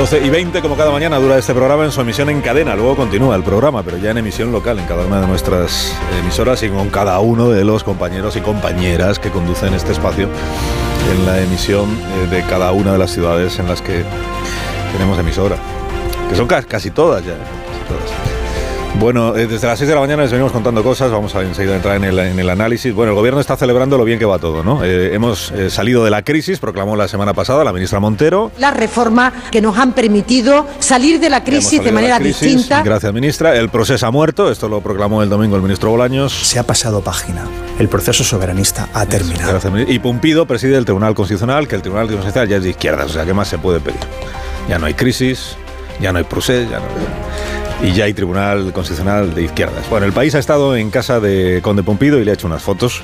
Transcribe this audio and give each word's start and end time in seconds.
12 0.00 0.24
y 0.24 0.30
20, 0.30 0.62
como 0.62 0.78
cada 0.78 0.90
mañana, 0.90 1.18
dura 1.18 1.36
este 1.36 1.52
programa 1.52 1.84
en 1.84 1.92
su 1.92 2.00
emisión 2.00 2.30
en 2.30 2.40
cadena. 2.40 2.74
Luego 2.74 2.96
continúa 2.96 3.36
el 3.36 3.42
programa, 3.42 3.82
pero 3.82 3.98
ya 3.98 4.12
en 4.12 4.16
emisión 4.18 4.50
local, 4.50 4.78
en 4.78 4.86
cada 4.86 5.04
una 5.04 5.20
de 5.20 5.26
nuestras 5.26 5.94
emisoras 6.22 6.62
y 6.62 6.70
con 6.70 6.88
cada 6.88 7.20
uno 7.20 7.50
de 7.50 7.64
los 7.66 7.84
compañeros 7.84 8.34
y 8.36 8.40
compañeras 8.40 9.18
que 9.18 9.28
conducen 9.30 9.74
este 9.74 9.92
espacio 9.92 10.26
en 11.12 11.26
la 11.26 11.42
emisión 11.42 11.90
eh, 11.90 12.28
de 12.34 12.42
cada 12.44 12.72
una 12.72 12.92
de 12.92 12.98
las 12.98 13.10
ciudades 13.10 13.58
en 13.58 13.68
las 13.68 13.82
que 13.82 14.02
tenemos 14.92 15.18
emisora. 15.18 15.56
Que 16.30 16.34
son 16.34 16.46
ca- 16.46 16.62
casi 16.62 16.90
todas 16.90 17.22
ya. 17.22 17.34
Bueno, 19.00 19.34
eh, 19.34 19.46
desde 19.46 19.66
las 19.66 19.78
6 19.78 19.88
de 19.88 19.94
la 19.94 20.00
mañana 20.02 20.24
les 20.24 20.30
venimos 20.30 20.52
contando 20.52 20.82
cosas, 20.82 21.10
vamos 21.10 21.34
a 21.34 21.40
enseguida 21.40 21.74
entrar 21.74 21.96
en 21.96 22.04
el, 22.04 22.18
en 22.18 22.38
el 22.38 22.50
análisis. 22.50 22.92
Bueno, 22.92 23.12
el 23.12 23.16
gobierno 23.16 23.40
está 23.40 23.56
celebrando 23.56 23.96
lo 23.96 24.04
bien 24.04 24.18
que 24.18 24.26
va 24.26 24.38
todo, 24.38 24.62
¿no? 24.62 24.84
Eh, 24.84 25.14
hemos 25.14 25.52
eh, 25.52 25.70
salido 25.70 26.04
de 26.04 26.10
la 26.10 26.20
crisis, 26.20 26.58
proclamó 26.58 26.96
la 26.96 27.08
semana 27.08 27.32
pasada 27.32 27.64
la 27.64 27.72
ministra 27.72 27.98
Montero. 27.98 28.52
las 28.58 28.76
reformas 28.76 29.32
que 29.50 29.62
nos 29.62 29.78
han 29.78 29.94
permitido 29.94 30.66
salir 30.80 31.18
de 31.18 31.30
la 31.30 31.42
crisis 31.42 31.82
de 31.82 31.92
manera 31.92 32.18
la 32.18 32.20
crisis. 32.20 32.42
distinta. 32.42 32.82
Gracias, 32.82 33.10
ministra. 33.14 33.56
El 33.56 33.70
proceso 33.70 34.06
ha 34.06 34.10
muerto, 34.10 34.50
esto 34.50 34.68
lo 34.68 34.82
proclamó 34.82 35.22
el 35.22 35.30
domingo 35.30 35.56
el 35.56 35.62
ministro 35.62 35.88
Bolaños. 35.88 36.34
Se 36.34 36.58
ha 36.58 36.64
pasado 36.64 37.00
página. 37.00 37.46
El 37.78 37.88
proceso 37.88 38.22
soberanista 38.22 38.90
ha 38.92 39.06
terminado. 39.06 39.52
Gracias, 39.52 39.72
ministra. 39.72 39.94
y 39.94 39.98
Pumpido 39.98 40.44
preside 40.44 40.76
el 40.76 40.84
Tribunal 40.84 41.14
Constitucional, 41.14 41.66
que 41.66 41.76
el 41.76 41.80
Tribunal 41.80 42.06
Constitucional 42.06 42.48
ya 42.50 42.58
es 42.58 42.64
de 42.64 42.68
izquierdas, 42.68 43.06
o 43.06 43.14
sea, 43.14 43.24
¿qué 43.24 43.32
más 43.32 43.48
se 43.48 43.56
puede 43.56 43.80
pedir? 43.80 44.00
Ya 44.68 44.78
no 44.78 44.84
hay 44.84 44.92
crisis, 44.92 45.56
ya 46.02 46.12
no 46.12 46.18
hay 46.18 46.24
procés, 46.24 46.68
ya 46.68 46.80
no... 46.80 47.49
Y 47.82 47.92
ya 47.92 48.04
hay 48.04 48.12
Tribunal 48.12 48.72
Constitucional 48.74 49.34
de 49.34 49.44
izquierdas. 49.44 49.88
Bueno, 49.88 50.04
el 50.04 50.12
país 50.12 50.34
ha 50.34 50.38
estado 50.38 50.76
en 50.76 50.90
casa 50.90 51.18
de 51.18 51.60
Conde 51.62 51.82
Pumpido 51.82 52.18
y 52.18 52.24
le 52.24 52.30
ha 52.30 52.34
hecho 52.34 52.46
unas 52.46 52.62
fotos. 52.62 53.02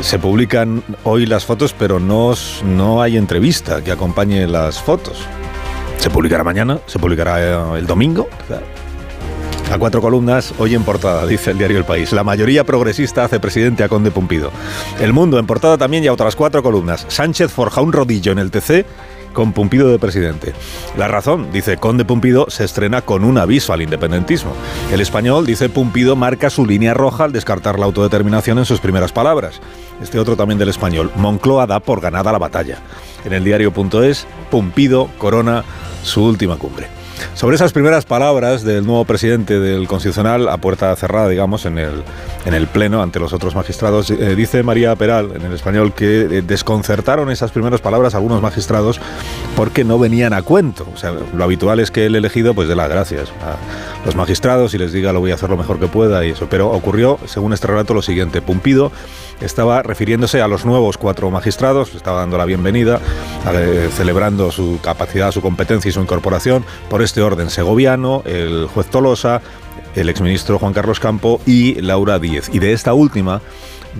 Se 0.00 0.18
publican 0.18 0.82
hoy 1.04 1.26
las 1.26 1.44
fotos, 1.44 1.74
pero 1.78 2.00
no, 2.00 2.32
no 2.64 3.02
hay 3.02 3.18
entrevista 3.18 3.84
que 3.84 3.92
acompañe 3.92 4.46
las 4.46 4.80
fotos. 4.80 5.18
Se 5.98 6.08
publicará 6.08 6.42
mañana, 6.42 6.78
se 6.86 6.98
publicará 6.98 7.42
eh, 7.42 7.78
el 7.78 7.86
domingo. 7.86 8.26
A 9.70 9.78
cuatro 9.78 10.00
columnas, 10.00 10.54
hoy 10.58 10.74
en 10.74 10.82
portada, 10.82 11.26
dice 11.26 11.50
el 11.50 11.58
diario 11.58 11.76
El 11.76 11.84
País. 11.84 12.10
La 12.12 12.24
mayoría 12.24 12.64
progresista 12.64 13.24
hace 13.24 13.38
presidente 13.38 13.84
a 13.84 13.88
Conde 13.88 14.10
Pumpido. 14.10 14.50
El 14.98 15.12
Mundo 15.12 15.38
en 15.38 15.46
portada 15.46 15.76
también 15.76 16.02
y 16.02 16.06
a 16.06 16.12
otras 16.12 16.34
cuatro 16.34 16.62
columnas. 16.62 17.04
Sánchez 17.08 17.52
forja 17.52 17.82
un 17.82 17.92
rodillo 17.92 18.32
en 18.32 18.38
el 18.38 18.50
TC 18.50 18.86
con 19.32 19.52
Pumpido 19.52 19.88
de 19.88 19.98
presidente. 19.98 20.52
La 20.96 21.08
razón, 21.08 21.52
dice 21.52 21.76
Conde 21.76 22.04
Pumpido, 22.04 22.46
se 22.48 22.64
estrena 22.64 23.02
con 23.02 23.24
un 23.24 23.38
aviso 23.38 23.72
al 23.72 23.82
independentismo. 23.82 24.52
El 24.92 25.00
español, 25.00 25.46
dice 25.46 25.68
Pumpido, 25.68 26.16
marca 26.16 26.50
su 26.50 26.66
línea 26.66 26.94
roja 26.94 27.24
al 27.24 27.32
descartar 27.32 27.78
la 27.78 27.86
autodeterminación 27.86 28.58
en 28.58 28.64
sus 28.64 28.80
primeras 28.80 29.12
palabras. 29.12 29.60
Este 30.02 30.18
otro 30.18 30.36
también 30.36 30.58
del 30.58 30.68
español. 30.68 31.10
Moncloa 31.16 31.66
da 31.66 31.80
por 31.80 32.00
ganada 32.00 32.32
la 32.32 32.38
batalla. 32.38 32.78
En 33.24 33.32
el 33.32 33.44
diario.es, 33.44 34.26
Pumpido 34.50 35.10
corona 35.18 35.64
su 36.02 36.24
última 36.24 36.56
cumbre. 36.56 36.99
Sobre 37.34 37.56
esas 37.56 37.72
primeras 37.72 38.04
palabras 38.04 38.64
del 38.64 38.84
nuevo 38.84 39.04
presidente 39.04 39.58
del 39.58 39.88
Constitucional, 39.88 40.48
a 40.48 40.58
puerta 40.58 40.94
cerrada, 40.96 41.28
digamos, 41.28 41.64
en 41.64 41.78
el, 41.78 42.02
en 42.44 42.54
el 42.54 42.66
Pleno, 42.66 43.02
ante 43.02 43.18
los 43.18 43.32
otros 43.32 43.54
magistrados, 43.54 44.10
eh, 44.10 44.34
dice 44.34 44.62
María 44.62 44.94
Peral, 44.96 45.32
en 45.34 45.42
el 45.42 45.52
español, 45.52 45.92
que 45.92 46.20
eh, 46.20 46.42
desconcertaron 46.42 47.30
esas 47.30 47.50
primeras 47.50 47.80
palabras 47.80 48.14
a 48.14 48.18
algunos 48.18 48.42
magistrados 48.42 49.00
porque 49.56 49.84
no 49.84 49.98
venían 49.98 50.32
a 50.32 50.42
cuento. 50.42 50.86
O 50.92 50.96
sea, 50.96 51.12
lo 51.12 51.44
habitual 51.44 51.80
es 51.80 51.90
que 51.90 52.06
el 52.06 52.14
elegido, 52.14 52.54
pues, 52.54 52.68
dé 52.68 52.76
las 52.76 52.88
gracias 52.88 53.30
a 53.42 53.56
los 54.04 54.16
magistrados 54.16 54.74
y 54.74 54.78
les 54.78 54.92
diga 54.92 55.12
lo 55.12 55.20
voy 55.20 55.30
a 55.30 55.34
hacer 55.34 55.50
lo 55.50 55.56
mejor 55.56 55.78
que 55.78 55.86
pueda 55.86 56.24
y 56.24 56.30
eso. 56.30 56.46
Pero 56.50 56.70
ocurrió, 56.70 57.18
según 57.26 57.52
este 57.52 57.66
relato, 57.66 57.94
lo 57.94 58.02
siguiente. 58.02 58.42
Pumpido 58.42 58.92
estaba 59.40 59.82
refiriéndose 59.82 60.42
a 60.42 60.48
los 60.48 60.64
nuevos 60.64 60.98
cuatro 60.98 61.30
magistrados, 61.30 61.94
estaba 61.94 62.20
dando 62.20 62.36
la 62.36 62.44
bienvenida, 62.44 63.00
eh, 63.52 63.88
celebrando 63.96 64.50
su 64.50 64.78
capacidad, 64.82 65.32
su 65.32 65.40
competencia 65.40 65.88
y 65.88 65.92
su 65.92 66.00
incorporación 66.00 66.64
por 66.88 67.02
este 67.10 67.22
orden 67.22 67.50
segoviano, 67.50 68.22
el 68.24 68.68
juez 68.72 68.86
Tolosa, 68.86 69.42
el 69.96 70.08
exministro 70.08 70.60
Juan 70.60 70.72
Carlos 70.72 71.00
Campo 71.00 71.40
y 71.44 71.74
Laura 71.80 72.20
Díez. 72.20 72.48
Y 72.52 72.60
de 72.60 72.72
esta 72.72 72.94
última 72.94 73.42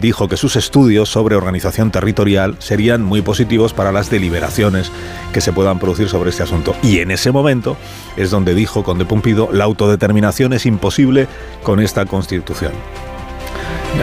dijo 0.01 0.29
que 0.29 0.37
sus 0.37 0.55
estudios 0.55 1.09
sobre 1.09 1.35
organización 1.35 1.91
territorial 1.91 2.55
serían 2.61 3.03
muy 3.03 3.21
positivos 3.21 3.73
para 3.73 3.91
las 3.91 4.11
deliberaciones 4.11 4.93
que 5.33 5.41
se 5.41 5.53
puedan 5.53 5.81
producir 5.81 6.09
sobre 6.09 6.31
este 6.31 6.45
asunto. 6.45 6.77
Y 6.85 7.01
en 7.01 7.11
ese 7.11 7.33
momento 7.33 7.77
es 8.17 8.31
donde 8.31 8.55
dijo 8.55 8.85
Conde 8.85 9.05
Pumpido, 9.05 9.49
la 9.53 9.65
autodeterminación 9.65 10.53
es 10.53 10.65
imposible 10.65 11.27
con 11.65 11.81
esta 11.81 12.07
constitución. 12.07 12.71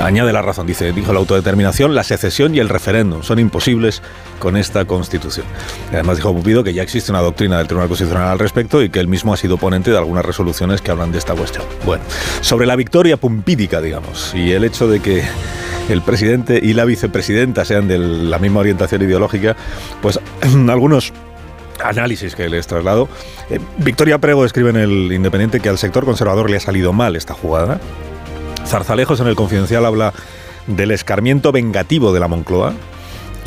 Añade 0.01 0.31
la 0.31 0.41
razón, 0.41 0.67
dice, 0.67 0.93
dijo 0.93 1.11
la 1.11 1.19
autodeterminación, 1.19 1.95
la 1.95 2.03
secesión 2.03 2.53
y 2.53 2.59
el 2.59 2.69
referéndum 2.69 3.23
son 3.23 3.39
imposibles 3.39 4.01
con 4.39 4.55
esta 4.55 4.85
constitución. 4.85 5.45
Además 5.91 6.17
dijo 6.17 6.31
Pumpido 6.31 6.63
que 6.63 6.73
ya 6.73 6.83
existe 6.83 7.11
una 7.11 7.21
doctrina 7.21 7.57
del 7.57 7.67
Tribunal 7.67 7.89
Constitucional 7.89 8.29
al 8.29 8.39
respecto 8.39 8.83
y 8.83 8.89
que 8.89 8.99
él 8.99 9.07
mismo 9.07 9.33
ha 9.33 9.37
sido 9.37 9.57
ponente 9.57 9.91
de 9.91 9.97
algunas 9.97 10.23
resoluciones 10.23 10.81
que 10.81 10.91
hablan 10.91 11.11
de 11.11 11.17
esta 11.17 11.33
cuestión. 11.33 11.65
Bueno, 11.85 12.03
sobre 12.41 12.67
la 12.67 12.75
victoria 12.75 13.17
pumpídica, 13.17 13.81
digamos, 13.81 14.33
y 14.35 14.51
el 14.51 14.63
hecho 14.63 14.87
de 14.87 14.99
que 14.99 15.23
el 15.89 16.01
presidente 16.01 16.59
y 16.61 16.73
la 16.73 16.85
vicepresidenta 16.85 17.65
sean 17.65 17.87
de 17.87 17.97
la 17.97 18.39
misma 18.39 18.59
orientación 18.59 19.01
ideológica, 19.01 19.55
pues 20.01 20.19
algunos 20.69 21.11
análisis 21.83 22.35
que 22.35 22.49
les 22.49 22.67
traslado. 22.67 23.07
Eh, 23.49 23.59
Victoria 23.77 24.19
Prego 24.19 24.45
escribe 24.45 24.69
en 24.69 24.77
el 24.77 25.11
Independiente 25.11 25.59
que 25.59 25.69
al 25.69 25.77
sector 25.77 26.05
conservador 26.05 26.49
le 26.49 26.57
ha 26.57 26.59
salido 26.59 26.93
mal 26.93 27.15
esta 27.15 27.33
jugada. 27.33 27.79
Zarzalejos 28.67 29.19
en 29.21 29.27
el 29.27 29.35
Confidencial 29.35 29.85
habla 29.85 30.13
del 30.67 30.91
escarmiento 30.91 31.51
vengativo 31.51 32.13
de 32.13 32.19
la 32.19 32.27
Moncloa 32.27 32.73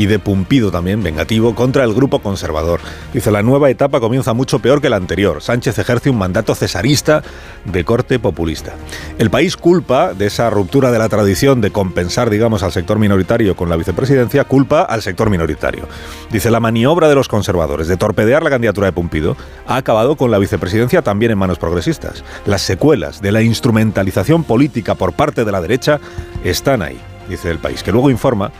y 0.00 0.06
de 0.06 0.18
Pumpido 0.18 0.70
también, 0.70 1.02
vengativo, 1.02 1.54
contra 1.54 1.84
el 1.84 1.92
grupo 1.92 2.20
conservador. 2.20 2.80
Dice, 3.12 3.30
la 3.30 3.42
nueva 3.42 3.68
etapa 3.68 4.00
comienza 4.00 4.32
mucho 4.32 4.58
peor 4.58 4.80
que 4.80 4.88
la 4.88 4.96
anterior. 4.96 5.42
Sánchez 5.42 5.78
ejerce 5.78 6.08
un 6.08 6.16
mandato 6.16 6.54
cesarista 6.54 7.22
de 7.66 7.84
corte 7.84 8.18
populista. 8.18 8.72
El 9.18 9.28
país 9.28 9.58
culpa 9.58 10.14
de 10.14 10.28
esa 10.28 10.48
ruptura 10.48 10.90
de 10.90 10.98
la 10.98 11.10
tradición 11.10 11.60
de 11.60 11.70
compensar, 11.70 12.30
digamos, 12.30 12.62
al 12.62 12.72
sector 12.72 12.98
minoritario 12.98 13.54
con 13.54 13.68
la 13.68 13.76
vicepresidencia, 13.76 14.44
culpa 14.44 14.80
al 14.80 15.02
sector 15.02 15.28
minoritario. 15.28 15.86
Dice, 16.30 16.50
la 16.50 16.60
maniobra 16.60 17.10
de 17.10 17.14
los 17.14 17.28
conservadores 17.28 17.86
de 17.86 17.98
torpedear 17.98 18.42
la 18.42 18.48
candidatura 18.48 18.86
de 18.86 18.92
Pumpido 18.92 19.36
ha 19.66 19.76
acabado 19.76 20.16
con 20.16 20.30
la 20.30 20.38
vicepresidencia 20.38 21.02
también 21.02 21.32
en 21.32 21.36
manos 21.36 21.58
progresistas. 21.58 22.24
Las 22.46 22.62
secuelas 22.62 23.20
de 23.20 23.32
la 23.32 23.42
instrumentalización 23.42 24.44
política 24.44 24.94
por 24.94 25.12
parte 25.12 25.44
de 25.44 25.52
la 25.52 25.60
derecha 25.60 26.00
están 26.42 26.80
ahí, 26.80 26.98
dice 27.28 27.50
el 27.50 27.58
país, 27.58 27.82
que 27.82 27.92
luego 27.92 28.08
informa 28.08 28.50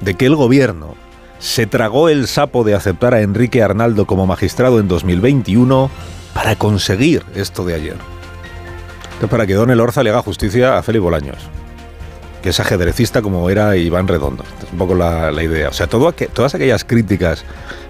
de 0.00 0.14
que 0.14 0.26
el 0.26 0.36
gobierno 0.36 0.94
se 1.38 1.66
tragó 1.66 2.08
el 2.08 2.26
sapo 2.26 2.64
de 2.64 2.74
aceptar 2.74 3.14
a 3.14 3.22
Enrique 3.22 3.62
Arnaldo 3.62 4.06
como 4.06 4.26
magistrado 4.26 4.78
en 4.78 4.88
2021 4.88 5.90
para 6.34 6.56
conseguir 6.56 7.24
esto 7.34 7.64
de 7.64 7.74
ayer. 7.74 7.96
Esto 9.12 9.26
es 9.26 9.30
para 9.30 9.46
que 9.46 9.54
Don 9.54 9.70
Elorza 9.70 10.02
le 10.02 10.10
haga 10.10 10.22
justicia 10.22 10.76
a 10.76 10.82
Félix 10.82 11.02
Bolaños, 11.02 11.38
que 12.42 12.50
es 12.50 12.60
ajedrecista 12.60 13.22
como 13.22 13.48
era 13.50 13.76
Iván 13.76 14.06
Redondo. 14.06 14.44
Es 14.62 14.72
un 14.72 14.78
poco 14.78 14.94
la, 14.94 15.30
idea. 15.42 15.70
O 15.70 15.72
sea, 15.72 15.86
todo 15.86 16.12
todas 16.12 16.54
aquellas 16.54 16.84
críticas 16.84 17.44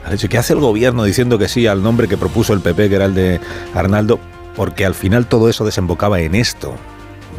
al 0.04 0.14
hecho 0.14 0.28
que 0.28 0.38
hace 0.38 0.52
el 0.52 0.60
gobierno 0.60 1.04
diciendo 1.04 1.38
que 1.38 1.48
sí 1.48 1.66
al 1.66 1.82
nombre 1.82 2.08
que 2.08 2.16
propuso 2.16 2.52
el 2.52 2.60
PP, 2.60 2.88
que 2.88 2.94
era 2.94 3.04
el 3.04 3.14
de 3.14 3.40
Arnaldo, 3.74 4.18
porque 4.56 4.84
al 4.84 4.94
final 4.94 5.26
todo 5.26 5.48
eso 5.48 5.64
desembocaba 5.64 6.20
en 6.20 6.34
esto. 6.34 6.74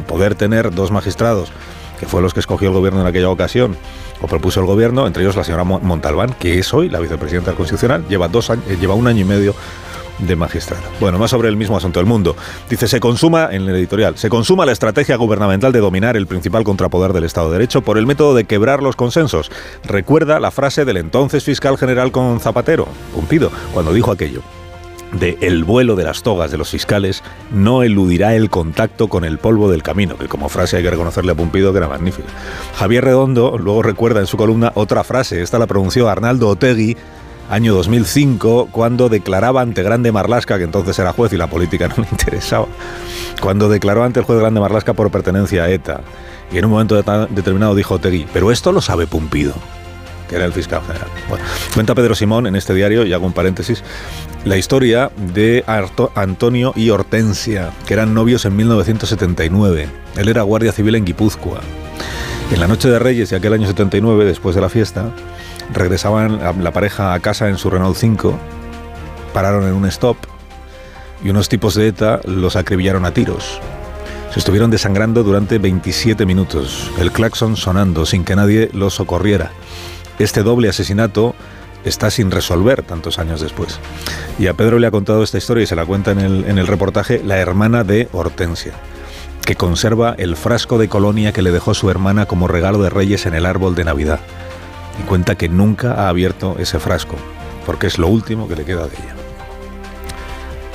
Poder 0.06 0.34
tener 0.34 0.74
dos 0.74 0.90
magistrados 0.90 1.52
que 1.98 2.06
fue 2.06 2.22
los 2.22 2.34
que 2.34 2.40
escogió 2.40 2.68
el 2.68 2.74
gobierno 2.74 3.00
en 3.00 3.06
aquella 3.06 3.30
ocasión, 3.30 3.76
o 4.20 4.26
propuso 4.26 4.60
el 4.60 4.66
gobierno, 4.66 5.06
entre 5.06 5.22
ellos 5.22 5.36
la 5.36 5.44
señora 5.44 5.64
Mo- 5.64 5.80
Montalbán, 5.80 6.34
que 6.38 6.58
es 6.58 6.72
hoy 6.74 6.88
la 6.88 7.00
vicepresidenta 7.00 7.52
Constitucional, 7.52 8.04
lleva, 8.08 8.28
dos 8.28 8.50
eh, 8.50 8.56
lleva 8.80 8.94
un 8.94 9.06
año 9.06 9.20
y 9.20 9.24
medio 9.24 9.54
de 10.18 10.36
magistrada. 10.36 10.82
Bueno, 11.00 11.18
más 11.18 11.30
sobre 11.30 11.48
el 11.48 11.56
mismo 11.56 11.76
asunto 11.76 11.98
del 11.98 12.06
mundo. 12.06 12.36
Dice, 12.68 12.86
se 12.86 13.00
consuma, 13.00 13.48
en 13.50 13.62
el 13.62 13.74
editorial, 13.74 14.16
se 14.16 14.28
consuma 14.28 14.64
la 14.66 14.72
estrategia 14.72 15.16
gubernamental 15.16 15.72
de 15.72 15.80
dominar 15.80 16.16
el 16.16 16.26
principal 16.26 16.62
contrapoder 16.62 17.12
del 17.12 17.24
Estado 17.24 17.48
de 17.48 17.54
Derecho 17.54 17.80
por 17.82 17.98
el 17.98 18.06
método 18.06 18.34
de 18.34 18.44
quebrar 18.44 18.82
los 18.82 18.94
consensos. 18.94 19.50
Recuerda 19.84 20.38
la 20.38 20.52
frase 20.52 20.84
del 20.84 20.98
entonces 20.98 21.42
fiscal 21.42 21.76
general 21.78 22.12
con 22.12 22.38
Zapatero, 22.38 22.86
Pumpido, 23.14 23.50
cuando 23.72 23.92
dijo 23.92 24.12
aquello 24.12 24.42
de 25.12 25.38
el 25.40 25.64
vuelo 25.64 25.96
de 25.96 26.04
las 26.04 26.22
togas 26.22 26.50
de 26.50 26.58
los 26.58 26.70
fiscales 26.70 27.22
no 27.50 27.82
eludirá 27.82 28.34
el 28.34 28.50
contacto 28.50 29.08
con 29.08 29.24
el 29.24 29.38
polvo 29.38 29.70
del 29.70 29.82
camino, 29.82 30.16
que 30.16 30.28
como 30.28 30.48
frase 30.48 30.76
hay 30.76 30.82
que 30.82 30.90
reconocerle 30.90 31.32
a 31.32 31.34
Pumpido 31.34 31.72
que 31.72 31.78
era 31.78 31.88
magnífica. 31.88 32.28
Javier 32.76 33.04
Redondo 33.04 33.58
luego 33.58 33.82
recuerda 33.82 34.20
en 34.20 34.26
su 34.26 34.36
columna 34.36 34.72
otra 34.74 35.04
frase, 35.04 35.42
esta 35.42 35.58
la 35.58 35.66
pronunció 35.66 36.08
Arnaldo 36.08 36.48
Otegui 36.48 36.96
año 37.50 37.74
2005, 37.74 38.68
cuando 38.72 39.10
declaraba 39.10 39.60
ante 39.60 39.82
Grande 39.82 40.10
Marlasca, 40.10 40.56
que 40.56 40.64
entonces 40.64 40.98
era 40.98 41.12
juez 41.12 41.32
y 41.34 41.36
la 41.36 41.48
política 41.48 41.88
no 41.88 41.96
le 41.96 42.08
interesaba, 42.10 42.66
cuando 43.40 43.68
declaró 43.68 44.04
ante 44.04 44.20
el 44.20 44.26
juez 44.26 44.38
Grande 44.38 44.60
Marlasca 44.60 44.94
por 44.94 45.10
pertenencia 45.10 45.64
a 45.64 45.70
ETA. 45.70 46.00
Y 46.50 46.58
en 46.58 46.66
un 46.66 46.70
momento 46.70 46.96
determinado 47.30 47.74
dijo 47.74 47.98
Tegui, 47.98 48.26
pero 48.32 48.52
esto 48.52 48.72
lo 48.72 48.80
sabe 48.80 49.06
Pumpido 49.06 49.54
era 50.32 50.44
el 50.44 50.52
fiscal 50.52 50.82
general. 50.86 51.08
cuenta 51.74 51.94
Pedro 51.94 52.14
Simón 52.14 52.46
en 52.46 52.56
este 52.56 52.74
diario, 52.74 53.04
y 53.04 53.12
hago 53.12 53.26
un 53.26 53.32
paréntesis, 53.32 53.82
la 54.44 54.56
historia 54.56 55.10
de 55.16 55.64
Antonio 56.14 56.72
y 56.76 56.90
Hortensia, 56.90 57.70
que 57.86 57.94
eran 57.94 58.14
novios 58.14 58.44
en 58.44 58.56
1979. 58.56 59.88
Él 60.16 60.28
era 60.28 60.42
guardia 60.42 60.72
civil 60.72 60.94
en 60.94 61.04
Guipúzcoa. 61.04 61.60
En 62.52 62.60
la 62.60 62.68
noche 62.68 62.88
de 62.88 62.98
Reyes 62.98 63.30
de 63.30 63.36
aquel 63.36 63.54
año 63.54 63.66
79, 63.66 64.24
después 64.24 64.54
de 64.54 64.60
la 64.60 64.68
fiesta, 64.68 65.10
regresaban 65.72 66.62
la 66.62 66.72
pareja 66.72 67.14
a 67.14 67.20
casa 67.20 67.48
en 67.48 67.56
su 67.56 67.70
Renault 67.70 67.96
5, 67.96 68.38
pararon 69.32 69.66
en 69.66 69.74
un 69.74 69.86
stop 69.86 70.16
y 71.24 71.30
unos 71.30 71.48
tipos 71.48 71.74
de 71.74 71.88
ETA 71.88 72.20
los 72.24 72.56
acribillaron 72.56 73.04
a 73.04 73.14
tiros. 73.14 73.60
Se 74.32 74.38
estuvieron 74.38 74.70
desangrando 74.70 75.22
durante 75.22 75.58
27 75.58 76.24
minutos, 76.26 76.90
el 76.98 77.12
claxon 77.12 77.56
sonando 77.56 78.06
sin 78.06 78.24
que 78.24 78.34
nadie 78.34 78.70
los 78.72 78.94
socorriera. 78.94 79.50
Este 80.22 80.44
doble 80.44 80.68
asesinato 80.68 81.34
está 81.84 82.08
sin 82.08 82.30
resolver 82.30 82.84
tantos 82.84 83.18
años 83.18 83.40
después. 83.40 83.80
Y 84.38 84.46
a 84.46 84.54
Pedro 84.54 84.78
le 84.78 84.86
ha 84.86 84.92
contado 84.92 85.24
esta 85.24 85.38
historia 85.38 85.64
y 85.64 85.66
se 85.66 85.74
la 85.74 85.84
cuenta 85.84 86.12
en 86.12 86.20
el, 86.20 86.44
en 86.44 86.58
el 86.58 86.68
reportaje 86.68 87.20
la 87.24 87.38
hermana 87.38 87.82
de 87.82 88.08
Hortensia, 88.12 88.72
que 89.44 89.56
conserva 89.56 90.14
el 90.16 90.36
frasco 90.36 90.78
de 90.78 90.88
colonia 90.88 91.32
que 91.32 91.42
le 91.42 91.50
dejó 91.50 91.74
su 91.74 91.90
hermana 91.90 92.26
como 92.26 92.46
regalo 92.46 92.80
de 92.80 92.88
Reyes 92.88 93.26
en 93.26 93.34
el 93.34 93.46
árbol 93.46 93.74
de 93.74 93.82
Navidad. 93.82 94.20
Y 95.00 95.02
cuenta 95.08 95.34
que 95.34 95.48
nunca 95.48 95.94
ha 95.94 96.08
abierto 96.08 96.54
ese 96.60 96.78
frasco, 96.78 97.16
porque 97.66 97.88
es 97.88 97.98
lo 97.98 98.06
último 98.06 98.46
que 98.46 98.54
le 98.54 98.64
queda 98.64 98.86
de 98.86 98.94
ella. 98.94 99.16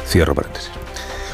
Cierro 0.06 0.36
paréntesis. 0.36 0.72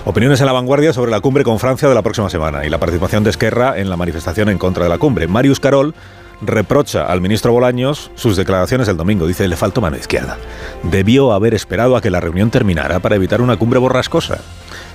Opiniones 0.06 0.40
en 0.40 0.46
la 0.46 0.54
vanguardia 0.54 0.94
sobre 0.94 1.10
la 1.10 1.20
cumbre 1.20 1.44
con 1.44 1.58
Francia 1.58 1.90
de 1.90 1.96
la 1.96 2.04
próxima 2.04 2.30
semana 2.30 2.64
y 2.64 2.70
la 2.70 2.78
participación 2.78 3.24
de 3.24 3.32
Esquerra 3.32 3.80
en 3.80 3.90
la 3.90 3.98
manifestación 3.98 4.50
en 4.50 4.60
contra 4.60 4.84
de 4.84 4.92
la 4.92 5.00
cumbre. 5.00 5.28
Marius 5.28 5.60
Carol 5.60 5.96
reprocha 6.42 7.06
al 7.06 7.22
ministro 7.22 7.52
Bolaños 7.52 8.12
sus 8.16 8.36
declaraciones 8.36 8.88
el 8.88 8.98
domingo. 8.98 9.28
Dice, 9.28 9.48
le 9.48 9.56
faltó 9.56 9.82
mano 9.82 9.98
izquierda. 9.98 10.38
Debió 10.84 11.34
haber 11.34 11.54
esperado 11.54 11.96
a 11.96 12.02
que 12.02 12.10
la 12.10 12.20
reunión 12.20 12.50
terminara 12.50 13.00
para 13.00 13.16
evitar 13.16 13.42
una 13.42 13.58
cumbre 13.58 13.80
borrascosa. 13.80 14.40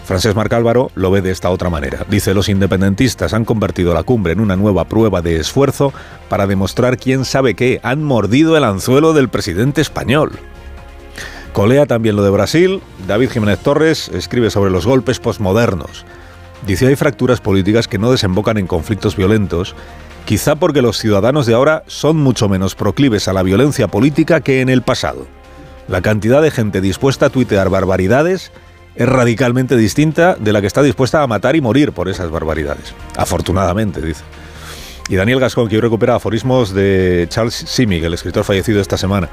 Francés 0.04 0.34
Marc 0.34 0.52
Álvaro 0.54 0.90
lo 0.94 1.10
ve 1.10 1.20
de 1.20 1.30
esta 1.30 1.50
otra 1.50 1.68
manera. 1.68 2.06
Dice, 2.08 2.32
los 2.32 2.48
independentistas 2.48 3.34
han 3.34 3.44
convertido 3.44 3.92
la 3.92 4.04
cumbre 4.04 4.32
en 4.32 4.40
una 4.40 4.56
nueva 4.56 4.84
prueba 4.84 5.20
de 5.20 5.36
esfuerzo 5.36 5.92
para 6.30 6.46
demostrar 6.46 6.96
quién 6.96 7.24
sabe 7.24 7.54
qué. 7.54 7.80
Han 7.82 8.02
mordido 8.02 8.56
el 8.56 8.64
anzuelo 8.64 9.12
del 9.12 9.28
presidente 9.28 9.82
español. 9.82 10.32
Colea 11.52 11.86
también 11.86 12.16
lo 12.16 12.22
de 12.22 12.30
Brasil. 12.30 12.80
David 13.06 13.30
Jiménez 13.30 13.58
Torres 13.58 14.08
escribe 14.14 14.50
sobre 14.50 14.70
los 14.70 14.86
golpes 14.86 15.18
posmodernos. 15.18 16.06
Dice, 16.66 16.86
hay 16.86 16.96
fracturas 16.96 17.40
políticas 17.40 17.86
que 17.86 17.98
no 17.98 18.10
desembocan 18.10 18.58
en 18.58 18.66
conflictos 18.66 19.16
violentos 19.16 19.74
quizá 20.28 20.56
porque 20.56 20.82
los 20.82 20.98
ciudadanos 20.98 21.46
de 21.46 21.54
ahora 21.54 21.84
son 21.86 22.18
mucho 22.18 22.50
menos 22.50 22.74
proclives 22.74 23.28
a 23.28 23.32
la 23.32 23.42
violencia 23.42 23.88
política 23.88 24.42
que 24.42 24.60
en 24.60 24.68
el 24.68 24.82
pasado. 24.82 25.26
La 25.88 26.02
cantidad 26.02 26.42
de 26.42 26.50
gente 26.50 26.82
dispuesta 26.82 27.24
a 27.24 27.30
tuitear 27.30 27.70
barbaridades 27.70 28.52
es 28.94 29.08
radicalmente 29.08 29.74
distinta 29.74 30.34
de 30.34 30.52
la 30.52 30.60
que 30.60 30.66
está 30.66 30.82
dispuesta 30.82 31.22
a 31.22 31.26
matar 31.26 31.56
y 31.56 31.62
morir 31.62 31.92
por 31.92 32.10
esas 32.10 32.30
barbaridades. 32.30 32.92
Afortunadamente, 33.16 34.02
dice. 34.02 34.22
Y 35.08 35.16
Daniel 35.16 35.40
Gascón, 35.40 35.66
que 35.66 35.76
hoy 35.76 35.80
recupera 35.80 36.16
aforismos 36.16 36.74
de 36.74 37.24
Charles 37.30 37.54
Simig, 37.54 38.04
el 38.04 38.12
escritor 38.12 38.44
fallecido 38.44 38.82
esta 38.82 38.98
semana, 38.98 39.30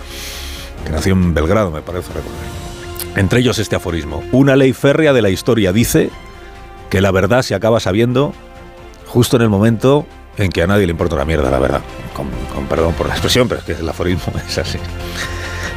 que 0.86 0.94
nació 0.94 1.12
en 1.12 1.33
Belgrado, 1.33 1.71
me 1.71 1.81
parece 1.81 2.07
recordar. 2.13 3.18
Entre 3.18 3.41
ellos 3.41 3.59
este 3.59 3.75
aforismo. 3.75 4.24
Una 4.31 4.56
ley 4.56 4.71
férrea 4.71 5.12
de 5.12 5.21
la 5.21 5.30
historia 5.30 5.74
dice 5.74 6.09
que 6.89 7.01
la 7.01 7.12
verdad 7.12 7.41
se 7.41 7.53
acaba 7.53 7.81
sabiendo 7.81 8.33
justo 9.07 9.36
en 9.36 9.41
el 9.41 9.50
momento 9.50 10.06
en 10.37 10.51
que 10.51 10.61
a 10.63 10.67
nadie 10.67 10.85
le 10.85 10.91
importa 10.91 11.15
una 11.15 11.25
mierda, 11.25 11.49
la 11.49 11.59
verdad. 11.59 11.81
Con, 12.13 12.29
perdón 12.67 12.93
por 12.93 13.07
la 13.07 13.13
expresión, 13.13 13.47
pero 13.47 13.59
es 13.59 13.65
que 13.65 13.73
el 13.73 13.87
aforismo 13.87 14.33
es 14.47 14.57
así. 14.57 14.79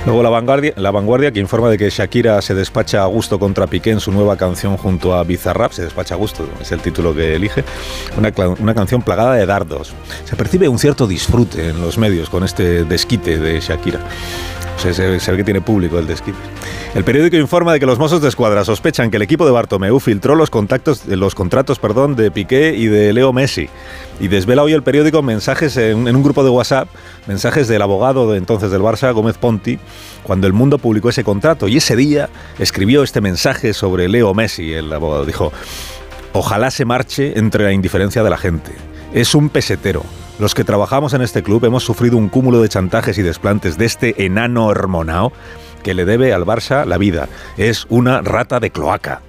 Luego 0.06 0.22
la 0.22 0.30
vanguardia, 0.30 0.72
la 0.76 0.90
vanguardia 0.90 1.32
que 1.32 1.40
informa 1.40 1.68
de 1.68 1.76
que 1.76 1.90
Shakira 1.90 2.40
se 2.40 2.54
despacha 2.54 3.02
a 3.02 3.06
gusto 3.06 3.38
contra 3.38 3.66
Piqué 3.66 3.90
en 3.90 4.00
su 4.00 4.12
nueva 4.12 4.36
canción 4.36 4.76
junto 4.76 5.14
a 5.14 5.24
Bizarrap, 5.24 5.72
se 5.72 5.82
despacha 5.82 6.14
a 6.14 6.16
gusto, 6.16 6.48
es 6.60 6.70
el 6.72 6.80
título 6.80 7.14
que 7.14 7.34
elige, 7.34 7.64
una, 8.16 8.32
una 8.60 8.74
canción 8.74 9.02
plagada 9.02 9.34
de 9.34 9.44
dardos. 9.44 9.92
Se 10.24 10.36
percibe 10.36 10.68
un 10.68 10.78
cierto 10.78 11.06
disfrute 11.06 11.70
en 11.70 11.80
los 11.80 11.98
medios 11.98 12.30
con 12.30 12.44
este 12.44 12.84
desquite 12.84 13.38
de 13.38 13.60
Shakira. 13.60 14.00
Se, 14.78 14.92
ve 14.92 15.36
que 15.36 15.44
tiene 15.44 15.60
público 15.60 15.98
el 15.98 16.06
desquite. 16.06 16.38
El 16.94 17.02
periódico 17.02 17.36
informa 17.36 17.72
de 17.72 17.80
que 17.80 17.86
los 17.86 17.98
mozos 17.98 18.22
de 18.22 18.28
escuadra 18.28 18.64
sospechan 18.64 19.10
que 19.10 19.16
el 19.16 19.22
equipo 19.22 19.44
de 19.44 19.50
Bartomeu 19.50 19.98
filtró 19.98 20.36
los, 20.36 20.50
contactos, 20.50 21.04
los 21.06 21.34
contratos 21.34 21.80
perdón, 21.80 22.14
de 22.14 22.30
Piqué 22.30 22.74
y 22.76 22.86
de 22.86 23.12
Leo 23.12 23.32
Messi. 23.32 23.68
Y 24.20 24.28
desvela 24.28 24.62
hoy 24.62 24.72
el 24.72 24.82
periódico 24.82 25.20
mensajes 25.20 25.76
en, 25.76 26.14
un 26.14 26.22
grupo 26.22 26.44
de 26.44 26.50
WhatsApp, 26.50 26.88
mensajes 27.26 27.66
del 27.66 27.82
abogado 27.82 28.30
de 28.30 28.38
entonces 28.38 28.70
del 28.70 28.80
Barça, 28.80 29.12
Gómez 29.12 29.36
Ponti, 29.36 29.80
cuando 30.22 30.46
el 30.46 30.52
mundo 30.52 30.78
publicó 30.78 31.08
ese 31.08 31.24
contrato. 31.24 31.66
Y 31.66 31.76
ese 31.76 31.96
día 31.96 32.28
escribió 32.60 33.02
este 33.02 33.20
mensaje 33.20 33.74
sobre 33.74 34.08
Leo 34.08 34.32
Messi. 34.32 34.72
El 34.72 34.92
abogado 34.92 35.26
dijo, 35.26 35.52
ojalá 36.32 36.70
se 36.70 36.84
marche 36.84 37.36
entre 37.36 37.64
la 37.64 37.72
indiferencia 37.72 38.22
de 38.22 38.30
la 38.30 38.38
gente. 38.38 38.70
Es 39.12 39.34
un 39.34 39.48
pesetero 39.48 40.04
los 40.38 40.54
que 40.54 40.64
trabajamos 40.64 41.14
en 41.14 41.22
este 41.22 41.42
club 41.42 41.64
hemos 41.64 41.84
sufrido 41.84 42.16
un 42.16 42.28
cúmulo 42.28 42.62
de 42.62 42.68
chantajes 42.68 43.18
y 43.18 43.22
desplantes 43.22 43.76
de 43.76 43.86
este 43.86 44.24
enano 44.24 44.66
hormonao 44.66 45.32
que 45.82 45.94
le 45.94 46.04
debe 46.04 46.32
al 46.32 46.44
Barça 46.44 46.84
la 46.84 46.98
vida. 46.98 47.28
Es 47.56 47.86
una 47.88 48.20
rata 48.20 48.60
de 48.60 48.70
cloaca. 48.70 49.22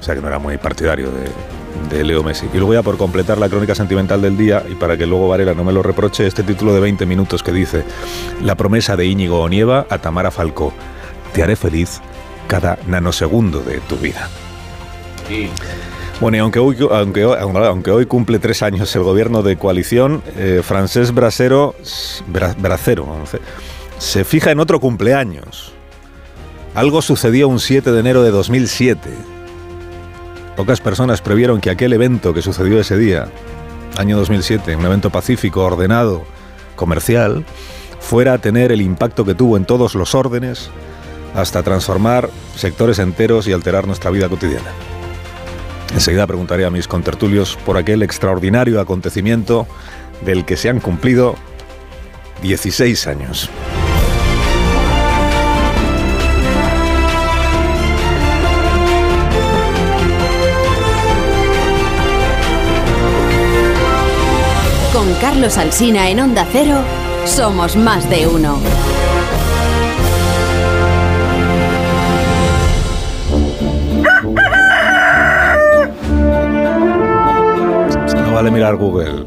O 0.00 0.02
sea 0.02 0.14
que 0.14 0.20
no 0.20 0.28
era 0.28 0.38
muy 0.38 0.58
partidario 0.58 1.10
de, 1.10 2.04
Leo 2.04 2.22
Messi. 2.22 2.46
Y 2.52 2.56
luego 2.56 2.74
ya 2.74 2.82
por 2.82 2.96
completar 2.96 3.38
la 3.38 3.48
crónica 3.48 3.74
sentimental 3.74 4.20
del 4.20 4.36
día 4.36 4.64
y 4.68 4.74
para 4.74 4.96
que 4.96 5.06
luego 5.06 5.28
Varela 5.28 5.54
no 5.54 5.62
me 5.62 5.72
lo 5.72 5.82
reproche, 5.82 6.26
este 6.26 6.42
título 6.42 6.74
de 6.74 6.80
20 6.80 7.06
minutos 7.06 7.42
que 7.42 7.52
dice 7.52 7.84
La 8.42 8.56
promesa 8.56 8.96
de 8.96 9.06
Íñigo 9.06 9.40
Onieva 9.40 9.86
a 9.88 9.98
Tamara 9.98 10.30
Falcó. 10.30 10.72
Te 11.32 11.42
haré 11.42 11.54
feliz 11.54 12.00
cada 12.48 12.78
nanosegundo 12.86 13.60
de 13.60 13.78
tu 13.80 13.96
vida. 13.96 14.28
Bueno, 16.22 16.36
y 16.36 16.38
aunque 16.40 16.60
hoy, 16.60 16.76
aunque, 16.92 17.24
aunque 17.24 17.90
hoy 17.90 18.06
cumple 18.06 18.38
tres 18.38 18.62
años 18.62 18.94
el 18.94 19.02
gobierno 19.02 19.42
de 19.42 19.56
coalición, 19.56 20.22
eh, 20.36 20.60
Francés 20.62 21.12
Bracero, 21.12 21.74
Bracero 22.58 23.08
se 23.98 24.24
fija 24.24 24.52
en 24.52 24.60
otro 24.60 24.78
cumpleaños. 24.78 25.72
Algo 26.76 27.02
sucedió 27.02 27.48
un 27.48 27.58
7 27.58 27.90
de 27.90 27.98
enero 27.98 28.22
de 28.22 28.30
2007. 28.30 29.10
Pocas 30.54 30.80
personas 30.80 31.20
previeron 31.20 31.60
que 31.60 31.70
aquel 31.70 31.92
evento 31.92 32.32
que 32.32 32.40
sucedió 32.40 32.78
ese 32.78 32.96
día, 32.96 33.26
año 33.96 34.16
2007, 34.16 34.76
un 34.76 34.86
evento 34.86 35.10
pacífico, 35.10 35.64
ordenado, 35.64 36.22
comercial, 36.76 37.44
fuera 37.98 38.34
a 38.34 38.38
tener 38.38 38.70
el 38.70 38.80
impacto 38.80 39.24
que 39.24 39.34
tuvo 39.34 39.56
en 39.56 39.64
todos 39.64 39.96
los 39.96 40.14
órdenes, 40.14 40.70
hasta 41.34 41.64
transformar 41.64 42.30
sectores 42.54 43.00
enteros 43.00 43.48
y 43.48 43.52
alterar 43.52 43.88
nuestra 43.88 44.12
vida 44.12 44.28
cotidiana. 44.28 44.70
Enseguida 45.94 46.26
preguntaré 46.26 46.64
a 46.64 46.70
mis 46.70 46.88
contertulios 46.88 47.56
por 47.66 47.76
aquel 47.76 48.02
extraordinario 48.02 48.80
acontecimiento 48.80 49.66
del 50.24 50.44
que 50.44 50.56
se 50.56 50.68
han 50.68 50.80
cumplido 50.80 51.36
16 52.42 53.06
años. 53.06 53.50
Con 64.92 65.12
Carlos 65.14 65.58
Alsina 65.58 66.08
en 66.10 66.20
Onda 66.20 66.46
Cero, 66.50 66.78
somos 67.24 67.76
más 67.76 68.08
de 68.08 68.26
uno. 68.26 68.58
Vale 78.42 78.50
mirar 78.50 78.74
Google. 78.74 79.24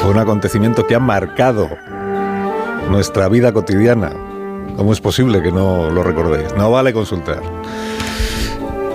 Fue 0.00 0.10
un 0.10 0.18
acontecimiento 0.18 0.88
que 0.88 0.96
ha 0.96 0.98
marcado 0.98 1.70
nuestra 2.90 3.28
vida 3.28 3.52
cotidiana. 3.52 4.10
¿Cómo 4.76 4.92
es 4.92 5.00
posible 5.00 5.40
que 5.40 5.52
no 5.52 5.88
lo 5.88 6.02
recordéis? 6.02 6.52
No 6.56 6.72
vale 6.72 6.92
consultar. 6.92 7.42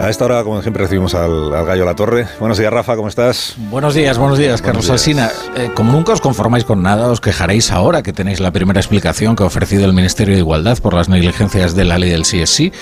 A 0.02 0.10
esta 0.10 0.26
hora, 0.26 0.44
como 0.44 0.62
siempre, 0.62 0.84
recibimos 0.84 1.16
al, 1.16 1.52
Gallo 1.52 1.86
La 1.86 1.96
Torre. 1.96 2.28
Buenos 2.38 2.58
días, 2.58 2.74
Rafa, 2.74 2.98
¿cómo 2.98 3.08
estás? 3.08 3.56
Buenos 3.72 3.94
días, 3.94 4.18
buenos 4.18 4.38
días, 4.38 4.62
Carlos 4.62 4.90
Alsina. 4.90 5.32
Eh, 5.56 5.72
como 5.74 5.94
nunca 5.94 6.12
os 6.12 6.20
conformáis 6.20 6.66
con 6.66 6.84
nada, 6.84 7.10
os 7.10 7.22
quejaréis 7.22 7.72
ahora 7.72 8.04
que 8.04 8.12
tenéis 8.12 8.42
la 8.42 8.52
primera 8.52 8.82
explicación 8.82 9.38
que 9.38 9.44
ha 9.44 9.46
ofrecido 9.46 9.86
el 9.86 9.94
Ministerio 9.94 10.34
de 10.34 10.42
Igualdad 10.42 10.80
por 10.80 10.96
las 10.96 11.08
negligencias 11.08 11.76
de 11.76 11.86
la 11.86 11.98
ley 11.98 12.10
del 12.10 12.24
CSI, 12.24 12.74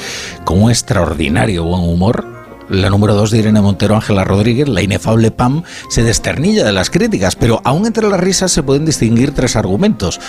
con 0.43 0.63
un 0.63 0.71
extraordinario 0.71 1.65
buen 1.65 1.83
humor 1.83 2.42
la 2.69 2.89
número 2.89 3.13
2 3.15 3.31
de 3.31 3.39
Irene 3.39 3.61
Montero, 3.61 3.95
Ángela 3.95 4.23
Rodríguez, 4.23 4.67
la 4.67 4.81
inefable 4.81 5.31
Pam, 5.31 5.63
se 5.89 6.03
desternilla 6.03 6.63
de 6.63 6.71
las 6.71 6.89
críticas, 6.89 7.35
pero 7.35 7.61
aún 7.63 7.85
entre 7.85 8.07
las 8.09 8.19
risas 8.19 8.51
se 8.51 8.63
pueden 8.63 8.85
distinguir 8.85 9.33
tres 9.33 9.55
argumentos. 9.55 10.19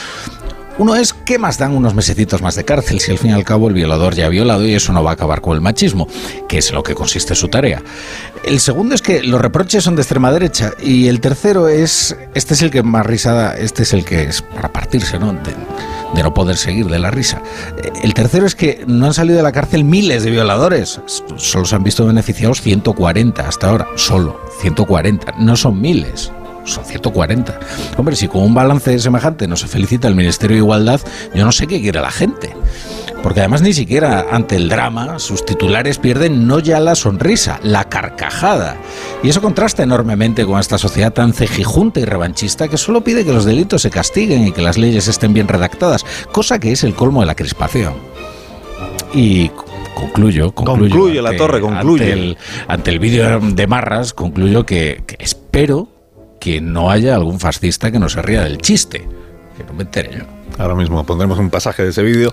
Uno 0.77 0.97
es, 0.97 1.13
¿qué 1.13 1.39
más 1.39 1.57
dan 1.57 1.77
unos 1.77 1.95
mesecitos 1.95 2.43
más 2.43 2.57
de 2.57 2.65
cárcel 2.65 2.99
si 2.99 3.13
al 3.13 3.19
fin 3.19 3.31
y 3.31 3.35
al 3.35 3.45
cabo 3.45 3.69
el 3.69 3.75
violador 3.75 4.15
ya 4.17 4.27
ha 4.27 4.29
violado 4.29 4.67
y 4.67 4.75
eso 4.75 4.93
no 4.93 5.05
va 5.05 5.11
a 5.11 5.15
acabar 5.15 5.41
con 5.41 5.55
el 5.55 5.61
machismo, 5.61 6.09
que 6.49 6.59
es 6.59 6.73
lo 6.73 6.83
que 6.83 6.97
consiste 6.97 7.37
su 7.37 7.47
tarea? 7.47 7.81
El 8.45 8.59
segundo 8.59 8.97
es 8.97 9.01
que 9.01 9.23
los 9.23 9.41
reproches 9.41 9.85
son 9.85 9.95
de 9.95 10.03
extrema 10.03 10.33
derecha 10.33 10.73
y 10.83 11.07
el 11.07 11.21
tercero 11.21 11.69
es, 11.69 12.17
este 12.35 12.55
es 12.55 12.63
el 12.63 12.73
que 12.73 12.83
más 12.83 13.07
risada, 13.07 13.57
este 13.57 13.85
es 13.85 13.93
el 13.93 14.05
que 14.05 14.25
es 14.25 14.43
para 14.43 14.73
partirse, 14.73 15.19
¿no? 15.21 15.31
De 16.15 16.23
no 16.23 16.35
poder 16.35 16.57
seguir 16.57 16.87
de 16.87 16.99
la 16.99 17.11
risa. 17.11 17.43
El 18.03 18.15
tercero 18.15 18.47
es 18.47 18.55
que 18.55 18.85
no 18.87 19.07
han 19.07 19.15
salido 19.15 19.37
de 19.37 19.43
la 19.43 19.53
cárcel 19.53 19.85
miles 19.85 20.23
de 20.23 20.31
violadores, 20.31 21.01
solo 21.37 21.65
se 21.65 21.77
han 21.77 21.85
visto 21.85 22.07
beneficiados 22.07 22.61
140 22.61 23.47
hasta 23.47 23.69
ahora, 23.69 23.89
solo 23.97 24.41
140, 24.61 25.35
no 25.39 25.57
son 25.57 25.81
miles 25.81 26.31
son 26.65 26.85
140. 26.85 27.61
Hombre, 27.97 28.17
si 28.17 28.29
con 28.29 28.43
un 28.43 28.55
balance 28.55 28.99
semejante 28.99 29.47
no 29.47 29.57
se 29.57 29.69
felicita 29.69 30.09
el 30.09 30.15
Ministerio 30.15 30.57
de 30.57 30.63
Igualdad, 30.63 31.01
yo 31.35 31.45
no 31.45 31.53
sé 31.53 31.67
qué 31.67 31.81
quiere 31.81 32.01
la 32.01 32.11
gente. 32.11 32.55
Porque 33.25 33.41
además 33.41 33.63
ni 33.63 33.73
siquiera 33.73 34.27
ante 34.31 34.55
el 34.57 34.69
drama 34.69 35.19
sus 35.19 35.47
titulares 35.47 35.97
pierden 35.97 36.47
no 36.47 36.59
ya 36.59 36.79
la 36.79 36.95
sonrisa, 36.95 37.59
la 37.63 37.89
carcajada. 37.89 38.77
Y 39.23 39.31
eso 39.31 39.41
contrasta 39.41 39.83
enormemente 39.83 40.45
con 40.45 40.61
esta 40.61 40.77
sociedad 40.77 41.11
tan 41.11 41.33
cejijunta 41.33 42.01
y 42.01 42.05
revanchista 42.05 42.69
que 42.69 42.77
solo 42.77 43.03
pide 43.03 43.25
que 43.25 43.33
los 43.33 43.47
delitos 43.47 43.81
se 43.81 43.89
castiguen 43.89 44.47
y 44.47 44.53
que 44.53 44.61
las 44.61 44.77
leyes 44.77 45.09
estén 45.09 45.33
bien 45.33 45.49
redactadas, 45.49 46.05
cosa 46.33 46.59
que 46.59 46.71
es 46.71 46.85
el 46.85 46.93
colmo 46.93 47.21
de 47.23 47.27
la 47.27 47.35
crispación. 47.35 47.95
Y 49.15 49.49
concluyo, 49.95 50.55
concluyo 50.55 50.95
concluye 50.95 51.23
la 51.23 51.35
torre, 51.35 51.63
concluye. 51.63 52.37
Ante 52.69 52.91
el, 52.91 52.99
vídeo 52.99 53.41
de 53.41 53.67
Marras, 53.67 54.13
concluyo 54.13 54.67
que 54.67 55.03
espero 55.19 55.89
que 56.39 56.61
no 56.61 56.91
haya 56.91 57.15
algún 57.15 57.41
fascista 57.41 57.91
que 57.91 57.99
no 57.99 58.11
se 58.11 58.21
ría 58.21 58.43
del 58.43 58.59
chiste. 58.59 59.09
Que 59.57 59.65
no 59.65 59.73
me 59.73 59.85
entere 59.85 60.11
yo. 60.19 60.34
Ahora 60.59 60.75
mismo 60.75 61.05
pondremos 61.05 61.39
un 61.39 61.51
pasaje 61.51 61.83
de 61.83 61.91
ese 61.91 62.03
vídeo 62.03 62.33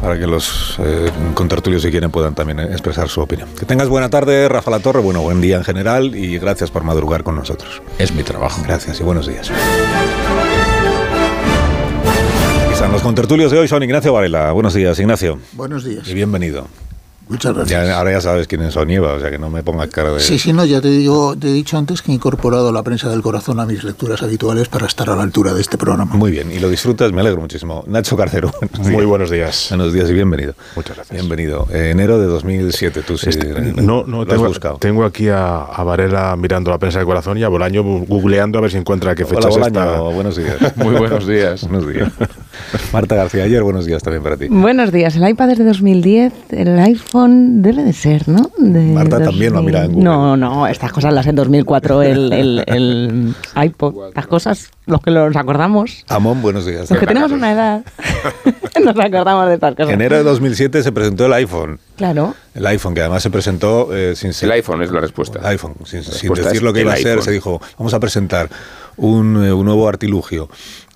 para 0.00 0.18
que 0.18 0.26
los 0.26 0.76
eh, 0.78 1.10
contertulios, 1.34 1.82
si 1.82 1.90
quieren, 1.90 2.10
puedan 2.10 2.34
también 2.34 2.60
expresar 2.60 3.08
su 3.08 3.20
opinión. 3.20 3.48
Que 3.58 3.66
tengas 3.66 3.88
buena 3.88 4.08
tarde, 4.08 4.48
Rafa 4.48 4.70
La 4.70 4.80
Torre. 4.80 5.00
Bueno, 5.00 5.20
buen 5.20 5.40
día 5.40 5.56
en 5.56 5.64
general 5.64 6.14
y 6.14 6.38
gracias 6.38 6.70
por 6.70 6.84
madrugar 6.84 7.22
con 7.22 7.36
nosotros. 7.36 7.82
Es 7.98 8.12
mi 8.12 8.22
trabajo. 8.22 8.62
Gracias 8.64 9.00
y 9.00 9.02
buenos 9.02 9.26
días. 9.26 9.50
Y 12.88 12.92
los 12.92 13.02
contertulios 13.02 13.52
de 13.52 13.58
hoy 13.58 13.68
son 13.68 13.82
Ignacio 13.82 14.12
Varela. 14.12 14.52
Buenos 14.52 14.74
días, 14.74 14.98
Ignacio. 14.98 15.38
Buenos 15.52 15.84
días. 15.84 16.08
Y 16.08 16.14
bienvenido. 16.14 16.66
Muchas 17.30 17.54
gracias. 17.54 17.88
ahora 17.90 18.10
ya 18.10 18.20
sabes 18.20 18.48
quién 18.48 18.60
es 18.62 18.76
Onieva, 18.76 19.12
o 19.12 19.20
sea 19.20 19.30
que 19.30 19.38
no 19.38 19.50
me 19.50 19.62
pongas 19.62 19.88
cara 19.88 20.12
de... 20.12 20.18
Sí, 20.18 20.36
sí, 20.36 20.52
no, 20.52 20.64
ya 20.64 20.80
te 20.80 20.88
digo, 20.88 21.36
te 21.36 21.48
he 21.48 21.52
dicho 21.52 21.78
antes 21.78 22.02
que 22.02 22.10
he 22.10 22.14
incorporado 22.16 22.72
la 22.72 22.82
prensa 22.82 23.08
del 23.08 23.22
corazón 23.22 23.60
a 23.60 23.66
mis 23.66 23.84
lecturas 23.84 24.20
habituales 24.24 24.68
para 24.68 24.86
estar 24.86 25.08
a 25.10 25.14
la 25.14 25.22
altura 25.22 25.54
de 25.54 25.60
este 25.60 25.78
programa. 25.78 26.12
Muy 26.16 26.32
bien, 26.32 26.50
y 26.50 26.58
lo 26.58 26.68
disfrutas, 26.68 27.12
me 27.12 27.20
alegro 27.20 27.40
muchísimo. 27.40 27.84
Nacho 27.86 28.16
Carcero, 28.16 28.50
muy 28.80 29.04
buenos 29.04 29.30
días. 29.30 29.66
Buenos 29.68 29.92
días 29.92 30.10
y 30.10 30.12
bienvenido. 30.12 30.54
Muchas 30.74 30.96
gracias. 30.96 31.16
Bienvenido. 31.16 31.68
Eh, 31.72 31.90
enero 31.90 32.18
de 32.18 32.26
2007, 32.26 33.02
tú 33.06 33.16
sí. 33.16 33.28
Este, 33.28 33.46
no, 33.80 34.02
no, 34.04 34.26
tengo, 34.26 34.48
buscado. 34.48 34.78
tengo 34.78 35.04
aquí 35.04 35.28
a, 35.28 35.66
Varela 35.84 36.34
mirando 36.34 36.72
la 36.72 36.78
prensa 36.78 36.98
del 36.98 37.06
corazón 37.06 37.38
y 37.38 37.44
a 37.44 37.48
Bolaño 37.48 37.84
googleando 37.84 38.58
a 38.58 38.62
ver 38.62 38.72
si 38.72 38.76
encuentra 38.76 39.14
qué 39.14 39.24
fecha 39.24 39.48
Hola, 39.48 39.68
Bolaño, 39.68 40.10
buenos 40.10 40.36
días. 40.36 40.56
muy 40.76 40.96
buenos 40.96 41.28
días. 41.28 41.62
buenos 41.68 41.86
días. 41.86 42.10
Marta 42.92 43.14
García, 43.14 43.44
ayer 43.44 43.62
buenos 43.62 43.86
días 43.86 44.02
también 44.02 44.24
para 44.24 44.36
ti. 44.36 44.48
Buenos 44.50 44.90
días. 44.90 45.14
El 45.14 45.28
iPad 45.28 45.50
es 45.50 45.58
de 45.58 45.64
2010, 45.64 46.32
el 46.50 46.78
iPhone 46.80 47.19
debe 47.28 47.84
de 47.84 47.92
ser, 47.92 48.28
¿no? 48.28 48.50
Marta 48.58 49.22
también 49.22 49.52
lo 49.52 49.62
mira 49.62 49.84
en 49.84 49.92
Google. 49.92 50.04
No, 50.04 50.36
no, 50.36 50.66
estas 50.66 50.92
cosas 50.92 51.12
las 51.12 51.26
en 51.26 51.36
2004, 51.36 52.02
el, 52.02 52.32
el, 52.32 52.64
el 52.66 53.34
iPod, 53.56 54.08
estas 54.08 54.26
cosas, 54.26 54.70
los 54.86 55.00
que 55.00 55.10
nos 55.10 55.34
acordamos. 55.36 56.04
Amón, 56.08 56.42
buenos 56.42 56.66
días. 56.66 56.90
Los 56.90 56.98
que 56.98 57.06
tenemos 57.06 57.32
una 57.32 57.52
edad, 57.52 57.84
nos 58.84 58.98
acordamos 58.98 59.48
de 59.48 59.54
estas 59.54 59.74
cosas. 59.74 59.88
En 59.88 60.00
enero 60.00 60.16
de 60.16 60.22
2007 60.24 60.82
se 60.82 60.92
presentó 60.92 61.26
el 61.26 61.32
iPhone. 61.32 61.78
Claro. 61.96 62.34
El 62.54 62.66
iPhone, 62.66 62.94
que 62.94 63.00
además 63.00 63.22
se 63.22 63.30
presentó 63.30 63.94
eh, 63.94 64.14
sin 64.16 64.32
ser... 64.32 64.48
El 64.48 64.52
iPhone 64.52 64.82
es 64.82 64.90
la 64.90 65.00
respuesta. 65.00 65.38
El 65.40 65.46
iPhone, 65.46 65.74
sin, 65.84 66.00
decir 66.00 66.62
lo 66.62 66.72
que 66.72 66.80
iba 66.80 66.92
a 66.92 66.96
ser, 66.96 67.22
se 67.22 67.30
dijo, 67.30 67.60
vamos 67.78 67.94
a 67.94 68.00
presentar 68.00 68.48
un, 68.96 69.44
eh, 69.44 69.52
un 69.52 69.64
nuevo 69.64 69.88
artilugio 69.88 70.48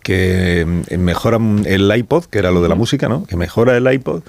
que 0.04 0.60
eh, 0.88 0.98
mejora 0.98 1.38
el 1.64 1.90
iPod, 1.96 2.26
que 2.26 2.38
era 2.38 2.50
lo 2.50 2.62
de 2.62 2.68
la 2.68 2.74
música, 2.74 3.08
¿no? 3.08 3.24
Que 3.24 3.36
mejora 3.36 3.76
el 3.76 3.90
iPod 3.90 4.22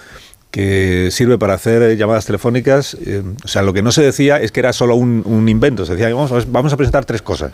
que 0.56 1.10
sirve 1.12 1.38
para 1.38 1.54
hacer 1.54 1.98
llamadas 1.98 2.26
telefónicas. 2.26 2.96
Eh, 3.06 3.22
o 3.44 3.48
sea, 3.50 3.62
lo 3.62 3.74
que 3.74 3.82
no 3.82 3.92
se 3.92 4.02
decía 4.02 4.40
es 4.40 4.54
que 4.54 4.62
era 4.62 4.72
solo 4.72 4.96
un, 4.96 5.50
invento. 5.50 5.86
Se 5.86 5.98
decía, 5.98 6.16
vamos, 6.16 6.50
vamos 6.50 6.72
a 6.72 6.78
presentar 6.78 7.04
tres 7.04 7.22
cosas. 7.22 7.52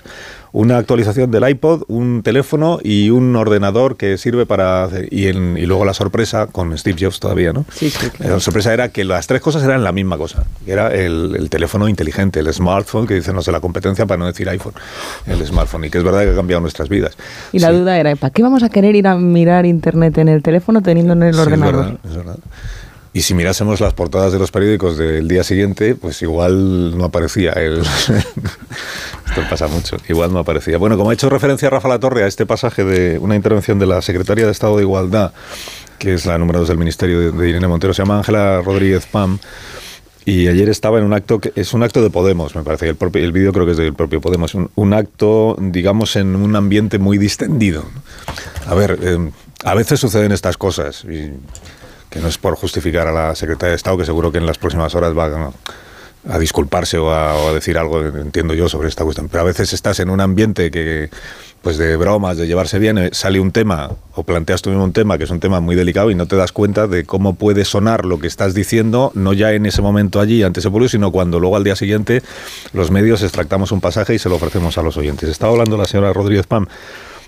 Una 0.52 0.78
actualización 0.78 1.32
del 1.32 1.50
iPod, 1.50 1.82
un 1.88 2.22
teléfono 2.22 2.78
y 2.84 3.10
un 3.10 3.36
ordenador 3.36 3.98
que 3.98 4.20
sirve 4.20 4.46
para... 4.46 4.84
Hacer, 4.84 5.08
y, 5.12 5.26
y, 5.30 5.66
luego 5.66 5.84
la 5.84 5.96
sorpresa 5.96 6.46
con 6.46 6.78
Steve 6.78 6.96
Jobs 7.02 7.20
todavía, 7.20 7.54
¿no? 7.54 7.66
Sí, 7.74 7.90
sí, 7.90 8.08
La 8.20 8.40
sorpresa 8.40 8.72
era 8.72 8.90
que 8.90 9.04
las 9.04 9.26
tres 9.26 9.42
cosas 9.42 9.64
eran 9.64 9.84
la 9.84 9.92
misma 9.92 10.20
cosa. 10.20 10.44
Que 10.64 10.72
era 10.72 10.94
el, 10.94 11.50
teléfono 11.50 11.90
inteligente, 11.90 12.40
el 12.40 12.54
smartphone, 12.54 13.08
que 13.08 13.16
dicen, 13.16 13.34
no 13.34 13.42
sé, 13.42 13.52
la 13.52 13.62
competencia 13.62 14.06
para 14.06 14.20
no 14.20 14.28
decir 14.28 14.48
iPhone, 14.48 14.74
el 15.26 15.44
smartphone. 15.44 15.86
Y 15.86 15.90
que 15.90 15.98
es 15.98 16.04
verdad 16.04 16.22
que 16.22 16.30
ha 16.30 16.36
cambiado 16.36 16.62
nuestras 16.62 16.88
vidas. 16.88 17.18
Y 17.52 17.58
la 17.58 17.72
duda 17.72 17.98
era, 17.98 18.16
¿para 18.16 18.32
qué 18.32 18.44
vamos 18.44 18.62
a 18.62 18.70
querer 18.70 18.96
ir 18.96 19.08
a 19.08 19.16
mirar 19.16 19.66
Internet 19.66 20.20
en 20.20 20.28
el 20.28 20.44
teléfono 20.44 20.84
teniendo 20.84 21.14
en 21.14 21.24
el 21.24 21.40
ordenador? 21.40 21.74
Es 21.74 21.82
verdad, 21.82 22.00
es 22.06 22.16
verdad. 22.16 22.38
Y 23.14 23.24
si 23.24 23.34
mirásemos 23.34 23.82
las 23.82 23.94
portadas 23.94 24.32
de 24.32 24.40
los 24.40 24.52
periódicos 24.52 24.98
del 24.98 25.28
día 25.28 25.44
siguiente, 25.44 25.96
pues 25.96 26.22
igual 26.22 26.98
no 26.98 27.06
aparecía 27.06 27.52
el... 27.54 27.82
Esto 29.28 29.42
pasa 29.50 29.68
mucho, 29.68 29.98
igual 30.08 30.32
no 30.32 30.40
aparecía. 30.40 30.78
Bueno, 30.78 30.98
como 30.98 31.10
ha 31.10 31.14
hecho 31.14 31.30
referencia 31.30 31.70
Rafa 31.70 31.90
La 31.90 32.00
Torre 32.00 32.24
a 32.24 32.28
este 32.28 32.46
pasaje 32.46 32.86
de 32.86 33.20
una 33.20 33.36
intervención 33.36 33.80
de 33.80 33.86
la 33.86 34.02
Secretaría 34.02 34.46
de 34.46 34.52
Estado 34.52 34.78
de 34.78 34.84
Igualdad, 34.84 35.34
que 36.00 36.14
es 36.14 36.26
la 36.26 36.38
número 36.38 36.60
2 36.60 36.70
del 36.70 36.78
Ministerio 36.78 37.32
de, 37.34 37.50
Irene 37.50 37.68
Montero, 37.68 37.94
se 37.94 38.02
llama 38.02 38.18
Ángela 38.18 38.62
Rodríguez 38.62 39.06
Pam, 39.08 39.40
y 40.24 40.48
ayer 40.48 40.70
estaba 40.70 40.98
en 40.98 41.04
un 41.04 41.14
acto 41.14 41.40
que 41.40 41.52
es 41.56 41.74
un 41.74 41.84
acto 41.84 42.02
de 42.02 42.10
Podemos, 42.10 42.56
me 42.56 42.64
parece. 42.64 42.90
El, 42.90 43.32
vídeo 43.32 43.52
creo 43.52 43.66
que 43.66 43.72
es 43.72 43.78
del 43.78 43.94
propio 43.94 44.22
Podemos. 44.22 44.54
Un, 44.54 44.94
acto, 44.94 45.58
digamos, 45.60 46.16
en 46.16 46.36
un 46.36 46.56
ambiente 46.56 47.00
muy 47.00 47.18
distendido. 47.18 47.86
A 48.68 48.76
ver, 48.76 49.00
eh, 49.02 49.32
a 49.64 49.74
veces 49.74 50.00
suceden 50.00 50.32
estas 50.32 50.58
cosas. 50.58 51.06
Que 52.12 52.20
no 52.20 52.28
es 52.28 52.38
por 52.38 52.56
justificar 52.56 53.08
a 53.08 53.12
la 53.14 53.36
secretaria 53.36 53.72
de 53.72 53.78
Estado, 53.78 53.98
que 53.98 54.06
seguro 54.06 54.32
que 54.32 54.38
en 54.38 54.46
las 54.46 54.58
próximas 54.58 54.94
horas 54.94 55.18
va 55.18 55.54
a, 56.30 56.38
disculparse 56.38 56.98
o 56.98 57.12
a, 57.12 57.54
decir 57.54 57.78
algo, 57.78 58.02
entiendo 58.06 58.54
yo, 58.54 58.68
sobre 58.68 58.90
esta 58.90 59.06
cuestión. 59.06 59.30
Pero 59.30 59.42
a 59.42 59.46
veces 59.46 59.72
estás 59.72 60.00
en 60.02 60.10
un 60.10 60.20
ambiente 60.20 60.70
que, 60.72 61.10
pues 61.62 61.78
de 61.78 61.96
bromas, 61.96 62.38
de 62.38 62.48
llevarse 62.48 62.80
bien, 62.80 62.98
eh, 62.98 63.10
sale 63.14 63.40
un 63.40 63.52
tema 63.52 63.92
o 64.14 64.24
planteas 64.24 64.62
tú 64.62 64.72
mismo 64.72 64.84
un 64.84 64.92
tema 64.92 65.18
que 65.18 65.24
es 65.24 65.30
un 65.30 65.40
tema 65.40 65.62
muy 65.62 65.76
delicado 65.76 66.12
y 66.12 66.16
no 66.16 66.28
te 66.28 66.36
das 66.36 66.52
cuenta 66.52 66.86
de 66.86 67.06
cómo 67.06 67.36
puede 67.36 67.64
sonar 67.64 68.04
lo 68.04 68.20
que 68.20 68.28
estás 68.28 68.54
diciendo, 68.54 69.14
no 69.16 69.32
ya 69.32 69.54
en 69.54 69.66
ese 69.66 69.82
momento 69.82 70.20
allí 70.20 70.44
ante 70.44 70.60
ese 70.60 70.70
público, 70.70 70.90
sino 70.90 71.14
cuando 71.14 71.40
luego 71.40 71.56
al 71.56 71.64
día 71.64 71.78
siguiente 71.78 72.22
los 72.74 72.92
medios 72.92 73.24
extractamos 73.24 73.72
un 73.72 73.80
pasaje 73.80 74.14
y 74.14 74.20
se 74.20 74.28
lo 74.28 74.36
ofrecemos 74.36 74.78
a 74.78 74.84
los 74.84 74.98
oyentes. 74.98 75.30
Estaba 75.30 75.54
hablando 75.54 75.78
la 75.78 75.86
señora 75.86 76.12
Rodríguez 76.12 76.46
Pam 76.46 76.68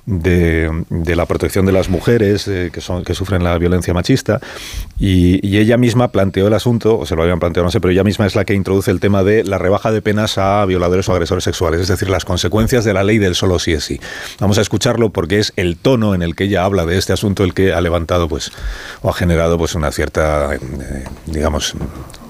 de, 0.05 0.83
de, 0.89 1.15
la 1.15 1.25
protección 1.25 1.65
de 1.65 1.71
las 1.71 1.87
mujeres 1.87 2.47
eh, 2.47 2.71
que, 2.73 2.81
son, 2.81 3.05
que 3.05 3.13
sufren 3.13 3.43
la 3.43 3.57
violencia 3.57 3.93
machista 3.93 4.41
y, 4.99 5.39
ella 5.57 5.77
misma 5.77 6.09
planteó 6.09 6.47
el 6.47 6.53
asunto, 6.53 6.97
o 6.97 7.05
se 7.05 7.15
lo 7.15 7.21
habían 7.21 7.39
planteado, 7.39 7.65
no 7.65 7.71
sé, 7.71 7.79
pero 7.79 7.91
ella 7.91 8.03
misma 8.03 8.25
es 8.25 8.35
la 8.35 8.43
que 8.43 8.53
introduce 8.53 8.91
el 8.91 8.99
tema 8.99 9.23
de 9.23 9.43
la 9.43 9.57
rebaja 9.57 9.91
de 9.91 10.01
penas 10.01 10.37
a 10.37 10.65
violadores 10.65 11.07
o 11.07 11.13
agresores 11.13 11.43
sexuales, 11.43 11.79
es 11.79 11.87
decir, 11.87 12.09
las 12.09 12.25
consecuencias 12.25 12.83
de 12.83 12.93
la 12.93 13.03
ley 13.03 13.17
del 13.17 13.35
solo 13.35 13.59
sí 13.59 13.71
es 13.71 13.83
sí. 13.85 13.99
Vamos 14.39 14.57
a 14.57 14.61
escucharlo 14.61 15.11
porque 15.11 15.39
es 15.39 15.53
el 15.55 15.77
tono 15.77 16.15
en 16.15 16.21
el 16.21 16.35
que 16.35 16.45
ella 16.45 16.65
habla 16.65 16.85
de 16.85 16.97
este 16.97 17.13
asunto 17.13 17.43
el 17.43 17.53
que 17.53 17.71
ha 17.71 17.81
levantado 17.81 18.27
pues 18.27 18.51
o 19.01 19.09
ha 19.09 19.13
generado 19.13 19.57
pues 19.57 19.75
una 19.75 19.91
cierta, 19.91 20.55
eh, 20.55 20.59
digamos, 21.27 21.75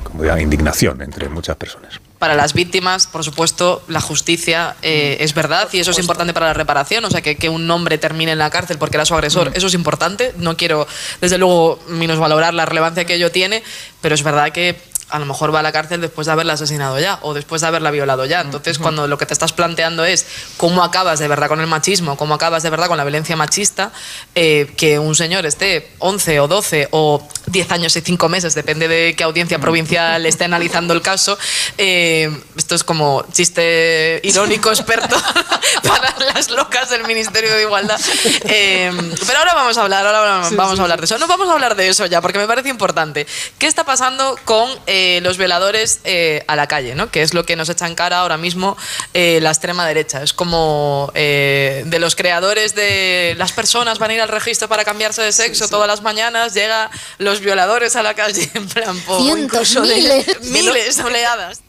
como 0.03 0.37
indignación 0.37 1.01
entre 1.01 1.29
muchas 1.29 1.55
personas 1.55 1.99
para 2.23 2.35
las 2.35 2.53
víctimas, 2.53 3.05
por 3.05 3.25
supuesto, 3.25 3.83
la 3.89 3.99
justicia 3.99 4.77
eh, 4.81 5.17
es 5.19 5.33
verdad 5.33 5.67
y 5.73 5.79
eso 5.79 5.91
es 5.91 5.99
importante 5.99 6.33
para 6.33 6.45
la 6.45 6.53
reparación. 6.53 7.03
O 7.03 7.09
sea, 7.09 7.21
que, 7.21 7.35
que, 7.35 7.49
un 7.49 7.69
hombre 7.69 7.97
termine 7.97 8.31
en 8.31 8.37
la 8.37 8.49
cárcel 8.49 8.77
porque 8.77 8.95
era 8.95 9.03
su 9.03 9.13
agresor, 9.13 9.49
mm. 9.49 9.57
eso 9.57 9.67
es 9.67 9.73
importante. 9.73 10.33
No 10.37 10.55
quiero, 10.55 10.87
desde 11.19 11.37
luego, 11.37 11.79
valorar 12.17 12.53
la 12.53 12.65
relevancia 12.65 13.03
que 13.03 13.15
ello 13.15 13.29
tiene, 13.29 13.61
pero 13.99 14.15
es 14.15 14.23
verdad 14.23 14.53
que 14.53 14.79
a 15.10 15.19
lo 15.19 15.25
mejor 15.25 15.53
va 15.53 15.60
a 15.60 15.63
la 15.63 15.72
cárcel 15.72 16.01
después 16.01 16.25
de 16.25 16.33
haberla 16.33 16.53
asesinado 16.53 17.00
ya 17.00 17.19
o 17.22 17.33
después 17.33 17.62
de 17.62 17.67
haberla 17.67 17.91
violado 17.91 18.25
ya. 18.25 18.41
Entonces, 18.41 18.79
cuando 18.79 19.07
lo 19.07 19.17
que 19.17 19.25
te 19.25 19.33
estás 19.33 19.53
planteando 19.53 20.05
es 20.05 20.25
cómo 20.57 20.83
acabas 20.83 21.19
de 21.19 21.27
verdad 21.27 21.48
con 21.48 21.60
el 21.60 21.67
machismo, 21.67 22.17
cómo 22.17 22.33
acabas 22.33 22.63
de 22.63 22.69
verdad 22.69 22.88
con 22.88 22.98
la 22.98 23.03
violencia 23.03 23.36
machista, 23.36 23.91
eh, 24.36 24.72
que 24.77 25.00
un 25.00 25.15
señor 25.15 25.45
esté 25.45 25.91
11 26.00 26.39
o 26.39 26.48
12 26.48 26.88
o 26.91 27.27
10 27.48 27.72
años 27.72 27.95
y 27.95 28.01
5 28.01 28.29
meses, 28.29 28.55
depende 28.55 28.88
de 28.88 29.15
qué 29.15 29.24
audiencia 29.24 29.60
provincial 29.60 30.25
esté 30.25 30.45
analizando 30.45 30.93
el 30.93 31.01
caso, 31.01 31.38
eh, 31.77 32.36
esto 32.57 32.75
es 32.75 32.83
como 32.83 33.25
chiste 33.31 34.19
irónico 34.24 34.69
experto 34.72 35.15
para 35.88 36.15
las 36.33 36.50
locas 36.50 36.89
del 36.89 37.05
Ministerio 37.05 37.53
de 37.53 37.62
Igualdad. 37.63 38.00
Eh, 38.45 38.91
pero 39.27 39.39
ahora 39.39 39.53
vamos 39.53 39.77
a 39.77 39.81
hablar, 39.81 40.05
ahora 40.05 40.50
vamos 40.51 40.79
a 40.79 40.81
hablar 40.81 41.00
de 41.00 41.05
eso. 41.05 41.17
No 41.17 41.27
vamos 41.27 41.50
a 41.50 41.53
hablar 41.53 41.75
de 41.75 41.88
eso 41.88 42.05
ya, 42.05 42.22
porque 42.22 42.39
me 42.39 42.48
parece 42.48 42.69
importante. 42.69 43.27
¿Qué 43.57 43.67
está 43.67 43.83
pasando 43.83 44.38
con 44.45 44.69
eh, 44.88 45.02
los 45.22 45.38
violadores 45.38 46.00
eh, 46.03 46.43
a 46.48 46.55
la 46.55 46.67
calle, 46.67 46.95
¿no? 46.95 47.10
que 47.12 47.22
es 47.22 47.33
lo 47.33 47.45
que 47.45 47.55
nos 47.55 47.69
echa 47.69 47.88
en 47.88 47.95
cara 47.95 48.19
ahora 48.19 48.38
mismo 48.38 48.75
eh, 49.13 49.39
la 49.41 49.50
extrema 49.50 49.88
derecha. 49.88 50.22
Es 50.24 50.33
como 50.33 51.12
de 51.13 51.98
los 52.00 52.15
creadores 52.15 52.75
de 52.75 53.36
las 53.38 53.51
personas 53.51 54.00
van 54.00 54.12
a 54.12 54.13
ir 54.15 54.22
al 54.22 54.29
registro 54.29 54.67
para 54.67 54.83
cambiarse 54.83 55.22
de 55.22 55.31
sexo 55.31 55.67
todas 55.67 55.88
las 55.88 56.01
mañanas, 56.01 56.53
llega 56.53 56.89
los 57.17 57.39
violadores 57.39 57.95
a 57.95 58.03
la 58.03 58.13
calle 58.13 58.50
en 58.55 58.67
plan, 58.67 58.98
po, 59.05 59.19
Cientos, 59.22 59.72
incluso 59.72 59.81
de- 59.81 59.95
miles. 59.95 60.41
miles, 60.51 61.00
oleadas. 61.00 61.62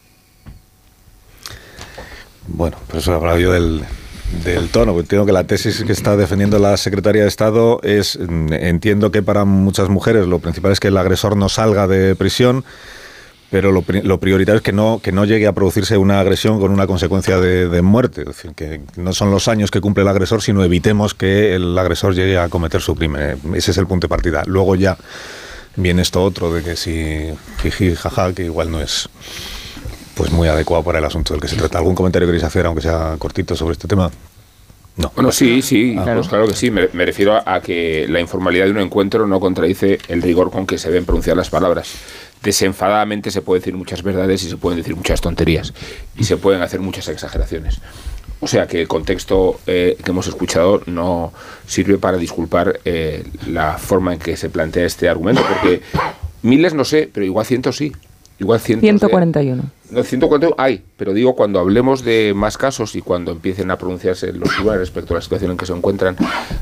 Bueno, 2.46 2.76
por 2.88 2.98
eso 3.00 3.12
hablaba 3.14 3.38
yo 3.38 3.52
del, 3.52 3.84
del 4.44 4.68
tono. 4.68 4.98
Entiendo 4.98 5.26
que 5.26 5.32
la 5.32 5.44
tesis 5.44 5.82
que 5.84 5.92
está 5.92 6.16
defendiendo 6.16 6.58
la 6.58 6.76
secretaria 6.76 7.22
de 7.22 7.28
Estado 7.28 7.80
es, 7.82 8.18
mm, 8.18 8.52
entiendo 8.52 9.10
que 9.10 9.22
para 9.22 9.44
muchas 9.44 9.88
mujeres 9.88 10.26
lo 10.26 10.38
principal 10.40 10.72
es 10.72 10.80
que 10.80 10.88
el 10.88 10.96
agresor 10.96 11.36
no 11.36 11.48
salga 11.48 11.86
de 11.86 12.14
prisión, 12.14 12.64
pero 13.50 13.70
lo, 13.72 13.82
pri- 13.82 14.02
lo 14.02 14.18
prioritario 14.18 14.56
es 14.58 14.62
que 14.62 14.72
no, 14.72 15.00
que 15.02 15.12
no 15.12 15.24
llegue 15.24 15.46
a 15.46 15.52
producirse 15.52 15.96
una 15.96 16.18
agresión 16.20 16.58
con 16.60 16.72
una 16.72 16.86
consecuencia 16.86 17.38
de, 17.38 17.68
de 17.68 17.82
muerte. 17.82 18.22
Es 18.22 18.26
decir, 18.28 18.52
que 18.54 18.80
no 18.96 19.12
son 19.12 19.30
los 19.30 19.46
años 19.48 19.70
que 19.70 19.80
cumple 19.80 20.02
el 20.02 20.08
agresor, 20.08 20.42
sino 20.42 20.64
evitemos 20.64 21.14
que 21.14 21.54
el 21.54 21.78
agresor 21.78 22.14
llegue 22.14 22.36
a 22.38 22.48
cometer 22.48 22.80
su 22.80 22.94
crimen. 22.96 23.38
Ese 23.54 23.70
es 23.70 23.78
el 23.78 23.86
punto 23.86 24.06
de 24.06 24.08
partida. 24.08 24.42
Luego 24.46 24.74
ya 24.74 24.96
viene 25.76 26.02
esto 26.02 26.22
otro 26.22 26.52
de 26.52 26.62
que 26.62 26.74
si 26.76 27.28
jiji, 27.62 27.94
jaja, 27.94 28.32
que 28.32 28.44
igual 28.44 28.70
no 28.70 28.80
es 28.80 29.08
pues 30.16 30.30
muy 30.30 30.46
adecuado 30.48 30.82
para 30.84 30.98
el 31.00 31.04
asunto 31.04 31.34
del 31.34 31.40
que 31.40 31.48
se 31.48 31.56
trata. 31.56 31.78
¿Algún 31.78 31.94
comentario 31.94 32.26
queréis 32.28 32.44
hacer, 32.44 32.66
aunque 32.66 32.82
sea 32.82 33.16
cortito, 33.18 33.56
sobre 33.56 33.72
este 33.72 33.88
tema? 33.88 34.10
No. 34.96 35.10
Bueno, 35.16 35.32
sí, 35.32 35.60
sí, 35.60 35.96
Ah. 35.98 36.12
pues 36.14 36.28
claro 36.28 36.46
que 36.46 36.54
sí. 36.54 36.70
Me, 36.70 36.88
me 36.92 37.04
refiero 37.04 37.34
a, 37.34 37.42
a 37.56 37.60
que 37.60 38.06
la 38.08 38.20
informalidad 38.20 38.66
de 38.66 38.70
un 38.70 38.78
encuentro 38.78 39.26
no 39.26 39.40
contradice 39.40 39.98
el 40.06 40.22
rigor 40.22 40.52
con 40.52 40.66
que 40.68 40.78
se 40.78 40.88
deben 40.88 41.04
pronunciar 41.04 41.36
las 41.36 41.50
palabras. 41.50 41.88
Desenfadadamente 42.44 43.30
se 43.30 43.42
pueden 43.42 43.60
decir 43.62 43.74
muchas 43.74 44.02
verdades 44.02 44.42
y 44.44 44.48
se 44.50 44.56
pueden 44.56 44.78
decir 44.78 44.94
muchas 44.94 45.20
tonterías 45.20 45.72
y 46.16 46.24
se 46.24 46.36
pueden 46.36 46.62
hacer 46.62 46.78
muchas 46.80 47.08
exageraciones. 47.08 47.80
O 48.40 48.46
sea 48.46 48.66
que 48.66 48.82
el 48.82 48.88
contexto 48.88 49.58
eh, 49.66 49.96
que 50.04 50.10
hemos 50.10 50.26
escuchado 50.26 50.82
no 50.86 51.32
sirve 51.66 51.96
para 51.96 52.18
disculpar 52.18 52.80
eh, 52.84 53.24
la 53.48 53.78
forma 53.78 54.12
en 54.12 54.18
que 54.18 54.36
se 54.36 54.50
plantea 54.50 54.84
este 54.84 55.08
argumento, 55.08 55.42
porque 55.48 55.80
miles 56.42 56.74
no 56.74 56.84
sé, 56.84 57.08
pero 57.12 57.24
igual 57.24 57.46
cientos 57.46 57.76
sí. 57.78 57.92
Igual 58.38 58.58
cientos 58.60 58.82
de- 58.82 58.88
141. 58.98 59.62
no, 59.90 60.02
141 60.02 60.56
hay, 60.58 60.82
pero 60.96 61.14
digo, 61.14 61.36
cuando 61.36 61.60
hablemos 61.60 62.04
de 62.04 62.32
más 62.34 62.58
casos 62.58 62.96
y 62.96 63.00
cuando 63.00 63.30
empiecen 63.30 63.70
a 63.70 63.78
pronunciarse 63.78 64.32
los 64.32 64.48
tribunales 64.50 64.80
respecto 64.80 65.14
a 65.14 65.18
la 65.18 65.22
situación 65.22 65.52
en 65.52 65.56
que 65.56 65.66
se 65.66 65.72
encuentran 65.72 66.16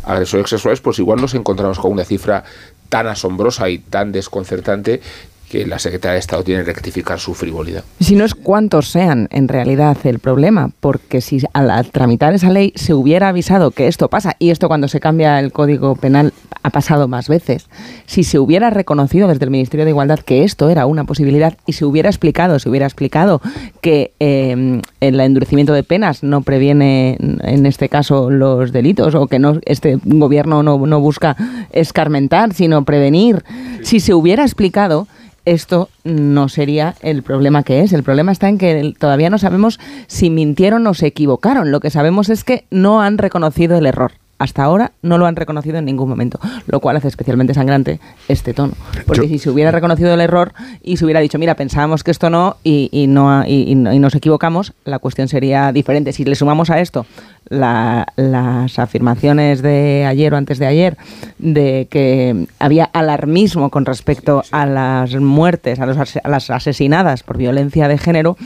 agresores 0.04 0.50
sexuales, 0.50 0.80
pues 0.82 0.98
igual 0.98 1.20
nos 1.20 1.32
encontramos 1.34 1.78
con 1.78 1.90
una 1.90 2.04
cifra 2.04 2.44
tan 2.90 3.06
asombrosa 3.08 3.70
y 3.70 3.78
tan 3.78 4.12
desconcertante 4.12 5.00
que 5.52 5.66
la 5.66 5.78
Secretaría 5.78 6.14
de 6.14 6.20
Estado 6.20 6.42
tiene 6.42 6.64
que 6.64 6.72
rectificar 6.72 7.20
su 7.20 7.34
frivolidad. 7.34 7.84
Si 8.00 8.16
no 8.16 8.24
es 8.24 8.34
cuántos 8.34 8.88
sean 8.88 9.28
en 9.30 9.48
realidad 9.48 9.98
el 10.04 10.18
problema, 10.18 10.70
porque 10.80 11.20
si 11.20 11.42
al, 11.52 11.90
tramitar 11.90 12.32
esa 12.32 12.48
ley 12.48 12.72
se 12.74 12.94
hubiera 12.94 13.28
avisado 13.28 13.70
que 13.70 13.86
esto 13.86 14.08
pasa, 14.08 14.34
y 14.38 14.48
esto 14.48 14.68
cuando 14.68 14.88
se 14.88 14.98
cambia 14.98 15.38
el 15.40 15.52
Código 15.52 15.94
Penal 15.94 16.32
ha 16.62 16.70
pasado 16.70 17.06
más 17.06 17.28
veces, 17.28 17.68
si 18.06 18.24
se 18.24 18.38
hubiera 18.38 18.70
reconocido 18.70 19.28
desde 19.28 19.44
el 19.44 19.50
Ministerio 19.50 19.84
de 19.84 19.90
Igualdad 19.90 20.20
que 20.20 20.42
esto 20.42 20.70
era 20.70 20.86
una 20.86 21.04
posibilidad 21.04 21.58
y 21.66 21.74
se 21.74 21.84
hubiera 21.84 22.08
explicado, 22.08 22.58
se 22.58 22.70
hubiera 22.70 22.86
explicado 22.86 23.42
que 23.82 24.14
eh, 24.20 24.80
el 25.00 25.20
endurecimiento 25.20 25.74
de 25.74 25.82
penas 25.82 26.22
no 26.22 26.40
previene 26.40 27.18
en 27.20 27.66
este 27.66 27.90
caso 27.90 28.30
los 28.30 28.72
delitos 28.72 29.14
o 29.14 29.26
que 29.26 29.38
no 29.38 29.58
este 29.66 29.98
gobierno 30.02 30.62
no, 30.62 30.78
no 30.86 31.00
busca 31.00 31.36
escarmentar, 31.72 32.54
sino 32.54 32.86
prevenir, 32.86 33.44
si 33.82 34.00
se 34.00 34.14
hubiera 34.14 34.44
explicado 34.44 35.08
esto 35.44 35.88
no 36.04 36.48
sería 36.48 36.94
el 37.02 37.22
problema 37.22 37.62
que 37.62 37.80
es. 37.80 37.92
El 37.92 38.02
problema 38.02 38.32
está 38.32 38.48
en 38.48 38.58
que 38.58 38.94
todavía 38.98 39.30
no 39.30 39.38
sabemos 39.38 39.80
si 40.06 40.30
mintieron 40.30 40.86
o 40.86 40.94
se 40.94 41.06
equivocaron. 41.08 41.70
Lo 41.70 41.80
que 41.80 41.90
sabemos 41.90 42.28
es 42.28 42.44
que 42.44 42.64
no 42.70 43.02
han 43.02 43.18
reconocido 43.18 43.76
el 43.76 43.86
error. 43.86 44.12
Hasta 44.38 44.64
ahora 44.64 44.90
no 45.02 45.18
lo 45.18 45.26
han 45.26 45.36
reconocido 45.36 45.76
en 45.78 45.84
ningún 45.84 46.08
momento, 46.08 46.40
lo 46.66 46.80
cual 46.80 46.96
hace 46.96 47.06
especialmente 47.06 47.54
sangrante 47.54 48.00
este 48.26 48.52
tono. 48.52 48.72
Porque 49.06 49.28
si 49.28 49.38
se 49.38 49.50
hubiera 49.50 49.70
reconocido 49.70 50.12
el 50.12 50.20
error 50.20 50.52
y 50.82 50.96
se 50.96 51.04
hubiera 51.04 51.20
dicho, 51.20 51.38
mira, 51.38 51.54
pensábamos 51.54 52.02
que 52.02 52.10
esto 52.10 52.28
no 52.28 52.56
y, 52.64 52.88
y 52.90 53.06
no, 53.06 53.44
y, 53.46 53.70
y 53.70 53.74
no- 53.76 53.92
y 53.92 54.00
nos 54.00 54.16
equivocamos, 54.16 54.72
la 54.84 54.98
cuestión 54.98 55.28
sería 55.28 55.70
diferente. 55.70 56.12
Si 56.12 56.24
le 56.24 56.34
sumamos 56.34 56.70
a 56.70 56.80
esto 56.80 57.06
la- 57.52 58.06
las 58.16 58.78
afirmaciones 58.78 59.60
de 59.62 60.04
ayer 60.06 60.32
o 60.32 60.36
antes 60.36 60.58
de 60.58 60.66
ayer 60.66 60.96
de 61.38 61.86
que 61.90 62.46
había 62.58 62.84
alarmismo 62.84 63.70
con 63.70 63.84
respecto 63.84 64.42
a 64.50 64.66
las 64.66 65.14
muertes, 65.16 65.78
a, 65.80 65.86
los 65.86 65.96
a 65.98 66.28
las 66.28 66.50
asesinadas 66.50 67.22
por 67.22 67.36
violencia 67.36 67.88
de 67.88 67.98
género, 67.98 68.36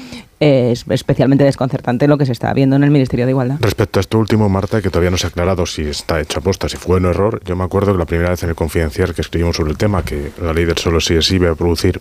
es 0.40 0.84
especialmente 0.88 1.44
desconcertante 1.44 2.08
lo 2.08 2.18
que 2.18 2.26
se 2.26 2.32
está 2.32 2.52
viendo 2.52 2.76
en 2.76 2.84
el 2.84 2.90
Ministerio 2.90 3.26
de 3.26 3.32
Igualdad. 3.32 3.56
Respecto 3.60 3.98
a 3.98 4.02
esto 4.02 4.18
último, 4.18 4.48
Marta, 4.48 4.82
que 4.82 4.90
todavía 4.90 5.10
no 5.10 5.16
se 5.16 5.26
ha 5.26 5.30
aclarado 5.30 5.66
si 5.66 5.82
está 5.82 6.20
hecho 6.20 6.40
aposta, 6.40 6.68
si 6.68 6.76
fue 6.76 6.96
un 6.96 7.06
error, 7.06 7.40
yo 7.44 7.56
me 7.56 7.64
acuerdo 7.64 7.92
que 7.92 7.98
la 7.98 8.04
primera 8.06 8.30
vez 8.30 8.42
en 8.42 8.50
el 8.50 8.54
Confidencial 8.54 9.14
que 9.14 9.22
escribimos 9.22 9.56
sobre 9.56 9.70
el 9.70 9.78
tema, 9.78 10.02
que 10.02 10.32
la 10.42 10.52
ley 10.52 10.64
del 10.64 10.78
solo 10.78 11.00
sí 11.00 11.14
es 11.14 11.26
sí 11.26 11.36
iba 11.36 11.50
a 11.50 11.54
producir, 11.54 12.00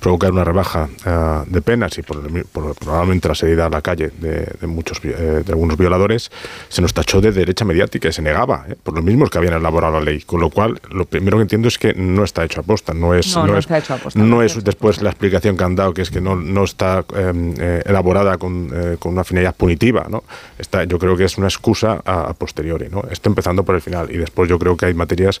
provocar 0.00 0.32
una 0.32 0.44
rebaja 0.44 0.88
ah, 1.04 1.44
de 1.46 1.62
penas 1.62 1.96
y 1.98 2.02
por, 2.02 2.46
por 2.48 2.74
probablemente 2.74 3.28
la 3.28 3.34
salida 3.34 3.66
a 3.66 3.70
la 3.70 3.82
calle 3.82 4.10
de, 4.18 4.46
de 4.60 4.66
muchos 4.66 5.00
eh, 5.04 5.42
de 5.44 5.52
algunos 5.52 5.76
violadores, 5.76 6.30
se 6.68 6.82
nos 6.82 6.92
tachó 6.92 7.20
de 7.20 7.32
derecha 7.32 7.64
mediática 7.64 8.08
y 8.08 8.12
se 8.12 8.22
negaba, 8.22 8.66
eh, 8.68 8.76
por 8.82 8.94
los 8.94 9.04
mismos 9.04 9.30
que 9.30 9.38
habían 9.38 9.54
elaborado 9.54 9.94
la 9.94 10.00
ley. 10.00 10.22
Con 10.22 10.40
lo 10.40 10.50
cual, 10.50 10.80
lo 10.90 11.06
primero 11.06 11.38
que 11.38 11.42
entiendo 11.42 11.68
es 11.68 11.78
que 11.78 11.94
no 11.94 12.24
está 12.24 12.44
hecho 12.44 12.60
aposta, 12.60 12.92
no 12.94 13.14
es, 13.14 13.34
No, 13.34 13.46
no 13.46 13.54
es, 13.54 13.64
está 13.64 13.78
hecho 13.78 13.94
aposta, 13.94 14.18
no 14.18 14.26
no 14.26 14.42
es 14.42 14.62
después 14.62 15.00
la 15.02 15.10
explicación 15.10 15.56
que 15.56 15.64
han 15.64 15.76
dado, 15.76 15.94
que 15.94 16.02
es 16.02 16.10
que 16.10 16.20
no, 16.20 16.36
no 16.36 16.64
está 16.64 17.04
eh, 17.16 17.75
eh, 17.78 17.82
elaborada 17.86 18.38
con, 18.38 18.70
eh, 18.74 18.96
con 18.98 19.12
una 19.12 19.24
finalidad 19.24 19.54
punitiva. 19.54 20.06
¿no? 20.08 20.24
Está, 20.58 20.84
yo 20.84 20.98
creo 20.98 21.16
que 21.16 21.24
es 21.24 21.36
una 21.38 21.46
excusa 21.48 22.00
a, 22.04 22.30
a 22.30 22.34
posteriori. 22.34 22.88
¿no? 22.90 23.02
Esto 23.10 23.28
empezando 23.28 23.64
por 23.64 23.74
el 23.74 23.80
final. 23.80 24.10
Y 24.10 24.16
después 24.18 24.48
yo 24.48 24.58
creo 24.58 24.76
que 24.76 24.86
hay 24.86 24.94
materias 24.94 25.40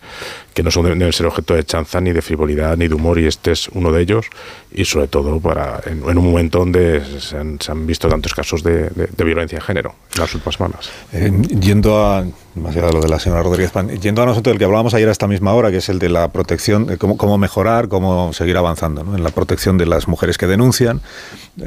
que 0.54 0.62
no 0.62 0.70
son, 0.70 0.84
deben 0.84 1.12
ser 1.12 1.26
objeto 1.26 1.54
de 1.54 1.64
chanza, 1.64 2.00
ni 2.00 2.12
de 2.12 2.22
frivolidad, 2.22 2.76
ni 2.76 2.88
de 2.88 2.94
humor, 2.94 3.18
y 3.18 3.26
este 3.26 3.52
es 3.52 3.68
uno 3.68 3.92
de 3.92 4.02
ellos. 4.02 4.26
Y 4.72 4.84
sobre 4.84 5.08
todo 5.08 5.40
para 5.40 5.80
en, 5.86 6.02
en 6.08 6.18
un 6.18 6.24
momento 6.24 6.58
donde 6.58 7.02
se 7.20 7.36
han, 7.38 7.60
se 7.60 7.72
han 7.72 7.86
visto 7.86 8.08
tantos 8.08 8.34
casos 8.34 8.62
de, 8.62 8.90
de- 8.90 9.08
de 9.16 9.24
violencia 9.24 9.58
de 9.58 9.64
género 9.64 9.94
en 10.14 10.20
las 10.20 10.34
últimas 10.34 10.54
semanas. 10.56 10.90
Eh, 11.12 11.30
yendo 11.60 12.04
a, 12.04 12.24
más 12.56 12.74
allá 12.76 12.86
de 12.86 12.92
lo 12.92 13.00
de 13.00 13.08
la 13.08 13.18
señora 13.18 13.42
Rodríguez 13.42 13.70
Pan, 13.70 13.88
yendo 13.88 14.22
a 14.22 14.26
nosotros 14.26 14.52
del 14.52 14.58
que 14.58 14.64
hablábamos 14.64 14.94
ayer 14.94 15.08
a 15.08 15.12
esta 15.12 15.26
misma 15.26 15.52
hora, 15.52 15.70
que 15.70 15.78
es 15.78 15.88
el 15.88 15.98
de 15.98 16.08
la 16.08 16.28
protección, 16.28 16.96
cómo, 16.96 17.38
mejorar, 17.38 17.88
cómo 17.88 18.32
seguir 18.32 18.56
avanzando 18.56 19.04
¿no? 19.04 19.16
en 19.16 19.22
la 19.22 19.30
protección 19.30 19.78
de 19.78 19.86
las 19.86 20.08
mujeres 20.08 20.38
que 20.38 20.46
denuncian, 20.46 21.00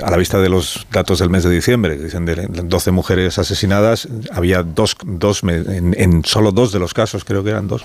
a 0.04 0.12
la 0.12 0.18
vista 0.18 0.40
de 0.40 0.50
los 0.50 0.86
datos 0.92 1.20
del 1.20 1.30
mes 1.30 1.44
de 1.44 1.50
diciembre, 1.50 1.98
dicen 1.98 2.26
de 2.26 2.36
12 2.36 2.92
mujeres 2.92 3.40
asesinadas, 3.40 4.08
había 4.32 4.62
dos, 4.62 4.96
dos 5.04 5.42
en, 5.44 6.24
solo 6.26 6.52
dos 6.52 6.72
de 6.72 6.80
los 6.80 6.94
casos, 6.94 7.26
creo 7.26 7.44
que 7.44 7.50
eran 7.50 7.68
dos, 7.68 7.84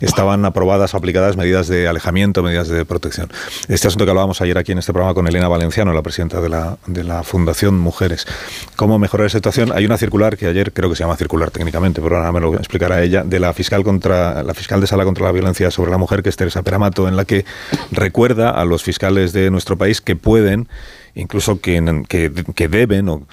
estaban 0.00 0.44
aprobadas 0.44 0.94
o 0.94 0.96
aplicadas 0.96 1.36
medidas 1.36 1.68
de 1.68 1.86
alejamiento, 1.88 2.42
medidas 2.42 2.68
de 2.68 2.84
protección. 2.84 3.30
Este 3.68 3.86
asunto 3.88 4.04
que 4.04 4.10
hablábamos 4.10 4.40
ayer 4.40 4.58
aquí 4.58 4.72
en 4.72 4.78
este 4.78 4.92
programa 4.92 5.14
con 5.14 5.26
Elena 5.26 5.48
Valenciano, 5.48 5.92
la 5.92 6.02
presidenta 6.02 6.40
de 6.40 6.48
la, 6.48 6.78
de 6.86 7.04
la 7.04 7.22
Fundación 7.22 7.78
Mujeres. 7.78 8.26
¿Cómo 8.74 8.98
mejorar 8.98 9.26
esa 9.26 9.38
situación? 9.38 9.72
Hay 9.72 9.84
una 9.84 9.98
circular 9.98 10.36
que 10.36 10.46
ayer 10.46 10.72
creo 10.72 10.90
que 10.90 10.96
se 10.96 11.04
llama 11.04 11.16
circular 11.16 11.50
técnicamente, 11.50 12.00
pero 12.00 12.16
ahora 12.16 12.32
me 12.36 12.40
lo 12.40 12.54
explicará 12.56 13.02
ella, 13.02 13.24
de 13.24 13.40
la 13.40 13.52
fiscal 13.52 13.82
contra 13.82 14.42
la 14.42 14.54
fiscal 14.54 14.80
de 14.80 14.86
sala 14.86 15.04
contra 15.04 15.24
la 15.24 15.32
violencia 15.32 15.70
sobre 15.70 15.90
la 15.90 15.98
mujer, 15.98 16.22
que 16.22 16.28
es 16.28 16.36
Teresa 16.36 16.62
Peramato, 16.62 17.08
en 17.08 17.16
la 17.16 17.24
que 17.24 17.44
recuerda 17.90 18.50
a 18.50 18.64
los 18.64 18.82
fiscales 18.82 19.32
de 19.32 19.50
nuestro 19.50 19.76
país 19.76 20.00
que 20.00 20.16
pueden, 20.16 20.68
incluso 21.14 21.60
que, 21.60 22.02
que, 22.08 22.68
deben 22.68 23.26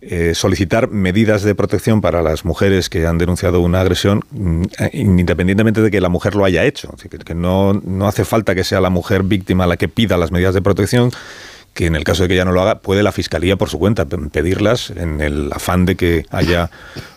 eh, 0.00 0.34
solicitar 0.34 0.88
medidas 0.90 1.42
de 1.42 1.54
protección 1.54 2.00
para 2.00 2.20
las 2.22 2.44
mujeres 2.44 2.88
que 2.88 3.06
han 3.06 3.18
denunciado 3.18 3.60
una 3.60 3.80
agresión, 3.80 4.24
mm, 4.32 4.62
independientemente 4.92 5.80
de 5.80 5.90
que 5.90 6.00
la 6.00 6.08
mujer 6.08 6.34
lo 6.34 6.44
haya 6.44 6.64
hecho. 6.64 6.94
Que 7.24 7.34
no, 7.34 7.74
no 7.74 8.08
hace 8.08 8.24
falta 8.24 8.54
que 8.54 8.64
sea 8.64 8.80
la 8.80 8.90
mujer 8.90 9.22
víctima 9.22 9.66
la 9.66 9.76
que 9.76 9.88
pida 9.88 10.16
las 10.16 10.32
medidas 10.32 10.54
de 10.54 10.62
protección, 10.62 11.12
que 11.78 11.86
en 11.86 11.94
el 11.94 12.02
caso 12.02 12.24
de 12.24 12.28
que 12.28 12.34
ella 12.34 12.44
no 12.44 12.50
lo 12.50 12.60
haga, 12.60 12.80
puede 12.80 13.04
la 13.04 13.12
Fiscalía 13.12 13.54
por 13.54 13.70
su 13.70 13.78
cuenta 13.78 14.04
pe- 14.04 14.16
pedirlas 14.32 14.90
en 14.90 15.20
el 15.20 15.52
afán 15.52 15.86
de 15.86 15.94
que 15.94 16.26
haya 16.30 16.70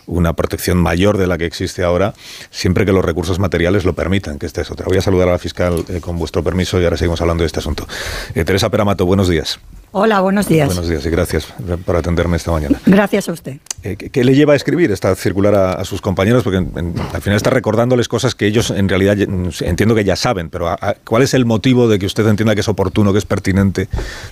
una 0.06 0.34
protección 0.34 0.78
mayor 0.78 1.18
de 1.18 1.26
la 1.26 1.36
que 1.36 1.46
existe 1.46 1.82
ahora, 1.82 2.14
siempre 2.52 2.86
que 2.86 2.92
los 2.92 3.04
recursos 3.04 3.40
materiales 3.40 3.84
lo 3.84 3.94
permitan, 3.94 4.38
que 4.38 4.46
esta 4.46 4.60
es 4.60 4.70
otra. 4.70 4.86
Voy 4.86 4.98
a 4.98 5.02
saludar 5.02 5.26
a 5.28 5.32
la 5.32 5.38
fiscal 5.40 5.84
eh, 5.88 6.00
con 6.00 6.16
vuestro 6.16 6.44
permiso 6.44 6.80
y 6.80 6.84
ahora 6.84 6.96
seguimos 6.96 7.20
hablando 7.20 7.42
de 7.42 7.46
este 7.46 7.58
asunto. 7.58 7.88
Eh, 8.36 8.44
Teresa 8.44 8.70
Peramato, 8.70 9.04
buenos 9.04 9.26
días. 9.28 9.58
Hola, 9.94 10.20
buenos 10.20 10.48
días. 10.48 10.68
Buenos 10.68 10.88
días 10.88 11.04
y 11.04 11.10
gracias 11.10 11.46
por 11.84 11.96
atenderme 11.96 12.38
esta 12.38 12.50
mañana. 12.50 12.80
Gracias 12.86 13.28
a 13.28 13.32
usted. 13.32 13.58
Eh, 13.82 13.96
¿qué, 13.96 14.08
qué 14.08 14.24
le 14.24 14.34
lleva 14.34 14.54
a 14.54 14.56
escribir 14.56 14.90
esta 14.90 15.14
circular 15.14 15.54
a, 15.54 15.72
a 15.74 15.84
sus 15.84 16.00
compañeros? 16.00 16.42
Porque 16.44 16.58
en- 16.58 16.72
en- 16.76 16.94
al 17.12 17.20
final 17.20 17.36
está 17.36 17.50
recordándoles 17.50 18.08
cosas 18.08 18.34
que 18.34 18.46
ellos 18.46 18.70
en 18.70 18.88
realidad 18.88 19.18
entiendo 19.60 19.94
que 19.94 20.04
ya 20.04 20.16
saben, 20.16 20.48
pero 20.48 20.68
a- 20.68 20.78
a- 20.80 20.94
¿cuál 21.04 21.22
es 21.22 21.34
el 21.34 21.44
motivo 21.44 21.88
de 21.88 21.98
que 21.98 22.06
usted 22.06 22.26
entienda 22.26 22.54
que 22.54 22.62
es 22.62 22.68
oportuno, 22.68 23.12
que 23.12 23.18
es 23.18 23.26
pertinente 23.26 23.88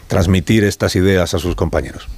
transmitir 0.09 0.65
estas 0.65 0.97
ideas 0.97 1.35
a 1.35 1.39
sus 1.39 1.55
compañeros? 1.57 2.09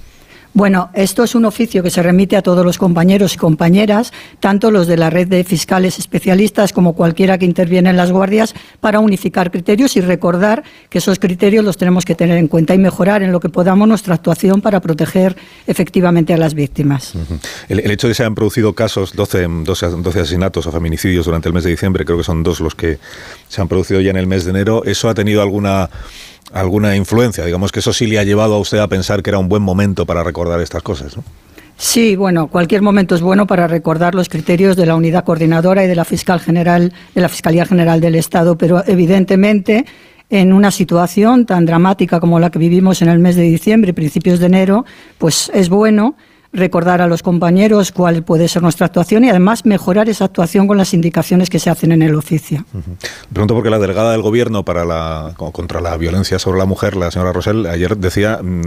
Bueno, 0.55 0.91
esto 0.93 1.25
es 1.25 1.35
un 1.35 1.47
oficio 1.47 1.83
que 1.83 1.91
se 1.91 2.03
remite 2.03 2.37
a 2.37 2.43
todos 2.43 2.65
los 2.65 2.77
compañeros 2.77 3.35
y 3.35 3.39
compañeras, 3.39 4.13
tanto 4.39 4.71
los 4.71 4.87
de 4.87 4.99
la 4.99 5.09
red 5.09 5.27
de 5.27 5.45
fiscales 5.45 5.99
especialistas 5.99 6.75
como 6.75 6.93
cualquiera 6.93 7.39
que 7.39 7.47
interviene 7.47 7.89
en 7.89 7.97
las 7.97 8.13
guardias, 8.13 8.55
para 8.81 9.01
unificar 9.01 9.51
criterios 9.51 9.97
y 9.97 10.03
recordar 10.03 10.63
que 10.91 10.99
esos 10.99 11.19
criterios 11.19 11.65
los 11.65 11.79
tenemos 11.79 12.05
que 12.05 12.15
tener 12.15 12.37
en 12.37 12.49
cuenta 12.49 12.75
y 12.75 12.79
mejorar 12.79 13.23
en 13.23 13.33
lo 13.33 13.41
que 13.41 13.49
podamos 13.49 13.89
nuestra 13.89 14.15
actuación 14.15 14.61
para 14.61 14.81
proteger 14.81 15.37
efectivamente 15.67 16.35
a 16.35 16.37
las 16.37 16.53
víctimas. 16.53 17.15
el, 17.69 17.91
hecho 17.91 18.07
de 18.07 18.11
que 18.11 18.17
se 18.17 18.25
han 18.25 18.35
producido 18.35 18.75
casos, 18.75 19.17
12, 19.17 19.47
12, 19.65 19.87
12 20.03 20.21
asesinatos 20.21 20.67
o 20.67 20.73
feminicidios 20.73 21.25
durante 21.25 21.49
el 21.49 21.55
mes 21.55 21.65
de 21.65 21.71
diciembre, 21.71 22.05
creo 22.05 22.19
que 22.19 22.25
son 22.25 22.43
dos 22.43 22.61
los 22.61 22.75
que 22.75 22.99
se 23.49 23.63
han 23.63 23.69
producido 23.69 24.03
ya 24.03 24.11
en 24.11 24.19
el 24.19 24.27
mes 24.27 24.45
de 24.45 24.51
enero, 24.51 24.85
¿eso 24.85 25.09
ha 25.09 25.15
tenido 25.15 25.41
alguna 25.41 25.89
alguna 26.53 26.97
influencia. 26.97 27.45
Digamos 27.45 27.73
que 27.73 27.81
eso 27.81 27.93
sí 27.93 28.07
le 28.07 28.19
ha 28.19 28.25
llevado 28.25 28.55
a 28.55 28.59
usted 28.59 28.79
a 28.79 28.89
pensar 28.89 29.23
que 29.23 29.31
era 29.31 29.39
un 29.39 29.49
buen 29.49 29.63
momento 29.63 30.07
para 30.07 30.23
recordar 30.23 30.61
estas 30.61 30.83
cosas. 30.83 31.17
¿no? 31.17 31.25
Sí, 31.77 32.17
bueno, 32.17 32.47
cualquier 32.47 32.83
momento 32.83 33.15
es 33.15 33.23
bueno 33.23 33.47
para 33.47 33.67
recordar 33.67 34.15
los 34.15 34.29
criterios 34.29 34.77
de 34.77 34.87
la 34.87 34.95
unidad 34.95 35.25
coordinadora 35.25 35.85
y 35.85 35.89
de 35.89 35.97
la 35.97 36.05
fiscal 36.05 36.41
general, 36.41 36.93
de 37.15 37.21
la 37.21 37.29
Fiscalía 37.29 37.67
General 37.67 38.01
del 38.01 38.15
Estado, 38.15 38.57
pero 38.57 38.85
evidentemente 38.87 39.85
en 40.31 40.53
una 40.53 40.71
situación 40.71 41.45
tan 41.45 41.67
dramática 41.67 42.21
como 42.21 42.41
la 42.41 42.51
que 42.51 42.59
vivimos 42.59 43.03
en 43.03 43.09
el 43.09 43.19
mes 43.19 43.37
de 43.37 43.43
diciembre 43.43 43.91
y 43.91 43.95
principios 43.95 44.39
de 44.39 44.47
enero, 44.47 44.85
pues 45.19 45.51
es 45.53 45.69
bueno 45.69 46.17
recordar 46.53 47.01
a 47.01 47.07
los 47.07 47.23
compañeros 47.23 47.93
cuál 47.93 48.23
puede 48.23 48.49
ser 48.49 48.63
nuestra 48.63 48.87
actuación 48.87 49.25
y 49.25 49.31
además 49.31 49.65
mejorar 49.65 50.09
esa 50.09 50.27
actuación 50.27 50.67
con 50.67 50.77
las 50.77 50.93
indicaciones 50.93 51.49
que 51.49 51.59
se 51.59 51.71
hacen 51.71 51.93
en 51.93 52.03
el 52.03 52.15
oficio. 52.15 52.65
Uh. 52.75 52.81
Pregunto 53.33 53.55
porque 53.55 53.71
la 53.71 53.79
delegada 53.79 54.13
del 54.13 54.23
Gobierno 54.23 54.65
para 54.65 54.85
la, 54.85 55.35
contra 55.37 55.81
la 55.81 55.97
violencia 55.97 56.39
sobre 56.39 56.59
la 56.59 56.67
mujer, 56.67 56.97
la 56.97 57.11
señora 57.11 57.33
Rosell, 57.33 57.67
ayer 57.67 57.97
decía... 57.97 58.39
Mmm, 58.43 58.63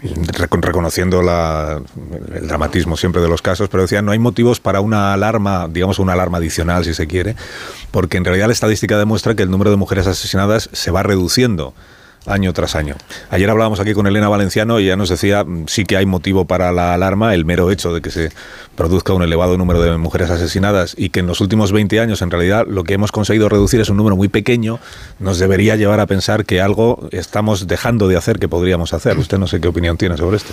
reconociendo 0.00 1.20
el 1.20 2.46
dramatismo 2.46 2.96
siempre 2.96 3.20
de 3.20 3.28
los 3.28 3.42
casos, 3.42 3.68
pero 3.68 3.82
decía 3.82 4.00
no 4.00 4.12
hay 4.12 4.18
motivos 4.20 4.60
para 4.60 4.80
una 4.80 5.12
alarma, 5.12 5.66
digamos 5.68 5.98
una 5.98 6.12
alarma 6.12 6.38
adicional 6.38 6.84
si 6.84 6.94
se 6.94 7.08
quiere, 7.08 7.34
porque 7.90 8.16
en 8.16 8.24
realidad 8.24 8.46
la 8.46 8.52
estadística 8.52 8.96
demuestra 8.96 9.34
que 9.34 9.42
el 9.42 9.50
número 9.50 9.70
de 9.70 9.76
mujeres 9.76 10.06
asesinadas 10.06 10.70
se 10.72 10.90
va 10.92 11.02
reduciendo 11.02 11.74
año 12.26 12.52
tras 12.52 12.74
año. 12.74 12.94
Ayer 13.30 13.48
hablábamos 13.48 13.80
aquí 13.80 13.94
con 13.94 14.06
Elena 14.06 14.28
Valenciano 14.28 14.80
y 14.80 14.84
ella 14.84 14.96
nos 14.96 15.08
decía 15.08 15.44
sí 15.66 15.84
que 15.84 15.96
hay 15.96 16.06
motivo 16.06 16.44
para 16.44 16.72
la 16.72 16.94
alarma, 16.94 17.34
el 17.34 17.44
mero 17.44 17.70
hecho 17.70 17.92
de 17.92 18.00
que 18.00 18.10
se 18.10 18.30
produzca 18.76 19.12
un 19.12 19.22
elevado 19.22 19.56
número 19.56 19.80
de 19.80 19.96
mujeres 19.96 20.30
asesinadas 20.30 20.94
y 20.96 21.10
que 21.10 21.20
en 21.20 21.26
los 21.26 21.40
últimos 21.40 21.72
20 21.72 22.00
años 22.00 22.22
en 22.22 22.30
realidad 22.30 22.66
lo 22.68 22.84
que 22.84 22.94
hemos 22.94 23.12
conseguido 23.12 23.48
reducir 23.48 23.80
es 23.80 23.88
un 23.88 23.96
número 23.96 24.16
muy 24.16 24.28
pequeño, 24.28 24.78
nos 25.18 25.38
debería 25.38 25.76
llevar 25.76 26.00
a 26.00 26.06
pensar 26.06 26.44
que 26.44 26.60
algo 26.60 27.08
estamos 27.12 27.66
dejando 27.66 28.08
de 28.08 28.16
hacer 28.16 28.38
que 28.38 28.48
podríamos 28.48 28.92
hacer. 28.92 29.18
Usted 29.18 29.38
no 29.38 29.46
sé 29.46 29.60
qué 29.60 29.68
opinión 29.68 29.96
tiene 29.96 30.16
sobre 30.16 30.36
esto 30.36 30.52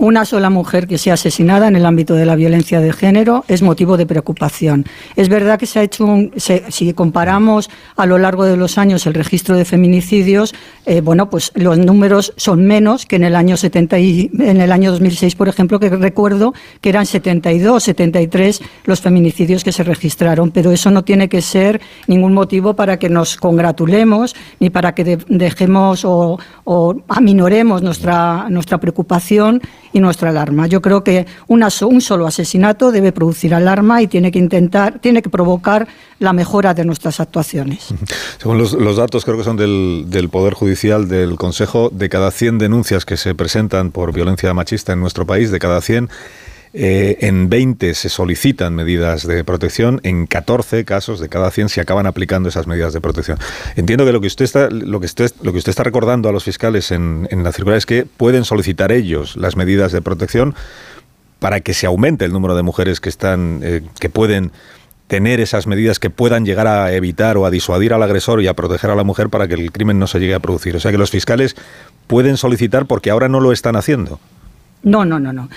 una 0.00 0.24
sola 0.24 0.48
mujer 0.48 0.86
que 0.86 0.96
sea 0.96 1.14
asesinada 1.14 1.68
en 1.68 1.76
el 1.76 1.84
ámbito 1.84 2.14
de 2.14 2.24
la 2.24 2.34
violencia 2.34 2.80
de 2.80 2.92
género 2.92 3.44
es 3.48 3.60
motivo 3.60 3.98
de 3.98 4.06
preocupación. 4.06 4.86
Es 5.14 5.28
verdad 5.28 5.58
que 5.58 5.66
se 5.66 5.78
ha 5.78 5.82
hecho, 5.82 6.06
un, 6.06 6.32
se, 6.36 6.64
si 6.70 6.92
comparamos 6.94 7.68
a 7.96 8.06
lo 8.06 8.16
largo 8.16 8.44
de 8.46 8.56
los 8.56 8.78
años 8.78 9.06
el 9.06 9.12
registro 9.12 9.56
de 9.56 9.66
feminicidios, 9.66 10.54
eh, 10.86 11.02
bueno, 11.02 11.28
pues 11.28 11.52
los 11.54 11.78
números 11.78 12.32
son 12.36 12.64
menos 12.64 13.04
que 13.04 13.16
en 13.16 13.24
el 13.24 13.36
año 13.36 13.58
70 13.58 13.98
y 13.98 14.30
en 14.38 14.62
el 14.62 14.72
año 14.72 14.90
2006, 14.90 15.34
por 15.34 15.48
ejemplo, 15.48 15.78
que 15.78 15.90
recuerdo 15.90 16.54
que 16.80 16.88
eran 16.88 17.04
72, 17.04 17.82
73 17.82 18.62
los 18.84 19.02
feminicidios 19.02 19.64
que 19.64 19.72
se 19.72 19.84
registraron, 19.84 20.50
pero 20.50 20.72
eso 20.72 20.90
no 20.90 21.04
tiene 21.04 21.28
que 21.28 21.42
ser 21.42 21.78
ningún 22.06 22.32
motivo 22.32 22.74
para 22.74 22.98
que 22.98 23.10
nos 23.10 23.36
congratulemos 23.36 24.34
ni 24.60 24.70
para 24.70 24.94
que 24.94 25.04
de, 25.04 25.18
dejemos 25.28 26.06
o, 26.06 26.38
o 26.64 26.96
aminoremos 27.08 27.82
nuestra 27.82 28.48
nuestra 28.48 28.78
preocupación 28.78 29.60
y 29.92 30.00
nuestra 30.00 30.30
alarma. 30.30 30.66
Yo 30.66 30.80
creo 30.80 31.02
que 31.02 31.26
un 31.46 32.00
solo 32.00 32.26
asesinato 32.26 32.92
debe 32.92 33.12
producir 33.12 33.54
alarma 33.54 34.02
y 34.02 34.06
tiene 34.06 34.30
que 34.30 34.38
intentar, 34.38 34.98
tiene 35.00 35.22
que 35.22 35.30
provocar 35.30 35.88
la 36.18 36.32
mejora 36.32 36.74
de 36.74 36.84
nuestras 36.84 37.20
actuaciones. 37.20 37.88
Según 38.38 38.58
los, 38.58 38.72
los 38.74 38.96
datos, 38.96 39.24
creo 39.24 39.36
que 39.38 39.44
son 39.44 39.56
del, 39.56 40.04
del, 40.08 40.28
Poder 40.28 40.54
Judicial, 40.54 41.08
del 41.08 41.36
Consejo, 41.36 41.90
de 41.90 42.08
cada 42.08 42.30
100 42.30 42.58
denuncias 42.58 43.04
que 43.04 43.16
se 43.16 43.34
presentan 43.34 43.90
por 43.90 44.12
violencia 44.12 44.52
machista 44.54 44.92
en 44.92 45.00
nuestro 45.00 45.26
país, 45.26 45.50
de 45.50 45.58
cada 45.58 45.80
100, 45.80 46.08
eh, 46.72 47.18
en 47.20 47.48
20 47.48 47.94
se 47.94 48.08
solicitan 48.08 48.74
medidas 48.74 49.26
de 49.26 49.42
protección, 49.44 50.00
en 50.04 50.26
14 50.26 50.84
casos 50.84 51.18
de 51.18 51.28
cada 51.28 51.50
100 51.50 51.68
se 51.68 51.80
acaban 51.80 52.06
aplicando 52.06 52.48
esas 52.48 52.66
medidas 52.66 52.92
de 52.92 53.00
protección. 53.00 53.38
Entiendo 53.76 54.04
que 54.04 54.12
lo 54.12 54.20
que 54.20 54.28
usted 54.28 54.44
está, 54.44 54.70
lo 54.70 55.00
que 55.00 55.06
usted, 55.06 55.32
lo 55.42 55.52
que 55.52 55.58
usted 55.58 55.70
está 55.70 55.82
recordando 55.82 56.28
a 56.28 56.32
los 56.32 56.44
fiscales 56.44 56.92
en, 56.92 57.26
en 57.30 57.42
la 57.42 57.52
circular 57.52 57.78
es 57.78 57.86
que 57.86 58.04
pueden 58.04 58.44
solicitar 58.44 58.92
ellos 58.92 59.36
las 59.36 59.56
medidas 59.56 59.92
de 59.92 60.00
protección 60.00 60.54
para 61.40 61.60
que 61.60 61.74
se 61.74 61.86
aumente 61.86 62.24
el 62.24 62.32
número 62.32 62.54
de 62.54 62.62
mujeres 62.62 63.00
que 63.00 63.08
están, 63.08 63.60
eh, 63.62 63.82
que 63.98 64.10
pueden 64.10 64.52
tener 65.08 65.40
esas 65.40 65.66
medidas 65.66 65.98
que 65.98 66.08
puedan 66.08 66.44
llegar 66.44 66.68
a 66.68 66.92
evitar 66.92 67.36
o 67.36 67.44
a 67.44 67.50
disuadir 67.50 67.92
al 67.92 68.02
agresor 68.04 68.40
y 68.40 68.46
a 68.46 68.54
proteger 68.54 68.90
a 68.90 68.94
la 68.94 69.02
mujer 69.02 69.28
para 69.28 69.48
que 69.48 69.54
el 69.54 69.72
crimen 69.72 69.98
no 69.98 70.06
se 70.06 70.20
llegue 70.20 70.34
a 70.34 70.38
producir. 70.38 70.76
O 70.76 70.80
sea 70.80 70.92
que 70.92 70.98
los 70.98 71.10
fiscales 71.10 71.56
pueden 72.06 72.36
solicitar 72.36 72.86
porque 72.86 73.10
ahora 73.10 73.28
no 73.28 73.40
lo 73.40 73.50
están 73.50 73.74
haciendo. 73.74 74.20
No, 74.84 75.04
no, 75.04 75.18
no, 75.18 75.32
no. 75.32 75.48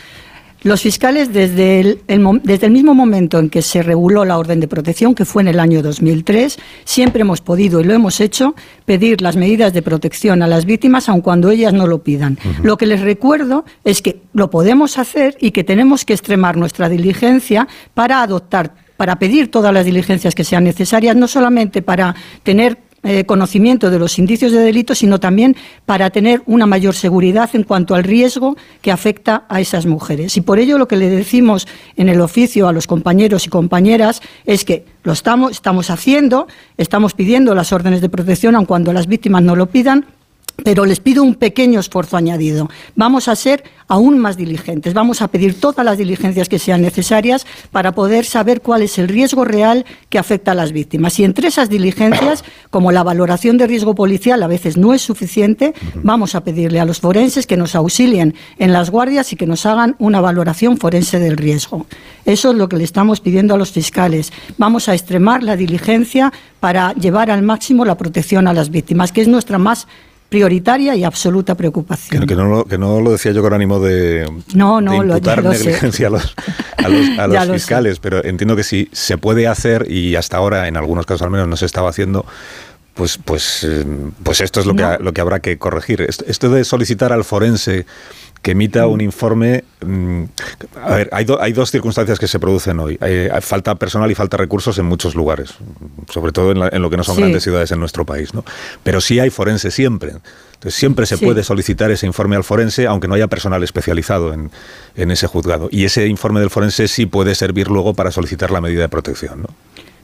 Los 0.64 0.82
fiscales, 0.82 1.34
desde 1.34 1.82
el, 1.82 2.02
el, 2.08 2.42
desde 2.44 2.68
el, 2.68 2.72
mismo 2.72 2.94
momento 2.94 3.38
en 3.38 3.50
que 3.50 3.62
se 3.62 3.84
reguló 3.84 4.24
la 4.24 4.38
orden 4.38 4.62
de 4.62 4.68
protección, 4.70 5.14
que 5.14 5.26
fue 5.26 5.42
en 5.42 5.50
el 5.50 5.60
año 5.60 5.82
2003, 5.82 6.58
siempre 6.86 7.22
hemos 7.22 7.42
podido, 7.42 7.82
y 7.82 7.84
lo 7.84 7.94
hemos 7.94 8.22
hecho, 8.22 8.56
pedir 8.86 9.22
las 9.22 9.36
medidas 9.36 9.74
de 9.74 9.82
protección 9.82 10.42
a 10.42 10.48
las 10.48 10.66
víctimas, 10.66 11.10
aun 11.10 11.22
cuando 11.22 11.52
ellas 11.52 11.74
no 11.74 11.86
lo 11.86 12.02
pidan. 12.02 12.38
Uh 12.44 12.48
-huh. 12.48 12.64
Lo 12.64 12.78
que 12.78 12.86
les 12.86 13.02
recuerdo 13.02 13.66
es 13.84 14.02
que 14.02 14.22
lo 14.34 14.50
podemos 14.50 14.98
hacer 14.98 15.36
y 15.42 15.52
que 15.52 15.66
tenemos 15.66 16.06
que 16.06 16.14
extremar 16.14 16.56
nuestra 16.56 16.88
diligencia 16.88 17.68
para 17.94 18.22
adoptar 18.22 18.84
para 18.98 19.18
pedir 19.18 19.50
todas 19.50 19.74
las 19.74 19.86
diligencias 19.86 20.36
que 20.36 20.44
sean 20.44 20.64
necesarias, 20.64 21.16
no 21.16 21.28
solamente 21.28 21.82
para 21.82 22.16
tener 22.44 22.78
eh, 23.04 23.26
conocimiento 23.26 23.90
de 23.90 24.00
los 24.00 24.18
indicios 24.18 24.52
de 24.52 24.60
delito, 24.60 24.96
sino 24.96 25.20
también 25.20 25.56
para 25.86 26.10
tener 26.10 26.42
una 26.46 26.66
mayor 26.66 26.96
seguridad 26.96 27.50
en 27.54 27.64
cuanto 27.64 27.96
al 27.96 28.04
riesgo 28.04 28.56
que 28.82 28.92
afecta 28.92 29.46
a 29.50 29.60
esas 29.60 29.86
mujeres. 29.86 30.38
Y 30.38 30.42
por 30.42 30.58
ello 30.58 30.78
lo 30.78 30.88
que 30.88 30.96
le 30.96 31.10
decimos 31.10 31.68
en 31.98 32.10
el 32.10 32.22
oficio 32.22 32.68
a 32.68 32.74
los 32.74 32.88
compañeros 32.88 33.46
y 33.46 33.50
compañeras 33.50 34.22
es 34.46 34.64
que 34.64 34.86
lo 35.04 35.12
estamos, 35.12 35.52
estamos 35.52 35.90
haciendo, 35.90 36.48
estamos 36.78 37.14
pidiendo 37.14 37.54
las 37.56 37.74
órdenes 37.74 38.02
de 38.02 38.10
protección, 38.10 38.56
aun 38.56 38.66
cuando 38.66 38.94
las 38.94 39.08
víctimas 39.08 39.44
no 39.44 39.56
lo 39.56 39.68
pidan, 39.68 40.06
pero 40.64 40.86
les 40.86 41.00
pido 41.00 41.24
un 41.24 41.36
pequeño 41.36 41.80
esfuerzo 41.80 42.18
añadido. 42.18 42.70
Vamos 42.96 43.28
a 43.28 43.36
ser 43.36 43.64
aún 43.88 44.18
más 44.18 44.38
diligentes, 44.38 44.94
vamos 44.94 45.22
a 45.22 45.28
pedir 45.28 45.60
todas 45.60 45.86
las 45.86 45.98
diligencias 45.98 46.50
que 46.50 46.60
sean 46.60 46.82
necesarias 46.82 47.46
para 47.72 47.92
poder 47.92 48.26
saber 48.26 48.62
cuál 48.62 48.82
es 48.82 48.98
el 48.98 49.08
riesgo 49.08 49.46
real 49.46 49.86
que 50.10 50.18
afecta 50.18 50.52
a 50.52 50.56
las 50.56 50.72
víctimas. 50.72 51.20
Y 51.20 51.24
entre 51.24 51.48
esas 51.48 51.70
diligencias, 51.70 52.44
como 52.70 52.92
la 52.92 53.04
valoración 53.04 53.58
de 53.58 53.68
riesgo 53.68 53.94
policial 53.96 54.42
a 54.42 54.48
veces 54.48 54.78
no 54.78 54.94
es 54.94 55.02
suficiente, 55.02 55.74
vamos 55.96 56.36
a 56.36 56.44
pedirle 56.44 56.80
a 56.80 56.86
los 56.86 57.00
forenses 57.00 57.46
que 57.46 57.58
nos 57.58 57.76
auxilien 57.76 58.36
en 58.58 58.74
las 58.74 58.90
guardias 58.90 59.34
y 59.34 59.36
que 59.36 59.48
nos 59.48 59.66
hagan 59.66 59.96
una 60.00 60.22
valoración 60.22 60.78
forense 60.78 61.20
del 61.20 61.38
riesgo. 61.38 61.86
Eso 62.26 62.52
es 62.52 62.58
lo 62.58 62.70
que 62.70 62.78
le 62.78 62.84
estamos 62.84 63.20
pidiendo 63.20 63.54
a 63.54 63.58
los 63.58 63.72
fiscales. 63.72 64.32
Vamos 64.58 64.88
a 64.88 64.94
extremar 64.94 65.44
la 65.44 65.56
diligencia 65.56 66.32
para 66.60 66.94
llevar 66.94 67.30
al 67.30 67.42
máximo 67.44 67.86
la 67.86 67.98
protección 67.98 68.48
a 68.48 68.54
las 68.54 68.70
víctimas, 68.70 69.12
que 69.12 69.22
es 69.22 69.28
nuestra 69.28 69.58
más 69.58 69.88
prioritaria 70.34 70.96
y 70.96 71.04
absoluta 71.04 71.54
preocupación. 71.54 72.22
Que, 72.22 72.26
que, 72.26 72.36
no, 72.36 72.46
lo, 72.46 72.66
que 72.66 72.80
no 72.80 73.00
lo 73.02 73.12
decía 73.12 73.32
yo 73.34 73.44
con 73.44 73.54
ánimo 73.54 73.80
de, 73.80 74.28
no, 74.56 74.82
no, 74.82 74.94
de 74.94 74.98
imputar 74.98 75.44
lo, 75.44 75.52
negligencia 75.52 76.10
lo 76.10 76.18
a 76.18 76.22
los, 76.22 76.36
a 76.80 77.28
los, 77.28 77.38
a 77.38 77.46
los 77.46 77.56
fiscales, 77.56 78.00
pero 78.00 78.26
entiendo 78.26 78.56
que 78.56 78.64
si 78.64 78.90
se 78.94 79.20
puede 79.20 79.48
hacer, 79.48 79.86
y 79.92 80.16
hasta 80.16 80.38
ahora 80.38 80.68
en 80.68 80.76
algunos 80.76 81.06
casos 81.06 81.22
al 81.22 81.30
menos 81.30 81.48
no 81.48 81.56
se 81.56 81.68
estaba 81.68 81.92
haciendo, 81.92 82.26
pues, 82.96 83.20
pues, 83.24 83.68
pues 84.24 84.42
esto 84.42 84.60
es 84.62 84.66
lo, 84.66 84.74
no. 84.74 84.98
que, 84.98 85.04
lo 85.04 85.14
que 85.14 85.22
habrá 85.22 85.40
que 85.40 85.60
corregir. 85.60 86.02
Esto 86.02 86.50
de 86.50 86.64
solicitar 86.64 87.14
al 87.14 87.24
forense 87.24 87.86
que 88.44 88.52
emita 88.52 88.86
un 88.88 89.00
informe. 89.02 89.64
Mmm, 89.80 90.24
a 90.84 90.96
ver, 90.96 91.10
hay, 91.14 91.24
do, 91.24 91.42
hay, 91.42 91.54
dos 91.54 91.72
circunstancias 91.72 92.20
que 92.20 92.28
se 92.28 92.40
producen 92.40 92.78
hoy. 92.78 93.00
Falta 93.40 93.74
personal 93.76 94.12
y 94.12 94.16
falta 94.16 94.36
recursos 94.36 94.78
en 94.78 94.86
muchos 94.86 95.16
lugares, 95.16 95.56
sobre 96.10 96.34
todo 96.34 96.52
en, 96.52 96.60
la, 96.60 96.68
en 96.68 96.82
lo 96.82 96.90
que 96.90 96.98
no 96.98 97.04
son 97.04 97.16
sí. 97.16 97.22
grandes 97.22 97.42
ciudades 97.42 97.72
en 97.72 97.80
nuestro 97.80 98.06
país. 98.06 98.34
¿no? 98.34 98.44
Pero 98.84 99.00
sí 99.00 99.18
hay 99.20 99.30
forense 99.30 99.72
siempre. 99.72 100.12
Entonces 100.56 100.76
siempre 100.76 101.06
se 101.06 101.18
sí. 101.18 101.26
puede 101.26 101.42
solicitar 101.44 101.90
ese 101.90 102.06
informe 102.06 102.36
al 102.36 102.44
forense, 102.44 102.86
aunque 102.86 103.08
no 103.08 103.16
haya 103.16 103.28
personal 103.28 103.64
especializado 103.64 104.34
en, 104.34 104.52
en, 104.96 105.12
ese 105.12 105.26
juzgado. 105.28 105.70
Y 105.72 105.86
ese 105.86 106.08
informe 106.08 106.42
del 106.42 106.50
forense 106.50 106.90
sí 106.90 107.06
puede 107.06 107.36
servir 107.36 107.70
luego 107.70 107.94
para 107.94 108.12
solicitar 108.12 108.52
la 108.52 108.60
medida 108.60 108.82
de 108.82 108.90
protección. 108.90 109.44
¿no? 109.44 109.50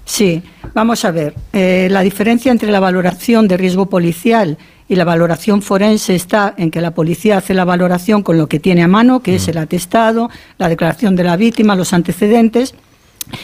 Sí, 0.05 0.41
vamos 0.73 1.03
a 1.03 1.11
ver. 1.11 1.35
Eh, 1.51 1.87
la 1.91 2.01
diferencia 2.01 2.51
entre 2.51 2.71
la 2.71 2.79
valoración 2.79 3.47
de 3.49 3.57
riesgo 3.57 3.89
policial 3.89 4.57
y 4.89 4.95
la 4.95 5.05
valoración 5.05 5.61
forense 5.61 6.15
está 6.15 6.55
en 6.57 6.71
que 6.71 6.81
la 6.81 6.91
policía 6.91 7.37
hace 7.37 7.53
la 7.53 7.63
valoración 7.63 8.23
con 8.23 8.37
lo 8.37 8.47
que 8.47 8.59
tiene 8.59 8.81
a 8.81 8.87
mano, 8.87 9.21
que 9.21 9.31
mm. 9.31 9.35
es 9.35 9.47
el 9.47 9.57
atestado, 9.59 10.29
la 10.57 10.67
declaración 10.67 11.15
de 11.15 11.23
la 11.23 11.37
víctima, 11.37 11.75
los 11.75 11.93
antecedentes, 11.93 12.73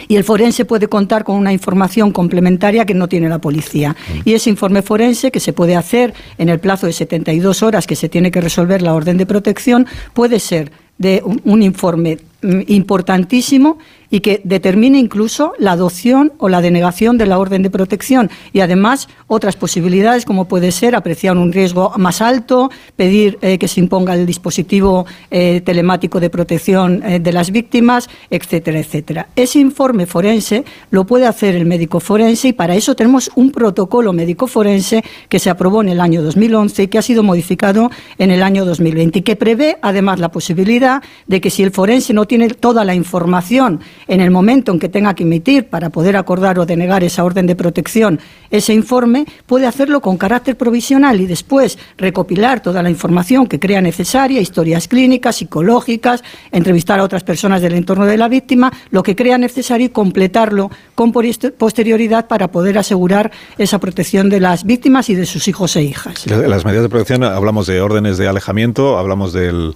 y 0.08 0.16
el 0.16 0.24
forense 0.24 0.66
puede 0.66 0.88
contar 0.88 1.24
con 1.24 1.36
una 1.36 1.54
información 1.54 2.12
complementaria 2.12 2.86
que 2.86 2.96
no 2.96 3.08
tiene 3.08 3.30
la 3.30 3.38
policía. 3.38 3.96
Y 4.24 4.34
ese 4.34 4.50
informe 4.50 4.82
forense, 4.82 5.32
que 5.32 5.40
se 5.40 5.54
puede 5.54 5.76
hacer 5.76 6.16
en 6.40 6.50
el 6.50 6.60
plazo 6.60 6.88
de 6.88 6.94
72 6.94 7.62
horas 7.62 7.86
que 7.86 7.96
se 7.96 8.10
tiene 8.10 8.32
que 8.32 8.42
resolver 8.42 8.82
la 8.82 8.96
orden 8.96 9.18
de 9.18 9.28
protección, 9.28 9.86
puede 10.14 10.40
ser 10.40 10.72
de 10.98 11.22
un, 11.24 11.40
un 11.44 11.62
informe 11.62 12.18
mm, 12.42 12.62
importantísimo 12.68 13.78
y 14.10 14.20
que 14.20 14.42
determine 14.44 15.00
incluso 15.00 15.54
la 15.58 15.74
adopción 15.74 16.34
o 16.38 16.50
la 16.50 16.62
denegación 16.62 17.18
de 17.18 17.26
la 17.26 17.40
orden 17.40 17.64
de 17.64 17.70
protección 17.70 18.30
y 18.54 18.60
además 18.60 19.08
otras 19.28 19.56
posibilidades 19.56 20.26
como 20.26 20.46
puede 20.46 20.72
ser 20.72 20.96
apreciar 20.96 21.38
un 21.38 21.52
riesgo 21.52 21.92
más 21.98 22.22
alto, 22.22 22.70
pedir 22.96 23.38
eh, 23.42 23.58
que 23.58 23.68
se 23.68 23.80
imponga 23.80 24.14
el 24.14 24.26
dispositivo 24.26 25.06
eh, 25.32 25.62
telemático 25.66 26.20
de 26.20 26.30
protección 26.30 27.04
eh, 27.04 27.20
de 27.20 27.34
las 27.34 27.52
víctimas, 27.52 28.10
etcétera, 28.30 28.80
etcétera. 28.80 29.28
Ese 29.36 29.60
informe 29.60 30.06
forense 30.06 30.64
lo 30.92 31.06
puede 31.06 31.26
hacer 31.26 31.56
el 31.56 31.66
médico 31.66 32.00
forense 32.00 32.50
y 32.50 32.54
para 32.54 32.76
eso 32.76 32.96
tenemos 32.96 33.32
un 33.36 33.52
protocolo 33.52 34.14
médico 34.14 34.48
forense 34.48 35.04
que 35.30 35.40
se 35.40 35.50
aprobó 35.50 35.82
en 35.82 35.90
el 35.90 36.02
año 36.02 36.22
2011 36.22 36.84
y 36.84 36.88
que 36.88 36.98
ha 36.98 37.02
sido 37.02 37.24
modificado 37.24 37.90
en 38.18 38.32
el 38.32 38.44
año 38.44 38.66
2020 38.66 39.20
y 39.20 39.22
que 39.22 39.36
prevé 39.36 39.78
además 39.82 40.20
la 40.20 40.30
posibilidad 40.30 41.02
de 41.28 41.42
que 41.42 41.50
si 41.50 41.64
el 41.64 41.72
forense 41.72 42.14
no 42.14 42.26
tiene 42.26 42.50
toda 42.50 42.86
la 42.86 42.96
información 42.96 43.80
en 44.08 44.22
el 44.22 44.32
momento 44.32 44.72
en 44.72 44.80
que 44.80 44.90
tenga 44.90 45.14
que 45.14 45.24
emitir 45.24 45.68
para 45.68 45.90
poder 45.90 46.16
acordar 46.18 46.60
o 46.60 46.66
denegar 46.66 47.04
esa 47.04 47.24
orden 47.24 47.48
de 47.48 47.56
protección, 47.56 48.20
ese 48.50 48.74
informe, 48.74 49.26
puede 49.46 49.68
hacerlo 49.68 50.02
con 50.02 50.18
carácter 50.18 50.58
provisional 50.58 51.20
y 51.20 51.26
después 51.26 51.78
recopilar 51.98 52.62
toda 52.62 52.84
la 52.84 52.90
información 52.90 53.48
que 53.48 53.60
crea 53.60 53.82
necesaria, 53.82 54.42
historias 54.42 54.88
clínicas, 54.88 55.38
psicológicas, 55.38 56.24
entrevistar 56.52 57.00
a 57.00 57.04
otras 57.04 57.24
personas 57.24 57.62
del 57.62 57.74
entorno 57.74 58.06
de 58.06 58.18
la 58.18 58.28
víctima, 58.28 58.72
lo 58.92 59.04
que 59.04 59.16
crea 59.16 59.38
necesario 59.38 59.88
y 59.88 59.90
completarlo 59.90 60.70
con 60.94 61.12
posterioridad 61.12 62.28
para 62.28 62.50
poder 62.50 62.78
asegurar 62.78 63.32
esa 63.58 63.80
protección 63.80 64.30
de 64.30 64.40
las 64.40 64.64
víctimas 64.64 65.10
y 65.10 65.16
de 65.16 65.26
sus 65.26 65.48
hijos 65.48 65.76
e 65.76 65.84
hijas. 65.84 66.26
Las 66.28 66.66
medidas 66.66 66.84
de 66.84 66.90
protección, 66.90 67.24
hablamos 67.24 67.68
de 67.68 67.82
órdenes 67.82 68.18
de 68.18 68.28
alejamiento, 68.28 68.98
hablamos 68.98 69.34
del 69.34 69.76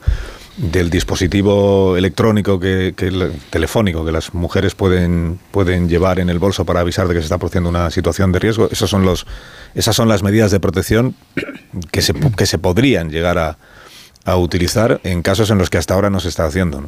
del 0.60 0.90
dispositivo 0.90 1.96
electrónico 1.98 2.60
que, 2.60 2.94
telefónico 3.50 4.06
que 4.06 4.12
las 4.12 4.34
mujeres 4.34 4.76
pueden 4.76 5.40
pueden 5.52 5.88
llevar 5.88 6.20
en 6.20 6.30
el 6.30 6.38
bolso 6.38 6.66
para 6.66 6.82
avisar 6.82 7.08
de 7.08 7.14
que 7.14 7.22
se 7.22 7.26
está 7.26 7.38
produciendo 7.38 7.70
una 7.70 7.90
situación 7.92 8.32
de 8.34 8.40
riesgo 8.40 8.68
esos 8.70 8.90
son 8.90 9.06
los 9.06 9.26
esas 9.74 9.96
son 9.96 10.10
las 10.10 10.22
medidas 10.22 10.52
de 10.52 10.60
protección 10.60 11.16
que 11.92 12.02
se, 12.02 12.14
que 12.14 12.46
se 12.46 12.58
podrían 12.58 13.10
llegar 13.10 13.38
a, 13.38 13.58
a 14.26 14.38
utilizar 14.38 15.00
en 15.04 15.22
casos 15.22 15.50
en 15.50 15.58
los 15.58 15.70
que 15.70 15.78
hasta 15.78 15.94
ahora 15.94 16.10
no 16.10 16.20
se 16.20 16.30
está 16.30 16.46
haciendo. 16.46 16.84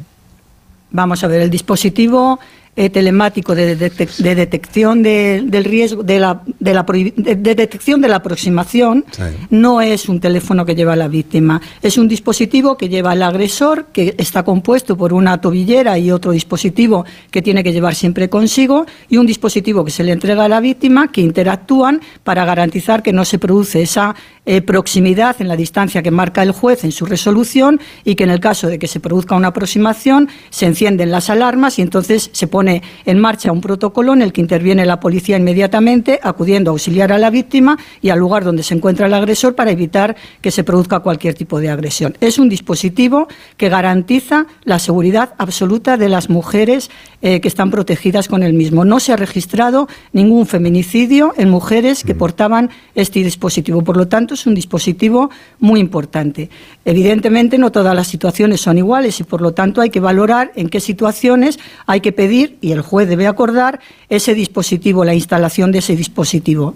Vamos 0.92 1.24
a 1.24 1.28
ver, 1.28 1.42
el 1.42 1.50
dispositivo 1.50 2.40
eh, 2.76 2.90
telemático 2.90 3.54
de, 3.54 3.76
de, 3.76 4.36
detección 4.36 5.04
de, 5.04 5.44
del 5.46 5.66
riesgo, 5.66 6.04
de 6.04 6.20
la, 6.20 6.42
de 6.60 6.74
la 6.74 6.86
detección 6.86 8.00
de 8.00 8.08
la 8.08 8.18
aproximación, 8.18 9.04
sí. 9.12 9.24
no 9.50 9.82
es 9.82 10.08
un 10.08 10.22
teléfono 10.22 10.66
que 10.66 10.74
lleva 10.74 10.96
la 10.96 11.10
víctima, 11.10 11.62
es 11.82 11.98
un 11.98 12.08
dispositivo 12.08 12.78
que 12.78 12.88
lleva 12.88 13.12
el 13.12 13.24
agresor, 13.24 13.88
que 13.92 14.16
está 14.18 14.44
compuesto 14.44 14.96
por 14.96 15.12
una 15.12 15.42
tobillera 15.42 15.98
y 16.00 16.12
otro 16.12 16.32
dispositivo 16.32 17.06
que 17.30 17.42
tiene 17.42 17.62
que 17.62 17.74
llevar 17.74 17.94
siempre 17.94 18.30
consigo, 18.30 18.86
y 19.10 19.18
un 19.18 19.26
dispositivo 19.26 19.84
que 19.84 19.92
se 19.92 20.06
le 20.06 20.14
entrega 20.14 20.46
a 20.46 20.50
la 20.50 20.62
víctima, 20.62 21.12
que 21.12 21.20
interactúan 21.20 22.00
para 22.24 22.46
garantizar 22.46 23.04
que 23.04 23.12
no 23.12 23.26
se 23.26 23.38
produce 23.38 23.82
esa 23.82 24.16
eh, 24.46 24.62
proximidad 24.62 25.36
en 25.40 25.48
la 25.48 25.56
distancia 25.56 26.02
que 26.02 26.12
marca 26.12 26.42
el 26.42 26.52
juez 26.52 26.84
en 26.84 26.92
su 26.92 27.06
resolución 27.06 27.80
y 28.06 28.16
que 28.16 28.24
en 28.24 28.30
el 28.30 28.40
caso 28.40 28.68
de 28.68 28.80
que 28.80 28.88
se 28.88 29.00
produzca 29.00 29.36
una 29.36 29.50
aproximación 29.50 30.30
se 30.50 30.66
encienden 30.66 31.12
las 31.12 31.30
alarmas 31.30 31.78
y 31.78 31.82
entonces 31.82 32.30
se 32.32 32.48
pone 32.48 32.61
pone 32.62 32.84
en 33.08 33.18
marcha 33.18 33.52
un 33.52 33.60
protocolo 33.60 34.14
en 34.14 34.22
el 34.22 34.32
que 34.32 34.40
interviene 34.40 34.86
la 34.86 35.00
policía 35.00 35.36
inmediatamente, 35.36 36.20
acudiendo 36.22 36.70
a 36.70 36.74
auxiliar 36.74 37.12
a 37.12 37.18
la 37.18 37.32
víctima 37.32 37.76
y 38.04 38.10
al 38.10 38.20
lugar 38.20 38.44
donde 38.44 38.62
se 38.62 38.76
encuentra 38.76 39.08
el 39.08 39.16
agresor 39.16 39.56
para 39.56 39.72
evitar 39.72 40.16
que 40.42 40.52
se 40.52 40.64
produzca 40.64 41.00
cualquier 41.00 41.34
tipo 41.34 41.60
de 41.60 41.70
agresión. 41.70 42.16
Es 42.22 42.38
un 42.38 42.50
dispositivo 42.50 43.28
que 43.58 43.68
garantiza 43.70 44.46
la 44.64 44.78
seguridad 44.78 45.34
absoluta 45.40 45.98
de 45.98 46.08
las 46.08 46.30
mujeres 46.30 46.92
eh, 47.24 47.42
que 47.42 47.48
están 47.48 47.72
protegidas 47.72 48.28
con 48.28 48.44
el 48.44 48.54
mismo. 48.54 48.86
No 48.86 49.00
se 49.00 49.12
ha 49.12 49.16
registrado 49.16 49.88
ningún 50.14 50.46
feminicidio 50.46 51.34
en 51.38 51.50
mujeres 51.50 52.04
que 52.04 52.14
portaban 52.14 52.70
este 52.94 53.24
dispositivo. 53.24 53.84
Por 53.84 53.98
lo 53.98 54.08
tanto, 54.08 54.36
es 54.36 54.46
un 54.46 54.54
dispositivo 54.54 55.32
muy 55.60 55.80
importante. 55.80 56.52
Evidentemente, 56.86 57.58
no 57.58 57.72
todas 57.72 57.96
las 57.96 58.08
situaciones 58.08 58.62
son 58.62 58.78
iguales 58.78 59.20
y, 59.20 59.24
por 59.24 59.42
lo 59.42 59.52
tanto, 59.52 59.82
hay 59.82 59.90
que 59.90 60.00
valorar 60.00 60.52
en 60.56 60.70
qué 60.70 60.80
situaciones 60.80 61.58
hay 61.88 62.02
que 62.02 62.12
pedir 62.12 62.51
y 62.60 62.72
el 62.72 62.82
juez 62.82 63.08
debe 63.08 63.28
acordar 63.28 63.80
ese 64.10 64.34
dispositivo, 64.34 65.06
la 65.06 65.14
instalación 65.14 65.72
de 65.72 65.80
ese 65.80 65.96
dispositivo. 65.96 66.76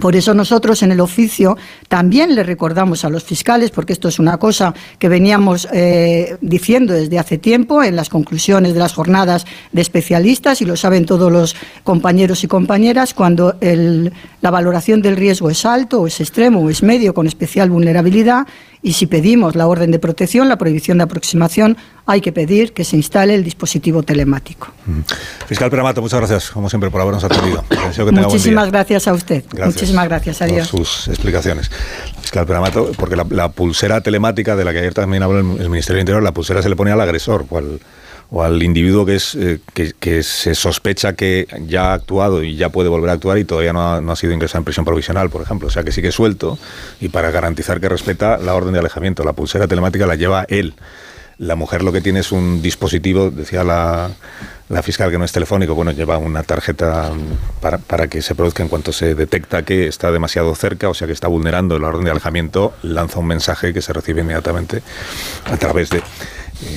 Por 0.00 0.16
eso 0.16 0.34
nosotros 0.34 0.82
en 0.82 0.90
el 0.90 1.00
oficio 1.00 1.56
también 1.88 2.34
le 2.34 2.42
recordamos 2.42 3.04
a 3.04 3.08
los 3.08 3.22
fiscales, 3.22 3.70
porque 3.70 3.92
esto 3.92 4.08
es 4.08 4.18
una 4.18 4.36
cosa 4.36 4.74
que 4.98 5.08
veníamos 5.08 5.68
eh, 5.72 6.36
diciendo 6.40 6.92
desde 6.92 7.18
hace 7.18 7.38
tiempo 7.38 7.82
en 7.84 7.94
las 7.94 8.08
conclusiones 8.08 8.74
de 8.74 8.80
las 8.80 8.94
jornadas 8.94 9.46
de 9.70 9.80
especialistas 9.80 10.60
y 10.60 10.64
lo 10.64 10.76
saben 10.76 11.06
todos 11.06 11.30
los 11.30 11.54
compañeros 11.84 12.42
y 12.42 12.48
compañeras, 12.48 13.14
cuando 13.14 13.56
el, 13.60 14.12
la 14.40 14.50
valoración 14.50 15.02
del 15.02 15.16
riesgo 15.16 15.50
es 15.50 15.64
alto 15.64 16.00
o 16.00 16.06
es 16.08 16.20
extremo 16.20 16.60
o 16.60 16.70
es 16.70 16.82
medio 16.82 17.14
con 17.14 17.28
especial 17.28 17.70
vulnerabilidad 17.70 18.46
y 18.82 18.94
si 18.94 19.06
pedimos 19.06 19.56
la 19.56 19.66
orden 19.66 19.90
de 19.90 19.98
protección, 19.98 20.48
la 20.48 20.56
prohibición 20.56 20.98
de 20.98 21.04
aproximación, 21.04 21.76
hay 22.06 22.20
que 22.20 22.32
pedir 22.32 22.72
que 22.72 22.84
se 22.84 22.96
instale 22.96 23.34
el 23.34 23.44
dispositivo 23.44 24.02
telemático. 24.02 24.68
Fiscal 25.46 25.70
Peramato, 25.70 26.00
muchas 26.00 26.18
gracias, 26.20 26.50
como 26.50 26.70
siempre, 26.70 26.90
por 26.90 27.00
habernos 27.00 27.22
atendido. 27.22 27.62
Muchísimas 28.12 28.70
gracias 28.70 29.06
a 29.06 29.12
usted. 29.12 29.44
Gracias 29.50 29.74
Muchísimas 29.74 30.08
gracias. 30.08 30.42
Adiós. 30.42 30.68
Por 30.68 30.86
sus 30.86 31.08
explicaciones. 31.08 31.70
Fiscal 32.22 32.46
Peramato, 32.46 32.90
porque 32.96 33.16
la, 33.16 33.26
la, 33.28 33.50
pulsera 33.50 34.00
telemática 34.00 34.56
de 34.56 34.64
la 34.64 34.72
que 34.72 34.78
ayer 34.78 34.94
también 34.94 35.22
habló 35.22 35.40
el, 35.40 35.60
el 35.60 35.68
Ministerio 35.68 35.96
del 35.96 36.02
Interior, 36.02 36.22
la 36.22 36.32
pulsera 36.32 36.62
se 36.62 36.68
le 36.68 36.76
pone 36.76 36.90
al 36.90 37.00
agresor, 37.00 37.46
cual 37.46 37.80
o 38.32 38.42
al 38.42 38.62
individuo 38.62 39.04
que, 39.04 39.16
es, 39.16 39.34
eh, 39.34 39.60
que, 39.74 40.22
se 40.22 40.54
sospecha 40.54 41.14
que 41.14 41.48
ya 41.66 41.90
ha 41.90 41.94
actuado 41.94 42.44
y 42.44 42.54
ya 42.54 42.68
puede 42.68 42.88
volver 42.88 43.10
a 43.10 43.14
actuar 43.14 43.38
y 43.38 43.44
todavía 43.44 43.72
no 43.72 44.12
ha, 44.12 44.16
sido 44.16 44.32
ingresado 44.32 44.58
en 44.58 44.64
prisión 44.64 44.84
provisional, 44.84 45.30
por 45.30 45.42
ejemplo. 45.42 45.66
O 45.68 45.70
sea, 45.70 45.82
que 45.82 45.90
sigue 45.90 46.12
suelto 46.12 46.58
y 47.00 47.08
para 47.08 47.30
garantizar 47.32 47.80
que 47.80 47.88
respeta 47.88 48.38
la 48.38 48.54
orden 48.54 48.72
de 48.72 48.78
alejamiento. 48.78 49.24
La 49.24 49.32
pulsera 49.32 49.66
telemática 49.66 50.06
la 50.06 50.14
lleva 50.14 50.44
él. 50.48 50.74
La 51.38 51.56
mujer 51.56 51.82
lo 51.82 51.90
que 51.90 52.02
tiene 52.02 52.20
es 52.20 52.32
un 52.32 52.62
dispositivo, 52.62 53.30
decía 53.30 53.64
la, 53.64 54.10
la 54.68 54.82
fiscal 54.82 55.10
que 55.10 55.18
no 55.18 55.24
es 55.24 55.32
telefónico, 55.32 55.74
bueno, 55.74 55.90
lleva 55.90 56.18
una 56.18 56.42
tarjeta 56.42 57.10
para, 57.62 57.78
para, 57.78 58.08
que 58.08 58.20
se 58.20 58.34
produzca 58.34 58.62
en 58.62 58.68
cuanto 58.68 58.92
se 58.92 59.14
detecta 59.14 59.64
que 59.64 59.86
está 59.86 60.12
demasiado 60.12 60.54
cerca, 60.54 60.90
o 60.90 60.94
sea 60.94 61.06
que 61.06 61.14
está 61.14 61.28
vulnerando 61.28 61.78
la 61.78 61.88
orden 61.88 62.04
de 62.04 62.10
alejamiento, 62.10 62.74
lanza 62.82 63.20
un 63.20 63.26
mensaje 63.26 63.72
que 63.72 63.80
se 63.80 63.94
recibe 63.94 64.20
inmediatamente 64.20 64.82
a 65.46 65.56
través 65.56 65.88
de 65.88 66.02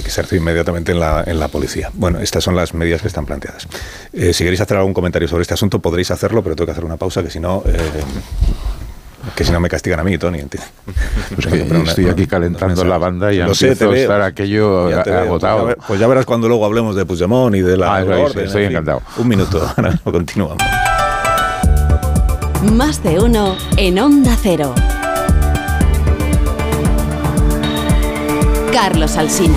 que 0.04 0.10
se 0.10 0.22
recibe 0.22 0.42
inmediatamente 0.42 0.92
en 0.92 1.00
la, 1.00 1.24
en 1.26 1.40
la 1.40 1.48
policía. 1.48 1.90
Bueno, 1.94 2.20
estas 2.20 2.44
son 2.44 2.56
las 2.56 2.74
medidas 2.74 3.02
que 3.02 3.08
están 3.08 3.26
planteadas. 3.26 3.68
Eh, 4.14 4.34
si 4.34 4.44
queréis 4.44 4.62
hacer 4.62 4.78
algún 4.78 4.94
comentario 4.94 5.28
sobre 5.28 5.42
este 5.42 5.54
asunto, 5.54 5.80
podréis 5.80 6.12
hacerlo, 6.12 6.44
pero 6.44 6.56
tengo 6.56 6.66
que 6.66 6.72
hacer 6.72 6.86
una 6.86 6.98
pausa, 6.98 7.24
que 7.24 7.30
si 7.30 7.40
no... 7.40 7.64
Eh, 7.66 7.78
que 9.36 9.46
si 9.46 9.52
no 9.52 9.60
me 9.60 9.70
castigan 9.70 10.00
a 10.00 10.04
mí, 10.04 10.18
Tony. 10.18 10.40
Pues 11.36 11.48
que 11.48 11.62
una, 11.64 11.84
estoy 11.84 12.08
aquí 12.08 12.28
calentando 12.28 12.84
la 12.84 12.98
banda 12.98 13.34
y 13.34 13.38
ya 13.38 13.54
sé, 13.54 13.70
empiezo 13.70 13.92
a 13.92 13.98
estar 13.98 14.22
aquello 14.22 14.88
agotado. 14.88 15.66
Pues 15.66 15.78
ya, 15.78 15.88
pues 15.88 16.00
ya, 16.00 16.08
verás 16.08 16.26
cuando 16.26 16.48
luego 16.48 16.66
hablemos 16.66 16.96
de 16.96 17.06
Puigdemont 17.06 17.56
y 17.56 17.62
de 17.62 17.78
la 17.78 17.96
ah, 17.96 18.04
orden, 18.04 18.46
estoy 18.46 18.66
en 18.66 18.72
encantado. 18.72 19.00
Fin. 19.00 19.22
Un 19.24 19.28
minuto, 19.30 19.72
ahora 19.78 20.00
continuamos. 20.04 20.58
Más 22.74 23.02
de 23.04 23.20
uno 23.20 23.56
en 23.78 24.00
Onda 24.00 24.38
Cero. 24.42 24.74
Carlos 28.74 29.18
Alsina. 29.18 29.56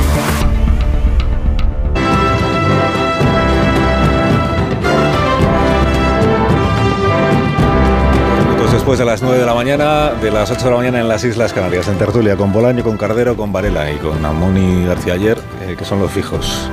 después 8.70 8.98
de 8.98 9.04
las 9.06 9.22
9 9.22 9.38
de 9.38 9.46
la 9.46 9.54
mañana, 9.54 10.10
de 10.10 10.30
las 10.30 10.50
8 10.50 10.64
de 10.64 10.70
la 10.70 10.76
mañana 10.76 11.00
en 11.00 11.08
las 11.08 11.24
Islas 11.24 11.52
Canarias, 11.52 11.88
en 11.88 11.96
tertulia, 11.96 12.36
con 12.36 12.52
Bolaño, 12.52 12.84
con 12.84 12.96
Cardero, 12.96 13.36
con 13.36 13.52
Varela 13.52 13.90
y 13.90 13.96
con 13.96 14.24
Amoni 14.24 14.84
García 14.84 15.14
ayer, 15.14 15.38
eh, 15.62 15.74
que 15.76 15.84
son 15.84 15.98
los 15.98 16.12
fijos. 16.12 16.70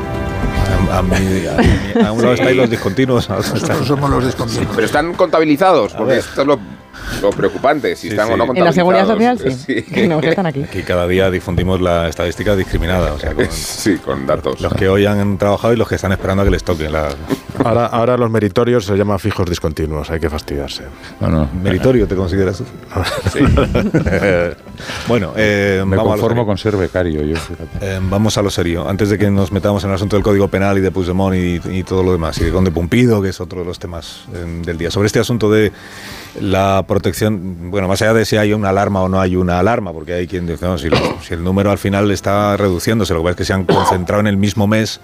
A, 0.91 0.99
a, 0.99 1.01
mi, 1.01 1.15
a, 1.47 2.07
a 2.07 2.11
un 2.11 2.21
lado 2.21 2.35
sí. 2.35 2.41
estáis 2.41 2.57
los 2.57 2.69
discontinuos, 2.69 3.29
Nosotros 3.29 3.87
somos 3.87 4.09
los 4.11 4.25
discontinuos. 4.25 4.67
Sí, 4.67 4.73
pero 4.75 4.85
están 4.85 5.13
contabilizados, 5.13 5.93
porque 5.93 6.17
esto 6.17 6.41
es 6.41 6.47
lo 6.47 6.59
lo 7.21 7.29
preocupante, 7.31 7.95
si 7.95 8.09
están 8.09 8.31
o 8.31 8.37
no 8.37 8.53
En 8.53 8.63
la 8.63 8.71
seguridad 8.71 9.07
social, 9.07 9.39
sí. 9.39 9.85
están 10.23 10.45
aquí. 10.45 10.63
Aquí 10.63 10.83
cada 10.83 11.07
día 11.07 11.29
difundimos 11.31 11.81
la 11.81 12.07
estadística 12.07 12.55
discriminada, 12.55 13.13
o 13.13 13.19
sea, 13.19 13.33
con, 13.33 13.45
sí, 13.51 13.97
con 13.97 14.25
datos. 14.25 14.61
Los 14.61 14.73
que 14.73 14.89
hoy 14.89 15.05
han 15.05 15.37
trabajado 15.37 15.73
y 15.73 15.77
los 15.77 15.87
que 15.87 15.95
están 15.95 16.11
esperando 16.11 16.43
a 16.43 16.45
que 16.45 16.51
les 16.51 16.63
toque 16.63 16.89
la... 16.89 17.09
Ahora, 17.63 17.85
ahora 17.85 18.17
los 18.17 18.31
meritorios 18.31 18.85
se 18.85 18.95
llaman 18.95 19.19
fijos 19.19 19.47
discontinuos, 19.49 20.09
hay 20.09 20.19
que 20.19 20.29
fastidiarse. 20.29 20.83
Bueno, 21.19 21.49
¿Meritorio 21.61 22.07
te 22.07 22.15
consideras 22.15 22.57
tú? 22.57 22.65
Sí. 23.31 23.39
bueno, 25.07 25.33
eh, 25.35 25.83
me 25.85 25.95
vamos 25.95 26.13
conformo 26.13 26.45
con 26.45 26.57
ser 26.57 26.75
becario. 26.75 27.21
Yo, 27.21 27.37
eh, 27.81 27.99
vamos 28.01 28.37
a 28.37 28.41
lo 28.41 28.49
serio. 28.49 28.87
Antes 28.89 29.09
de 29.09 29.17
que 29.17 29.29
nos 29.29 29.51
metamos 29.51 29.83
en 29.83 29.91
el 29.91 29.95
asunto 29.95 30.15
del 30.15 30.23
Código 30.23 30.47
Penal 30.47 30.77
y 30.77 30.81
de 30.81 30.91
Puigdemont 30.91 31.35
y, 31.35 31.61
y 31.69 31.83
todo 31.83 32.03
lo 32.03 32.11
demás, 32.11 32.39
y 32.39 32.45
de 32.45 32.51
Conde 32.51 32.71
Pumpido, 32.71 33.21
que 33.21 33.29
es 33.29 33.39
otro 33.39 33.59
de 33.59 33.65
los 33.65 33.79
temas 33.79 34.25
eh, 34.33 34.61
del 34.65 34.77
día. 34.77 34.89
Sobre 34.89 35.07
este 35.07 35.19
asunto 35.19 35.49
de 35.51 35.71
la 36.39 36.83
protección, 36.87 37.71
bueno, 37.71 37.87
más 37.87 38.01
allá 38.01 38.13
de 38.13 38.25
si 38.25 38.37
hay 38.37 38.53
una 38.53 38.69
alarma 38.69 39.01
o 39.01 39.09
no 39.09 39.19
hay 39.19 39.35
una 39.35 39.59
alarma, 39.59 39.93
porque 39.93 40.13
hay 40.13 40.27
quien 40.27 40.47
dice, 40.47 40.65
no, 40.65 40.77
si, 40.77 40.89
si 41.21 41.33
el 41.33 41.43
número 41.43 41.71
al 41.71 41.77
final 41.77 42.09
está 42.11 42.57
reduciéndose, 42.57 43.13
lo 43.13 43.19
que 43.19 43.23
pasa 43.23 43.31
es 43.31 43.37
que 43.37 43.45
se 43.45 43.53
han 43.53 43.65
concentrado 43.65 44.21
en 44.21 44.27
el 44.27 44.37
mismo 44.37 44.67
mes 44.67 44.99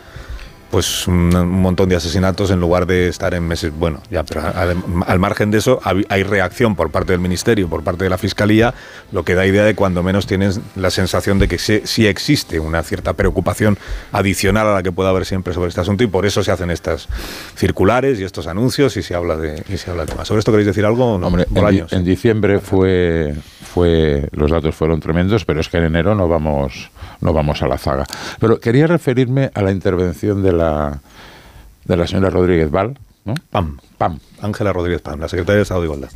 pues 0.69 1.07
un, 1.07 1.29
montón 1.29 1.89
de 1.89 1.95
asesinatos 1.95 2.51
en 2.51 2.59
lugar 2.59 2.85
de 2.85 3.07
estar 3.07 3.33
en 3.33 3.47
meses. 3.47 3.71
Bueno, 3.77 4.01
ya, 4.09 4.23
pero 4.23 4.41
al, 4.41 5.19
margen 5.19 5.51
de 5.51 5.57
eso 5.57 5.79
hay 5.83 6.23
reacción 6.23 6.75
por 6.75 6.91
parte 6.91 7.11
del 7.11 7.21
Ministerio, 7.21 7.67
por 7.67 7.83
parte 7.83 8.03
de 8.03 8.09
la 8.09 8.17
Fiscalía, 8.17 8.73
lo 9.11 9.23
que 9.23 9.35
da 9.35 9.45
idea 9.45 9.63
de 9.63 9.75
cuando 9.75 10.03
menos 10.03 10.27
tienes 10.27 10.59
la 10.75 10.91
sensación 10.91 11.39
de 11.39 11.47
que 11.47 11.57
sí, 11.57 12.07
existe 12.07 12.59
una 12.59 12.83
cierta 12.83 13.13
preocupación 13.13 13.77
adicional 14.11 14.67
a 14.67 14.73
la 14.73 14.83
que 14.83 14.91
pueda 14.91 15.09
haber 15.09 15.25
siempre 15.25 15.53
sobre 15.53 15.69
este 15.69 15.81
asunto 15.81 16.03
y 16.03 16.07
por 16.07 16.25
eso 16.25 16.43
se 16.43 16.51
hacen 16.51 16.71
estas 16.71 17.07
circulares 17.55 18.19
y 18.19 18.23
estos 18.23 18.47
anuncios 18.47 18.97
y 18.97 19.03
se 19.03 19.15
habla 19.15 19.35
de, 19.35 19.63
y 19.69 19.77
se 19.77 19.91
habla 19.91 20.05
de 20.05 20.15
más. 20.15 20.27
¿Sobre 20.27 20.39
esto 20.39 20.51
queréis 20.51 20.67
decir 20.67 20.85
algo? 20.85 21.15
Hombre, 21.15 21.45
en, 21.53 21.87
en 21.89 22.03
diciembre 22.03 22.59
fue, 22.59 23.35
fue, 23.61 24.29
los 24.31 24.51
datos 24.51 24.75
fueron 24.75 24.99
tremendos, 24.99 25.45
pero 25.45 25.59
es 25.59 25.69
que 25.69 25.77
en 25.77 25.85
enero 25.85 26.15
no 26.15 26.27
vamos 26.27 26.91
no 27.21 27.33
vamos 27.33 27.61
a 27.61 27.67
la 27.67 27.77
zaga. 27.77 28.05
Pero 28.39 28.59
quería 28.59 28.87
referirme 28.87 29.51
a 29.53 29.61
la 29.61 29.71
intervención 29.71 30.41
de 30.41 30.53
la, 30.53 31.01
de 31.85 31.97
la 31.97 32.07
señora 32.07 32.29
Rodríguez 32.29 32.71
Val. 32.71 32.97
¿no? 33.25 33.33
Pam. 33.49 33.77
Pam. 33.97 34.19
Ángela 34.41 34.71
Rodríguez 34.73 35.01
Pam, 35.01 35.19
la 35.19 35.27
secretaria 35.27 35.57
de 35.57 35.63
Estado 35.63 35.81
de 35.81 35.87
Igualdad 35.87 36.09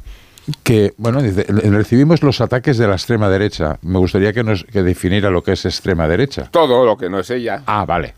que, 0.64 0.94
bueno, 0.98 1.22
dice, 1.22 1.46
recibimos 1.48 2.22
los 2.22 2.42
ataques 2.42 2.78
de 2.78 2.88
la 2.88 2.94
extrema 2.94 3.30
derecha. 3.30 3.78
Me 3.82 4.00
gustaría 4.00 4.34
que 4.34 4.44
nos 4.44 4.64
que 4.66 4.84
definiera 4.84 5.30
lo 5.30 5.42
que 5.44 5.54
es 5.54 5.66
extrema 5.66 6.08
derecha. 6.08 6.50
Todo 6.52 6.86
lo 6.86 6.98
que 6.98 7.10
no 7.10 7.20
es 7.20 7.30
ella. 7.30 7.64
Ah, 7.66 7.86
vale. 7.86 8.14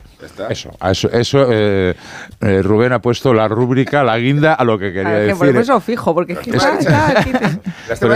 Eso, 0.50 0.72
eso, 0.82 1.12
eso 1.12 1.48
eh, 1.52 1.94
eh, 2.42 2.62
Rubén 2.64 2.94
ha 2.94 3.00
puesto 3.00 3.34
la 3.34 3.48
rúbrica, 3.48 4.04
la 4.04 4.18
guinda 4.18 4.54
a 4.54 4.64
lo 4.64 4.80
que 4.80 4.92
quería 4.92 5.20
decir. 5.20 5.38
Por 5.38 5.58
eso 5.58 5.80
fijo, 5.80 6.14
porque 6.14 6.34
es, 6.34 6.40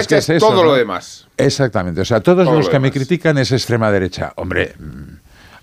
que 0.08 0.17
es, 0.17 0.39
todo 0.39 0.63
lo 0.63 0.74
demás. 0.74 1.28
Exactamente, 1.38 2.02
o 2.02 2.06
sea, 2.06 2.22
todos 2.22 2.48
los 2.48 2.69
que 2.69 2.80
me 2.80 2.91
critican 2.91 3.38
es 3.38 3.52
extrema 3.52 3.91
derecha. 3.91 4.34
Hombre, 4.38 4.74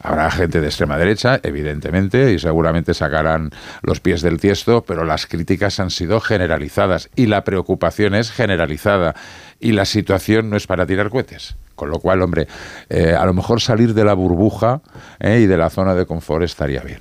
Habrá 0.07 0.31
gente 0.31 0.61
de 0.61 0.69
extrema 0.69 0.97
derecha, 0.97 1.40
evidentemente, 1.42 2.33
y 2.33 2.38
seguramente 2.38 2.95
sacarán 2.95 3.51
los 3.83 3.99
pies 3.99 4.23
del 4.23 4.38
tiesto, 4.38 4.85
pero 4.87 5.05
las 5.05 5.27
críticas 5.27 5.81
han 5.81 5.90
sido 5.90 6.21
generalizadas 6.21 7.11
y 7.16 7.27
la 7.27 7.42
preocupación 7.42 8.14
es 8.14 8.31
generalizada 8.31 9.16
y 9.59 9.73
la 9.73 9.85
situación 9.85 10.49
no 10.49 10.57
es 10.57 10.69
para 10.69 10.87
tirar 10.87 11.11
cohetes. 11.11 11.57
Con 11.75 11.90
lo 11.90 11.99
cual, 11.99 12.23
hombre, 12.23 12.47
eh, 12.88 13.16
a 13.19 13.27
lo 13.27 13.35
mejor 13.35 13.61
salir 13.61 13.95
de 13.95 14.05
la 14.05 14.14
burbuja 14.14 14.81
eh, 15.19 15.40
y 15.40 15.47
de 15.47 15.57
la 15.57 15.71
zona 15.71 15.97
de 15.97 16.07
confort 16.07 16.45
estaría 16.45 16.83
bien. 16.83 17.01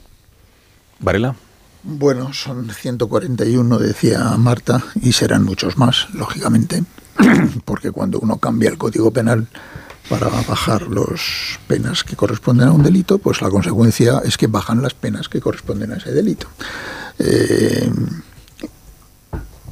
Varela. 0.97 1.35
Bueno, 1.83 2.33
son 2.33 2.71
141, 2.71 3.77
decía 3.77 4.35
Marta, 4.39 4.81
y 4.99 5.11
serán 5.11 5.43
muchos 5.43 5.77
más, 5.77 6.07
lógicamente, 6.15 6.83
porque 7.65 7.91
cuando 7.91 8.17
uno 8.19 8.37
cambia 8.37 8.71
el 8.71 8.79
Código 8.79 9.11
Penal 9.11 9.47
para 10.09 10.29
bajar 10.29 10.83
las 10.83 11.59
penas 11.67 12.03
que 12.03 12.15
corresponden 12.15 12.67
a 12.67 12.71
un 12.71 12.83
delito, 12.83 13.17
pues 13.17 13.41
la 13.41 13.49
consecuencia 13.49 14.21
es 14.23 14.37
que 14.37 14.47
bajan 14.47 14.81
las 14.81 14.93
penas 14.93 15.29
que 15.29 15.41
corresponden 15.41 15.91
a 15.91 15.97
ese 15.97 16.11
delito. 16.11 16.47
Eh, 17.19 17.89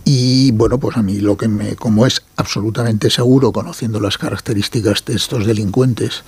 y 0.05 0.51
bueno, 0.51 0.79
pues 0.79 0.97
a 0.97 1.01
mí 1.01 1.19
lo 1.19 1.37
que 1.37 1.47
me, 1.47 1.75
como 1.75 2.05
es 2.05 2.23
absolutamente 2.35 3.09
seguro, 3.09 3.51
conociendo 3.51 3.99
las 3.99 4.17
características 4.17 5.05
de 5.05 5.15
estos 5.15 5.45
delincuentes, 5.45 6.23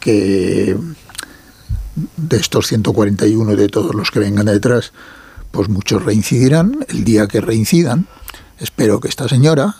que 0.00 0.76
de 2.16 2.36
estos 2.36 2.66
141 2.68 3.52
y 3.52 3.56
de 3.56 3.68
todos 3.68 3.94
los 3.94 4.10
que 4.10 4.20
vengan 4.20 4.46
detrás, 4.46 4.92
pues 5.50 5.68
muchos 5.68 6.04
reincidirán. 6.04 6.84
El 6.88 7.04
día 7.04 7.26
que 7.28 7.40
reincidan, 7.40 8.06
espero 8.58 9.00
que 9.00 9.08
esta 9.08 9.28
señora 9.28 9.76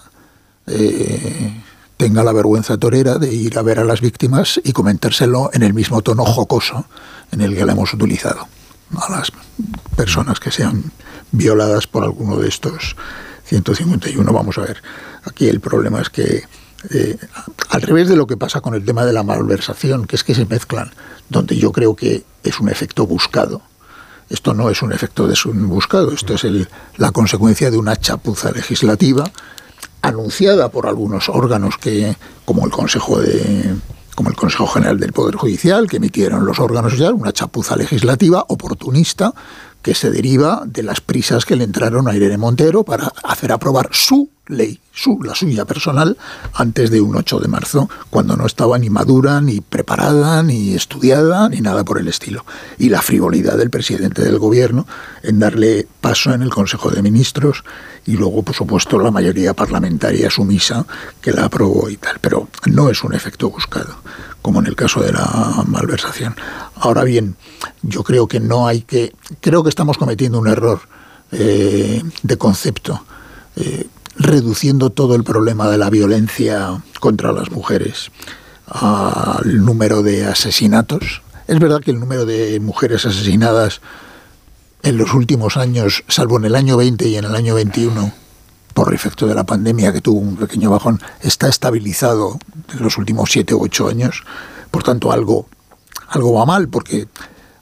eh, 0.67 1.63
tenga 1.99 2.23
la 2.23 2.33
vergüenza 2.33 2.79
torera 2.79 3.19
de 3.19 3.35
ir 3.35 3.59
a 3.59 3.63
ver 3.63 3.81
a 3.81 3.85
las 3.85 4.01
víctimas 4.01 4.61
y 4.63 4.73
comentárselo 4.73 5.51
en 5.53 5.65
el 5.65 5.75
mismo 5.75 6.01
tono 6.01 6.25
jocoso 6.25 6.87
en 7.33 7.41
el 7.41 7.55
que 7.57 7.67
la 7.67 7.73
hemos 7.73 7.93
utilizado 7.93 8.47
a 8.97 9.11
las 9.11 9.33
personas 9.97 10.39
que 10.39 10.53
sean 10.53 10.93
violadas 11.33 11.89
por 11.89 12.05
alguno 12.05 12.37
de 12.37 12.49
estos 12.49 12.97
151. 13.47 14.33
Vamos 14.33 14.57
a 14.59 14.63
ver, 14.63 14.81
aquí 15.25 15.49
el 15.49 15.59
problema 15.59 16.01
es 16.01 16.09
que 16.09 16.45
eh, 16.91 17.19
al 17.71 17.83
revés 17.83 18.09
de 18.09 18.17
lo 18.17 18.29
que 18.29 18.37
pasa 18.37 18.61
con 18.61 18.75
el 18.75 18.85
tema 18.85 19.05
de 19.05 19.13
la 19.13 19.25
malversación, 19.25 20.07
que 20.07 20.15
es 20.15 20.23
que 20.23 20.37
se 20.37 20.47
mezclan, 20.47 20.93
donde 21.29 21.57
yo 21.57 21.73
creo 21.73 21.97
que 21.97 22.25
es 22.45 22.61
un 22.61 22.69
efecto 22.69 23.09
buscado. 23.09 23.61
Esto 24.31 24.55
no 24.55 24.71
es 24.71 24.83
un 24.83 24.93
efecto 24.93 25.27
de 25.27 25.35
buscado, 25.53 26.13
esto 26.13 26.35
es 26.35 26.45
el, 26.45 26.69
la 26.97 27.11
consecuencia 27.11 27.73
de 27.73 27.79
una 27.79 27.97
chapuza 27.97 28.53
legislativa 28.53 29.25
anunciada 30.03 30.69
por 30.71 30.87
algunos 30.87 31.29
órganos 31.29 31.77
que, 31.79 32.17
como 32.45 32.65
el 32.65 32.71
Consejo 32.71 33.21
de 33.21 33.75
como 34.15 34.31
el 34.31 34.37
Consejo 34.37 34.67
General 34.67 34.99
del 34.99 35.13
Poder 35.13 35.37
Judicial, 35.37 35.89
que 35.89 35.99
emitieron 35.99 36.45
los 36.45 36.59
órganos 36.59 36.99
ya 36.99 37.13
una 37.13 37.33
chapuza 37.33 37.77
legislativa 37.77 38.45
oportunista 38.49 39.33
que 39.83 39.95
se 39.95 40.11
deriva 40.11 40.63
de 40.67 40.83
las 40.83 41.01
prisas 41.01 41.45
que 41.45 41.57
le 41.57 41.65
entraron 41.65 42.09
a 42.09 42.15
Irene 42.15 42.39
Montero 42.39 42.85
para 42.85 43.13
hacer 43.25 43.53
aprobar 43.53 43.91
su 43.93 44.29
ley, 44.49 44.81
su, 44.93 45.23
la 45.23 45.35
suya 45.35 45.65
personal, 45.65 46.17
antes 46.55 46.91
de 46.91 47.01
un 47.01 47.15
8 47.15 47.39
de 47.39 47.49
marzo, 47.49 47.89
cuando 48.11 48.37
no 48.37 48.47
estaba 48.47 48.79
ni 48.79 48.91
madura, 48.91 49.41
ni 49.41 49.61
preparada, 49.61 50.43
ni 50.43 50.75
estudiada, 50.75 51.49
ni 51.49 51.61
nada 51.61 51.85
por 51.85 51.99
el 51.99 52.09
estilo. 52.09 52.45
Y 52.79 52.89
la 52.89 53.03
frivolidad 53.03 53.57
del 53.57 53.71
presidente 53.71 54.23
del 54.23 54.39
gobierno 54.39 54.87
en 55.23 55.39
darle 55.39 55.87
paso 56.01 56.33
en 56.33 56.43
el 56.43 56.51
Consejo 56.51 56.91
de 56.91 57.03
Ministros 57.03 57.65
y 58.07 58.13
luego, 58.13 58.43
por 58.43 58.55
supuesto, 58.55 58.99
la 58.99 59.11
mayoría 59.11 59.55
parlamentaria 59.55 60.31
sumisa 60.31 60.87
que 61.21 61.33
la 61.33 61.45
aprobó 61.45 61.91
y 61.91 61.97
tal. 61.99 62.19
Pero 62.21 62.49
no 62.67 62.89
es 62.89 63.05
un 63.05 63.15
efecto 63.15 63.51
buscado, 63.51 63.99
como 64.43 64.61
en 64.61 64.67
el 64.67 64.77
caso 64.77 65.01
de 65.01 65.13
la 65.13 65.65
malversación. 65.67 66.37
Ahora 66.77 67.05
bien, 67.05 67.37
yo 67.83 68.03
creo 68.05 68.29
que 68.29 68.41
no 68.41 68.67
hay 68.67 68.83
que... 68.83 69.13
Creo 69.41 69.63
que 69.63 69.69
estamos 69.69 69.99
cometiendo 69.99 70.39
un 70.39 70.49
error 70.49 70.81
eh, 71.33 72.03
de 72.23 72.39
concepto. 72.39 73.05
Eh, 73.57 73.89
reduciendo 74.17 74.91
todo 74.91 75.15
el 75.15 75.25
problema 75.25 75.71
de 75.71 75.79
la 75.79 75.91
violencia 75.91 76.83
contra 77.01 77.33
las 77.33 77.51
mujeres 77.51 78.11
al 78.67 79.65
número 79.65 80.03
de 80.03 80.27
asesinatos. 80.27 81.23
Es 81.47 81.59
verdad 81.59 81.81
que 81.81 81.93
el 81.93 82.01
número 82.01 82.27
de 82.27 82.61
mujeres 82.61 83.07
asesinadas 83.07 83.81
en 84.83 84.97
los 84.97 85.15
últimos 85.15 85.57
años, 85.57 86.05
salvo 86.09 86.39
en 86.39 86.45
el 86.45 86.55
año 86.55 86.77
20 86.77 87.09
y 87.09 87.17
en 87.17 87.25
el 87.25 87.35
año 87.35 87.55
21, 87.55 88.13
por 88.85 88.95
efecto 88.95 89.27
de 89.27 89.35
la 89.35 89.45
pandemia 89.45 89.93
que 89.93 90.01
tuvo 90.01 90.21
un 90.21 90.37
pequeño 90.37 90.71
bajón, 90.71 91.01
está 91.21 91.49
estabilizado 91.49 92.39
en 92.73 92.83
los 92.83 92.97
últimos 92.97 93.31
7 93.33 93.55
u 93.55 93.65
8 93.65 93.89
años. 93.89 94.23
Por 94.71 94.85
tanto, 94.85 95.11
algo, 95.11 95.49
algo 96.09 96.35
va 96.35 96.47
mal 96.47 96.69
porque 96.69 97.09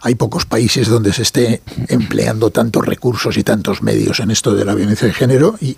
hay 0.03 0.15
pocos 0.15 0.45
países 0.45 0.89
donde 0.89 1.15
se 1.15 1.23
esté 1.23 1.63
empleando 1.89 2.51
tantos 2.51 2.85
recursos 2.85 3.39
y 3.39 3.45
tantos 3.45 3.83
medios 3.83 4.21
en 4.21 4.31
esto 4.31 4.55
de 4.55 4.67
la 4.67 4.75
violencia 4.75 5.09
de 5.09 5.15
género 5.15 5.57
y 5.59 5.77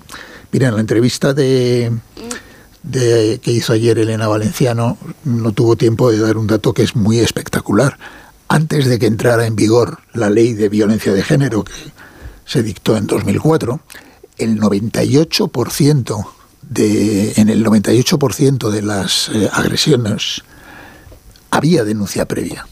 Mira, 0.50 0.68
en 0.68 0.74
la 0.74 0.80
entrevista 0.80 1.34
de, 1.34 1.92
de, 2.82 3.38
que 3.42 3.52
hizo 3.52 3.74
ayer 3.74 3.98
Elena 3.98 4.28
Valenciano 4.28 4.96
no 5.24 5.52
tuvo 5.52 5.76
tiempo 5.76 6.10
de 6.10 6.18
dar 6.18 6.38
un 6.38 6.46
dato 6.46 6.72
que 6.72 6.82
es 6.82 6.96
muy 6.96 7.18
espectacular. 7.18 7.98
Antes 8.48 8.86
de 8.86 8.98
que 8.98 9.06
entrara 9.06 9.46
en 9.46 9.54
vigor 9.54 9.98
la 10.14 10.30
ley 10.30 10.54
de 10.54 10.70
violencia 10.70 11.12
de 11.12 11.22
género 11.22 11.64
que 11.64 11.72
se 12.46 12.62
dictó 12.62 12.96
en 12.96 13.06
2004, 13.06 13.78
el 14.38 14.60
98% 14.60 16.26
de, 16.62 17.32
en 17.36 17.48
el 17.48 17.64
98% 17.64 18.70
de 18.70 18.82
las 18.82 19.28
eh, 19.28 19.48
agresiones 19.52 20.42
había 21.50 21.84
denuncia 21.84 22.26
previa. 22.26 22.66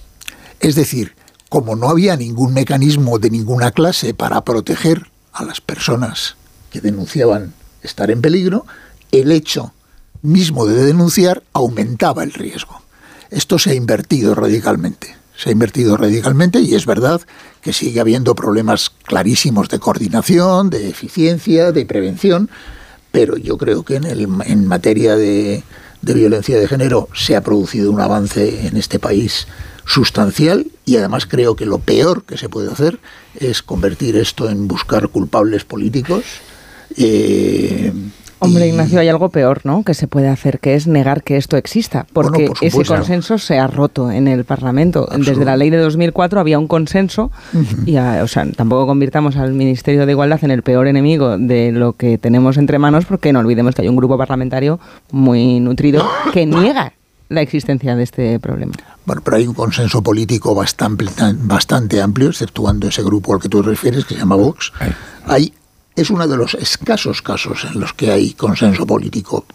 Es 0.60 0.74
decir, 0.74 1.14
como 1.48 1.76
no 1.76 1.88
había 1.88 2.16
ningún 2.16 2.52
mecanismo 2.52 3.18
de 3.18 3.30
ninguna 3.30 3.70
clase 3.70 4.14
para 4.14 4.44
proteger 4.44 5.10
a 5.32 5.44
las 5.44 5.60
personas 5.60 6.36
que 6.70 6.80
denunciaban 6.80 7.54
estar 7.82 8.10
en 8.10 8.20
peligro, 8.20 8.66
el 9.12 9.30
hecho 9.32 9.72
mismo 10.22 10.66
de 10.66 10.84
denunciar 10.84 11.42
aumentaba 11.52 12.24
el 12.24 12.32
riesgo. 12.32 12.82
Esto 13.30 13.58
se 13.58 13.70
ha 13.70 13.74
invertido 13.74 14.34
radicalmente. 14.34 15.16
Se 15.36 15.50
ha 15.50 15.52
invertido 15.52 15.96
radicalmente 15.96 16.60
y 16.60 16.74
es 16.74 16.86
verdad 16.86 17.20
que 17.66 17.72
sigue 17.72 17.98
habiendo 17.98 18.36
problemas 18.36 18.92
clarísimos 19.02 19.68
de 19.68 19.80
coordinación, 19.80 20.70
de 20.70 20.88
eficiencia, 20.88 21.72
de 21.72 21.84
prevención, 21.84 22.48
pero 23.10 23.36
yo 23.36 23.58
creo 23.58 23.82
que 23.82 23.96
en, 23.96 24.68
materia 24.68 25.16
de, 25.16 25.64
de 26.00 26.14
violencia 26.14 26.60
de 26.60 26.68
género 26.68 27.08
se 27.12 27.34
ha 27.34 27.40
producido 27.40 27.90
un 27.90 28.00
avance 28.00 28.68
en 28.68 28.76
este 28.76 29.00
país 29.00 29.48
sustancial 29.84 30.68
y 30.84 30.96
además 30.96 31.26
creo 31.26 31.56
que 31.56 31.66
lo 31.66 31.80
peor 31.80 32.22
que 32.22 32.38
se 32.38 32.48
puede 32.48 32.70
hacer 32.70 33.00
es 33.34 33.62
convertir 33.62 34.14
esto 34.14 34.48
en 34.48 34.68
buscar 34.68 35.08
culpables 35.08 35.64
políticos. 35.64 36.22
Eh, 36.96 37.92
Hombre, 38.38 38.68
Ignacio, 38.68 39.00
hay 39.00 39.08
algo 39.08 39.30
peor, 39.30 39.62
¿no? 39.64 39.82
Que 39.82 39.94
se 39.94 40.08
puede 40.08 40.28
hacer, 40.28 40.60
que 40.60 40.74
es 40.74 40.86
negar 40.86 41.22
que 41.22 41.36
esto 41.36 41.56
exista, 41.56 42.06
porque 42.12 42.50
ese 42.60 42.84
consenso 42.84 43.38
se 43.38 43.58
ha 43.58 43.66
roto 43.66 44.10
en 44.10 44.28
el 44.28 44.44
Parlamento. 44.44 45.08
Desde 45.18 45.44
la 45.44 45.56
ley 45.56 45.70
de 45.70 45.78
2004 45.78 46.38
había 46.38 46.58
un 46.58 46.68
consenso 46.68 47.30
y, 47.86 47.96
o 47.96 48.28
sea, 48.28 48.46
tampoco 48.52 48.86
convirtamos 48.86 49.36
al 49.36 49.54
Ministerio 49.54 50.04
de 50.04 50.12
Igualdad 50.12 50.44
en 50.44 50.50
el 50.50 50.62
peor 50.62 50.86
enemigo 50.86 51.38
de 51.38 51.72
lo 51.72 51.94
que 51.94 52.18
tenemos 52.18 52.58
entre 52.58 52.78
manos, 52.78 53.06
porque 53.06 53.32
no 53.32 53.40
olvidemos 53.40 53.74
que 53.74 53.82
hay 53.82 53.88
un 53.88 53.96
grupo 53.96 54.18
parlamentario 54.18 54.78
muy 55.10 55.60
nutrido 55.60 56.06
que 56.32 56.44
niega 56.46 56.92
la 57.28 57.40
existencia 57.40 57.96
de 57.96 58.02
este 58.02 58.38
problema. 58.38 58.72
Bueno, 59.04 59.22
pero 59.24 59.38
hay 59.38 59.46
un 59.46 59.54
consenso 59.54 60.02
político 60.02 60.54
bastante, 60.54 61.06
bastante 61.38 62.00
amplio, 62.02 62.28
exceptuando 62.28 62.88
ese 62.88 63.02
grupo 63.02 63.34
al 63.34 63.40
que 63.40 63.48
tú 63.48 63.62
refieres, 63.62 64.04
que 64.04 64.14
se 64.14 64.20
llama 64.20 64.36
Vox. 64.36 64.72
Hay 65.24 65.52
es 65.96 66.10
uno 66.10 66.28
de 66.28 66.36
los 66.36 66.54
escasos 66.54 67.22
casos 67.22 67.64
en 67.64 67.80
los 67.80 67.94
que 67.94 68.12
hay 68.12 68.34
consenso 68.34 68.86
político 68.86 69.46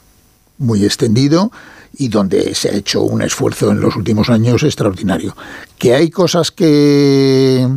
muy 0.57 0.83
extendido 0.83 1.51
y 1.97 2.07
donde 2.07 2.55
se 2.55 2.69
ha 2.69 2.73
hecho 2.73 3.01
un 3.03 3.21
esfuerzo 3.21 3.71
en 3.71 3.79
los 3.79 3.95
últimos 3.95 4.29
años 4.29 4.63
extraordinario. 4.63 5.35
Que 5.77 5.93
hay 5.93 6.09
cosas 6.09 6.51
que, 6.51 7.67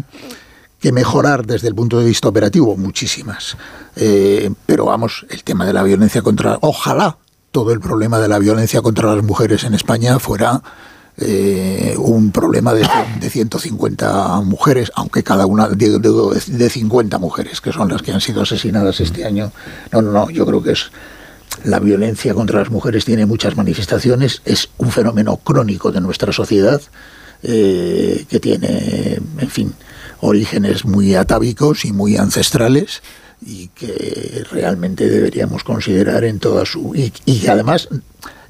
que 0.80 0.92
mejorar 0.92 1.46
desde 1.46 1.68
el 1.68 1.74
punto 1.74 1.98
de 1.98 2.06
vista 2.06 2.28
operativo, 2.28 2.76
muchísimas. 2.76 3.56
Eh, 3.96 4.50
pero 4.66 4.86
vamos, 4.86 5.26
el 5.30 5.44
tema 5.44 5.66
de 5.66 5.72
la 5.72 5.82
violencia 5.82 6.22
contra... 6.22 6.58
Ojalá 6.62 7.18
todo 7.52 7.72
el 7.72 7.80
problema 7.80 8.18
de 8.18 8.28
la 8.28 8.38
violencia 8.38 8.82
contra 8.82 9.14
las 9.14 9.24
mujeres 9.24 9.64
en 9.64 9.74
España 9.74 10.18
fuera 10.18 10.62
eh, 11.16 11.94
un 11.96 12.32
problema 12.32 12.74
de, 12.74 12.86
de, 13.20 13.30
150 13.30 14.40
mujeres, 14.40 14.90
aunque 14.96 15.22
cada 15.22 15.46
una 15.46 15.68
de, 15.68 15.98
de, 15.98 16.70
50 16.70 17.18
mujeres, 17.18 17.60
que 17.60 17.72
son 17.72 17.88
las 17.88 18.02
que 18.02 18.12
han 18.12 18.20
sido 18.20 18.42
asesinadas 18.42 19.00
este 19.00 19.24
año. 19.24 19.52
No, 19.92 20.02
no, 20.02 20.10
no, 20.10 20.30
yo 20.30 20.44
creo 20.44 20.62
que 20.62 20.72
es 20.72 20.90
la 21.62 21.78
violencia 21.78 22.34
contra 22.34 22.58
las 22.58 22.70
mujeres 22.70 23.04
tiene 23.04 23.26
muchas 23.26 23.56
manifestaciones, 23.56 24.42
es 24.44 24.70
un 24.76 24.90
fenómeno 24.90 25.36
crónico 25.36 25.92
de 25.92 26.00
nuestra 26.00 26.32
sociedad 26.32 26.82
eh, 27.42 28.24
que 28.28 28.40
tiene, 28.40 29.20
en 29.38 29.50
fin, 29.50 29.72
orígenes 30.20 30.84
muy 30.84 31.14
atávicos 31.14 31.84
y 31.84 31.92
muy 31.92 32.16
ancestrales 32.16 33.02
y 33.46 33.68
que 33.68 34.44
realmente 34.50 35.08
deberíamos 35.08 35.62
considerar 35.62 36.24
en 36.24 36.38
toda 36.38 36.64
su... 36.64 36.94
y, 36.94 37.12
y 37.24 37.46
además 37.46 37.88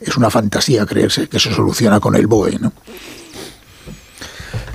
es 0.00 0.16
una 0.16 0.30
fantasía 0.30 0.86
creerse 0.86 1.28
que 1.28 1.38
se 1.38 1.52
soluciona 1.52 2.00
con 2.00 2.14
el 2.16 2.26
BOE, 2.26 2.58
¿no? 2.58 2.72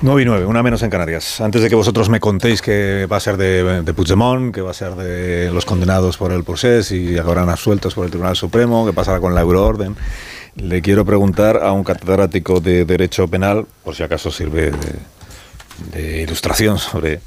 9 0.02 0.22
y 0.22 0.24
9, 0.24 0.46
una 0.46 0.62
menos 0.62 0.82
en 0.82 0.88
Canarias. 0.88 1.42
Antes 1.42 1.60
de 1.60 1.68
que 1.68 1.74
vosotros 1.74 2.08
me 2.08 2.20
contéis 2.20 2.62
que 2.62 3.06
va 3.10 3.18
a 3.18 3.20
ser 3.20 3.36
de, 3.36 3.82
de 3.82 3.92
Puigdemont, 3.94 4.54
que 4.54 4.62
va 4.62 4.70
a 4.70 4.74
ser 4.74 4.94
de 4.94 5.50
los 5.52 5.66
condenados 5.66 6.16
por 6.16 6.32
el 6.32 6.42
proceso 6.42 6.94
y 6.94 7.18
acabarán 7.18 7.50
absueltos 7.50 7.94
por 7.94 8.06
el 8.06 8.10
Tribunal 8.10 8.34
Supremo, 8.34 8.86
que 8.86 8.94
pasará 8.94 9.20
con 9.20 9.34
la 9.34 9.42
euroorden, 9.42 9.96
le 10.56 10.80
quiero 10.80 11.04
preguntar 11.04 11.62
a 11.62 11.72
un 11.72 11.84
catedrático 11.84 12.60
de 12.60 12.86
Derecho 12.86 13.28
Penal, 13.28 13.66
por 13.84 13.94
si 13.94 14.02
acaso 14.02 14.30
sirve 14.30 14.72
de 15.92 16.22
ilustración 16.22 16.78
sobre 16.78 17.20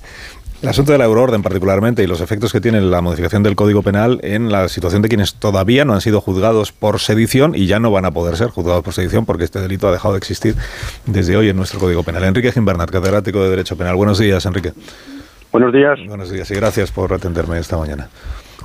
el 0.64 0.70
asunto 0.70 0.93
de 0.93 0.97
la 0.97 1.03
euroorden 1.03 1.43
particularmente 1.43 2.03
y 2.03 2.07
los 2.07 2.22
efectos 2.22 2.53
que 2.53 2.61
tiene 2.61 2.80
la 2.80 3.01
modificación 3.01 3.43
del 3.43 3.53
Código 3.53 3.84
Penal 3.84 4.22
en 4.24 4.49
la 4.49 4.70
situación 4.70 5.01
de 5.01 5.09
quienes 5.09 5.36
todavía 5.36 5.84
no 5.84 5.93
han 5.93 5.99
sido 5.99 6.22
juzgados 6.22 6.72
por 6.72 7.01
sedición 7.01 7.53
y 7.53 7.68
ya 7.68 7.80
no 7.80 7.91
van 7.91 8.05
a 8.05 8.11
poder 8.11 8.38
ser 8.38 8.47
juzgados 8.47 8.82
por 8.82 8.93
sedición 8.93 9.26
porque 9.26 9.43
este 9.43 9.59
delito 9.59 9.89
ha 9.89 9.91
dejado 9.91 10.14
de 10.14 10.20
existir 10.20 10.55
desde 11.05 11.36
hoy 11.36 11.49
en 11.49 11.57
nuestro 11.57 11.82
Código 11.82 12.03
Penal. 12.03 12.24
Enrique 12.24 12.53
Gimbernat, 12.53 12.89
catedrático 12.89 13.43
de 13.43 13.49
Derecho 13.49 13.76
Penal. 13.76 13.97
Buenos 13.97 14.20
días, 14.20 14.45
Enrique. 14.45 14.72
Buenos 15.51 15.74
días. 15.74 15.99
Buenos 16.07 16.32
días 16.32 16.49
y 16.49 16.55
gracias 16.55 16.93
por 16.93 17.11
atenderme 17.11 17.59
esta 17.59 17.76
mañana 17.76 18.07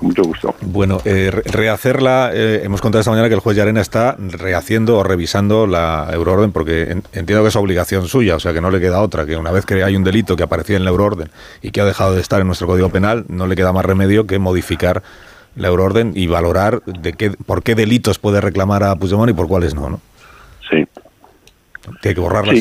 mucho 0.00 0.22
gusto. 0.22 0.54
Bueno, 0.62 1.00
eh, 1.04 1.30
rehacerla, 1.30 2.30
eh, 2.32 2.62
hemos 2.64 2.80
contado 2.80 3.00
esta 3.00 3.10
mañana 3.10 3.28
que 3.28 3.34
el 3.34 3.40
juez 3.40 3.56
Yarena 3.56 3.80
está 3.80 4.16
rehaciendo 4.18 4.98
o 4.98 5.02
revisando 5.02 5.66
la 5.66 6.08
euroorden 6.12 6.52
porque 6.52 6.90
entiendo 7.12 7.42
que 7.42 7.48
es 7.48 7.56
obligación 7.56 8.06
suya, 8.06 8.36
o 8.36 8.40
sea 8.40 8.52
que 8.52 8.60
no 8.60 8.70
le 8.70 8.80
queda 8.80 9.00
otra, 9.00 9.26
que 9.26 9.36
una 9.36 9.50
vez 9.50 9.66
que 9.66 9.82
hay 9.82 9.96
un 9.96 10.04
delito 10.04 10.36
que 10.36 10.42
aparecía 10.42 10.76
en 10.76 10.84
la 10.84 10.90
euroorden 10.90 11.30
y 11.62 11.70
que 11.70 11.80
ha 11.80 11.84
dejado 11.84 12.14
de 12.14 12.20
estar 12.20 12.40
en 12.40 12.46
nuestro 12.46 12.66
Código 12.66 12.88
Penal, 12.90 13.24
no 13.28 13.46
le 13.46 13.56
queda 13.56 13.72
más 13.72 13.84
remedio 13.84 14.26
que 14.26 14.38
modificar 14.38 15.02
la 15.56 15.68
euroorden 15.68 16.12
y 16.14 16.26
valorar 16.26 16.82
de 16.84 17.12
qué, 17.12 17.30
por 17.30 17.62
qué 17.62 17.74
delitos 17.74 18.18
puede 18.18 18.40
reclamar 18.40 18.84
a 18.84 18.94
Puigdemont 18.96 19.30
y 19.30 19.34
por 19.34 19.48
cuáles 19.48 19.74
no, 19.74 19.90
¿no? 19.90 20.00
Sí. 20.70 20.86
Tiene 22.00 22.14
que 22.14 22.20
borrar, 22.20 22.46
la, 22.46 22.54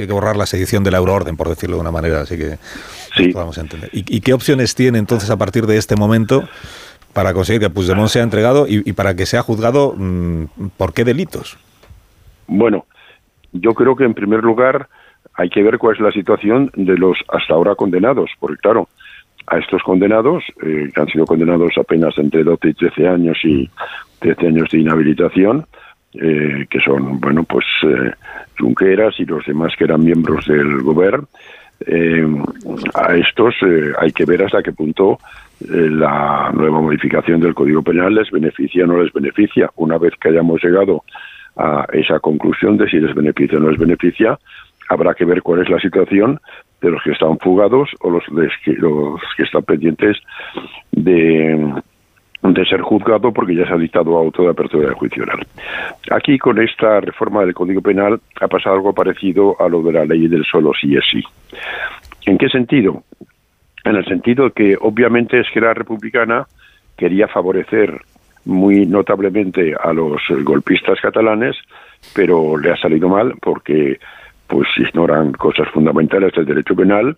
tiene 0.00 0.08
que 0.08 0.14
borrar 0.14 0.36
la 0.36 0.46
sedición 0.46 0.82
de 0.82 0.90
la 0.90 0.98
euroorden, 0.98 1.36
por 1.36 1.48
decirlo 1.48 1.76
de 1.76 1.82
una 1.82 1.90
manera, 1.90 2.22
así 2.22 2.38
que 2.38 2.56
sí. 3.14 3.28
podamos 3.32 3.58
entender. 3.58 3.90
¿Y, 3.92 4.16
¿Y, 4.16 4.20
qué 4.20 4.32
opciones 4.32 4.74
tiene 4.74 4.98
entonces 4.98 5.28
a 5.28 5.36
partir 5.36 5.66
de 5.66 5.76
este 5.76 5.94
momento 5.94 6.48
para 7.12 7.34
conseguir 7.34 7.60
que 7.60 7.68
Puigdemont 7.68 8.08
sea 8.08 8.22
entregado 8.22 8.66
y, 8.66 8.82
y 8.88 8.92
para 8.94 9.14
que 9.14 9.26
sea 9.26 9.42
juzgado 9.42 9.94
mmm, 9.94 10.44
por 10.78 10.94
qué 10.94 11.04
delitos? 11.04 11.58
Bueno, 12.46 12.86
yo 13.52 13.74
creo 13.74 13.94
que 13.94 14.04
en 14.04 14.14
primer 14.14 14.42
lugar 14.42 14.88
hay 15.34 15.50
que 15.50 15.62
ver 15.62 15.76
cuál 15.76 15.96
es 15.96 16.00
la 16.00 16.12
situación 16.12 16.70
de 16.74 16.96
los 16.96 17.18
hasta 17.28 17.52
ahora 17.52 17.74
condenados, 17.74 18.30
porque 18.40 18.56
claro, 18.56 18.88
a 19.46 19.58
estos 19.58 19.82
condenados, 19.82 20.44
eh, 20.62 20.88
que 20.94 21.00
han 21.00 21.08
sido 21.08 21.26
condenados 21.26 21.72
apenas 21.76 22.16
entre 22.16 22.42
12 22.42 22.68
y 22.68 22.74
13 22.74 23.08
años 23.08 23.38
y 23.44 23.68
13 24.20 24.46
años 24.46 24.70
de 24.70 24.78
inhabilitación, 24.78 25.66
eh, 26.14 26.66
que 26.68 26.80
son, 26.80 27.20
bueno, 27.20 27.44
pues 27.44 27.64
eh, 27.84 28.12
Junqueras 28.58 29.18
y 29.18 29.24
los 29.24 29.44
demás 29.46 29.72
que 29.76 29.84
eran 29.84 30.04
miembros 30.04 30.46
del 30.46 30.82
gobierno, 30.82 31.28
eh, 31.86 32.26
a 32.94 33.14
estos 33.16 33.54
eh, 33.62 33.92
hay 33.98 34.12
que 34.12 34.26
ver 34.26 34.42
hasta 34.42 34.62
qué 34.62 34.72
punto 34.72 35.18
eh, 35.62 35.88
la 35.88 36.50
nueva 36.52 36.80
modificación 36.80 37.40
del 37.40 37.54
Código 37.54 37.82
Penal 37.82 38.14
les 38.14 38.30
beneficia 38.30 38.84
o 38.84 38.86
no 38.86 39.02
les 39.02 39.12
beneficia. 39.12 39.70
Una 39.76 39.96
vez 39.96 40.12
que 40.20 40.28
hayamos 40.28 40.62
llegado 40.62 41.04
a 41.56 41.86
esa 41.92 42.20
conclusión 42.20 42.76
de 42.76 42.88
si 42.88 42.98
les 42.98 43.14
beneficia 43.14 43.56
o 43.56 43.62
no 43.62 43.70
les 43.70 43.78
beneficia, 43.78 44.38
habrá 44.90 45.14
que 45.14 45.24
ver 45.24 45.40
cuál 45.42 45.62
es 45.62 45.70
la 45.70 45.80
situación 45.80 46.38
de 46.82 46.90
los 46.90 47.02
que 47.02 47.12
están 47.12 47.38
fugados 47.38 47.90
o 48.00 48.10
los, 48.10 48.24
de, 48.30 48.50
los 48.76 49.20
que 49.36 49.44
están 49.44 49.62
pendientes 49.62 50.18
de, 50.92 51.82
de 52.42 52.64
ser 52.64 52.80
juzgado 52.80 53.32
porque 53.32 53.54
ya 53.54 53.66
se 53.66 53.74
ha 53.74 53.76
dictado 53.76 54.16
auto 54.16 54.42
de 54.42 54.50
apertura 54.50 54.88
de 54.88 54.94
juicio 54.94 55.22
oral. 55.22 55.46
Aquí 56.10 56.38
con 56.38 56.58
esta 56.58 57.00
reforma 57.00 57.44
del 57.44 57.54
Código 57.54 57.82
Penal 57.82 58.20
ha 58.40 58.48
pasado 58.48 58.76
algo 58.76 58.94
parecido 58.94 59.56
a 59.60 59.68
lo 59.68 59.82
de 59.82 59.92
la 59.92 60.04
ley 60.04 60.26
del 60.26 60.44
solo 60.44 60.72
sí 60.78 60.96
es 60.96 61.04
sí. 61.10 61.22
¿En 62.26 62.38
qué 62.38 62.48
sentido? 62.48 63.02
En 63.84 63.96
el 63.96 64.04
sentido 64.06 64.50
que 64.50 64.76
obviamente 64.80 65.40
es 65.40 65.46
que 65.52 65.60
la 65.60 65.74
republicana 65.74 66.46
quería 66.96 67.28
favorecer 67.28 68.00
muy 68.44 68.86
notablemente 68.86 69.74
a 69.78 69.92
los 69.92 70.22
golpistas 70.42 70.98
catalanes, 71.00 71.56
pero 72.14 72.56
le 72.56 72.72
ha 72.72 72.76
salido 72.76 73.08
mal 73.08 73.34
porque 73.40 73.98
pues 74.46 74.68
ignoran 74.78 75.32
cosas 75.32 75.68
fundamentales 75.68 76.32
del 76.34 76.46
derecho 76.46 76.74
penal 76.74 77.16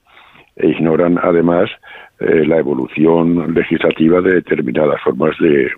e 0.57 0.69
ignoran 0.69 1.19
además 1.23 1.71
eh, 2.21 2.45
la 2.47 2.59
evolución 2.59 3.55
legislativa 3.55 4.21
de 4.21 4.35
determinadas 4.35 5.01
formas 5.03 5.37
de, 5.39 5.71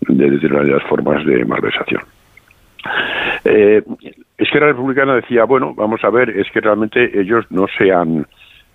de 0.00 0.30
determinadas 0.30 0.82
formas 0.88 1.24
de 1.26 1.44
malversación. 1.44 2.02
Eh, 3.44 3.82
es 4.36 4.50
que 4.50 4.60
la 4.60 4.68
republicana 4.68 5.16
decía, 5.16 5.44
bueno, 5.44 5.74
vamos 5.74 6.02
a 6.04 6.10
ver, 6.10 6.30
es 6.30 6.50
que 6.52 6.60
realmente 6.60 7.20
ellos 7.20 7.44
no 7.50 7.66
se 7.76 7.92
han 7.92 8.26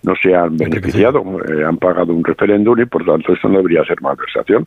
no 0.02 0.14
se 0.22 0.34
han 0.34 0.58
beneficiado, 0.58 1.24
eh, 1.48 1.64
han 1.64 1.78
pagado 1.78 2.12
un 2.12 2.22
referéndum 2.22 2.78
y 2.78 2.84
por 2.84 3.06
tanto 3.06 3.32
eso 3.32 3.48
no 3.48 3.56
debería 3.56 3.84
ser 3.84 4.02
malversación. 4.02 4.66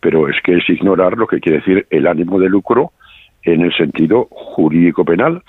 Pero 0.00 0.28
es 0.28 0.36
que 0.42 0.56
es 0.56 0.68
ignorar 0.70 1.16
lo 1.18 1.26
que 1.26 1.40
quiere 1.40 1.58
decir 1.58 1.86
el 1.90 2.06
ánimo 2.06 2.38
de 2.38 2.48
lucro 2.48 2.92
en 3.42 3.62
el 3.62 3.74
sentido 3.74 4.28
jurídico 4.30 5.04
penal 5.04 5.42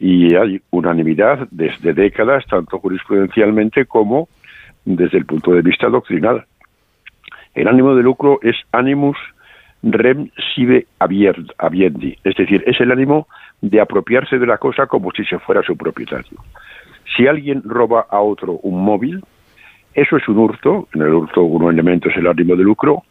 y 0.00 0.34
hay 0.34 0.60
unanimidad 0.70 1.48
desde 1.50 1.92
décadas, 1.94 2.44
tanto 2.46 2.78
jurisprudencialmente 2.78 3.86
como 3.86 4.28
desde 4.84 5.18
el 5.18 5.26
punto 5.26 5.52
de 5.52 5.62
vista 5.62 5.88
doctrinal. 5.88 6.44
El 7.54 7.68
ánimo 7.68 7.94
de 7.94 8.02
lucro 8.02 8.38
es 8.42 8.56
animus 8.72 9.16
rem 9.82 10.30
sive 10.54 10.86
aviendi, 10.98 12.18
es 12.24 12.34
decir, 12.34 12.62
es 12.66 12.80
el 12.80 12.92
ánimo 12.92 13.28
de 13.60 13.80
apropiarse 13.80 14.38
de 14.38 14.46
la 14.46 14.58
cosa 14.58 14.86
como 14.86 15.10
si 15.12 15.24
se 15.24 15.38
fuera 15.38 15.62
su 15.62 15.76
propietario. 15.76 16.38
Si 17.16 17.26
alguien 17.26 17.62
roba 17.64 18.06
a 18.10 18.20
otro 18.20 18.52
un 18.62 18.84
móvil, 18.84 19.22
eso 19.94 20.16
es 20.16 20.28
un 20.28 20.38
hurto, 20.38 20.88
en 20.94 21.02
el 21.02 21.14
hurto 21.14 21.42
un 21.42 21.72
elemento 21.72 22.08
es 22.10 22.16
el 22.16 22.26
ánimo 22.26 22.56
de 22.56 22.64
lucro, 22.64 23.04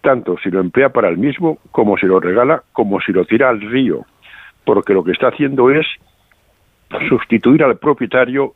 tanto 0.00 0.36
si 0.42 0.50
lo 0.50 0.60
emplea 0.60 0.88
para 0.88 1.08
el 1.08 1.18
mismo, 1.18 1.58
como 1.70 1.96
si 1.96 2.06
lo 2.06 2.18
regala, 2.18 2.62
como 2.72 3.00
si 3.00 3.12
lo 3.12 3.24
tira 3.24 3.48
al 3.48 3.60
río, 3.60 4.04
porque 4.64 4.94
lo 4.94 5.04
que 5.04 5.12
está 5.12 5.28
haciendo 5.28 5.70
es 5.70 5.86
sustituir 7.08 7.62
al 7.62 7.78
propietario 7.78 8.54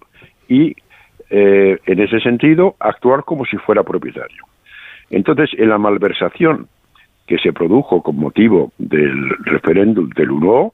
y, 0.48 0.74
eh, 1.30 1.78
en 1.86 2.00
ese 2.00 2.20
sentido, 2.20 2.76
actuar 2.78 3.24
como 3.24 3.44
si 3.44 3.56
fuera 3.56 3.82
propietario. 3.82 4.44
Entonces, 5.10 5.50
en 5.58 5.68
la 5.68 5.78
malversación 5.78 6.68
que 7.26 7.38
se 7.38 7.52
produjo 7.52 8.02
con 8.02 8.16
motivo 8.16 8.72
del 8.78 9.30
referéndum 9.44 10.08
del 10.10 10.30
1 10.30 10.72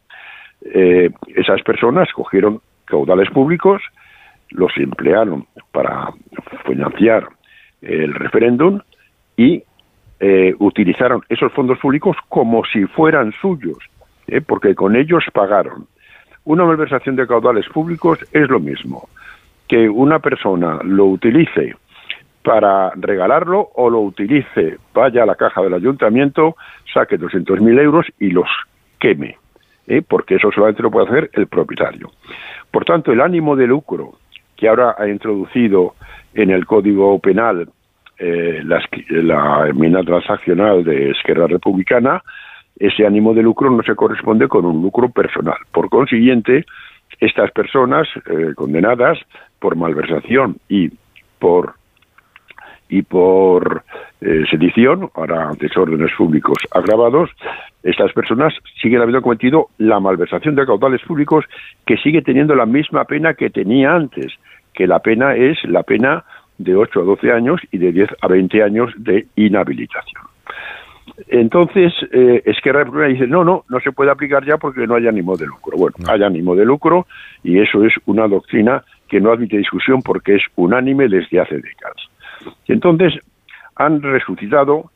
eh, 0.64 1.10
esas 1.34 1.60
personas 1.62 2.12
cogieron 2.12 2.60
caudales 2.84 3.28
públicos, 3.30 3.82
los 4.50 4.70
emplearon 4.76 5.46
para 5.72 6.10
financiar 6.66 7.26
el 7.80 8.14
referéndum 8.14 8.80
y 9.36 9.64
eh, 10.20 10.54
utilizaron 10.58 11.22
esos 11.28 11.52
fondos 11.52 11.78
públicos 11.78 12.16
como 12.28 12.64
si 12.66 12.84
fueran 12.84 13.32
suyos, 13.40 13.78
porque 14.46 14.74
con 14.74 14.94
ellos 14.94 15.24
pagaron. 15.32 15.86
Una 16.45 16.64
malversación 16.64 17.16
de 17.16 17.26
caudales 17.26 17.68
públicos 17.68 18.18
es 18.32 18.49
lo 18.49 18.61
mismo 18.61 19.09
que 19.68 19.88
una 19.88 20.18
persona 20.18 20.80
lo 20.82 21.07
utilice 21.07 21.76
para 22.43 22.90
regalarlo 22.97 23.70
o 23.74 23.88
lo 23.88 24.01
utilice, 24.01 24.78
vaya 24.93 25.22
a 25.22 25.26
la 25.26 25.36
caja 25.36 25.62
del 25.62 25.74
ayuntamiento, 25.74 26.57
saque 26.93 27.18
200.000 27.18 27.80
euros 27.80 28.07
y 28.18 28.30
los 28.30 28.49
queme, 28.99 29.38
¿eh? 29.86 30.03
porque 30.07 30.34
eso 30.34 30.51
solamente 30.53 30.82
lo 30.82 30.90
puede 30.90 31.09
hacer 31.09 31.30
el 31.34 31.47
propietario. 31.47 32.11
Por 32.70 32.84
tanto, 32.84 33.12
el 33.12 33.20
ánimo 33.20 33.55
de 33.55 33.66
lucro 33.66 34.18
que 34.57 34.68
ahora 34.68 34.97
ha 34.99 35.09
introducido 35.09 35.95
en 36.34 36.51
el 36.51 36.66
Código 36.66 37.18
Penal 37.20 37.68
eh, 38.18 38.61
la, 38.64 38.80
la 39.09 39.68
enmienda 39.68 40.03
transaccional 40.03 40.84
de 40.84 41.11
Esquerra 41.11 41.47
Republicana, 41.47 42.22
ese 42.82 43.06
ánimo 43.06 43.32
de 43.32 43.42
lucro 43.42 43.70
no 43.70 43.82
se 43.84 43.94
corresponde 43.94 44.48
con 44.48 44.64
un 44.64 44.82
lucro 44.82 45.08
personal. 45.08 45.56
Por 45.70 45.88
consiguiente, 45.88 46.64
estas 47.20 47.52
personas 47.52 48.08
eh, 48.26 48.54
condenadas 48.56 49.18
por 49.60 49.76
malversación 49.76 50.56
y 50.68 50.90
por 51.38 51.74
y 52.88 53.02
por 53.02 53.84
eh, 54.20 54.44
sedición, 54.50 55.08
para 55.14 55.52
desórdenes 55.58 56.10
públicos 56.18 56.58
agravados, 56.72 57.30
estas 57.84 58.12
personas 58.12 58.52
siguen 58.82 59.00
habiendo 59.00 59.22
cometido 59.22 59.68
la 59.78 59.98
malversación 59.98 60.56
de 60.56 60.66
caudales 60.66 61.00
públicos 61.02 61.44
que 61.86 61.96
sigue 61.98 62.20
teniendo 62.20 62.54
la 62.54 62.66
misma 62.66 63.04
pena 63.04 63.32
que 63.32 63.48
tenía 63.48 63.94
antes, 63.94 64.32
que 64.74 64.86
la 64.86 64.98
pena 64.98 65.36
es 65.36 65.56
la 65.64 65.84
pena 65.84 66.24
de 66.58 66.76
8 66.76 67.00
a 67.00 67.04
12 67.04 67.32
años 67.32 67.60
y 67.70 67.78
de 67.78 67.92
10 67.92 68.10
a 68.20 68.28
20 68.28 68.62
años 68.62 68.92
de 68.96 69.26
inhabilitación. 69.36 70.22
Entonces, 71.28 71.92
eh, 72.12 72.42
Esquerra 72.44 72.84
Republicana 72.84 73.12
dice, 73.12 73.26
no, 73.26 73.44
no, 73.44 73.64
no 73.68 73.80
se 73.80 73.92
puede 73.92 74.11
aplicar 74.11 74.44
ya 74.44 74.57
porque 74.57 74.86
no 74.86 74.94
hay 74.94 75.07
ánimo 75.07 75.36
de 75.36 75.46
lucro. 75.46 75.76
Bueno, 75.76 75.96
hay 76.09 76.22
ánimo 76.22 76.55
de 76.55 76.64
lucro 76.64 77.07
y 77.42 77.61
eso 77.61 77.84
es 77.84 77.92
una 78.07 78.28
doctrina 78.28 78.82
que 79.09 79.20
no 79.20 79.32
admite 79.32 79.59
discusión 79.59 80.03
porque 80.03 80.36
es 80.36 80.42
unánime 80.57 81.09
desde 81.09 81.40
hace 81.40 81.57
décadas. 81.57 81.96
Y 82.66 82.72
entonces 82.72 83.14
han 83.76 84.03
resucitado 84.03 84.90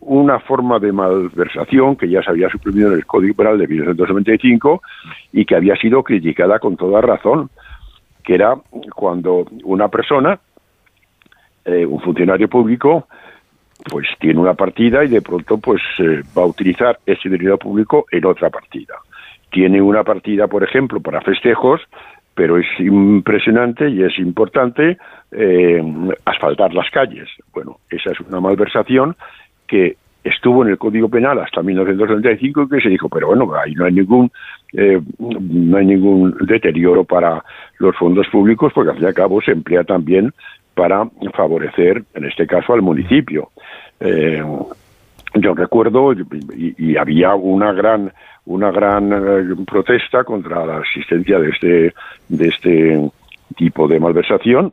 una 0.00 0.38
forma 0.40 0.78
de 0.78 0.92
malversación 0.92 1.96
que 1.96 2.08
ya 2.08 2.22
se 2.22 2.30
había 2.30 2.48
suprimido 2.48 2.88
en 2.88 2.94
el 2.94 3.06
Código 3.06 3.34
Penal 3.34 3.58
de 3.58 3.66
1995 3.66 4.82
y 5.32 5.44
que 5.44 5.56
había 5.56 5.76
sido 5.76 6.02
criticada 6.02 6.58
con 6.58 6.76
toda 6.76 7.00
razón, 7.00 7.50
que 8.22 8.34
era 8.34 8.54
cuando 8.94 9.46
una 9.64 9.88
persona, 9.88 10.38
eh, 11.64 11.84
un 11.84 12.00
funcionario 12.00 12.48
público, 12.48 13.08
pues 13.84 14.06
tiene 14.18 14.40
una 14.40 14.54
partida 14.54 15.04
y 15.04 15.08
de 15.08 15.22
pronto 15.22 15.58
pues 15.58 15.80
eh, 15.98 16.22
va 16.36 16.42
a 16.42 16.46
utilizar 16.46 16.98
ese 17.06 17.28
dinero 17.28 17.58
público 17.58 18.06
en 18.10 18.24
otra 18.26 18.50
partida. 18.50 18.94
Tiene 19.50 19.80
una 19.80 20.04
partida, 20.04 20.46
por 20.46 20.62
ejemplo, 20.62 21.00
para 21.00 21.20
festejos, 21.20 21.80
pero 22.34 22.58
es 22.58 22.66
impresionante 22.78 23.88
y 23.88 24.02
es 24.02 24.18
importante 24.18 24.98
eh, 25.32 25.82
asfaltar 26.24 26.74
las 26.74 26.90
calles. 26.90 27.28
Bueno, 27.52 27.78
esa 27.90 28.12
es 28.12 28.20
una 28.20 28.40
malversación 28.40 29.16
que 29.66 29.96
estuvo 30.22 30.62
en 30.62 30.70
el 30.70 30.78
Código 30.78 31.08
Penal 31.08 31.38
hasta 31.38 31.62
1935 31.62 32.62
y 32.62 32.68
que 32.68 32.80
se 32.80 32.88
dijo, 32.88 33.08
pero 33.08 33.28
bueno, 33.28 33.50
ahí 33.54 33.74
no 33.74 33.84
hay 33.84 33.92
ningún 33.92 34.30
eh, 34.72 35.00
no 35.18 35.76
hay 35.76 35.86
ningún 35.86 36.36
deterioro 36.40 37.04
para 37.04 37.42
los 37.78 37.96
fondos 37.96 38.26
públicos 38.28 38.72
porque 38.74 38.90
al 38.90 38.96
fin 38.96 39.04
y 39.04 39.08
al 39.08 39.14
cabo 39.14 39.40
se 39.40 39.52
emplea 39.52 39.84
también 39.84 40.32
para 40.78 41.10
favorecer, 41.34 42.04
en 42.14 42.24
este 42.24 42.46
caso, 42.46 42.72
al 42.72 42.82
municipio. 42.82 43.50
Eh, 43.98 44.40
yo 45.34 45.54
recuerdo 45.54 46.12
y, 46.12 46.96
había 46.96 47.34
una 47.34 47.72
gran 47.72 48.12
una 48.46 48.70
gran 48.70 49.12
eh, 49.12 49.56
protesta 49.66 50.22
contra 50.22 50.64
la 50.64 50.78
existencia 50.78 51.40
de 51.40 51.50
este 51.50 51.94
de 52.28 52.48
este 52.48 53.10
tipo 53.56 53.88
de 53.88 53.98
malversación 53.98 54.72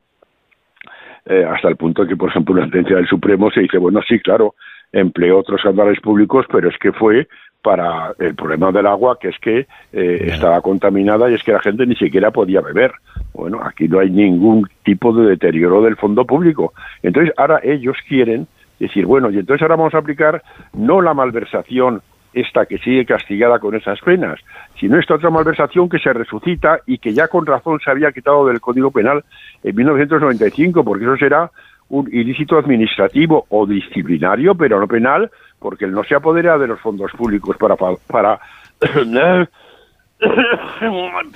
eh, 1.26 1.44
hasta 1.44 1.68
el 1.70 1.76
punto 1.76 2.08
que 2.08 2.16
por 2.16 2.30
ejemplo 2.30 2.54
en 2.54 2.62
la 2.62 2.66
sentencia 2.68 2.96
del 2.98 3.08
Supremo 3.08 3.52
se 3.52 3.62
dice 3.62 3.78
bueno 3.78 4.00
sí 4.08 4.20
claro 4.20 4.56
empleó 4.94 5.40
otros 5.40 5.62
canales 5.62 6.00
públicos 6.00 6.46
pero 6.50 6.70
es 6.70 6.78
que 6.78 6.94
fue 6.94 7.28
para 7.66 8.14
el 8.20 8.36
problema 8.36 8.72
del 8.72 8.86
agua 8.86 9.18
que 9.20 9.30
es 9.30 9.40
que 9.40 9.66
eh, 9.92 10.28
estaba 10.32 10.62
contaminada 10.62 11.32
y 11.32 11.34
es 11.34 11.42
que 11.42 11.52
la 11.52 11.60
gente 11.60 11.88
ni 11.88 11.96
siquiera 11.96 12.30
podía 12.30 12.62
beber. 12.62 12.92
Bueno 13.34 13.60
aquí 13.64 13.88
no 13.88 14.00
hay 14.00 14.12
ningún 14.12 14.70
tipo 14.84 15.12
de 15.14 15.30
deterioro 15.30 15.82
del 15.82 15.96
fondo 15.96 16.26
público. 16.26 16.74
Entonces 17.02 17.34
ahora 17.38 17.60
ellos 17.64 17.98
quieren 18.08 18.46
decir, 18.80 19.08
bueno, 19.08 19.32
y 19.32 19.40
entonces 19.40 19.64
ahora 19.64 19.78
vamos 19.78 19.96
a 19.96 19.98
aplicar 19.98 20.44
no 20.74 21.02
la 21.02 21.16
malversación 21.16 22.04
esta 22.34 22.68
que 22.68 22.78
sigue 22.78 23.04
castigada 23.04 23.58
con 23.58 23.74
esas 23.74 24.00
penas, 24.02 24.40
sino 24.80 25.00
esta 25.00 25.16
otra 25.16 25.32
malversación 25.32 25.90
que 25.90 25.98
se 25.98 26.14
resucita 26.14 26.82
y 26.86 27.00
que 27.00 27.14
ya 27.14 27.30
con 27.30 27.48
razón 27.48 27.80
se 27.84 27.90
había 27.90 28.12
quitado 28.12 28.46
del 28.46 28.62
Código 28.62 28.92
Penal 28.92 29.24
en 29.64 29.76
1995, 29.76 30.84
porque 30.84 31.06
eso 31.06 31.18
será 31.18 31.50
un 31.90 32.10
ilícito 32.12 32.58
administrativo 32.58 33.46
o 33.50 33.66
disciplinario, 33.66 34.56
pero 34.56 34.80
no 34.80 34.88
penal, 34.88 35.30
porque 35.60 35.86
él 35.86 35.92
no 35.92 36.04
se 36.04 36.16
apodera 36.16 36.58
de 36.58 36.68
los 36.68 36.80
fondos 36.80 37.12
públicos 37.12 37.56
para, 37.58 37.76
para 37.76 38.40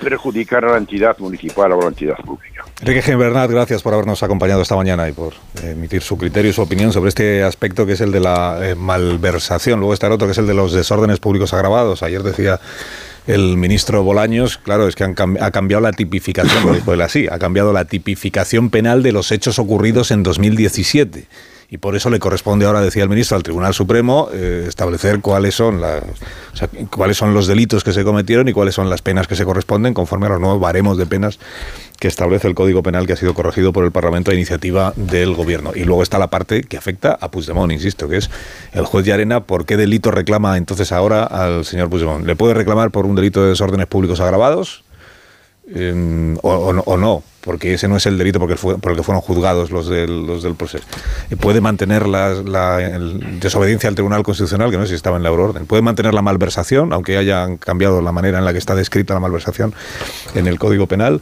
perjudicar 0.02 0.64
a 0.64 0.72
la 0.72 0.78
entidad 0.78 1.18
municipal 1.18 1.72
o 1.72 1.80
a 1.80 1.82
la 1.82 1.88
entidad 1.88 2.16
pública. 2.16 2.64
Enrique 2.80 3.14
Bernat, 3.14 3.50
gracias 3.50 3.82
por 3.82 3.92
habernos 3.94 4.22
acompañado 4.22 4.62
esta 4.62 4.76
mañana 4.76 5.08
y 5.08 5.12
por 5.12 5.34
emitir 5.62 6.02
su 6.02 6.16
criterio 6.16 6.50
y 6.50 6.54
su 6.54 6.62
opinión 6.62 6.92
sobre 6.92 7.08
este 7.08 7.42
aspecto 7.42 7.84
que 7.86 7.92
es 7.92 8.00
el 8.00 8.10
de 8.10 8.20
la 8.20 8.58
eh, 8.62 8.74
malversación. 8.74 9.80
Luego 9.80 9.94
está 9.94 10.06
el 10.06 10.14
otro 10.14 10.26
que 10.26 10.32
es 10.32 10.38
el 10.38 10.46
de 10.46 10.54
los 10.54 10.72
desórdenes 10.72 11.20
públicos 11.20 11.52
agravados. 11.52 12.02
Ayer 12.02 12.22
decía 12.22 12.58
el 13.26 13.56
ministro 13.56 14.02
Bolaños, 14.02 14.58
claro, 14.58 14.88
es 14.88 14.96
que 14.96 15.04
ha 15.04 15.50
cambiado 15.50 15.80
la 15.80 15.92
tipificación, 15.92 16.74
dijo 16.74 16.92
él 16.94 17.00
así, 17.00 17.26
ha 17.30 17.38
cambiado 17.38 17.72
la 17.72 17.84
tipificación 17.84 18.70
penal 18.70 19.02
de 19.02 19.12
los 19.12 19.32
hechos 19.32 19.58
ocurridos 19.58 20.10
en 20.10 20.22
2017 20.22 21.26
y 21.70 21.78
por 21.78 21.94
eso 21.94 22.10
le 22.10 22.18
corresponde 22.18 22.66
ahora, 22.66 22.80
decía 22.80 23.04
el 23.04 23.08
ministro, 23.08 23.36
al 23.36 23.44
Tribunal 23.44 23.72
Supremo 23.74 24.28
eh, 24.32 24.64
establecer 24.66 25.20
cuáles 25.20 25.54
son, 25.54 25.80
las, 25.80 26.02
cuáles 26.90 27.16
son 27.16 27.32
los 27.32 27.46
delitos 27.46 27.84
que 27.84 27.92
se 27.92 28.02
cometieron 28.02 28.48
y 28.48 28.52
cuáles 28.52 28.74
son 28.74 28.90
las 28.90 29.02
penas 29.02 29.28
que 29.28 29.36
se 29.36 29.44
corresponden 29.44 29.94
conforme 29.94 30.26
a 30.26 30.30
los 30.30 30.40
nuevos 30.40 30.60
baremos 30.60 30.98
de 30.98 31.06
penas 31.06 31.38
que 32.00 32.08
establece 32.08 32.48
el 32.48 32.56
Código 32.56 32.82
Penal 32.82 33.06
que 33.06 33.12
ha 33.12 33.16
sido 33.16 33.34
corregido 33.34 33.72
por 33.72 33.84
el 33.84 33.92
Parlamento 33.92 34.32
a 34.32 34.34
iniciativa 34.34 34.92
del 34.96 35.34
Gobierno. 35.34 35.70
Y 35.74 35.84
luego 35.84 36.02
está 36.02 36.18
la 36.18 36.28
parte 36.28 36.62
que 36.62 36.76
afecta 36.76 37.16
a 37.20 37.30
Puigdemont, 37.30 37.70
insisto, 37.72 38.08
que 38.08 38.16
es 38.16 38.30
el 38.72 38.84
juez 38.84 39.04
de 39.04 39.12
Arena, 39.12 39.44
¿por 39.44 39.64
qué 39.64 39.76
delito 39.76 40.10
reclama 40.10 40.56
entonces 40.56 40.90
ahora 40.90 41.22
al 41.22 41.64
señor 41.64 41.88
Puigdemont? 41.88 42.26
¿Le 42.26 42.34
puede 42.34 42.54
reclamar 42.54 42.90
por 42.90 43.06
un 43.06 43.14
delito 43.14 43.44
de 43.44 43.50
desórdenes 43.50 43.86
públicos 43.86 44.18
agravados? 44.18 44.82
Em, 45.72 46.36
o, 46.42 46.96
no, 46.96 47.22
porque 47.40 47.74
ese 47.74 47.88
no 47.88 47.96
es 47.96 48.06
el 48.06 48.18
delito 48.18 48.38
porque 48.38 48.56
por 48.56 48.90
el 48.92 48.96
que 48.96 49.02
fueron 49.02 49.22
juzgados 49.22 49.70
los 49.70 49.88
del, 49.88 50.26
los 50.26 50.42
del 50.42 50.54
proceso. 50.54 50.84
Puede 51.40 51.60
mantener 51.60 52.06
la, 52.06 52.34
desobediencia 53.40 53.88
al 53.88 53.94
Tribunal 53.94 54.22
Constitucional, 54.22 54.70
que 54.70 54.76
no 54.76 54.84
sé 54.84 54.90
si 54.90 54.94
estaba 54.96 55.16
en 55.16 55.22
la 55.22 55.28
euroorden. 55.28 55.66
Puede 55.66 55.82
mantener 55.82 56.14
la 56.14 56.22
malversación, 56.22 56.92
aunque 56.92 57.16
hayan 57.16 57.56
cambiado 57.56 58.02
la 58.02 58.12
manera 58.12 58.38
en 58.38 58.44
la 58.44 58.52
que 58.52 58.58
está 58.58 58.74
descrita 58.74 59.14
la 59.14 59.20
malversación 59.20 59.74
en 60.34 60.46
el 60.46 60.58
Código 60.58 60.86
Penal. 60.86 61.20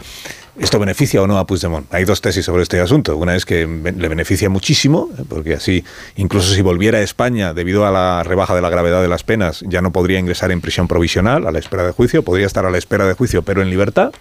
¿Esto 0.59 0.81
beneficia 0.81 1.23
o 1.23 1.27
no 1.29 1.39
a 1.39 1.47
Puigdemont? 1.47 1.93
Hay 1.95 2.05
dos 2.05 2.21
tesis 2.21 2.45
sobre 2.45 2.65
este 2.65 2.81
asunto. 2.81 3.17
Una 3.17 3.37
es 3.37 3.45
que 3.45 3.65
le 3.65 4.09
beneficia 4.09 4.49
muchísimo, 4.49 5.09
¿eh? 5.17 5.23
porque 5.29 5.55
así, 5.55 5.85
incluso 6.17 6.53
si 6.53 6.63
volviera 6.63 6.99
a 6.99 7.03
España, 7.03 7.55
debido 7.55 7.87
a 7.87 7.93
la 7.93 8.25
rebaja 8.25 8.57
de 8.57 8.61
la 8.61 8.69
gravedad 8.69 9.01
de 9.01 9.07
las 9.07 9.23
penas, 9.23 9.65
ya 9.69 9.83
no 9.83 9.93
podría 9.93 10.19
ingresar 10.19 10.51
en 10.51 10.61
prisión 10.61 10.89
provisional 10.89 11.47
a 11.47 11.53
la 11.53 11.61
espera 11.61 11.85
de 11.85 11.93
juicio, 11.93 12.25
podría 12.25 12.47
estar 12.47 12.67
a 12.67 12.71
la 12.71 12.79
espera 12.79 13.07
de 13.07 13.15
juicio, 13.15 13.43
pero 13.43 13.63
en 13.63 13.71
libertad. 13.71 14.13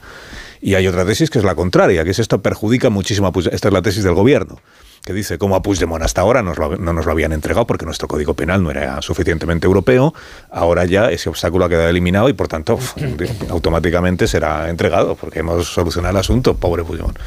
Y 0.62 0.76
hay 0.76 0.88
otra 0.88 1.06
tesis 1.06 1.30
que 1.30 1.40
es 1.40 1.46
la 1.46 1.56
contraria, 1.56 2.04
que 2.04 2.12
es 2.12 2.20
esto 2.20 2.42
perjudica 2.42 2.90
muchísimo 2.90 3.28
a 3.28 3.32
Puigdemont. 3.32 3.56
Esta 3.56 3.68
es 3.68 3.74
la 3.74 3.82
tesis 3.82 4.04
del 4.04 4.14
gobierno 4.14 4.60
que 5.08 5.14
dice 5.14 5.38
cómo 5.38 5.56
a 5.56 5.62
Puigdemont 5.62 6.04
hasta 6.04 6.20
ahora 6.20 6.44
no 6.44 6.54
nos 6.54 7.06
lo 7.06 7.12
habían 7.14 7.32
entregado 7.32 7.66
porque 7.66 7.86
nuestro 7.86 8.10
código 8.10 8.34
penal 8.34 8.62
no 8.62 8.72
era 8.72 9.02
suficientemente 9.02 9.66
europeo, 9.66 10.14
ahora 10.52 10.84
ya 10.84 11.10
ese 11.10 11.30
obstáculo 11.30 11.64
ha 11.64 11.70
quedado 11.70 11.88
eliminado 11.88 12.28
y 12.28 12.34
por 12.34 12.50
tanto 12.50 12.78
automáticamente 13.50 14.28
será 14.28 14.70
entregado 14.70 15.16
porque 15.16 15.40
hemos 15.40 15.74
solucionado 15.74 16.12
el 16.12 16.20
asunto, 16.20 16.56
pobre 16.56 16.84
Puigdemont. 16.84 17.18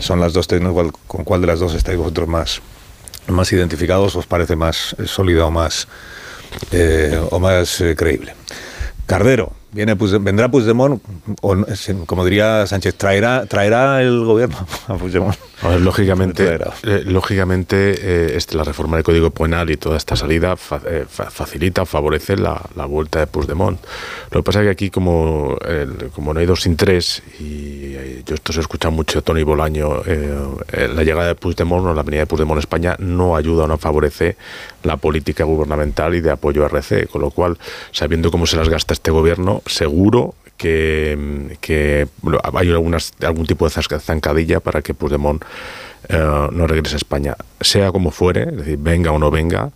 Son 0.00 0.18
las 0.18 0.32
dos 0.32 0.48
técnicas, 0.48 0.92
¿con 1.06 1.22
cuál 1.22 1.42
de 1.42 1.46
las 1.46 1.60
dos 1.60 1.74
estáis 1.74 1.96
vosotros 1.96 2.26
más, 2.26 2.60
más 3.28 3.52
identificados? 3.52 4.16
¿Os 4.16 4.26
parece 4.26 4.56
más 4.56 4.96
sólido 5.04 5.46
o 5.46 5.50
más, 5.52 5.86
eh, 6.72 7.20
o 7.30 7.38
más 7.38 7.80
eh, 7.82 7.94
creíble? 7.94 8.34
Cardero, 9.06 9.52
Viene 9.72 9.94
vendrá 9.94 10.50
Puigdemont, 10.50 11.02
o 11.40 11.56
como 12.04 12.26
diría 12.26 12.66
Sánchez, 12.66 12.94
traerá, 12.94 13.46
traerá 13.46 14.02
el 14.02 14.22
gobierno 14.22 14.58
a 14.86 14.96
Puigdemont. 14.96 15.34
lógicamente, 15.80 16.58
eh, 16.82 17.02
lógicamente 17.06 17.94
eh, 17.96 18.36
este, 18.36 18.54
la 18.58 18.64
reforma 18.64 18.98
del 18.98 19.04
Código 19.04 19.30
Penal 19.30 19.70
y 19.70 19.78
toda 19.78 19.96
esta 19.96 20.14
salida 20.14 20.56
eh, 20.86 21.06
facilita, 21.08 21.86
favorece 21.86 22.36
la, 22.36 22.60
vuelta 22.86 23.20
de 23.20 23.26
Puigdemont. 23.26 23.80
Lo 24.30 24.40
que 24.40 24.44
pasa 24.44 24.60
es 24.60 24.66
que 24.66 24.70
aquí, 24.70 24.90
como, 24.90 25.56
como 26.14 26.34
no 26.34 26.40
hay 26.40 26.46
dos 26.46 26.60
sin 26.62 26.76
tres, 26.76 27.22
y 27.40 27.92
yo 28.26 28.34
esto 28.34 28.52
se 28.52 28.60
escucha 28.60 28.90
mucho 28.90 29.22
Tony 29.22 29.42
Bolaño, 29.42 30.02
la 30.04 31.02
llegada 31.02 31.28
de 31.28 31.34
Puigdemont 31.34 31.86
o 31.86 31.94
la 31.94 32.02
venida 32.02 32.20
de 32.20 32.26
Puigdemont 32.26 32.58
a 32.58 32.60
España 32.60 32.96
no 32.98 33.36
ayuda 33.36 33.64
o 33.64 33.68
no 33.68 33.78
favorece 33.78 34.36
la 34.82 34.98
política 34.98 35.44
gubernamental 35.44 36.14
y 36.14 36.20
de 36.20 36.30
apoyo 36.30 36.64
a 36.64 36.68
RC, 36.68 37.06
con 37.06 37.22
lo 37.22 37.30
cual, 37.30 37.56
sabiendo 37.92 38.30
cómo 38.30 38.46
se 38.46 38.56
las 38.56 38.68
gasta 38.68 38.92
este 38.92 39.10
gobierno, 39.10 39.61
seguro 39.66 40.34
que, 40.56 41.56
que 41.60 42.06
hay 42.54 42.70
algunas, 42.70 43.12
algún 43.22 43.46
tipo 43.46 43.68
de 43.68 43.82
zancadilla 44.00 44.60
para 44.60 44.82
que 44.82 44.94
Puigdemont 44.94 45.42
eh, 46.08 46.48
no 46.52 46.66
regrese 46.66 46.96
a 46.96 46.98
España. 46.98 47.36
Sea 47.60 47.90
como 47.90 48.10
fuere, 48.10 48.46
venga 48.78 49.12
o 49.12 49.18
no 49.18 49.30
venga, 49.30 49.70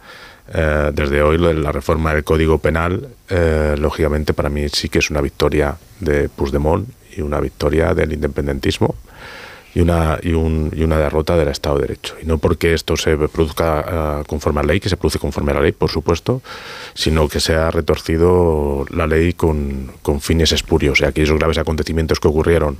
eh, 0.52 0.90
desde 0.94 1.22
hoy 1.22 1.38
la 1.38 1.72
reforma 1.72 2.14
del 2.14 2.22
Código 2.22 2.58
Penal, 2.58 3.08
eh, 3.28 3.74
lógicamente 3.78 4.32
para 4.32 4.48
mí 4.48 4.68
sí 4.68 4.88
que 4.88 5.00
es 5.00 5.10
una 5.10 5.20
victoria 5.20 5.76
de 5.98 6.28
Puigdemont 6.28 6.88
y 7.16 7.22
una 7.22 7.40
victoria 7.40 7.94
del 7.94 8.12
independentismo 8.12 8.94
y 9.76 9.80
una, 9.80 10.18
y, 10.22 10.32
un, 10.32 10.72
y 10.74 10.84
una 10.84 10.96
derrota 10.96 11.36
del 11.36 11.48
Estado 11.48 11.76
de 11.76 11.82
Derecho. 11.82 12.16
Y 12.22 12.24
no 12.24 12.38
porque 12.38 12.72
esto 12.72 12.96
se 12.96 13.14
produzca 13.28 14.20
eh, 14.20 14.24
conforme 14.26 14.60
a 14.60 14.62
la 14.62 14.68
ley, 14.68 14.80
que 14.80 14.88
se 14.88 14.96
produce 14.96 15.18
conforme 15.18 15.52
a 15.52 15.56
la 15.56 15.60
ley, 15.60 15.72
por 15.72 15.90
supuesto, 15.90 16.40
sino 16.94 17.28
que 17.28 17.40
se 17.40 17.54
ha 17.56 17.70
retorcido 17.70 18.86
la 18.88 19.06
ley 19.06 19.34
con, 19.34 19.92
con 20.00 20.22
fines 20.22 20.52
espurios. 20.52 21.02
Y 21.02 21.04
aquellos 21.04 21.38
graves 21.38 21.58
acontecimientos 21.58 22.20
que 22.20 22.28
ocurrieron 22.28 22.78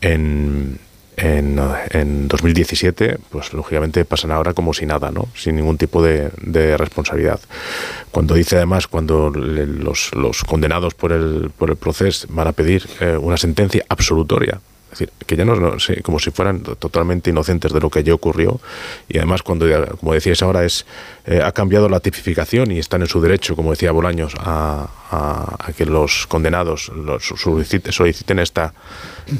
en, 0.00 0.80
en, 1.16 1.60
en, 1.90 2.26
2017, 2.26 3.18
pues 3.30 3.52
lógicamente 3.52 4.04
pasan 4.04 4.32
ahora 4.32 4.52
como 4.52 4.74
si 4.74 4.86
nada, 4.86 5.12
¿no? 5.12 5.28
sin 5.36 5.54
ningún 5.54 5.78
tipo 5.78 6.02
de, 6.02 6.30
responsabilidad. 6.76 7.38
Cuando 8.10 8.34
dice 8.34 8.56
además, 8.56 8.88
cuando 8.88 9.30
los, 9.30 10.12
los, 10.16 10.42
condenados 10.42 10.94
por 10.94 11.12
el, 11.12 11.52
por 11.56 11.70
el 11.70 11.76
proceso 11.76 12.26
van 12.30 12.48
a 12.48 12.52
pedir 12.52 12.84
eh, 12.98 13.16
una 13.16 13.36
sentencia 13.36 13.84
absolutoria, 13.88 14.60
es 14.92 14.98
decir, 14.98 15.12
que 15.26 15.36
ya 15.36 15.44
no, 15.44 15.78
sé, 15.78 16.02
como 16.02 16.18
si 16.18 16.30
fueran 16.30 16.62
totalmente 16.62 17.30
inocentes 17.30 17.72
de 17.72 17.80
lo 17.80 17.90
que 17.90 18.02
ya 18.02 18.12
ocurrió. 18.12 18.60
Y 19.08 19.18
además, 19.18 19.42
cuando, 19.42 19.66
como 19.98 20.14
decíais 20.14 20.42
ahora, 20.42 20.64
es 20.64 20.84
eh, 21.26 21.40
ha 21.42 21.52
cambiado 21.52 21.88
la 21.88 22.00
tipificación 22.00 22.72
y 22.72 22.78
están 22.78 23.02
en 23.02 23.06
su 23.06 23.20
derecho, 23.20 23.54
como 23.54 23.70
decía 23.70 23.92
Bolaños, 23.92 24.34
a, 24.38 24.88
que 25.76 25.86
los 25.86 26.26
condenados 26.26 26.88
los 26.88 27.34
soliciten, 27.36 28.38
esta, 28.38 28.74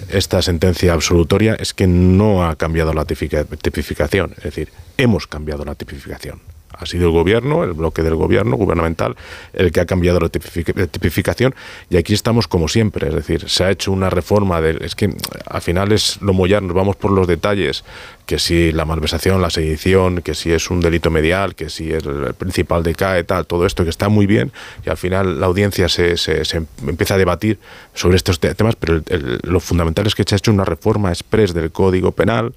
esta 0.09 0.43
sentencia 0.43 0.93
absolutoria, 0.93 1.55
es 1.55 1.75
que 1.75 1.87
no 1.87 2.47
ha 2.47 2.57
cambiado 2.57 2.93
la 2.93 3.05
tipificación. 3.05 4.33
Es 4.37 4.45
decir, 4.45 4.71
hemos 4.97 5.27
cambiado 5.27 5.65
la 5.65 5.75
tipificación. 5.75 6.41
Ha 6.79 6.87
sido 6.87 7.07
el 7.07 7.13
gobierno, 7.13 7.65
el 7.65 7.73
bloque 7.73 8.03
del 8.03 8.15
gobierno 8.15 8.57
gubernamental, 8.57 9.17
el 9.53 9.73
que 9.73 9.81
ha 9.81 9.87
cambiado 9.87 10.21
la 10.21 10.29
tipificación 10.29 11.55
y 11.89 11.97
aquí 11.97 12.15
estamos 12.15 12.49
como 12.49 12.69
siempre, 12.69 13.09
es 13.09 13.15
decir, 13.15 13.49
se 13.49 13.65
ha 13.65 13.71
hecho 13.71 13.93
una 13.93 14.11
reforma, 14.11 14.61
de, 14.61 14.79
es 14.85 14.95
que 14.95 15.15
al 15.47 15.63
final 15.63 15.93
es 15.93 16.21
lo 16.23 16.33
mollar, 16.33 16.63
nos 16.63 16.75
vamos 16.75 16.97
por 16.97 17.11
los 17.11 17.27
detalles, 17.27 17.85
que 18.31 18.39
si 18.39 18.71
la 18.71 18.85
malversación, 18.85 19.43
la 19.43 19.51
sedición, 19.51 20.23
que 20.23 20.35
si 20.35 20.53
es 20.53 20.71
un 20.71 20.81
delito 20.81 21.11
medial, 21.11 21.57
que 21.57 21.69
si 21.69 21.91
el 21.91 22.33
principal 22.39 22.85
decae, 22.85 23.25
tal, 23.25 23.45
todo 23.45 23.67
esto 23.67 23.83
que 23.83 23.91
está 23.91 24.09
muy 24.09 24.27
bien 24.27 24.53
y 24.87 24.91
al 24.91 24.97
final 24.97 25.41
la 25.41 25.47
audiencia 25.47 25.89
se, 25.89 26.17
se, 26.17 26.63
empieza 26.87 27.15
a 27.15 27.19
debatir 27.19 27.59
sobre 27.93 28.17
estos 28.17 28.39
temas, 28.39 28.77
pero 28.77 29.03
lo 29.43 29.59
fundamental 29.59 30.07
es 30.07 30.15
que 30.15 30.23
se 30.25 30.37
ha 30.37 30.39
hecho 30.39 30.53
una 30.53 30.65
reforma 30.65 31.11
express 31.11 31.53
del 31.53 31.73
Código 31.73 32.13
Penal 32.13 32.55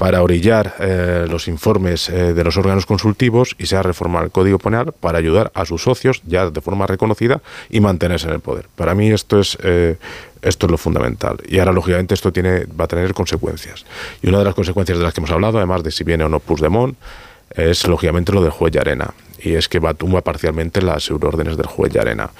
para 0.00 0.22
orillar 0.22 0.76
eh, 0.80 1.26
los 1.28 1.46
informes 1.46 2.08
eh, 2.08 2.32
de 2.32 2.42
los 2.42 2.56
órganos 2.56 2.86
consultivos 2.86 3.54
y 3.58 3.66
se 3.66 3.76
ha 3.76 3.82
reformado 3.82 4.24
el 4.24 4.30
Código 4.30 4.58
Penal 4.58 4.94
para 4.98 5.18
ayudar 5.18 5.52
a 5.54 5.66
sus 5.66 5.82
socios 5.82 6.22
ya 6.26 6.48
de 6.48 6.62
forma 6.62 6.86
reconocida 6.86 7.42
y 7.68 7.80
mantenerse 7.80 8.26
en 8.26 8.32
el 8.32 8.40
poder. 8.40 8.64
Para 8.76 8.94
mí 8.94 9.10
esto 9.10 9.38
es 9.38 9.58
eh, 9.62 9.98
esto 10.40 10.64
es 10.64 10.70
lo 10.70 10.78
fundamental. 10.78 11.36
Y 11.46 11.58
ahora, 11.58 11.72
lógicamente, 11.72 12.14
esto 12.14 12.32
tiene, 12.32 12.64
va 12.64 12.86
a 12.86 12.88
tener 12.88 13.12
consecuencias. 13.12 13.84
Y 14.22 14.30
una 14.30 14.38
de 14.38 14.44
las 14.44 14.54
consecuencias 14.54 14.96
de 14.96 15.04
las 15.04 15.12
que 15.12 15.20
hemos 15.20 15.32
hablado, 15.32 15.58
además 15.58 15.82
de 15.82 15.90
si 15.90 16.02
viene 16.02 16.24
o 16.24 16.30
no 16.30 16.40
Puigdemont, 16.40 16.96
es 17.54 17.86
lógicamente 17.86 18.32
lo 18.32 18.42
del 18.42 18.50
juez 18.50 18.76
Arena 18.76 19.12
y 19.42 19.54
es 19.54 19.68
que 19.68 19.78
va 19.78 19.94
tumba 19.94 20.20
parcialmente 20.20 20.82
las 20.82 21.08
euroórdenes 21.08 21.56
del 21.56 21.66
juez 21.66 21.96
Arena 21.96 22.30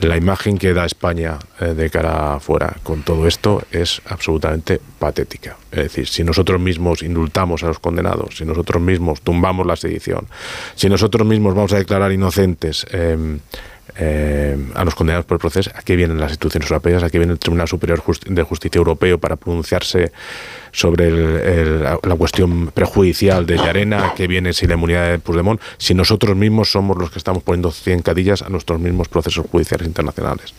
La 0.00 0.16
imagen 0.16 0.58
que 0.58 0.72
da 0.72 0.84
España 0.84 1.38
eh, 1.60 1.74
de 1.74 1.90
cara 1.90 2.34
afuera 2.34 2.76
con 2.82 3.02
todo 3.02 3.26
esto 3.26 3.62
es 3.72 4.00
absolutamente 4.06 4.80
patética. 4.98 5.56
Es 5.72 5.78
decir, 5.78 6.06
si 6.06 6.22
nosotros 6.24 6.60
mismos 6.60 7.02
indultamos 7.02 7.62
a 7.64 7.68
los 7.68 7.78
condenados, 7.78 8.36
si 8.36 8.44
nosotros 8.44 8.82
mismos 8.82 9.22
tumbamos 9.22 9.66
la 9.66 9.76
sedición, 9.76 10.26
si 10.74 10.88
nosotros 10.88 11.26
mismos 11.26 11.54
vamos 11.54 11.72
a 11.72 11.78
declarar 11.78 12.12
inocentes 12.12 12.86
em, 12.92 13.40
eh, 13.96 14.56
a 14.74 14.84
los 14.84 14.94
condenados 14.94 15.26
por 15.26 15.36
el 15.36 15.40
proceso, 15.40 15.70
aquí 15.74 15.96
vienen 15.96 16.20
las 16.20 16.30
instituciones 16.30 16.70
europeas, 16.70 17.02
aquí 17.02 17.18
viene 17.18 17.32
el 17.32 17.38
Tribunal 17.38 17.68
Superior 17.68 18.02
de 18.26 18.42
Justicia 18.42 18.78
Europeo 18.78 19.18
para 19.18 19.36
pronunciarse 19.36 20.12
sobre 20.72 21.10
la 22.02 22.16
cuestión 22.16 22.70
prejudicial 22.72 23.46
de 23.46 23.56
Yarena, 23.56 24.14
que 24.14 24.26
viene 24.26 24.52
si 24.52 24.66
la 24.66 24.74
inmunidad 24.74 25.10
de 25.10 25.18
Puigdemont, 25.18 25.60
si 25.78 25.94
nosotros 25.94 26.36
mismos 26.36 26.70
somos 26.70 26.96
los 26.96 27.10
que 27.10 27.18
estamos 27.18 27.42
poniendo 27.42 27.72
cadillas 28.02 28.42
a 28.42 28.48
nuestros 28.48 28.80
mismos 28.80 29.08
procesos 29.08 29.46
judiciales 29.50 29.86
internacionales. 29.86 30.54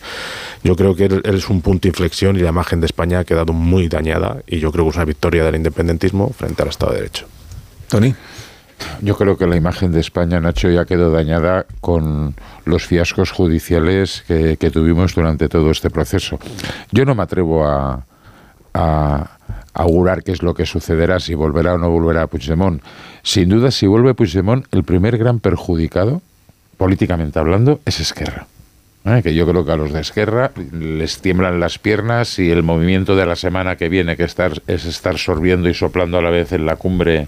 Yo 0.62 0.76
creo 0.76 0.94
que 0.94 1.06
él, 1.06 1.22
es 1.24 1.48
un 1.48 1.62
punto 1.62 1.82
de 1.82 1.88
inflexión 1.88 2.36
y 2.36 2.40
la 2.40 2.50
imagen 2.50 2.80
de 2.80 2.86
España 2.86 3.20
ha 3.20 3.24
quedado 3.24 3.52
muy 3.52 3.88
dañada 3.88 4.42
y 4.46 4.58
yo 4.58 4.72
creo 4.72 4.84
que 4.84 4.90
es 4.90 4.96
una 4.96 5.04
victoria 5.04 5.44
del 5.44 5.56
independentismo 5.56 6.30
frente 6.36 6.62
al 6.62 6.68
Estado 6.68 6.92
de 6.92 6.98
Derecho. 6.98 7.26
Tony. 7.88 8.14
Yo 9.02 9.16
creo 9.16 9.36
que 9.36 9.46
la 9.46 9.56
imagen 9.56 9.92
de 9.92 10.00
España, 10.00 10.40
Nacho, 10.40 10.70
ya 10.70 10.84
quedó 10.84 11.10
dañada 11.10 11.66
con 11.80 12.34
los 12.64 12.86
fiascos 12.86 13.30
judiciales 13.30 14.24
que, 14.26 14.70
tuvimos 14.70 15.14
durante 15.14 15.48
todo 15.48 15.70
este 15.70 15.90
proceso. 15.90 16.38
Yo 16.92 17.04
no 17.04 17.14
me 17.14 17.22
atrevo 17.22 17.66
a, 17.66 18.04
augurar 19.72 20.22
qué 20.22 20.32
es 20.32 20.42
lo 20.42 20.54
que 20.54 20.66
sucederá, 20.66 21.20
si 21.20 21.34
volverá 21.34 21.74
o 21.74 21.78
no 21.78 21.90
volverá 21.90 22.26
Puigdemont. 22.26 22.82
Sin 23.22 23.48
duda, 23.48 23.70
si 23.70 23.86
vuelve 23.86 24.14
Puigdemont, 24.14 24.66
el 24.72 24.84
primer 24.84 25.16
gran 25.16 25.38
perjudicado, 25.38 26.22
políticamente 26.76 27.38
hablando, 27.38 27.80
es 27.84 28.00
Esquerra. 28.00 28.46
¿Eh? 29.02 29.22
que 29.22 29.34
yo 29.34 29.46
creo 29.46 29.64
que 29.64 29.72
a 29.72 29.76
los 29.76 29.92
de 29.92 30.00
Esquerra 30.00 30.50
les 30.72 31.22
tiemblan 31.22 31.58
las 31.58 31.78
piernas 31.78 32.38
y 32.38 32.50
el 32.50 32.62
movimiento 32.62 33.16
de 33.16 33.24
la 33.24 33.34
semana 33.34 33.76
que 33.76 33.88
viene, 33.88 34.14
que 34.14 34.24
estar, 34.24 34.60
es 34.66 34.84
estar 34.84 35.16
sorbiendo 35.16 35.70
y 35.70 35.74
soplando 35.74 36.18
a 36.18 36.22
la 36.22 36.28
vez 36.28 36.52
en 36.52 36.66
la 36.66 36.76
cumbre 36.76 37.26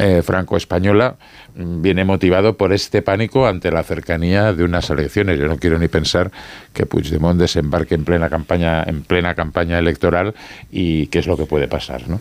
eh, 0.00 0.22
franco-española 0.22 1.16
mm, 1.54 1.82
viene 1.82 2.04
motivado 2.04 2.56
por 2.56 2.72
este 2.72 3.02
pánico 3.02 3.46
ante 3.46 3.70
la 3.70 3.82
cercanía 3.82 4.54
de 4.54 4.64
unas 4.64 4.88
elecciones. 4.88 5.38
Yo 5.38 5.46
no 5.46 5.58
quiero 5.58 5.78
ni 5.78 5.88
pensar 5.88 6.30
que 6.72 6.86
Puigdemont 6.86 7.38
desembarque 7.38 7.96
en 7.96 8.04
plena 8.04 8.30
campaña, 8.30 8.82
en 8.84 9.02
plena 9.02 9.34
campaña 9.34 9.78
electoral 9.78 10.34
y 10.70 11.08
qué 11.08 11.18
es 11.18 11.26
lo 11.26 11.36
que 11.36 11.44
puede 11.44 11.68
pasar. 11.68 12.08
¿no? 12.08 12.18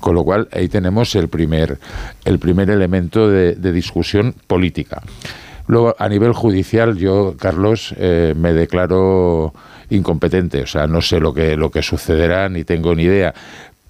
Con 0.00 0.14
lo 0.14 0.22
cual 0.22 0.48
ahí 0.52 0.68
tenemos 0.68 1.14
el 1.14 1.28
primer, 1.28 1.78
el 2.26 2.38
primer 2.38 2.68
elemento 2.68 3.28
de, 3.28 3.54
discusión 3.72 4.34
política. 4.46 5.02
Luego, 5.66 5.96
a 5.98 6.08
nivel 6.10 6.32
judicial, 6.32 6.98
yo, 6.98 7.36
Carlos, 7.38 7.94
eh, 7.96 8.34
me 8.36 8.52
declaro 8.52 9.54
incompetente, 9.88 10.60
o 10.62 10.66
sea, 10.66 10.86
no 10.86 11.00
sé 11.00 11.20
lo 11.20 11.32
que, 11.32 11.56
lo 11.56 11.70
que 11.70 11.82
sucederá, 11.82 12.50
ni 12.50 12.64
tengo 12.64 12.94
ni 12.94 13.04
idea. 13.04 13.32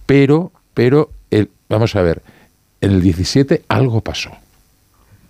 Pero, 0.06 0.52
pero, 0.72 1.10
el, 1.30 1.50
vamos 1.68 1.96
a 1.96 2.02
ver, 2.02 2.22
en 2.84 2.92
el 2.92 3.00
17 3.00 3.64
algo 3.68 4.02
pasó. 4.02 4.30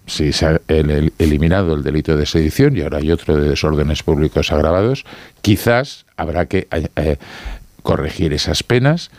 Si 0.07 0.33
se 0.33 0.47
ha 0.47 0.61
eliminado 0.69 1.75
el 1.75 1.83
delito 1.83 2.17
de 2.17 2.27
sedición 2.27 2.77
y 2.77 2.83
ahora 2.83 2.99
hay 2.99 3.11
otro 3.11 3.37
de 3.37 3.49
desórdenes 3.49 4.03
públicos 4.03 4.53
agravados, 4.53 5.05
quizás 5.41 6.05
habrá 6.17 6.47
que 6.47 6.69
eh, 6.71 7.17
corregir 7.83 8.35
esas 8.35 8.63
penas 8.63 9.11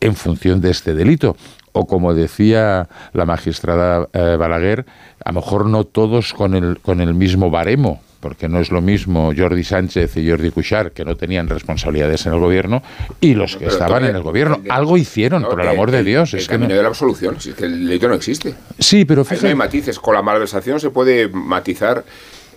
en 0.00 0.14
función 0.14 0.60
de 0.60 0.70
este 0.70 0.94
delito. 0.94 1.36
O 1.72 1.86
como 1.86 2.12
decía 2.12 2.88
la 3.12 3.24
magistrada 3.24 4.08
eh, 4.12 4.36
Balaguer, 4.38 4.84
a 5.24 5.30
lo 5.32 5.40
mejor 5.40 5.66
no 5.66 5.84
todos 5.84 6.34
con 6.34 6.54
el, 6.54 6.78
con 6.80 7.00
el 7.00 7.14
mismo 7.14 7.50
baremo, 7.50 8.00
porque 8.26 8.48
no 8.48 8.58
es 8.58 8.72
lo 8.72 8.80
mismo 8.80 9.32
Jordi 9.36 9.62
Sánchez 9.62 10.16
y 10.16 10.28
Jordi 10.28 10.50
Cuixart, 10.50 10.92
que 10.92 11.04
no 11.04 11.16
tenían 11.16 11.48
responsabilidades 11.48 12.26
en 12.26 12.32
el 12.32 12.40
gobierno, 12.40 12.82
y 13.20 13.34
los 13.34 13.56
que 13.56 13.66
estaban 13.66 14.04
en 14.04 14.16
el 14.16 14.22
gobierno. 14.22 14.60
Algo 14.68 14.96
hicieron, 14.96 15.44
por 15.44 15.60
el 15.60 15.68
amor 15.68 15.92
de 15.92 16.02
Dios. 16.02 16.34
El, 16.34 16.40
es 16.40 16.48
camino 16.48 16.74
de 16.74 16.82
la 16.82 16.88
absolución, 16.88 17.40
si 17.40 17.50
es 17.50 17.54
que 17.54 17.66
el 17.66 17.86
delito 17.86 18.08
no 18.08 18.14
existe. 18.14 18.52
Sí, 18.80 19.04
pero 19.04 19.24
fíjate. 19.24 19.46
hay 19.46 19.54
matices. 19.54 20.00
Con 20.00 20.14
la 20.14 20.22
malversación 20.22 20.80
se 20.80 20.90
puede 20.90 21.28
matizar 21.28 22.04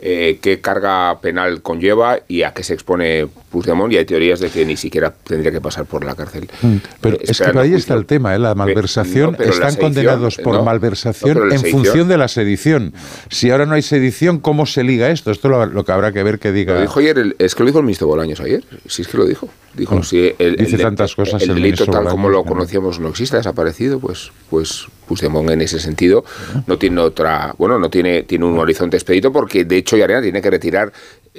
eh, 0.01 0.39
qué 0.41 0.61
carga 0.61 1.19
penal 1.21 1.61
conlleva 1.61 2.19
y 2.27 2.43
a 2.43 2.53
qué 2.53 2.63
se 2.63 2.73
expone 2.73 3.27
Puigdemont 3.51 3.91
y 3.91 3.97
hay 3.97 4.05
teorías 4.05 4.39
de 4.39 4.49
que 4.49 4.63
ni 4.65 4.77
siquiera 4.77 5.11
tendría 5.23 5.51
que 5.51 5.59
pasar 5.59 5.85
por 5.85 6.05
la 6.05 6.15
cárcel. 6.15 6.47
Mm, 6.61 6.75
Pero 7.01 7.15
Eh, 7.17 7.19
es 7.23 7.39
que 7.39 7.57
ahí 7.59 7.73
está 7.73 7.95
el 7.95 8.05
tema, 8.05 8.35
¿eh? 8.35 8.39
la 8.39 8.53
malversación. 8.55 9.31
no, 9.31 9.37
pero 9.37 9.49
la 9.49 9.53
Están 9.55 9.71
sedición, 9.71 9.93
condenados 9.93 10.37
por 10.37 10.53
no. 10.55 10.63
malversación 10.63 11.37
No, 11.37 11.43
en 11.45 11.59
sedición- 11.59 11.71
función 11.71 12.07
de 12.07 12.17
la 12.17 12.27
sedición. 12.27 12.93
Si 13.29 13.49
ahora 13.49 13.65
no 13.65 13.73
hay 13.73 13.81
sedición, 13.81 14.39
¿cómo 14.39 14.65
se 14.65 14.83
liga 14.83 15.09
esto? 15.09 15.31
Esto 15.31 15.49
lo, 15.49 15.65
lo 15.65 15.83
que 15.83 15.91
habrá 15.91 16.11
que 16.11 16.21
ver 16.23 16.39
que 16.39 16.51
diga. 16.51 16.75
Lo 16.75 16.81
dijo 16.81 16.99
ayer, 16.99 17.17
el- 17.17 17.35
es 17.39 17.55
que 17.55 17.63
lo 17.63 17.67
dijo 17.67 17.79
el 17.79 17.85
ministro 17.85 18.07
Bolaños 18.07 18.39
ayer. 18.39 18.63
Sí, 18.87 19.01
es 19.01 19.07
que 19.07 19.17
lo 19.17 19.25
dijo. 19.25 19.49
Dijo, 19.75 20.01
si 20.03 20.33
el, 20.39 20.55
Dice 20.57 20.75
el- 20.75 20.81
tantas 20.81 21.15
cosas 21.15 21.41
el 21.43 21.49
el 21.51 21.55
delito 21.55 21.85
tal 21.85 22.05
como 22.07 22.29
lo 22.29 22.43
conocíamos 22.43 22.99
no 22.99 23.09
existe, 23.09 23.35
ha 23.35 23.39
desaparecido, 23.39 23.99
pues, 23.99 24.31
pues 24.49 24.87
Puigdemont 25.07 25.49
en 25.51 25.61
ese 25.61 25.79
sentido 25.79 26.23
no 26.67 26.77
tiene 26.77 26.99
otra, 27.01 27.53
bueno, 27.57 27.77
no 27.79 27.89
tiene, 27.89 28.23
tiene 28.23 28.45
un 28.45 28.57
horizonte 28.57 28.97
expedito 28.97 29.31
porque 29.31 29.65
de 29.65 29.77
hecho 29.77 29.95
Yarena 29.97 30.21
tiene 30.21 30.41
que 30.41 30.49
retirar 30.49 30.91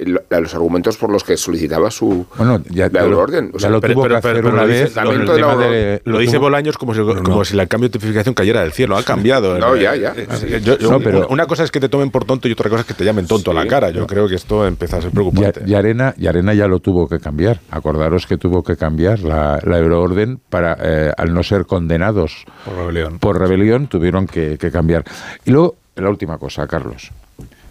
los 0.05 0.53
argumentos 0.55 0.97
por 0.97 1.11
los 1.11 1.23
que 1.23 1.37
solicitaba 1.37 1.91
su 1.91 2.25
Bueno, 2.37 2.61
ya, 2.69 2.87
la 2.87 3.01
ya 3.01 3.07
lo- 3.07 3.19
orden. 3.19 3.51
O 3.53 3.59
sea, 3.59 3.69
ya 3.69 3.73
lo 3.73 3.81
pero- 3.81 3.93
tuvo 3.93 4.03
pero- 4.03 4.15
que 4.15 4.21
pero- 4.21 4.31
hacer 4.33 4.43
pero 4.43 4.53
una 4.55 4.63
vez. 4.65 4.93
de 4.95 6.01
la- 6.03 6.11
Lo 6.11 6.19
dice 6.19 6.37
Bolaños 6.37 6.77
como 6.77 6.93
si, 6.93 7.01
como 7.01 7.45
si 7.45 7.57
el 7.59 7.67
cambio 7.67 7.89
de 7.89 7.93
tipificación 7.99 8.33
cayera 8.33 8.61
del 8.61 8.71
cielo. 8.71 8.97
Ha 8.97 9.03
cambiado. 9.03 9.57
No, 9.57 9.75
Eh, 9.75 9.81
ya, 9.83 9.95
ya. 9.95 10.13
eh, 10.15 10.61
yo- 10.63 10.77
yo- 10.77 10.91
No, 10.91 10.99
pero- 10.99 11.27
una 11.29 11.45
cosa 11.45 11.63
es 11.63 11.71
que 11.71 11.79
te 11.79 11.89
tomen 11.89 12.09
por 12.11 12.25
tonto 12.25 12.47
y 12.47 12.51
otra 12.53 12.69
cosa 12.69 12.81
es 12.81 12.87
que 12.87 12.93
te 12.93 13.03
llamen 13.05 13.27
tonto 13.27 13.51
a 13.51 13.53
la 13.53 13.67
cara. 13.67 13.89
Yo 13.91 14.07
creo 14.07 14.27
que 14.27 14.35
esto 14.35 14.65
empieza 14.65 14.97
a 14.97 15.01
ser 15.01 15.11
preocupante. 15.11 15.61
y 15.65 15.73
Arena, 15.73 16.13
y 16.17 16.27
Arena 16.27 16.53
ya 16.53 16.67
lo 16.67 16.79
tuvo 16.79 17.07
que 17.07 17.19
cambiar. 17.19 17.59
Acordaros 17.69 18.25
que 18.27 18.37
tuvo 18.37 18.63
que 18.63 18.75
cambiar 18.77 19.19
la, 19.19 19.59
la 19.63 19.77
euroorden 19.77 20.39
para, 20.49 20.77
eh, 20.81 21.11
al 21.17 21.33
no 21.33 21.43
ser 21.43 21.65
condenados 21.65 22.45
Por 22.65 22.75
rebelión. 22.75 23.19
por 23.19 23.39
rebelión, 23.39 23.87
tuvieron 23.87 24.27
que, 24.27 24.57
que 24.57 24.71
cambiar. 24.71 25.03
Y 25.45 25.51
luego, 25.51 25.75
la 25.95 26.09
última 26.09 26.37
cosa, 26.37 26.65
Carlos. 26.67 27.11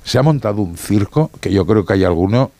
Se 0.04 0.18
ha 0.18 0.22
montado 0.22 0.62
un 0.62 0.76
circo 0.76 1.30
que 1.40 1.52
yo 1.52 1.66
creo 1.66 1.84
que 1.84 1.94
hay 1.94 2.04
alguno 2.04 2.50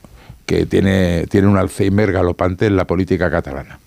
que 0.46 0.66
tiene, 0.66 1.26
tiene 1.28 1.48
un 1.48 1.56
Alzheimer 1.56 2.12
galopante 2.12 2.66
en 2.66 2.76
la 2.76 2.86
política 2.86 3.30
catalana. 3.30 3.78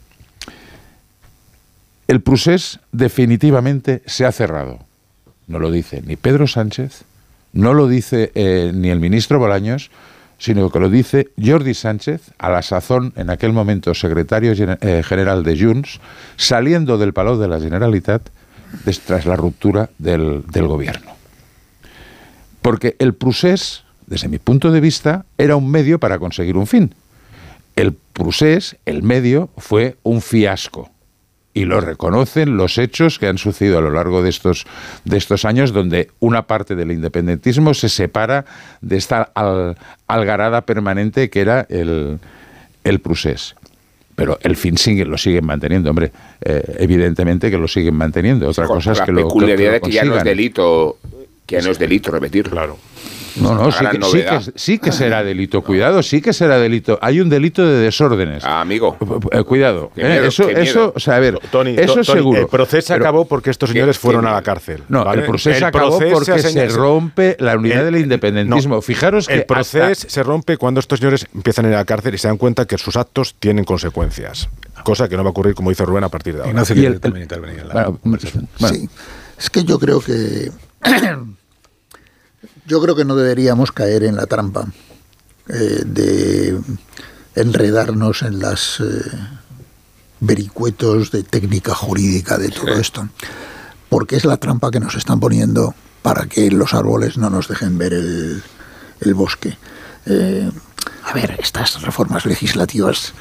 El 2.08 2.22
procés 2.22 2.80
definitivamente 2.92 4.02
se 4.06 4.26
ha 4.26 4.32
cerrado. 4.32 4.80
No 5.48 5.60
lo 5.60 5.72
dice 5.72 6.02
ni 6.06 6.16
Pedro 6.16 6.48
Sánchez, 6.48 7.04
no 7.54 7.74
lo 7.74 7.88
dice 7.88 8.32
eh, 8.36 8.72
ni 8.74 8.90
el 8.90 9.00
ministro 9.00 9.40
Bolaños, 9.40 9.92
sino 10.38 10.70
que 10.70 10.80
lo 10.80 10.90
dice 10.90 11.30
Jordi 11.42 11.74
Sánchez, 11.74 12.32
a 12.38 12.50
la 12.50 12.62
sazón, 12.62 13.14
en 13.16 13.30
aquel 13.30 13.54
momento 13.54 13.94
secretario 13.94 14.54
eh, 14.54 15.04
general 15.04 15.44
de 15.44 15.58
Junts, 15.58 16.02
saliendo 16.36 16.98
del 16.98 17.14
Palau 17.14 17.38
de 17.38 17.48
la 17.48 17.60
Generalitat 17.60 18.30
tras 19.06 19.26
la 19.26 19.36
ruptura 19.36 19.90
del, 20.00 20.44
del 20.52 20.68
gobierno. 20.68 21.12
Porque 22.64 22.96
el 22.98 23.14
procés, 23.14 23.84
desde 24.08 24.28
mi 24.28 24.40
punto 24.40 24.72
de 24.72 24.80
vista, 24.82 25.26
era 25.38 25.56
un 25.56 25.70
medio 25.70 26.00
para 26.00 26.18
conseguir 26.18 26.58
un 26.58 26.66
fin. 26.66 26.96
El 27.76 27.94
procés, 27.94 28.78
el 28.86 29.04
medio, 29.04 29.50
fue 29.58 29.98
un 30.04 30.22
fiasco. 30.22 30.90
Y 31.56 31.66
lo 31.66 31.82
reconocen 31.82 32.58
los 32.58 32.80
hechos 32.80 33.20
que 33.20 33.28
han 33.28 33.38
sucedido 33.38 33.78
a 33.78 33.82
lo 33.82 33.92
largo 33.92 34.24
de 34.24 34.30
estos, 34.32 34.66
de 35.06 35.18
estos 35.18 35.46
años, 35.46 35.72
donde 35.72 36.10
una 36.20 36.48
parte 36.48 36.74
del 36.76 36.92
independentismo 36.92 37.76
se 37.76 37.90
separa 37.90 38.46
de 38.82 38.98
esta 38.98 39.30
al- 39.36 39.78
algarada 40.08 40.62
permanente 40.62 41.30
que 41.30 41.42
era 41.42 41.68
el, 41.70 42.18
el 42.84 43.00
procés. 43.02 43.56
Pero 44.16 44.40
el 44.42 44.56
fin 44.56 44.78
sigue, 44.78 45.06
lo 45.06 45.18
siguen 45.18 45.46
manteniendo, 45.46 45.90
hombre. 45.92 46.12
eh, 46.42 46.64
evidentemente 46.80 47.52
que 47.52 47.58
lo 47.58 47.68
siguen 47.68 47.96
manteniendo. 47.96 48.48
Otra 48.48 48.66
con 48.66 48.78
cosa 48.78 48.94
es 48.94 49.00
la 49.00 49.06
que 49.06 49.12
lo, 49.12 49.18
que- 49.20 49.24
peculiaridad 49.26 49.72
que 49.74 49.74
de 49.74 49.80
lo 49.80 49.86
que 49.86 49.92
ya 49.92 50.04
no 50.06 50.18
es 50.18 50.24
delito, 50.24 50.98
que 51.58 51.62
no 51.62 51.72
es 51.72 51.80
delito 51.80 52.12
repetir. 52.12 52.50
Claro. 52.50 52.78
No, 53.36 53.56
no, 53.56 53.72
sí 53.72 53.84
que, 53.90 54.04
sí, 54.06 54.22
que, 54.22 54.52
sí 54.60 54.78
que 54.78 54.92
será 54.92 55.24
delito. 55.24 55.64
Cuidado, 55.64 56.04
sí 56.04 56.22
que 56.22 56.34
será 56.34 56.60
delito. 56.60 57.00
Hay 57.02 57.20
un 57.20 57.30
delito 57.30 57.66
de 57.66 57.78
desórdenes. 57.80 58.44
Ah, 58.46 58.62
amigo. 58.62 58.96
Eh, 59.32 59.42
Cuidado. 59.44 59.92
Qué 59.96 60.02
eh, 60.04 60.08
miedo, 60.08 60.26
eso, 60.28 60.44
qué 60.46 60.50
miedo. 60.50 60.62
eso, 60.62 60.94
o 60.96 61.00
sea, 61.00 61.16
a 61.16 61.20
ver, 61.20 61.40
Tony, 61.52 61.72
eso 61.76 61.96
To- 61.96 62.00
es 62.02 62.06
Tony, 62.08 62.20
seguro. 62.20 62.42
El 62.42 62.48
proceso 62.48 62.94
Pero- 62.94 63.04
acabó 63.04 63.26
porque 63.26 63.50
estos 63.50 63.72
señores 63.72 63.98
¿Qué- 63.98 64.02
fueron 64.04 64.22
qué- 64.22 64.28
a 64.30 64.34
la 64.34 64.44
cárcel. 64.44 64.84
No, 64.88 65.04
¿vale? 65.04 65.22
el 65.22 65.28
proceso 65.28 65.66
acabó 65.66 65.98
proceso 65.98 66.14
porque 66.14 66.40
se 66.44 66.68
rompe 66.68 67.36
la 67.40 67.58
unidad 67.58 67.88
el- 67.88 67.94
del 67.96 68.04
independentismo. 68.04 68.76
no, 68.76 68.82
Fijaros 68.84 69.28
que 69.28 69.34
el 69.34 69.46
proceso 69.48 69.84
hasta- 69.84 70.10
se 70.10 70.22
rompe 70.22 70.58
cuando 70.58 70.80
estos 70.80 71.00
señores 71.00 71.26
empiezan 71.34 71.66
a 71.66 71.70
ir 71.70 71.74
a 71.74 71.78
la 71.78 71.86
cárcel 71.86 72.14
y 72.14 72.20
se 72.20 72.28
dan 72.28 72.38
cuenta 72.38 72.66
que 72.68 72.78
sus 72.78 72.96
actos 72.98 73.34
tienen 73.40 73.66
consecuencias. 73.66 74.48
Cosa 74.84 75.10
que 75.10 75.18
no 75.18 75.24
va 75.24 75.30
a 75.30 75.32
ocurrir, 75.32 75.56
como 75.56 75.72
dice 75.72 75.84
Rubén, 75.86 76.04
a 76.04 76.10
partir 76.10 76.36
de 76.36 76.42
ahora. 76.42 76.52
Ignacio 76.52 76.76
Y 76.76 76.80
quiere 76.82 76.94
el- 76.96 77.02
también 77.02 77.24
intervenir 77.24 77.62
en 77.62 77.68
la 77.70 77.74
Bueno, 77.74 77.98
conversación. 77.98 78.48
bueno, 78.60 78.76
Sí, 78.78 78.90
es 79.40 79.50
que 79.50 79.64
yo 79.64 79.80
creo 79.80 80.02
que 80.02 80.52
yo 82.66 82.82
creo 82.82 82.96
que 82.96 83.06
no 83.06 83.16
deberíamos 83.16 83.72
caer 83.72 84.04
en 84.04 84.16
la 84.16 84.26
trampa 84.26 84.68
eh, 85.48 85.82
de 85.86 86.60
enredarnos 87.36 88.22
en 88.22 88.40
las 88.40 88.80
eh, 88.80 88.84
vericuetos 90.20 91.12
de 91.12 91.24
técnica 91.24 91.74
jurídica 91.74 92.38
de 92.38 92.50
todo 92.50 92.74
esto, 92.74 93.08
porque 93.90 94.16
es 94.16 94.26
la 94.26 94.38
trampa 94.38 94.72
que 94.72 94.80
nos 94.80 94.96
están 94.96 95.20
poniendo 95.20 95.76
para 96.02 96.26
que 96.28 96.50
los 96.52 96.74
árboles 96.74 97.18
no 97.18 97.30
nos 97.30 97.48
dejen 97.48 97.78
ver 97.78 97.94
el, 97.94 98.44
el 99.02 99.14
bosque. 99.14 99.58
Eh, 100.06 100.50
a 101.04 101.14
ver, 101.14 101.38
estas 101.40 101.82
reformas 101.82 102.26
legislativas 102.26 103.14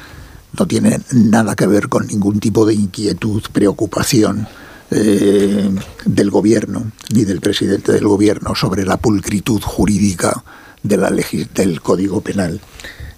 no 0.57 0.67
tienen 0.67 1.03
nada 1.11 1.55
que 1.55 1.67
ver 1.67 1.89
con 1.89 2.07
ningún 2.07 2.39
tipo 2.39 2.65
de 2.65 2.75
inquietud, 2.75 3.41
preocupación 3.51 4.47
eh, 4.95 5.69
del 6.05 6.29
gobierno 6.29 6.91
ni 7.13 7.25
del 7.25 7.41
presidente 7.41 7.91
del 7.91 8.07
gobierno 8.07 8.53
sobre 8.55 8.85
la 8.85 8.97
pulcritud 8.97 9.61
jurídica 9.61 10.43
de 10.83 10.97
la 10.97 11.09
del 11.09 11.81
Código 11.81 12.21
Penal, 12.21 12.61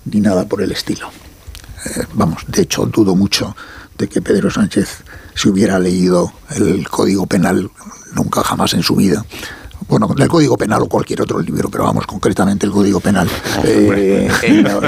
ni 0.05 0.21
nada 0.21 0.47
por 0.47 0.61
el 0.61 0.71
estilo. 0.71 1.09
Eh, 1.85 2.03
vamos, 2.13 2.43
de 2.47 2.61
hecho, 2.61 2.85
dudo 2.85 3.15
mucho 3.15 3.55
de 3.97 4.07
que 4.07 4.21
Pedro 4.21 4.49
Sánchez 4.49 5.03
se 5.33 5.49
hubiera 5.49 5.79
leído 5.79 6.31
el 6.55 6.87
Código 6.87 7.25
Penal 7.25 7.69
nunca 8.13 8.43
jamás 8.43 8.73
en 8.73 8.83
su 8.83 8.95
vida. 8.95 9.25
Bueno, 9.87 10.09
el 10.17 10.27
Código 10.27 10.57
Penal 10.57 10.81
o 10.81 10.87
cualquier 10.87 11.21
otro 11.21 11.39
libro, 11.39 11.69
pero 11.69 11.83
vamos, 11.83 12.07
concretamente 12.07 12.65
el 12.65 12.71
Código 12.71 12.99
Penal. 12.99 13.29
Eh, 13.63 14.27
lo- 14.63 14.81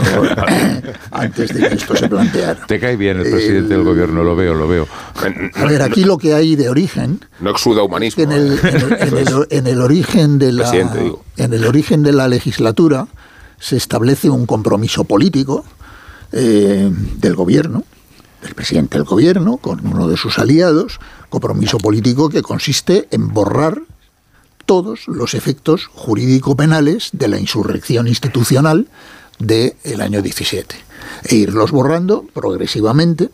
lo- 0.00 0.08
antes 1.12 1.54
de 1.54 1.68
que 1.68 1.74
esto 1.76 1.94
se 1.96 2.08
planteara. 2.08 2.66
te 2.66 2.80
cae 2.80 2.96
bien 2.96 3.18
el 3.18 3.30
presidente 3.30 3.74
del 3.74 3.84
gobierno, 3.84 4.24
lo 4.24 4.34
veo, 4.34 4.54
lo 4.54 4.66
veo. 4.66 4.88
A 5.54 5.64
ver, 5.66 5.82
aquí 5.82 6.04
lo 6.04 6.18
que 6.18 6.34
hay 6.34 6.56
de 6.56 6.68
origen 6.68 7.20
No 7.40 7.50
exuda 7.50 7.82
humanismo. 7.84 8.24
en 8.24 8.32
el, 8.32 8.58
en 8.58 8.66
el- 8.66 8.92
en 8.92 9.18
el- 9.18 9.46
en 9.50 9.66
el 9.68 9.80
origen 9.80 10.38
de 10.38 10.52
la 10.52 10.70
en 11.36 11.52
el 11.52 11.64
origen 11.64 12.02
de 12.02 12.12
la 12.12 12.26
legislatura 12.28 13.06
se 13.60 13.76
establece 13.76 14.30
un 14.30 14.46
compromiso 14.46 15.04
político 15.04 15.64
eh, 16.32 16.90
del 17.18 17.34
gobierno 17.36 17.84
del 18.42 18.54
presidente 18.54 18.98
del 18.98 19.04
gobierno 19.06 19.56
con 19.58 19.86
uno 19.86 20.08
de 20.08 20.16
sus 20.16 20.38
aliados 20.38 20.98
compromiso 21.30 21.78
político 21.78 22.28
que 22.28 22.42
consiste 22.42 23.06
en 23.10 23.28
borrar 23.28 23.80
todos 24.64 25.06
los 25.08 25.34
efectos 25.34 25.86
jurídico-penales 25.86 27.10
de 27.12 27.28
la 27.28 27.38
insurrección 27.38 28.08
institucional 28.08 28.88
del 29.38 30.00
año 30.00 30.22
17 30.22 30.76
e 31.24 31.34
irlos 31.34 31.70
borrando 31.70 32.24
progresivamente, 32.32 33.30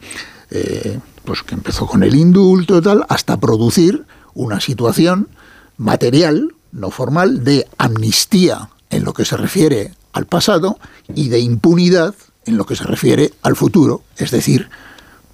eh, 0.51 0.99
pues 1.25 1.43
que 1.43 1.55
empezó 1.55 1.87
con 1.87 2.03
el 2.03 2.15
indulto 2.15 2.79
y 2.79 2.83
tal, 2.83 3.05
hasta 3.09 3.39
producir 3.39 4.05
una 4.35 4.61
situación 4.61 5.29
material, 5.77 6.55
no 6.73 6.91
formal, 6.91 7.45
de 7.45 7.67
amnistía 7.79 8.71
en 8.91 9.05
lo 9.05 9.13
que 9.13 9.25
se 9.25 9.37
refiere 9.37 9.95
al 10.13 10.27
pasado 10.27 10.79
y 11.15 11.29
de 11.29 11.41
impunidad 11.41 12.15
en 12.45 12.57
lo 12.57 12.67
que 12.67 12.77
se 12.77 12.85
refiere 12.85 13.33
al 13.43 13.55
futuro, 13.55 14.03
es 14.17 14.31
decir, 14.31 14.69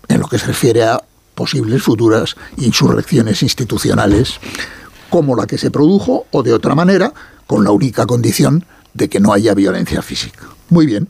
en 0.08 0.20
lo 0.20 0.28
que 0.28 0.38
se 0.38 0.46
refiere 0.46 0.84
a 0.84 1.02
posibles 1.34 1.82
futuras 1.82 2.36
insurrecciones 2.56 3.42
institucionales 3.42 4.40
como 5.10 5.36
la 5.36 5.46
que 5.46 5.58
se 5.58 5.70
produjo 5.70 6.26
o 6.30 6.42
de 6.42 6.52
otra 6.52 6.74
manera, 6.74 7.12
con 7.46 7.64
la 7.64 7.70
única 7.70 8.06
condición 8.06 8.64
de 8.94 9.08
que 9.08 9.20
no 9.20 9.32
haya 9.32 9.54
violencia 9.54 10.02
física. 10.02 10.46
Muy 10.68 10.86
bien. 10.86 11.08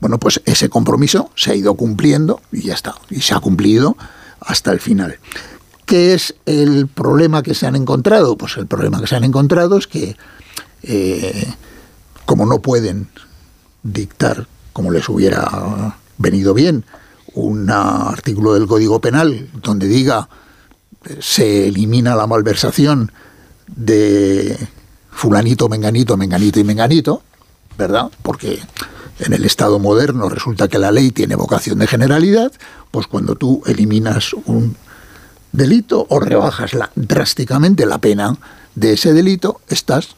Bueno, 0.00 0.18
pues 0.18 0.40
ese 0.44 0.68
compromiso 0.68 1.30
se 1.34 1.52
ha 1.52 1.54
ido 1.54 1.74
cumpliendo 1.74 2.40
y 2.52 2.62
ya 2.62 2.74
está. 2.74 2.94
Y 3.10 3.20
se 3.20 3.34
ha 3.34 3.40
cumplido 3.40 3.96
hasta 4.40 4.70
el 4.72 4.80
final. 4.80 5.18
¿Qué 5.86 6.14
es 6.14 6.34
el 6.46 6.86
problema 6.86 7.42
que 7.42 7.54
se 7.54 7.66
han 7.66 7.74
encontrado? 7.74 8.36
Pues 8.36 8.56
el 8.58 8.66
problema 8.66 9.00
que 9.00 9.06
se 9.06 9.16
han 9.16 9.24
encontrado 9.24 9.78
es 9.78 9.86
que, 9.86 10.16
eh, 10.82 11.54
como 12.26 12.44
no 12.46 12.60
pueden 12.60 13.08
dictar, 13.82 14.46
como 14.72 14.90
les 14.90 15.08
hubiera 15.08 15.96
venido 16.18 16.54
bien, 16.54 16.84
un 17.34 17.70
artículo 17.70 18.54
del 18.54 18.66
Código 18.66 19.00
Penal 19.00 19.48
donde 19.62 19.86
diga 19.86 20.28
eh, 21.04 21.18
se 21.20 21.68
elimina 21.68 22.16
la 22.16 22.26
malversación 22.26 23.12
de 23.74 24.56
fulanito, 25.10 25.68
menganito, 25.68 26.16
menganito 26.16 26.60
y 26.60 26.64
menganito, 26.64 27.22
¿verdad? 27.76 28.10
Porque 28.22 28.60
en 29.20 29.32
el 29.32 29.44
Estado 29.44 29.78
moderno 29.78 30.28
resulta 30.28 30.68
que 30.68 30.78
la 30.78 30.92
ley 30.92 31.10
tiene 31.10 31.34
vocación 31.36 31.78
de 31.78 31.86
generalidad, 31.86 32.52
pues 32.90 33.06
cuando 33.06 33.34
tú 33.34 33.62
eliminas 33.66 34.32
un 34.46 34.76
delito 35.52 36.06
o 36.08 36.20
rebajas 36.20 36.74
la- 36.74 36.90
drásticamente 36.94 37.84
la 37.86 37.98
pena 37.98 38.36
de 38.74 38.92
ese 38.92 39.12
delito, 39.12 39.60
estás 39.68 40.14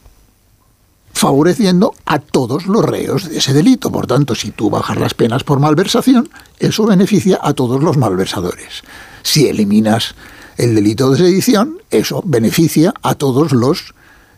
favoreciendo 1.13 1.93
a 2.05 2.19
todos 2.19 2.67
los 2.67 2.83
reos 2.85 3.29
de 3.29 3.37
ese 3.37 3.53
delito. 3.53 3.91
Por 3.91 4.07
tanto, 4.07 4.33
si 4.35 4.51
tú 4.51 4.69
bajas 4.69 4.97
las 4.97 5.13
penas 5.13 5.43
por 5.43 5.59
malversación, 5.59 6.29
eso 6.59 6.85
beneficia 6.85 7.39
a 7.41 7.53
todos 7.53 7.83
los 7.83 7.97
malversadores. 7.97 8.83
Si 9.23 9.47
eliminas 9.47 10.15
el 10.57 10.75
delito 10.75 11.11
de 11.11 11.17
sedición, 11.17 11.77
eso 11.89 12.21
beneficia 12.25 12.93
a 13.01 13.15
todos 13.15 13.51
los 13.51 13.93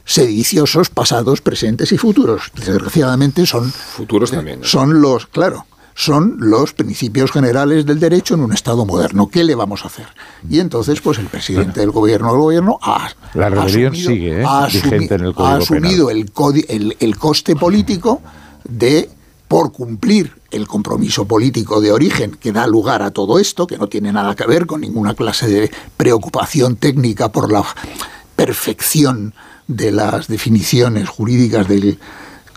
sediciosos 0.05 0.89
pasados, 0.89 1.41
presentes 1.41 1.91
y 1.91 1.97
futuros. 1.97 2.51
Desgraciadamente 2.55 3.45
son 3.45 3.71
futuros 3.71 4.31
también. 4.31 4.59
Son 4.63 5.01
los, 5.01 5.27
claro, 5.27 5.65
son 5.95 6.37
los 6.39 6.73
principios 6.73 7.31
generales 7.31 7.85
del 7.85 7.99
derecho 7.99 8.33
en 8.33 8.41
un 8.41 8.53
Estado 8.53 8.85
moderno. 8.85 9.27
¿Qué 9.27 9.43
le 9.43 9.55
vamos 9.55 9.83
a 9.83 9.87
hacer? 9.87 10.07
Y 10.49 10.59
entonces, 10.59 11.01
pues 11.01 11.19
el 11.19 11.27
presidente 11.27 11.79
del 11.79 11.91
gobierno 11.91 12.31
del 12.31 12.37
gobierno 12.37 12.79
ha, 12.81 13.09
la 13.33 13.49
rebelión 13.49 13.93
asumido, 13.93 14.09
sigue 14.09 14.41
¿eh? 14.41 14.45
ha, 14.45 14.65
asumi 14.65 15.07
en 15.09 15.21
el 15.21 15.33
ha 15.37 15.55
asumido 15.55 16.09
el, 16.09 16.31
el, 16.67 16.97
el 16.99 17.17
coste 17.17 17.55
político 17.55 18.21
de 18.63 19.09
por 19.53 19.71
cumplir 19.71 20.33
el 20.49 20.67
compromiso 20.67 21.27
político 21.27 21.79
de 21.79 21.91
origen 21.91 22.31
que 22.31 22.51
da 22.51 22.65
lugar 22.65 23.03
a 23.03 23.11
todo 23.11 23.37
esto, 23.37 23.67
que 23.67 23.77
no 23.77 23.85
tiene 23.87 24.11
nada 24.11 24.35
que 24.35 24.47
ver 24.47 24.65
con 24.65 24.81
ninguna 24.81 25.13
clase 25.13 25.47
de 25.47 25.71
preocupación 25.95 26.75
técnica 26.75 27.31
por 27.31 27.51
la 27.51 27.63
perfección 28.35 29.35
de 29.67 29.91
las 29.91 30.27
definiciones 30.27 31.07
jurídicas 31.07 31.67
del 31.67 31.99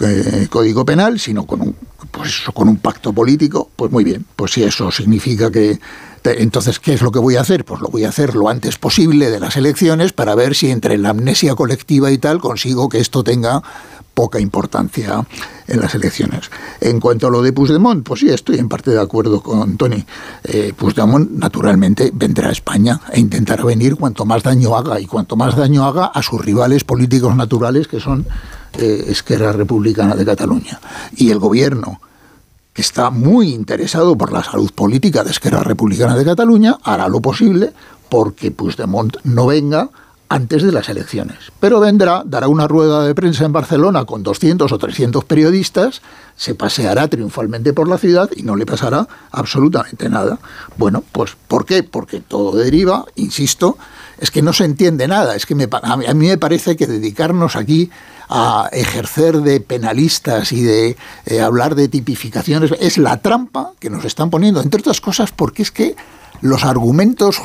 eh, 0.00 0.46
Código 0.48 0.86
Penal, 0.86 1.20
sino 1.20 1.44
con 1.44 1.60
un, 1.60 1.76
pues 2.10 2.44
con 2.54 2.66
un 2.66 2.78
pacto 2.78 3.12
político, 3.12 3.70
pues 3.76 3.92
muy 3.92 4.02
bien, 4.02 4.24
pues 4.34 4.52
si 4.52 4.62
eso 4.62 4.90
significa 4.90 5.50
que... 5.50 5.78
Entonces, 6.32 6.80
¿qué 6.80 6.94
es 6.94 7.02
lo 7.02 7.12
que 7.12 7.18
voy 7.18 7.36
a 7.36 7.40
hacer? 7.40 7.64
Pues 7.64 7.80
lo 7.80 7.88
voy 7.88 8.04
a 8.04 8.08
hacer 8.08 8.34
lo 8.34 8.48
antes 8.48 8.78
posible 8.78 9.30
de 9.30 9.40
las 9.40 9.56
elecciones 9.56 10.12
para 10.12 10.34
ver 10.34 10.54
si 10.54 10.70
entre 10.70 10.98
la 10.98 11.10
amnesia 11.10 11.54
colectiva 11.54 12.10
y 12.10 12.18
tal 12.18 12.40
consigo 12.40 12.88
que 12.88 12.98
esto 12.98 13.22
tenga 13.22 13.62
poca 14.16 14.40
importancia 14.40 15.26
en 15.68 15.80
las 15.80 15.94
elecciones. 15.94 16.50
En 16.80 17.00
cuanto 17.00 17.26
a 17.26 17.30
lo 17.30 17.42
de 17.42 17.52
Puigdemont, 17.52 18.02
pues 18.02 18.20
sí, 18.20 18.30
estoy 18.30 18.58
en 18.58 18.66
parte 18.66 18.90
de 18.90 18.98
acuerdo 18.98 19.42
con 19.42 19.76
Tony. 19.76 20.06
Eh, 20.44 20.72
Puigdemont, 20.74 21.30
naturalmente, 21.32 22.10
vendrá 22.14 22.48
a 22.48 22.52
España 22.52 22.98
e 23.12 23.20
intentará 23.20 23.62
venir 23.62 23.94
cuanto 23.96 24.24
más 24.24 24.42
daño 24.42 24.74
haga 24.74 24.98
y 24.98 25.04
cuanto 25.04 25.36
más 25.36 25.54
daño 25.54 25.84
haga 25.84 26.06
a 26.06 26.22
sus 26.22 26.42
rivales 26.42 26.82
políticos 26.82 27.36
naturales, 27.36 27.88
que 27.88 28.00
son 28.00 28.26
eh, 28.78 29.04
Esquerra 29.08 29.52
Republicana 29.52 30.14
de 30.14 30.24
Cataluña. 30.24 30.80
Y 31.14 31.30
el 31.30 31.38
gobierno, 31.38 32.00
que 32.76 32.82
está 32.82 33.08
muy 33.08 33.54
interesado 33.54 34.18
por 34.18 34.34
la 34.34 34.44
salud 34.44 34.70
política 34.70 35.24
de 35.24 35.30
Esquerra 35.30 35.62
Republicana 35.62 36.14
de 36.14 36.26
Cataluña, 36.26 36.76
hará 36.82 37.08
lo 37.08 37.22
posible 37.22 37.72
porque 38.10 38.50
Puigdemont 38.50 39.16
no 39.24 39.46
venga 39.46 39.88
antes 40.28 40.62
de 40.62 40.72
las 40.72 40.88
elecciones. 40.88 41.36
Pero 41.60 41.80
vendrá, 41.80 42.22
dará 42.24 42.48
una 42.48 42.66
rueda 42.66 43.04
de 43.04 43.14
prensa 43.14 43.44
en 43.44 43.52
Barcelona 43.52 44.04
con 44.04 44.22
200 44.22 44.70
o 44.70 44.78
300 44.78 45.24
periodistas, 45.24 46.02
se 46.36 46.54
paseará 46.54 47.08
triunfalmente 47.08 47.72
por 47.72 47.88
la 47.88 47.98
ciudad 47.98 48.30
y 48.34 48.42
no 48.42 48.56
le 48.56 48.66
pasará 48.66 49.08
absolutamente 49.30 50.08
nada. 50.08 50.38
Bueno, 50.76 51.04
pues 51.12 51.36
¿por 51.48 51.64
qué? 51.64 51.82
Porque 51.82 52.20
todo 52.20 52.56
deriva, 52.56 53.04
insisto, 53.14 53.78
es 54.18 54.30
que 54.30 54.42
no 54.42 54.52
se 54.52 54.64
entiende 54.64 55.08
nada. 55.08 55.36
Es 55.36 55.46
que 55.46 55.54
me, 55.54 55.68
a 55.70 55.96
mí 55.96 56.26
me 56.26 56.38
parece 56.38 56.76
que 56.76 56.86
dedicarnos 56.86 57.56
aquí 57.56 57.90
a 58.28 58.68
ejercer 58.72 59.42
de 59.42 59.60
penalistas 59.60 60.52
y 60.52 60.62
de 60.62 60.96
eh, 61.26 61.40
hablar 61.40 61.74
de 61.74 61.88
tipificaciones 61.88 62.72
es 62.80 62.98
la 62.98 63.18
trampa 63.18 63.72
que 63.78 63.90
nos 63.90 64.04
están 64.04 64.30
poniendo, 64.30 64.60
entre 64.60 64.80
otras 64.80 65.00
cosas 65.00 65.30
porque 65.30 65.62
es 65.62 65.70
que 65.70 65.94
los 66.40 66.64
argumentos 66.64 67.40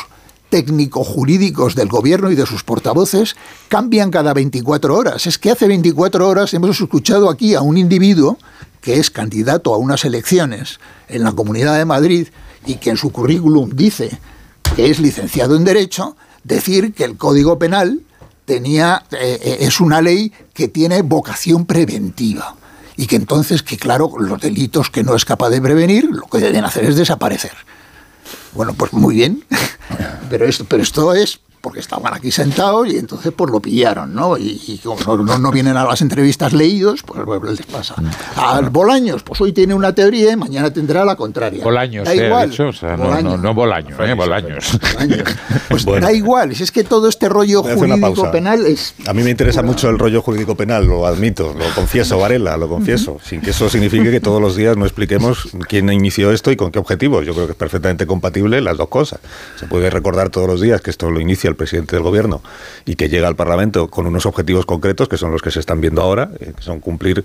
técnico-jurídicos 0.51 1.73
del 1.73 1.87
gobierno 1.87 2.29
y 2.29 2.35
de 2.35 2.45
sus 2.45 2.63
portavoces 2.63 3.35
cambian 3.69 4.11
cada 4.11 4.33
24 4.35 4.95
horas. 4.95 5.25
Es 5.25 5.39
que 5.39 5.49
hace 5.49 5.67
24 5.67 6.27
horas 6.27 6.53
hemos 6.53 6.79
escuchado 6.79 7.29
aquí 7.29 7.55
a 7.55 7.61
un 7.61 7.77
individuo 7.77 8.37
que 8.81 8.99
es 8.99 9.09
candidato 9.09 9.73
a 9.73 9.77
unas 9.77 10.05
elecciones 10.05 10.79
en 11.07 11.23
la 11.23 11.31
Comunidad 11.31 11.77
de 11.77 11.85
Madrid 11.85 12.27
y 12.65 12.75
que 12.75 12.91
en 12.91 12.97
su 12.97 13.11
currículum 13.11 13.71
dice 13.73 14.19
que 14.75 14.91
es 14.91 14.99
licenciado 14.99 15.55
en 15.55 15.63
Derecho, 15.63 16.15
decir 16.43 16.93
que 16.93 17.05
el 17.05 17.17
Código 17.17 17.57
Penal 17.57 18.01
tenía, 18.45 19.03
eh, 19.11 19.57
es 19.61 19.79
una 19.79 20.01
ley 20.01 20.33
que 20.53 20.67
tiene 20.67 21.01
vocación 21.01 21.65
preventiva 21.65 22.55
y 22.97 23.07
que 23.07 23.15
entonces, 23.15 23.63
que 23.63 23.77
claro, 23.77 24.11
los 24.19 24.41
delitos 24.41 24.89
que 24.89 25.03
no 25.03 25.15
es 25.15 25.25
capaz 25.25 25.49
de 25.49 25.61
prevenir, 25.61 26.05
lo 26.05 26.27
que 26.27 26.39
deben 26.39 26.65
hacer 26.65 26.85
es 26.85 26.95
desaparecer. 26.95 27.53
Bueno, 28.53 28.73
pues 28.73 28.93
muy 28.93 29.15
bien, 29.15 29.43
pero 30.29 30.45
esto, 30.45 30.65
pero 30.65 30.83
esto 30.83 31.13
es 31.13 31.39
porque 31.61 31.79
estaban 31.79 32.13
aquí 32.13 32.31
sentados 32.31 32.87
y 32.87 32.97
entonces 32.97 33.31
pues 33.35 33.51
lo 33.51 33.59
pillaron, 33.59 34.13
¿no? 34.13 34.37
Y, 34.37 34.79
como 34.83 35.17
no, 35.17 35.37
no, 35.37 35.51
vienen 35.51 35.77
a 35.77 35.85
las 35.85 36.01
entrevistas 36.01 36.53
leídos, 36.53 37.03
pues, 37.03 37.21
pues 37.23 37.59
les 37.59 37.65
pasa. 37.67 37.95
Al 38.35 38.69
Bolaños, 38.69 39.23
pues 39.23 39.39
hoy 39.41 39.53
tiene 39.53 39.73
una 39.73 39.93
teoría 39.93 40.31
y 40.31 40.35
mañana 40.35 40.73
tendrá 40.73 41.05
la 41.05 41.15
contraria. 41.15 41.63
Bolaños, 41.63 42.05
da 42.05 42.15
igual. 42.15 42.49
Dicho, 42.49 42.67
o 42.69 42.73
sea, 42.73 42.97
no, 42.97 43.37
no, 43.37 43.53
Bolaños, 43.53 43.99
¿eh? 43.99 44.13
Bolaños. 44.13 44.79
Pues 45.69 45.85
bueno. 45.85 46.05
da 46.05 46.13
igual, 46.13 46.53
si 46.53 46.63
es 46.63 46.71
que 46.71 46.83
todo 46.83 47.07
este 47.07 47.29
rollo 47.29 47.63
jurídico 47.63 48.29
penal 48.31 48.65
es... 48.65 48.93
A 49.07 49.13
mí 49.13 49.23
me 49.23 49.29
interesa 49.29 49.61
mucho 49.61 49.89
el 49.89 49.97
rollo 49.97 50.21
jurídico 50.21 50.55
penal, 50.55 50.85
lo 50.85 51.05
admito, 51.05 51.53
lo 51.57 51.65
confieso, 51.75 52.17
Varela, 52.17 52.57
lo 52.57 52.67
confieso, 52.67 53.19
sin 53.23 53.41
que 53.41 53.51
eso 53.51 53.69
signifique 53.69 54.11
que 54.11 54.19
todos 54.19 54.41
los 54.41 54.55
días 54.55 54.75
no 54.75 54.85
expliquemos 54.85 55.49
quién 55.69 55.91
inició 55.91 56.31
esto 56.31 56.51
y 56.51 56.55
con 56.55 56.71
qué 56.71 56.79
objetivos. 56.79 57.25
Yo 57.25 57.33
creo 57.33 57.45
que 57.45 57.51
es 57.53 57.57
perfectamente 57.57 58.05
compatible 58.05 58.59
las 58.61 58.77
dos 58.77 58.89
cosas. 58.89 59.19
Se 59.57 59.67
puede 59.67 59.89
recordar 59.89 60.29
todos 60.29 60.47
los 60.47 60.59
días 60.59 60.81
que 60.81 60.89
esto 60.89 61.09
lo 61.09 61.19
inicia 61.21 61.50
el 61.51 61.55
presidente 61.55 61.95
del 61.95 62.03
gobierno 62.03 62.41
y 62.85 62.95
que 62.95 63.09
llega 63.09 63.27
al 63.27 63.35
Parlamento 63.35 63.89
con 63.89 64.07
unos 64.07 64.25
objetivos 64.25 64.65
concretos 64.65 65.07
que 65.07 65.17
son 65.17 65.31
los 65.31 65.41
que 65.41 65.51
se 65.51 65.59
están 65.59 65.81
viendo 65.81 66.01
ahora, 66.01 66.31
eh, 66.39 66.53
que 66.55 66.63
son 66.63 66.79
cumplir 66.79 67.23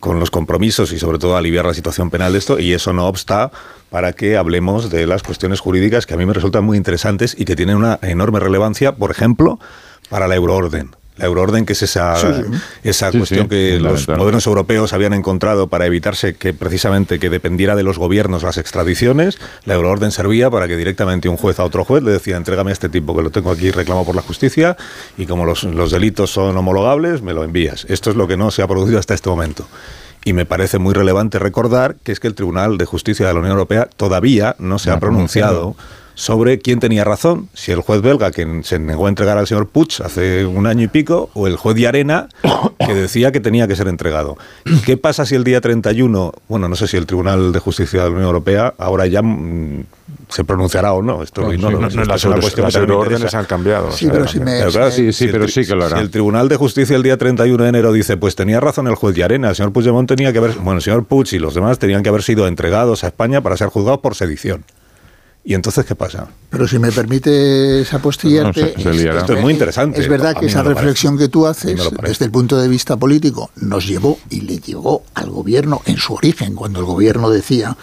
con 0.00 0.20
los 0.20 0.30
compromisos 0.30 0.92
y 0.92 0.98
sobre 0.98 1.18
todo 1.18 1.36
aliviar 1.36 1.64
la 1.64 1.74
situación 1.74 2.10
penal 2.10 2.32
de 2.32 2.38
esto 2.38 2.58
y 2.58 2.72
eso 2.72 2.92
no 2.92 3.06
obsta 3.06 3.50
para 3.90 4.12
que 4.12 4.36
hablemos 4.36 4.90
de 4.90 5.06
las 5.06 5.22
cuestiones 5.22 5.60
jurídicas 5.60 6.06
que 6.06 6.14
a 6.14 6.16
mí 6.16 6.26
me 6.26 6.32
resultan 6.32 6.64
muy 6.64 6.76
interesantes 6.76 7.34
y 7.38 7.44
que 7.44 7.56
tienen 7.56 7.76
una 7.76 7.98
enorme 8.02 8.38
relevancia, 8.38 8.94
por 8.94 9.10
ejemplo, 9.10 9.58
para 10.08 10.28
la 10.28 10.36
euroorden. 10.36 10.90
La 11.18 11.26
euroorden, 11.26 11.66
que 11.66 11.74
es 11.74 11.82
esa, 11.82 12.16
sí, 12.16 12.26
sí. 12.34 12.58
esa 12.84 13.12
sí, 13.12 13.18
cuestión 13.18 13.48
que 13.48 13.78
los 13.78 14.08
modernos 14.08 14.46
europeos 14.46 14.92
habían 14.92 15.12
encontrado 15.12 15.68
para 15.68 15.86
evitarse 15.86 16.34
que 16.34 16.54
precisamente 16.54 17.18
que 17.18 17.28
dependiera 17.28 17.76
de 17.76 17.82
los 17.82 17.98
gobiernos 17.98 18.42
las 18.42 18.56
extradiciones, 18.56 19.38
la 19.64 19.74
euroorden 19.74 20.10
servía 20.10 20.50
para 20.50 20.68
que 20.68 20.76
directamente 20.76 21.28
un 21.28 21.36
juez 21.36 21.58
a 21.60 21.64
otro 21.64 21.84
juez 21.84 22.02
le 22.02 22.12
decía, 22.12 22.36
entrégame 22.36 22.70
a 22.70 22.72
este 22.72 22.88
tipo 22.88 23.16
que 23.16 23.22
lo 23.22 23.30
tengo 23.30 23.50
aquí 23.50 23.70
reclamo 23.70 24.04
por 24.04 24.14
la 24.14 24.22
justicia 24.22 24.76
y 25.16 25.26
como 25.26 25.44
los, 25.44 25.64
los 25.64 25.90
delitos 25.90 26.30
son 26.30 26.56
homologables, 26.56 27.22
me 27.22 27.34
lo 27.34 27.44
envías. 27.44 27.84
Esto 27.88 28.10
es 28.10 28.16
lo 28.16 28.28
que 28.28 28.36
no 28.36 28.50
se 28.50 28.62
ha 28.62 28.66
producido 28.66 28.98
hasta 28.98 29.14
este 29.14 29.28
momento. 29.28 29.66
Y 30.24 30.32
me 30.32 30.46
parece 30.46 30.78
muy 30.78 30.94
relevante 30.94 31.38
recordar 31.38 31.96
que 32.02 32.12
es 32.12 32.20
que 32.20 32.26
el 32.26 32.34
Tribunal 32.34 32.76
de 32.76 32.84
Justicia 32.84 33.26
de 33.26 33.32
la 33.32 33.38
Unión 33.38 33.52
Europea 33.52 33.88
todavía 33.96 34.56
no 34.58 34.78
se 34.78 34.90
ha 34.90 35.00
pronunciado 35.00 35.76
sobre 36.18 36.58
quién 36.58 36.80
tenía 36.80 37.04
razón, 37.04 37.48
si 37.54 37.70
el 37.70 37.80
juez 37.80 38.02
belga 38.02 38.32
que 38.32 38.62
se 38.64 38.80
negó 38.80 39.06
a 39.06 39.08
entregar 39.08 39.38
al 39.38 39.46
señor 39.46 39.68
Puig 39.68 40.02
hace 40.04 40.44
un 40.46 40.66
año 40.66 40.82
y 40.82 40.88
pico, 40.88 41.30
o 41.32 41.46
el 41.46 41.54
juez 41.54 41.76
de 41.76 41.86
Arena 41.86 42.28
que 42.84 42.92
decía 42.92 43.30
que 43.30 43.38
tenía 43.38 43.68
que 43.68 43.76
ser 43.76 43.86
entregado. 43.86 44.36
¿Qué 44.84 44.96
pasa 44.96 45.24
si 45.24 45.36
el 45.36 45.44
día 45.44 45.60
31, 45.60 46.32
bueno, 46.48 46.68
no 46.68 46.74
sé 46.74 46.88
si 46.88 46.96
el 46.96 47.06
Tribunal 47.06 47.52
de 47.52 47.60
Justicia 47.60 48.00
de 48.00 48.06
la 48.06 48.10
Unión 48.10 48.26
Europea 48.26 48.74
ahora 48.78 49.06
ya 49.06 49.22
mmm, 49.22 49.84
se 50.28 50.42
pronunciará 50.42 50.92
o 50.92 51.02
no? 51.02 51.22
Esto 51.22 51.42
no, 51.42 51.52
no, 51.52 51.70
no, 51.70 51.88
no 51.88 52.04
las, 52.04 52.24
las 52.24 52.74
órdenes 52.74 53.32
han 53.34 53.44
cambiado. 53.44 53.92
Sí, 53.92 54.08
pero, 54.10 54.26
si 54.26 54.40
me, 54.40 54.58
pero 54.58 54.72
claro, 54.72 54.90
sí, 54.90 55.12
sí, 55.12 55.28
pero 55.30 55.46
sí 55.46 55.64
que 55.64 55.76
lo 55.76 55.84
hará. 55.84 55.98
Si 55.98 56.02
el 56.02 56.10
Tribunal 56.10 56.48
de 56.48 56.56
Justicia 56.56 56.96
el 56.96 57.04
día 57.04 57.16
31 57.16 57.62
de 57.62 57.68
enero 57.68 57.92
dice, 57.92 58.16
pues 58.16 58.34
tenía 58.34 58.58
razón 58.58 58.88
el 58.88 58.96
juez 58.96 59.14
de 59.14 59.22
Arena, 59.22 59.50
el 59.50 59.54
señor 59.54 59.72
Puigdemont 59.72 60.08
tenía 60.08 60.32
que 60.32 60.38
haber, 60.38 60.54
bueno, 60.54 60.78
el 60.78 60.82
señor 60.82 61.04
Puig 61.04 61.32
y 61.32 61.38
los 61.38 61.54
demás 61.54 61.78
tenían 61.78 62.02
que 62.02 62.08
haber 62.08 62.24
sido 62.24 62.48
entregados 62.48 63.04
a 63.04 63.06
España 63.06 63.40
para 63.40 63.56
ser 63.56 63.68
juzgados 63.68 64.00
por 64.00 64.16
sedición. 64.16 64.64
¿Y 65.48 65.54
entonces 65.54 65.86
qué 65.86 65.94
pasa? 65.94 66.28
Pero 66.50 66.68
si 66.68 66.78
me 66.78 66.92
permites 66.92 67.94
apostillarte, 67.94 68.74
no, 68.76 68.92
se, 68.92 68.98
se 68.98 69.08
esto 69.08 69.32
es 69.32 69.40
muy 69.40 69.54
interesante. 69.54 69.98
Es 69.98 70.06
verdad 70.06 70.36
que 70.38 70.44
esa 70.44 70.62
reflexión 70.62 71.16
que 71.16 71.28
tú 71.28 71.46
haces, 71.46 71.80
desde 72.02 72.26
el 72.26 72.30
punto 72.30 72.58
de 72.58 72.68
vista 72.68 72.98
político, 72.98 73.50
nos 73.56 73.86
llevó 73.86 74.18
y 74.28 74.42
le 74.42 74.58
llevó 74.58 75.04
al 75.14 75.30
gobierno 75.30 75.80
en 75.86 75.96
su 75.96 76.12
origen, 76.12 76.54
cuando 76.54 76.80
el 76.80 76.84
gobierno 76.84 77.30
decía 77.30 77.78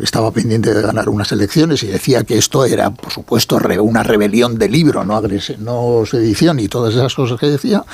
estaba 0.00 0.32
pendiente 0.32 0.74
de 0.74 0.82
ganar 0.82 1.08
unas 1.08 1.32
elecciones 1.32 1.82
y 1.82 1.86
decía 1.86 2.24
que 2.24 2.36
esto 2.36 2.66
era, 2.66 2.90
por 2.90 3.10
supuesto, 3.10 3.58
una 3.80 4.02
rebelión 4.02 4.58
de 4.58 4.68
libro, 4.68 5.02
no, 5.02 5.22
no 5.60 6.04
sedición 6.04 6.60
y 6.60 6.68
todas 6.68 6.92
esas 6.92 7.14
cosas 7.14 7.40
que 7.40 7.46
decía, 7.46 7.84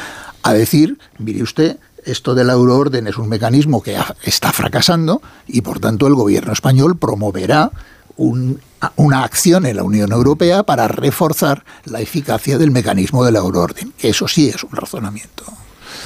a 0.42 0.52
decir, 0.52 0.98
mire 1.18 1.44
usted, 1.44 1.76
esto 2.04 2.34
de 2.34 2.42
la 2.42 2.54
euroorden 2.54 3.06
es 3.06 3.16
un 3.16 3.28
mecanismo 3.28 3.80
que 3.80 3.96
está 4.24 4.52
fracasando 4.52 5.22
y, 5.46 5.60
por 5.60 5.78
tanto, 5.78 6.08
el 6.08 6.16
gobierno 6.16 6.52
español 6.52 6.96
promoverá 6.96 7.70
un, 8.16 8.60
una 8.96 9.24
acción 9.24 9.66
en 9.66 9.76
la 9.76 9.82
Unión 9.82 10.12
Europea 10.12 10.62
para 10.62 10.88
reforzar 10.88 11.64
la 11.84 12.00
eficacia 12.00 12.58
del 12.58 12.70
mecanismo 12.70 13.24
de 13.24 13.32
la 13.32 13.40
euroorden, 13.40 13.92
que 13.98 14.10
eso 14.10 14.28
sí 14.28 14.48
es 14.48 14.62
un 14.62 14.72
razonamiento. 14.72 15.44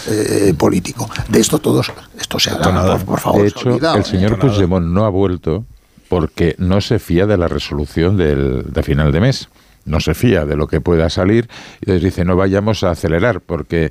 Eh, 0.09 0.53
político. 0.59 1.09
De 1.29 1.39
esto 1.39 1.61
todos, 1.61 1.93
esto 2.19 2.41
se 2.41 2.51
haga, 2.51 2.97
por, 2.97 3.05
por, 3.05 3.21
favor. 3.21 3.43
De 3.43 3.49
hecho, 3.49 3.69
olvidado, 3.69 3.99
el 3.99 4.05
señor 4.05 4.33
¿eh? 4.33 4.37
Puigdemont 4.37 4.87
no 4.87 5.05
ha 5.05 5.09
vuelto 5.09 5.65
porque 6.09 6.57
no 6.59 6.81
se 6.81 6.99
fía 6.99 7.25
de 7.27 7.37
la 7.37 7.47
resolución 7.47 8.17
del, 8.17 8.65
de 8.73 8.83
final 8.83 9.13
de 9.13 9.21
mes 9.21 9.49
no 9.85 10.01
se 10.01 10.15
fía 10.15 10.45
de 10.45 10.57
lo 10.57 10.67
que 10.67 10.81
pueda 10.81 11.11
salir 11.11 11.49
y 11.81 11.91
les 11.91 12.03
dice 12.03 12.25
no 12.25 12.37
vayamos 12.37 12.85
a 12.85 12.91
acelerar 12.91 13.41
porque 13.41 13.91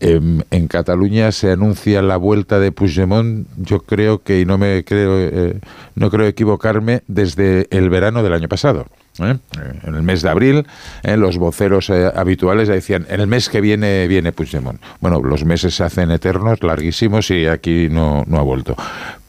em, 0.00 0.42
en 0.50 0.68
Cataluña 0.68 1.32
se 1.32 1.50
anuncia 1.52 2.02
la 2.02 2.16
vuelta 2.16 2.58
de 2.58 2.72
Puigdemont 2.72 3.46
yo 3.56 3.80
creo 3.80 4.22
que 4.22 4.40
y 4.40 4.44
no 4.44 4.58
me 4.58 4.84
creo 4.84 5.18
eh, 5.18 5.60
no 5.94 6.10
creo 6.10 6.26
equivocarme 6.26 7.02
desde 7.08 7.66
el 7.70 7.90
verano 7.90 8.22
del 8.22 8.32
año 8.32 8.48
pasado 8.48 8.86
¿eh? 9.18 9.36
en 9.84 9.94
el 9.94 10.02
mes 10.02 10.22
de 10.22 10.30
abril 10.30 10.66
¿eh? 11.02 11.16
los 11.16 11.38
voceros 11.38 11.90
habituales 11.90 12.68
decían 12.68 13.06
en 13.08 13.20
el 13.20 13.26
mes 13.26 13.48
que 13.48 13.60
viene 13.60 14.06
viene 14.06 14.32
Puigdemont 14.32 14.80
bueno 15.00 15.20
los 15.22 15.44
meses 15.44 15.74
se 15.74 15.84
hacen 15.84 16.10
eternos 16.10 16.62
larguísimos 16.62 17.30
y 17.30 17.46
aquí 17.46 17.88
no, 17.90 18.24
no 18.26 18.38
ha 18.38 18.42
vuelto 18.42 18.76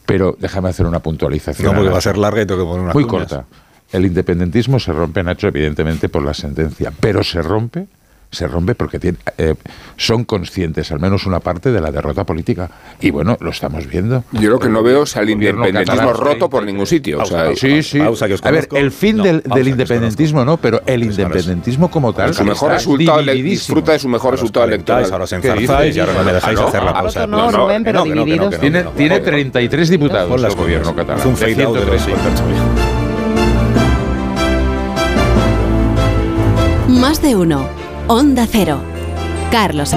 pero 0.06 0.36
déjame 0.38 0.68
hacer 0.68 0.86
una 0.86 1.00
puntualización 1.00 1.72
no 1.72 1.74
porque 1.74 1.90
va 1.90 1.98
a 1.98 2.02
ser 2.02 2.18
larga 2.18 2.42
y 2.42 2.46
tengo 2.46 2.60
que 2.60 2.66
poner 2.66 2.84
una 2.84 2.92
muy 2.92 3.06
corta 3.06 3.46
el 3.94 4.06
independentismo 4.06 4.80
se 4.80 4.92
rompe, 4.92 5.22
Nacho, 5.22 5.48
evidentemente 5.48 6.08
por 6.08 6.24
la 6.24 6.34
sentencia, 6.34 6.92
pero 7.00 7.22
se 7.22 7.40
rompe 7.40 7.86
se 8.34 8.46
rompe 8.48 8.74
porque 8.74 8.98
tiene, 8.98 9.18
eh, 9.38 9.54
son 9.96 10.24
conscientes, 10.24 10.90
al 10.92 11.00
menos 11.00 11.24
una 11.24 11.40
parte, 11.40 11.70
de 11.70 11.80
la 11.80 11.90
derrota 11.90 12.24
política. 12.24 12.70
Y 13.00 13.10
bueno, 13.10 13.38
lo 13.40 13.50
estamos 13.50 13.86
viendo. 13.86 14.24
Yo 14.32 14.50
lo 14.50 14.58
que 14.58 14.68
no 14.68 14.82
veo 14.82 15.04
es 15.04 15.16
el 15.16 15.30
independentismo 15.30 16.12
roto 16.12 16.50
por 16.50 16.64
ningún 16.64 16.86
sitio. 16.86 17.22
sí, 17.54 17.82
sí. 17.82 18.00
a 18.00 18.50
ver, 18.50 18.68
el 18.72 18.90
fin 18.90 19.22
del, 19.22 19.42
independentismo 19.66 20.44
no, 20.44 20.56
pero 20.58 20.82
el 20.84 21.04
independentismo 21.04 21.90
como 21.90 22.12
tal. 22.12 22.34
Su 22.34 22.44
mejor 22.44 22.72
resultado 22.72 23.22
disfruta 23.22 23.92
de 23.92 23.98
su 23.98 24.08
mejor 24.08 24.32
resultado 24.32 24.66
electoral. 24.66 25.06
Ahora 25.10 25.26
se 25.26 25.36
enzarzáis 25.36 25.96
y 25.96 26.00
ahora 26.00 26.14
no 26.14 26.24
me 26.24 26.32
dejáis 26.32 26.58
hacer 26.58 26.82
la 26.82 26.92
pausa. 26.92 27.26
No, 27.26 27.50
Rubén, 27.50 27.84
pero 27.84 28.04
divididos. 28.04 28.58
Tiene 28.96 29.20
33 29.20 29.88
diputados 29.88 30.42
el 30.42 30.54
gobierno 30.54 30.94
catalán. 30.94 31.20
Es 31.20 31.26
un 31.26 32.83
Más 37.06 37.20
de 37.20 37.36
uno. 37.36 37.68
Onda 38.08 38.46
Cero. 38.50 38.80
Carlos. 39.50 39.92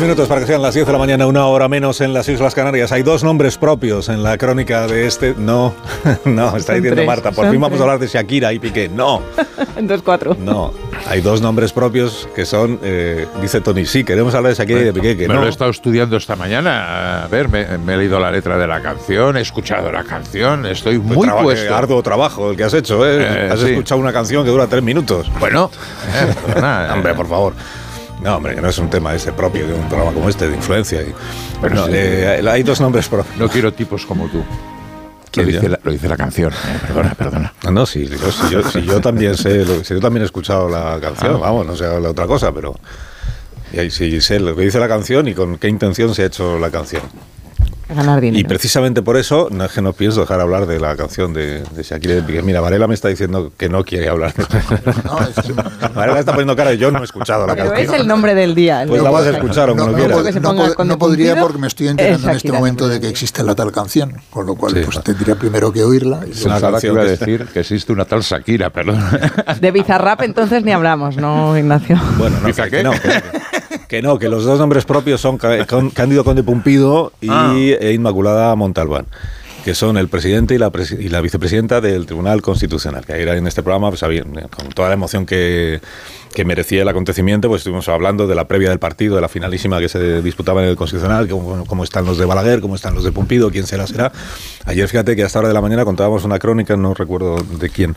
23 0.00 0.16
minutos 0.16 0.28
para 0.28 0.40
que 0.40 0.46
sean 0.46 0.62
las 0.62 0.72
10 0.72 0.86
de 0.86 0.92
la 0.92 0.98
mañana, 0.98 1.26
una 1.26 1.46
hora 1.46 1.68
menos 1.68 2.00
en 2.00 2.14
las 2.14 2.26
Islas 2.28 2.54
Canarias. 2.54 2.90
Hay 2.90 3.02
dos 3.02 3.22
nombres 3.22 3.58
propios 3.58 4.08
en 4.08 4.22
la 4.22 4.38
crónica 4.38 4.86
de 4.86 5.06
este. 5.06 5.34
No, 5.36 5.74
no, 6.24 6.56
está 6.56 6.74
diciendo 6.74 7.04
Marta. 7.04 7.32
Por 7.32 7.50
fin 7.50 7.60
vamos 7.60 7.78
a 7.80 7.82
hablar 7.82 7.98
de 7.98 8.06
Shakira 8.06 8.50
y 8.52 8.58
Piqué. 8.58 8.88
No. 8.88 9.20
Dos, 9.82 10.02
cuatro. 10.02 10.36
No, 10.38 10.72
hay 11.06 11.20
dos 11.20 11.40
nombres 11.42 11.72
propios 11.72 12.28
que 12.34 12.46
son, 12.46 12.78
eh, 12.82 13.26
dice 13.40 13.60
Tony, 13.60 13.84
sí, 13.84 14.04
queremos 14.04 14.34
hablar 14.34 14.52
de 14.52 14.58
Shakira 14.58 14.80
y 14.80 14.84
de 14.84 14.92
Piqué. 14.92 15.16
Que 15.16 15.28
me 15.28 15.34
no. 15.34 15.40
lo 15.40 15.46
he 15.46 15.50
estado 15.50 15.70
estudiando 15.70 16.16
esta 16.16 16.36
mañana. 16.36 17.24
A 17.24 17.28
ver, 17.28 17.48
me, 17.48 17.62
he 17.62 17.96
leído 17.96 18.18
la 18.20 18.30
letra 18.30 18.56
de 18.56 18.66
la 18.66 18.80
canción, 18.80 19.36
he 19.36 19.40
escuchado 19.40 19.92
la 19.92 20.04
canción, 20.04 20.64
estoy 20.66 20.98
muy 20.98 21.26
traba, 21.26 21.42
puesto. 21.42 21.74
arduo 21.74 22.02
trabajo 22.02 22.50
el 22.50 22.56
que 22.56 22.64
has 22.64 22.74
hecho, 22.74 23.06
¿eh? 23.06 23.22
eh 23.22 23.50
has 23.52 23.60
escuchado 23.62 24.00
una 24.00 24.12
canción 24.12 24.44
que 24.44 24.50
dura 24.50 24.66
tres 24.66 24.82
minutos. 24.82 25.30
Bueno, 25.38 25.70
eh, 26.14 26.90
hombre, 26.92 27.14
por 27.14 27.28
favor. 27.28 27.54
No, 28.22 28.36
hombre, 28.36 28.54
que 28.54 28.60
no 28.60 28.68
es 28.68 28.78
un 28.78 28.90
tema 28.90 29.14
ese 29.14 29.32
propio 29.32 29.66
de 29.66 29.74
un 29.74 29.88
programa 29.88 30.12
como 30.12 30.28
este, 30.28 30.48
de 30.48 30.56
influencia. 30.56 31.00
Y, 31.02 31.14
pero 31.60 31.74
no, 31.74 31.86
eh, 31.88 32.42
hay 32.48 32.62
dos 32.62 32.80
nombres 32.80 33.08
propios. 33.08 33.36
No 33.36 33.48
quiero 33.48 33.72
tipos 33.72 34.04
como 34.04 34.28
tú. 34.28 34.42
Lo 35.36 35.44
dice, 35.44 35.68
la, 35.68 35.78
lo 35.82 35.92
dice, 35.92 36.08
la, 36.08 36.16
canción. 36.16 36.52
Eh, 36.52 36.78
perdona, 36.86 37.14
perdona. 37.14 37.54
No, 37.64 37.70
no, 37.70 37.86
sí, 37.86 38.08
yo, 38.08 38.32
si 38.32 38.50
yo, 38.50 38.68
si 38.68 38.82
yo 38.82 39.00
también 39.00 39.36
sé, 39.36 39.64
si 39.84 39.94
yo 39.94 40.00
también 40.00 40.22
he 40.22 40.26
escuchado 40.26 40.68
la 40.68 40.98
canción, 41.00 41.36
ah. 41.36 41.38
vamos, 41.38 41.66
no 41.66 41.76
sé 41.76 41.84
la 41.84 42.10
otra 42.10 42.26
cosa, 42.26 42.52
pero 42.52 42.74
y 43.72 43.90
sí 43.90 44.20
sé 44.20 44.40
lo 44.40 44.56
que 44.56 44.62
dice 44.62 44.80
la 44.80 44.88
canción 44.88 45.28
y 45.28 45.34
con 45.34 45.56
qué 45.58 45.68
intención 45.68 46.14
se 46.14 46.22
ha 46.22 46.26
hecho 46.26 46.58
la 46.58 46.70
canción. 46.70 47.02
Ganar 47.94 48.20
dinero. 48.20 48.40
Y 48.40 48.44
precisamente 48.44 49.02
por 49.02 49.16
eso 49.16 49.48
no 49.50 49.64
es 49.64 49.72
que 49.72 49.82
no 49.82 49.92
pienso 49.92 50.20
dejar 50.20 50.40
hablar 50.40 50.66
de 50.66 50.78
la 50.78 50.96
canción 50.96 51.32
de, 51.32 51.62
de 51.62 51.82
Shakira. 51.82 52.22
Mira, 52.42 52.60
Varela 52.60 52.86
me 52.86 52.94
está 52.94 53.08
diciendo 53.08 53.52
que 53.56 53.68
no 53.68 53.84
quiere 53.84 54.08
hablar 54.08 54.34
de 54.34 54.44
no, 55.04 55.94
Varela 55.94 56.20
está 56.20 56.32
poniendo 56.32 56.56
cara 56.56 56.72
y 56.72 56.78
yo 56.78 56.90
no 56.90 57.00
he 57.00 57.04
escuchado 57.04 57.46
la 57.46 57.54
Pero 57.54 57.70
canción. 57.70 57.94
es 57.94 58.00
el 58.00 58.06
nombre 58.06 58.34
del 58.34 58.54
día. 58.54 58.84
Pues 58.86 59.02
la 59.02 59.10
vas 59.10 59.26
a 59.26 59.30
escuchar 59.30 59.70
o 59.70 59.74
no, 59.74 59.88
no, 59.88 60.84
no, 60.84 60.98
podría 60.98 61.40
porque 61.40 61.58
me 61.58 61.66
estoy 61.66 61.88
enterando 61.88 62.30
en 62.30 62.36
este 62.36 62.52
momento 62.52 62.88
de 62.88 63.00
que 63.00 63.08
existe 63.08 63.42
la 63.42 63.54
tal 63.54 63.72
canción, 63.72 64.14
con 64.30 64.46
lo 64.46 64.54
cual 64.54 64.74
pues 64.84 65.02
tendría 65.02 65.34
primero 65.34 65.72
que 65.72 65.82
oirla. 65.82 66.20
Y 66.26 66.46
una 66.46 66.60
canción 66.60 66.96
que 66.96 67.02
decir 67.02 67.46
que 67.52 67.60
existe 67.60 67.92
una 67.92 68.04
tal 68.04 68.20
Shakira, 68.22 68.70
perdón. 68.70 69.02
De 69.60 69.70
Bizarrap 69.70 70.22
entonces 70.22 70.64
ni 70.64 70.72
hablamos, 70.72 71.16
¿no, 71.16 71.56
Ignacio? 71.56 71.98
Bueno, 72.18 72.36
no, 72.40 72.52
que, 72.52 72.82
no, 72.82 72.92
que, 72.92 73.22
no, 74.02 74.18
que 74.18 74.28
los 74.28 74.44
dos 74.44 74.58
nombres 74.58 74.84
propios 74.84 75.20
son 75.20 75.38
Cándido 75.38 76.24
Conde 76.24 76.42
Pumpido 76.42 77.12
y 77.20 77.28
ah 77.30 77.54
e 77.56 77.92
Inmaculada 77.92 78.54
Montalbán 78.54 79.06
que 79.64 79.74
son 79.74 79.96
el 79.96 80.08
presidente 80.08 80.54
y 80.54 80.58
la, 80.58 80.72
y 80.98 81.08
la 81.08 81.20
vicepresidenta 81.20 81.80
del 81.80 82.06
Tribunal 82.06 82.42
Constitucional. 82.42 83.04
Que 83.04 83.12
ayer 83.12 83.28
en 83.28 83.46
este 83.46 83.62
programa, 83.62 83.90
pues, 83.90 84.02
con 84.50 84.70
toda 84.70 84.88
la 84.88 84.94
emoción 84.94 85.26
que, 85.26 85.80
que, 86.34 86.44
merecía 86.44 86.82
el 86.82 86.88
acontecimiento, 86.88 87.48
pues 87.48 87.60
estuvimos 87.60 87.88
hablando 87.88 88.26
de 88.26 88.34
la 88.34 88.46
previa 88.46 88.70
del 88.70 88.78
partido, 88.78 89.14
de 89.14 89.20
la 89.20 89.28
finalísima 89.28 89.78
que 89.78 89.88
se 89.88 90.22
disputaba 90.22 90.62
en 90.62 90.68
el 90.68 90.76
Constitucional, 90.76 91.28
cómo, 91.28 91.84
están 91.84 92.04
los 92.04 92.18
de 92.18 92.24
Balaguer, 92.24 92.60
cómo 92.60 92.74
están 92.74 92.94
los 92.94 93.04
de 93.04 93.12
Pumpido, 93.12 93.50
quién 93.50 93.66
será, 93.66 93.86
será. 93.86 94.12
Ayer, 94.64 94.88
fíjate 94.88 95.16
que 95.16 95.24
hasta 95.24 95.38
hora 95.38 95.48
de 95.48 95.54
la 95.54 95.60
mañana 95.60 95.84
contábamos 95.84 96.24
una 96.24 96.38
crónica, 96.38 96.76
no 96.76 96.94
recuerdo 96.94 97.36
de 97.36 97.70
quién, 97.70 97.96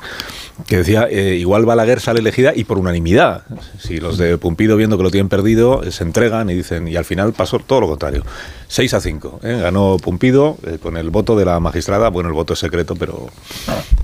que 0.68 0.78
decía, 0.78 1.08
eh, 1.10 1.36
igual 1.36 1.66
Balaguer 1.66 2.00
sale 2.00 2.20
elegida 2.20 2.54
y 2.56 2.64
por 2.64 2.78
unanimidad. 2.78 3.44
Si 3.80 3.98
los 4.00 4.18
de 4.18 4.38
Pumpido, 4.38 4.78
viendo 4.78 4.98
que 4.98 5.04
lo 5.04 5.12
tienen 5.12 5.30
perdido, 5.30 5.82
se 5.92 6.04
entregan 6.04 6.50
y 6.50 6.56
dicen, 6.56 6.88
y 6.88 6.96
al 6.96 7.06
final 7.06 7.34
pasó 7.34 7.60
todo 7.60 7.82
lo 7.82 7.88
contrario. 7.88 8.24
6 8.68 8.94
a 8.94 9.02
5. 9.02 9.40
¿eh? 9.44 9.60
Ganó 9.62 9.98
Pumpido 9.98 10.58
eh, 10.66 10.78
con 10.82 10.98
el 10.98 11.10
voto 11.10 11.36
de 11.36 11.46
la 11.46 11.60
magistrada. 11.60 12.10
Bueno, 12.10 12.30
el 12.30 12.36
voto 12.36 12.54
es 12.54 12.60
secreto, 12.60 12.96
pero 12.96 13.28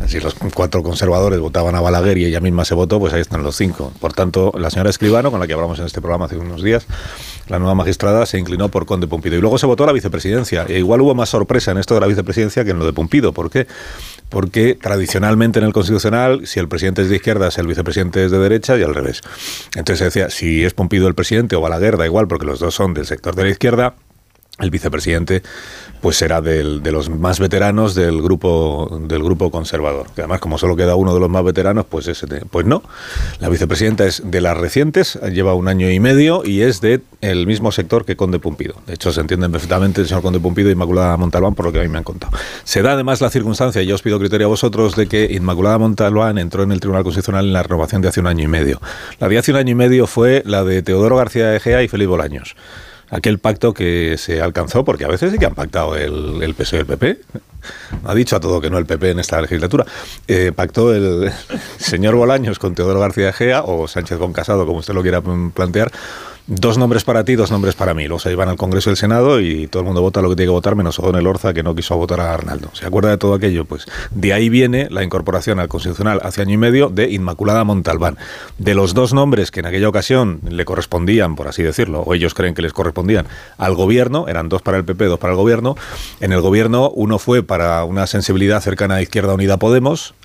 si 0.07 0.19
los 0.19 0.35
cuatro 0.53 0.83
conservadores 0.83 1.39
votaban 1.39 1.75
a 1.75 1.81
Balaguer 1.81 2.17
y 2.17 2.25
ella 2.25 2.39
misma 2.39 2.65
se 2.65 2.75
votó, 2.75 2.99
pues 2.99 3.13
ahí 3.13 3.21
están 3.21 3.43
los 3.43 3.55
cinco. 3.55 3.91
Por 3.99 4.13
tanto, 4.13 4.51
la 4.57 4.69
señora 4.69 4.89
Escribano, 4.89 5.31
con 5.31 5.39
la 5.39 5.47
que 5.47 5.53
hablamos 5.53 5.79
en 5.79 5.85
este 5.85 6.01
programa 6.01 6.25
hace 6.25 6.37
unos 6.37 6.63
días, 6.63 6.85
la 7.47 7.59
nueva 7.59 7.75
magistrada 7.75 8.25
se 8.25 8.37
inclinó 8.37 8.69
por 8.69 8.85
Conde 8.85 9.07
Pumpido. 9.07 9.35
Y 9.35 9.41
luego 9.41 9.57
se 9.57 9.65
votó 9.65 9.83
a 9.83 9.87
la 9.87 9.93
vicepresidencia. 9.93 10.65
E 10.67 10.79
igual 10.79 11.01
hubo 11.01 11.15
más 11.15 11.29
sorpresa 11.29 11.71
en 11.71 11.77
esto 11.77 11.95
de 11.95 12.01
la 12.01 12.07
vicepresidencia 12.07 12.63
que 12.63 12.71
en 12.71 12.79
lo 12.79 12.85
de 12.85 12.93
Pumpido. 12.93 13.33
¿Por 13.33 13.49
qué? 13.49 13.67
Porque 14.29 14.75
tradicionalmente 14.75 15.59
en 15.59 15.65
el 15.65 15.73
Constitucional, 15.73 16.45
si 16.45 16.59
el 16.59 16.67
presidente 16.67 17.01
es 17.01 17.09
de 17.09 17.15
izquierda, 17.15 17.49
el 17.55 17.67
vicepresidente 17.67 18.25
es 18.25 18.31
de 18.31 18.39
derecha 18.39 18.77
y 18.77 18.83
al 18.83 18.93
revés. 18.93 19.21
Entonces 19.75 19.99
se 19.99 20.05
decía, 20.05 20.29
si 20.29 20.63
es 20.63 20.73
Pumpido 20.73 21.07
el 21.07 21.15
presidente 21.15 21.55
o 21.55 21.61
Balaguer, 21.61 21.97
da 21.97 22.05
igual, 22.05 22.27
porque 22.27 22.45
los 22.45 22.59
dos 22.59 22.75
son 22.75 22.93
del 22.93 23.05
sector 23.05 23.35
de 23.35 23.43
la 23.43 23.49
izquierda, 23.49 23.95
el 24.59 24.69
vicepresidente 24.71 25.41
pues 26.01 26.17
será 26.17 26.41
del, 26.41 26.81
de 26.81 26.91
los 26.91 27.09
más 27.09 27.39
veteranos 27.39 27.93
del 27.93 28.21
grupo 28.21 28.99
del 29.01 29.21
grupo 29.21 29.51
conservador 29.51 30.07
que 30.15 30.21
además 30.21 30.39
como 30.39 30.57
solo 30.57 30.75
queda 30.75 30.95
uno 30.95 31.13
de 31.13 31.19
los 31.19 31.29
más 31.29 31.43
veteranos 31.43 31.85
pues 31.85 32.07
ese 32.07 32.27
pues 32.49 32.65
no. 32.65 32.83
La 33.39 33.49
vicepresidenta 33.49 34.05
es 34.05 34.21
de 34.23 34.41
las 34.41 34.57
recientes 34.57 35.19
lleva 35.31 35.53
un 35.53 35.67
año 35.67 35.89
y 35.89 35.99
medio 35.99 36.43
y 36.45 36.61
es 36.61 36.81
de 36.81 37.01
el 37.21 37.47
mismo 37.47 37.71
sector 37.71 38.05
que 38.05 38.15
Conde 38.15 38.39
Pumpido. 38.39 38.75
De 38.87 38.93
hecho 38.93 39.11
se 39.11 39.19
entienden 39.21 39.51
perfectamente 39.51 40.01
el 40.01 40.07
señor 40.07 40.21
Conde 40.21 40.39
Pumpido 40.39 40.69
y 40.69 40.73
Inmaculada 40.73 41.17
Montalbán 41.17 41.55
por 41.55 41.65
lo 41.65 41.71
que 41.71 41.79
a 41.79 41.83
mí 41.83 41.89
me 41.89 41.97
han 41.97 42.03
contado. 42.03 42.37
Se 42.63 42.81
da 42.81 42.93
además 42.93 43.21
la 43.21 43.29
circunstancia 43.29 43.81
y 43.81 43.87
yo 43.87 43.95
os 43.95 44.01
pido 44.01 44.19
criterio 44.19 44.47
a 44.47 44.49
vosotros 44.49 44.95
de 44.95 45.07
que 45.07 45.27
Inmaculada 45.31 45.77
Montalbán 45.77 46.37
entró 46.37 46.63
en 46.63 46.71
el 46.71 46.79
Tribunal 46.79 47.03
Constitucional 47.03 47.45
en 47.45 47.53
la 47.53 47.63
renovación 47.63 48.01
de 48.01 48.07
hace 48.07 48.19
un 48.19 48.27
año 48.27 48.43
y 48.43 48.47
medio. 48.47 48.81
La 49.19 49.27
de 49.27 49.37
hace 49.37 49.51
un 49.51 49.57
año 49.57 49.71
y 49.71 49.75
medio 49.75 50.07
fue 50.07 50.43
la 50.45 50.63
de 50.63 50.81
Teodoro 50.81 51.17
García 51.17 51.55
Egea 51.55 51.83
y 51.83 51.87
Felipe 51.87 52.07
Bolaños 52.07 52.55
aquel 53.09 53.39
pacto 53.39 53.73
que 53.73 54.15
se 54.17 54.41
alcanzó, 54.41 54.83
porque 54.85 55.05
a 55.05 55.07
veces 55.07 55.31
sí 55.31 55.37
que 55.37 55.45
han 55.45 55.55
pactado 55.55 55.95
el, 55.95 56.41
el 56.41 56.53
PSOE 56.53 56.79
y 56.79 56.81
el 56.81 56.85
PP. 56.85 57.19
Ha 58.05 58.15
dicho 58.15 58.35
a 58.35 58.39
todo 58.39 58.61
que 58.61 58.69
no 58.69 58.77
el 58.77 58.85
PP 58.85 59.11
en 59.11 59.19
esta 59.19 59.41
legislatura. 59.41 59.85
Eh, 60.27 60.51
pactó 60.55 60.93
el 60.93 61.31
señor 61.77 62.15
Bolaños 62.15 62.59
con 62.59 62.75
Teodoro 62.75 62.99
García 62.99 63.33
Gea, 63.33 63.63
o 63.63 63.87
Sánchez 63.87 64.17
con 64.17 64.33
Casado, 64.33 64.65
como 64.65 64.79
usted 64.79 64.93
lo 64.93 65.01
quiera 65.01 65.21
plantear, 65.21 65.91
Dos 66.51 66.79
nombres 66.79 67.03
para 67.03 67.23
ti, 67.23 67.35
dos 67.35 67.51
nombres 67.51 67.75
para 67.75 67.93
mí. 67.93 68.07
Luego 68.07 68.17
se 68.17 68.33
van 68.33 68.49
al 68.49 68.57
Congreso 68.57 68.89
y 68.89 68.93
al 68.93 68.97
Senado 68.97 69.39
y 69.39 69.67
todo 69.67 69.81
el 69.81 69.85
mundo 69.85 70.01
vota 70.01 70.19
lo 70.19 70.29
que 70.29 70.35
tiene 70.35 70.47
que 70.47 70.53
votar, 70.53 70.75
menos 70.75 70.97
el 70.97 71.27
Orza, 71.27 71.53
que 71.53 71.61
no 71.61 71.75
quiso 71.75 71.95
votar 71.95 72.19
a 72.21 72.33
Arnaldo. 72.33 72.71
¿Se 72.73 72.87
acuerda 72.87 73.11
de 73.11 73.19
todo 73.19 73.35
aquello? 73.35 73.65
Pues 73.65 73.85
de 74.09 74.33
ahí 74.33 74.49
viene 74.49 74.87
la 74.89 75.03
incorporación 75.03 75.59
al 75.59 75.67
Constitucional 75.67 76.19
hace 76.23 76.41
año 76.41 76.55
y 76.55 76.57
medio 76.57 76.89
de 76.89 77.11
Inmaculada 77.11 77.63
Montalbán. 77.65 78.17
De 78.57 78.73
los 78.73 78.95
dos 78.95 79.13
nombres 79.13 79.51
que 79.51 79.59
en 79.59 79.67
aquella 79.67 79.89
ocasión 79.89 80.39
le 80.49 80.65
correspondían, 80.65 81.35
por 81.35 81.47
así 81.47 81.61
decirlo, 81.61 82.01
o 82.01 82.15
ellos 82.15 82.33
creen 82.33 82.55
que 82.55 82.63
les 82.63 82.73
correspondían 82.73 83.27
al 83.59 83.75
gobierno, 83.75 84.27
eran 84.27 84.49
dos 84.49 84.63
para 84.63 84.77
el 84.77 84.85
PP, 84.85 85.05
dos 85.05 85.19
para 85.19 85.33
el 85.33 85.37
gobierno. 85.37 85.75
En 86.19 86.33
el 86.33 86.41
gobierno 86.41 86.89
uno 86.89 87.19
fue 87.19 87.43
para 87.43 87.83
una 87.83 88.07
sensibilidad 88.07 88.59
cercana 88.59 88.95
a 88.95 89.01
Izquierda 89.03 89.35
Unida 89.35 89.57
Podemos 89.57 90.15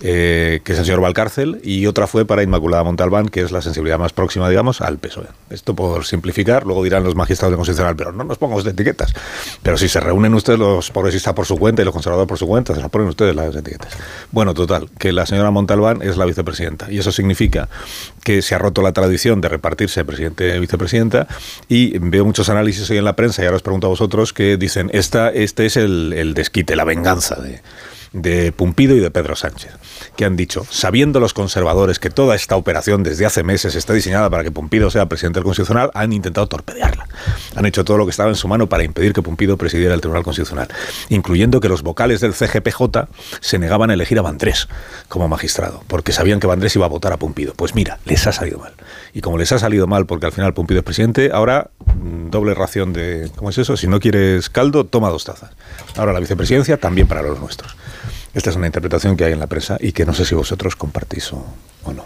eh, 0.00 0.60
que 0.64 0.72
es 0.72 0.78
el 0.78 0.84
señor 0.84 1.00
Valcárcel, 1.00 1.60
y 1.62 1.86
otra 1.86 2.06
fue 2.06 2.24
para 2.24 2.42
Inmaculada 2.42 2.82
Montalbán, 2.84 3.28
que 3.28 3.42
es 3.42 3.52
la 3.52 3.60
sensibilidad 3.60 3.98
más 3.98 4.12
próxima, 4.12 4.48
digamos, 4.48 4.80
al 4.80 4.98
PSOE. 4.98 5.26
Esto 5.50 5.74
por 5.74 6.04
simplificar, 6.06 6.64
luego 6.64 6.82
dirán 6.82 7.04
los 7.04 7.14
magistrados 7.14 7.52
de 7.52 7.56
Constitucional, 7.56 7.96
pero 7.96 8.12
no 8.12 8.24
nos 8.24 8.38
pongamos 8.38 8.64
de 8.64 8.70
etiquetas. 8.70 9.12
Pero 9.62 9.76
si 9.76 9.88
se 9.88 10.00
reúnen 10.00 10.34
ustedes 10.34 10.58
los 10.58 10.90
progresistas 10.90 11.34
por 11.34 11.46
su 11.46 11.58
cuenta 11.58 11.82
y 11.82 11.84
los 11.84 11.92
conservadores 11.92 12.28
por 12.28 12.38
su 12.38 12.46
cuenta, 12.46 12.74
se 12.74 12.80
las 12.80 12.90
ponen 12.90 13.08
ustedes 13.08 13.34
las 13.36 13.54
etiquetas. 13.54 13.92
Bueno, 14.30 14.54
total, 14.54 14.88
que 14.98 15.12
la 15.12 15.26
señora 15.26 15.50
Montalbán 15.50 16.02
es 16.02 16.16
la 16.16 16.24
vicepresidenta, 16.24 16.90
y 16.90 16.98
eso 16.98 17.12
significa 17.12 17.68
que 18.24 18.42
se 18.42 18.54
ha 18.54 18.58
roto 18.58 18.82
la 18.82 18.92
tradición 18.92 19.40
de 19.40 19.48
repartirse 19.48 20.04
presidente 20.04 20.56
y 20.56 20.58
vicepresidenta, 20.60 21.26
y 21.68 21.98
veo 21.98 22.24
muchos 22.24 22.48
análisis 22.48 22.88
hoy 22.90 22.98
en 22.98 23.04
la 23.04 23.16
prensa, 23.16 23.42
y 23.42 23.46
ahora 23.46 23.56
os 23.56 23.62
pregunto 23.62 23.86
a 23.86 23.90
vosotros, 23.90 24.32
que 24.32 24.56
dicen, 24.56 24.90
esta, 24.92 25.30
este 25.30 25.66
es 25.66 25.76
el 25.76 26.32
desquite, 26.34 26.76
la 26.76 26.84
venganza 26.84 27.36
de 27.36 27.60
de 28.12 28.52
Pumpido 28.52 28.96
y 28.96 29.00
de 29.00 29.10
Pedro 29.10 29.36
Sánchez, 29.36 29.72
que 30.16 30.24
han 30.24 30.36
dicho, 30.36 30.66
sabiendo 30.68 31.20
los 31.20 31.32
conservadores 31.32 31.98
que 31.98 32.10
toda 32.10 32.34
esta 32.34 32.56
operación 32.56 33.02
desde 33.02 33.26
hace 33.26 33.42
meses 33.42 33.74
está 33.74 33.92
diseñada 33.92 34.28
para 34.28 34.42
que 34.42 34.50
Pumpido 34.50 34.90
sea 34.90 35.06
presidente 35.06 35.38
del 35.38 35.44
Constitucional, 35.44 35.90
han 35.94 36.12
intentado 36.12 36.46
torpedearla. 36.46 37.06
Han 37.54 37.66
hecho 37.66 37.84
todo 37.84 37.98
lo 37.98 38.06
que 38.06 38.10
estaba 38.10 38.28
en 38.28 38.34
su 38.34 38.48
mano 38.48 38.68
para 38.68 38.82
impedir 38.82 39.12
que 39.12 39.22
Pumpido 39.22 39.56
presidiera 39.56 39.94
el 39.94 40.00
Tribunal 40.00 40.24
Constitucional, 40.24 40.68
incluyendo 41.08 41.60
que 41.60 41.68
los 41.68 41.82
vocales 41.82 42.20
del 42.20 42.34
CGPJ 42.34 43.08
se 43.40 43.58
negaban 43.58 43.90
a 43.90 43.94
elegir 43.94 44.18
a 44.18 44.22
Vandrés 44.22 44.68
como 45.08 45.28
magistrado, 45.28 45.84
porque 45.86 46.12
sabían 46.12 46.40
que 46.40 46.46
Vandrés 46.46 46.74
iba 46.74 46.86
a 46.86 46.88
votar 46.88 47.12
a 47.12 47.16
Pumpido. 47.16 47.54
Pues 47.54 47.74
mira, 47.74 47.98
les 48.04 48.26
ha 48.26 48.32
salido 48.32 48.58
mal. 48.58 48.72
Y 49.12 49.20
como 49.20 49.38
les 49.38 49.52
ha 49.52 49.58
salido 49.58 49.86
mal 49.86 50.06
porque 50.06 50.26
al 50.26 50.32
final 50.32 50.54
Pumpido 50.54 50.80
es 50.80 50.84
presidente, 50.84 51.30
ahora 51.32 51.70
mm, 51.84 52.30
doble 52.30 52.54
ración 52.54 52.92
de... 52.92 53.30
¿Cómo 53.36 53.50
es 53.50 53.58
eso? 53.58 53.76
Si 53.76 53.86
no 53.86 54.00
quieres 54.00 54.50
caldo, 54.50 54.84
toma 54.84 55.10
dos 55.10 55.24
tazas. 55.24 55.50
Ahora 55.96 56.12
la 56.12 56.20
vicepresidencia 56.20 56.76
también 56.76 57.06
para 57.06 57.22
los 57.22 57.38
nuestros. 57.40 57.76
Esta 58.34 58.50
es 58.50 58.56
una 58.56 58.66
interpretación 58.66 59.16
que 59.16 59.24
hay 59.24 59.32
en 59.32 59.40
la 59.40 59.46
prensa 59.46 59.76
y 59.80 59.92
que 59.92 60.04
no 60.04 60.14
sé 60.14 60.24
si 60.24 60.34
vosotros 60.34 60.76
compartís 60.76 61.32
o, 61.32 61.44
no. 61.94 62.04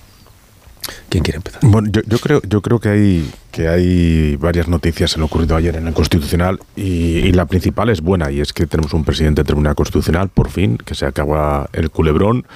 ¿Quién 1.09 1.23
quiere 1.23 1.37
empezar? 1.37 1.61
Bueno, 1.63 1.89
yo, 1.91 2.19
creo, 2.19 2.43
yo 2.47 2.61
creo 2.61 2.79
que 2.79 2.89
hay 2.89 3.31
que 3.51 3.69
hay 3.69 4.37
varias 4.37 4.69
noticias 4.69 5.15
en 5.15 5.21
lo 5.21 5.27
ocurrido 5.27 5.57
ayer 5.57 5.77
en 5.77 5.87
el 5.87 5.95
Constitucional 5.95 6.59
y, 6.77 7.19
y, 7.19 7.33
la 7.33 7.47
principal 7.47 7.89
es 7.89 8.01
buena 8.01 8.31
y 8.31 8.41
es 8.41 8.53
que 8.53 8.67
tenemos 8.67 8.93
un 8.93 9.05
presidente 9.05 9.41
del 9.41 9.47
Tribunal 9.47 9.77
Constitucional, 9.77 10.29
por 10.29 10.51
fin, 10.51 10.77
que 10.77 10.95
se 10.95 11.07
acaba 11.07 11.69
el 11.73 11.91
culebrón 11.91 12.47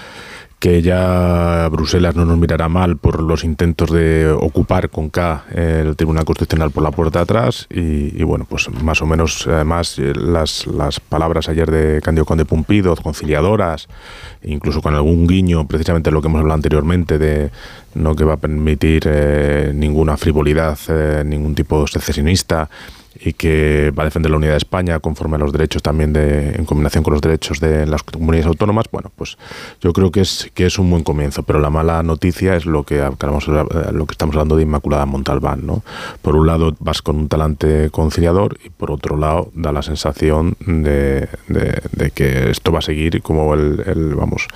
que 0.59 0.82
ya 0.82 1.68
Bruselas 1.70 2.16
no 2.16 2.24
nos 2.24 2.36
mirará 2.36 2.68
mal 2.68 2.96
por 2.96 3.22
los 3.22 3.44
intentos 3.44 3.90
de 3.90 4.28
ocupar 4.28 4.90
con 4.90 5.09
K 5.09 5.44
el 5.54 5.94
Tribunal 5.94 6.24
Constitucional 6.24 6.72
por 6.72 6.82
la 6.82 6.90
puerta 6.90 7.20
de 7.20 7.22
atrás 7.22 7.66
y, 7.70 8.22
bueno, 8.24 8.44
pues 8.48 8.68
más 8.82 9.00
o 9.00 9.06
menos 9.06 9.46
además 9.46 9.98
eh, 9.98 10.12
las, 10.16 10.66
las 10.66 10.98
palabras 10.98 11.48
ayer 11.48 11.70
de 11.70 12.00
Candido 12.02 12.24
Conde 12.24 12.44
Pumpido, 12.44 12.96
conciliadoras, 12.96 13.88
incluso 14.42 14.82
con 14.82 14.94
algún 14.94 15.28
guiño 15.28 15.68
precisamente 15.68 16.11
lo 16.11 16.20
que 16.20 16.28
hemos 16.28 16.40
hablado 16.40 16.56
anteriormente 16.56 17.18
de 17.18 17.50
no 17.94 18.16
que 18.16 18.24
va 18.24 18.34
a 18.34 18.38
permitir 18.38 19.04
eh, 19.06 19.72
ninguna 19.74 20.16
frivolidad, 20.16 20.78
eh, 20.88 21.22
ningún 21.24 21.54
tipo 21.54 21.86
secesionista 21.86 22.68
y 23.20 23.32
que 23.32 23.92
va 23.96 24.04
a 24.04 24.06
defender 24.06 24.30
la 24.30 24.36
unidad 24.36 24.52
de 24.52 24.58
España 24.58 25.00
conforme 25.00 25.36
a 25.36 25.38
los 25.38 25.52
derechos 25.52 25.82
también 25.82 26.12
de, 26.12 26.50
en 26.54 26.64
combinación 26.64 27.02
con 27.02 27.12
los 27.12 27.20
derechos 27.20 27.60
de 27.60 27.86
las 27.86 28.02
comunidades 28.02 28.46
autónomas, 28.46 28.86
bueno, 28.92 29.10
pues 29.16 29.36
yo 29.80 29.92
creo 29.92 30.10
que 30.12 30.20
es, 30.20 30.50
que 30.54 30.66
es 30.66 30.78
un 30.78 30.90
buen 30.90 31.02
comienzo, 31.02 31.42
pero 31.42 31.58
la 31.58 31.70
mala 31.70 32.02
noticia 32.02 32.56
es 32.56 32.66
lo 32.66 32.84
que, 32.84 32.98
lo 32.98 34.06
que 34.06 34.12
estamos 34.12 34.34
hablando 34.34 34.56
de 34.56 34.62
Inmaculada 34.62 35.06
Montalbán, 35.06 35.66
¿no? 35.66 35.82
Por 36.22 36.36
un 36.36 36.46
lado 36.46 36.76
vas 36.78 37.02
con 37.02 37.16
un 37.16 37.28
talante 37.28 37.90
conciliador 37.90 38.58
y 38.64 38.70
por 38.70 38.90
otro 38.90 39.16
lado 39.16 39.50
da 39.54 39.72
la 39.72 39.82
sensación 39.82 40.56
de, 40.60 41.28
de, 41.48 42.10
que 42.12 42.50
esto 42.50 42.72
va 42.72 42.78
a 42.78 42.82
seguir 42.82 43.20
como 43.22 43.54
el, 43.54 43.82
el, 43.86 44.14
vamos, 44.14 44.46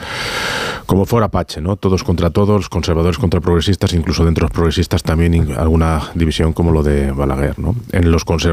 como 0.86 1.04
fuera 1.04 1.28
Pache, 1.28 1.60
¿no? 1.60 1.76
Todos 1.76 2.04
contra 2.04 2.30
todos, 2.30 2.68
conservadores 2.68 3.18
contra 3.18 3.40
progresistas, 3.40 3.92
incluso 3.92 4.24
dentro 4.24 4.42
de 4.42 4.50
los 4.50 4.54
progresistas 4.54 5.02
también 5.02 5.52
alguna 5.56 6.10
división 6.14 6.52
como 6.52 6.70
lo 6.72 6.82
de 6.82 7.10
Balaguer, 7.12 7.58
¿no? 7.58 7.74
En 7.92 8.10
los 8.10 8.24
conservadores 8.24 8.51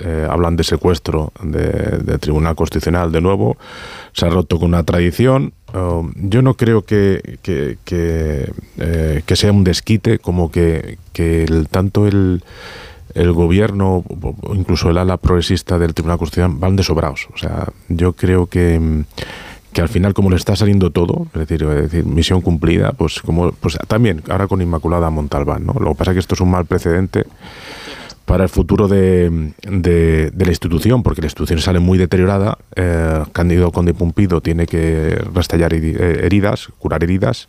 eh, 0.00 0.26
hablan 0.28 0.56
de 0.56 0.64
secuestro 0.64 1.32
de, 1.42 2.18
Tribunal 2.18 2.54
Constitucional 2.54 3.12
de 3.12 3.20
nuevo, 3.20 3.56
se 4.12 4.26
ha 4.26 4.30
roto 4.30 4.58
con 4.58 4.68
una 4.68 4.84
tradición. 4.84 5.52
Um, 5.72 6.12
yo 6.16 6.42
no 6.42 6.54
creo 6.54 6.82
que, 6.82 7.38
que, 7.42 7.78
eh, 7.86 9.22
que, 9.24 9.36
sea 9.36 9.52
un 9.52 9.64
desquite 9.64 10.18
como 10.18 10.50
que, 10.50 10.98
que 11.12 11.44
el, 11.44 11.68
tanto 11.68 12.06
el, 12.06 12.42
el 13.14 13.32
gobierno, 13.32 14.04
incluso 14.52 14.90
el 14.90 14.98
ala 14.98 15.16
progresista 15.16 15.78
del 15.78 15.94
Tribunal 15.94 16.18
Constitucional, 16.18 16.56
van 16.58 16.76
desobrados. 16.76 17.28
O 17.32 17.38
sea, 17.38 17.68
yo 17.88 18.12
creo 18.12 18.46
que 18.46 19.04
que 19.72 19.80
al 19.80 19.88
final 19.88 20.14
como 20.14 20.30
le 20.30 20.36
está 20.36 20.56
saliendo 20.56 20.90
todo, 20.90 21.26
es 21.32 21.40
decir, 21.46 21.62
es 21.62 21.90
decir, 21.90 22.04
misión 22.04 22.40
cumplida, 22.40 22.92
pues 22.92 23.20
como 23.20 23.52
pues 23.52 23.78
también 23.86 24.22
ahora 24.28 24.48
con 24.48 24.60
Inmaculada 24.60 25.10
Montalbán, 25.10 25.64
¿no? 25.64 25.74
Lo 25.74 25.90
que 25.90 25.98
pasa 25.98 26.10
es 26.10 26.14
que 26.16 26.20
esto 26.20 26.34
es 26.34 26.40
un 26.40 26.50
mal 26.50 26.66
precedente 26.66 27.24
para 28.24 28.44
el 28.44 28.48
futuro 28.48 28.86
de, 28.86 29.52
de, 29.62 30.30
la 30.36 30.48
institución, 30.48 31.02
porque 31.02 31.20
la 31.20 31.26
institución 31.26 31.58
sale 31.58 31.80
muy 31.80 31.98
deteriorada. 31.98 32.58
Eh, 32.76 33.24
Cándido 33.32 33.72
Conde 33.72 33.94
Pumpido 33.94 34.40
tiene 34.40 34.66
que 34.66 35.20
restallar 35.34 35.74
eh, 35.74 36.20
heridas, 36.22 36.68
curar 36.78 37.02
heridas. 37.02 37.48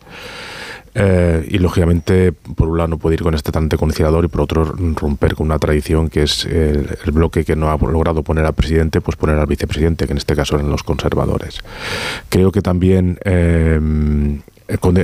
Eh, 0.94 1.48
y 1.50 1.58
lógicamente, 1.60 2.34
por 2.34 2.68
un 2.68 2.78
lado, 2.78 2.90
no 2.90 2.98
puede 2.98 3.14
ir 3.14 3.22
con 3.22 3.34
este 3.34 3.52
talante 3.52 3.78
conciliador 3.78 4.26
y 4.26 4.28
por 4.28 4.42
otro, 4.42 4.66
romper 4.96 5.36
con 5.36 5.46
una 5.46 5.60
tradición 5.60 6.10
que 6.10 6.24
es 6.24 6.46
el, 6.46 6.98
bloque 7.14 7.46
que 7.46 7.56
no 7.56 7.72
ha 7.72 7.78
logrado 7.78 8.24
poner 8.24 8.46
al 8.46 8.54
presidente, 8.54 9.00
pues 9.00 9.16
poner 9.16 9.38
al 9.38 9.48
vicepresidente, 9.48 10.06
que 10.06 10.12
en 10.12 10.18
este 10.18 10.36
caso 10.36 10.56
eran 10.56 10.70
los 10.70 10.84
conservadores. 10.84 11.60
Creo 12.30 12.52
que 12.52 12.62
también 12.62 13.20
eh, 13.24 13.80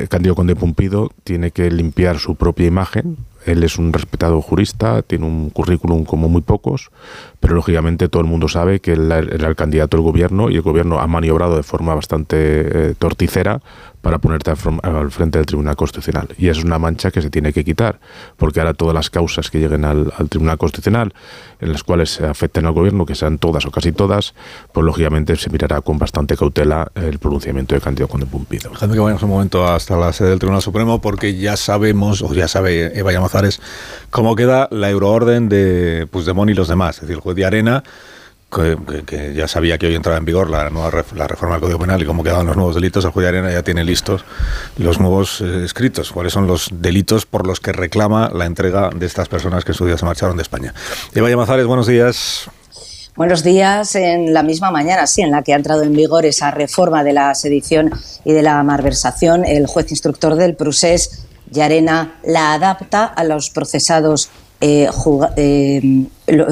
Cándido 0.09 0.35
Conde 0.35 0.55
Pumpido 0.55 1.11
tiene 1.23 1.51
que 1.51 1.69
limpiar 1.69 2.19
su 2.19 2.35
propia 2.35 2.67
imagen, 2.67 3.17
él 3.47 3.63
es 3.63 3.77
un 3.77 3.93
respetado 3.93 4.41
jurista, 4.41 5.01
tiene 5.01 5.25
un 5.25 5.49
currículum 5.49 6.03
como 6.03 6.29
muy 6.29 6.41
pocos, 6.41 6.91
pero 7.39 7.55
lógicamente 7.55 8.09
todo 8.09 8.21
el 8.21 8.27
mundo 8.27 8.47
sabe 8.47 8.79
que 8.79 8.93
él 8.93 9.11
era 9.11 9.47
el 9.47 9.55
candidato 9.55 9.97
del 9.97 10.03
gobierno 10.03 10.49
y 10.49 10.55
el 10.55 10.61
gobierno 10.61 10.99
ha 10.99 11.07
maniobrado 11.07 11.55
de 11.55 11.63
forma 11.63 11.95
bastante 11.95 12.37
eh, 12.37 12.93
torticera 12.99 13.61
para 14.01 14.19
ponerte 14.19 14.51
al, 14.51 15.11
frente 15.11 15.37
del 15.37 15.45
Tribunal 15.45 15.75
Constitucional. 15.75 16.29
Y 16.37 16.47
es 16.47 16.63
una 16.63 16.79
mancha 16.79 17.11
que 17.11 17.21
se 17.21 17.29
tiene 17.29 17.51
que 17.51 17.65
quitar, 17.65 17.99
porque 18.37 18.61
ahora 18.61 18.73
todas 18.73 18.93
las 18.93 19.09
causas 19.09 19.49
que 19.49 19.59
lleguen 19.59 19.83
al, 19.83 20.13
Tribunal 20.29 20.57
Constitucional, 20.57 21.13
en 21.59 21.73
las 21.73 21.83
cuales 21.83 22.11
se 22.11 22.25
afecten 22.25 22.65
al 22.65 22.71
gobierno, 22.71 23.05
que 23.05 23.15
sean 23.15 23.37
todas 23.37 23.65
o 23.65 23.71
casi 23.71 23.91
todas, 23.91 24.33
pues 24.71 24.85
lógicamente 24.85 25.35
se 25.35 25.49
mirará 25.49 25.81
con 25.81 25.97
bastante 25.97 26.37
cautela 26.37 26.89
el 26.95 27.19
pronunciamiento 27.19 27.75
de 27.75 27.81
Candido 27.81 28.07
Conde 28.07 28.25
Pumpido. 28.25 28.69
Déjame 28.69 28.93
que 28.93 28.99
vayamos 28.99 29.23
un 29.23 29.29
momento 29.29 29.67
hasta 29.67 29.97
la 29.97 30.13
sede 30.13 30.29
del 30.29 30.39
Tribunal 30.39 30.61
Supremo, 30.61 31.01
porque 31.01 31.35
ya 31.35 31.57
sabemos, 31.57 32.21
o 32.21 32.33
ya 32.33 32.47
sabe 32.47 32.97
Eva 32.97 33.11
Cómo 34.09 34.35
queda 34.35 34.67
la 34.71 34.89
euroorden 34.89 35.49
de 35.49 36.07
Puigdemont 36.11 36.49
y 36.49 36.53
los 36.53 36.67
demás. 36.67 36.95
Es 36.95 37.01
decir, 37.01 37.15
el 37.15 37.21
juez 37.21 37.35
de 37.35 37.45
Arena 37.45 37.83
que, 38.49 39.33
ya 39.35 39.47
sabía 39.47 39.77
que 39.77 39.87
hoy 39.87 39.95
entraba 39.95 40.17
en 40.17 40.25
vigor 40.25 40.49
la 40.49 40.69
nueva 40.69 40.89
reforma 40.89 41.55
del 41.55 41.61
Código 41.61 41.79
Penal 41.79 42.01
y 42.01 42.05
cómo 42.05 42.23
quedaban 42.23 42.45
los 42.45 42.55
nuevos 42.55 42.75
delitos, 42.75 43.03
el 43.03 43.11
juez 43.11 43.23
de 43.23 43.29
Arena 43.29 43.51
ya 43.51 43.61
tiene 43.61 43.83
listos 43.83 44.23
los 44.77 44.99
nuevos 44.99 45.41
eh, 45.41 45.65
escritos, 45.65 46.11
cuáles 46.11 46.33
son 46.33 46.47
los 46.47 46.69
delitos 46.71 47.25
por 47.25 47.45
los 47.45 47.59
que 47.59 47.73
reclama 47.73 48.31
la 48.33 48.45
entrega 48.45 48.89
de 48.95 49.05
estas 49.05 49.27
personas 49.27 49.65
que 49.65 49.71
en 49.71 49.77
su 49.77 49.85
día 49.85 49.97
se 49.97 50.05
marcharon 50.05 50.37
de 50.37 50.43
España. 50.43 50.73
Eva 51.13 51.29
Llamazares, 51.29 51.65
buenos 51.65 51.87
días. 51.87 52.49
Buenos 53.17 53.43
días. 53.43 53.95
En 53.95 54.33
la 54.33 54.43
misma 54.43 54.69
mañana, 54.69 55.07
sí, 55.07 55.23
en 55.23 55.31
la 55.31 55.41
que 55.41 55.53
ha 55.53 55.55
entrado 55.55 55.81
en 55.81 55.93
vigor 55.93 56.25
esa 56.25 56.51
reforma 56.51 57.03
de 57.03 57.13
la 57.13 57.33
sedición 57.33 57.91
y 58.23 58.31
de 58.31 58.43
la 58.43 58.61
malversación, 58.63 59.43
el 59.43 59.65
juez 59.65 59.89
instructor 59.89 60.35
del 60.35 60.55
Prusés, 60.55 61.26
Yarena, 61.51 62.19
la 62.23 62.53
adapta 62.53 63.05
a 63.05 63.23
los 63.23 63.49
procesados 63.49 64.29
eh, 64.59 64.89
eh, 65.35 66.07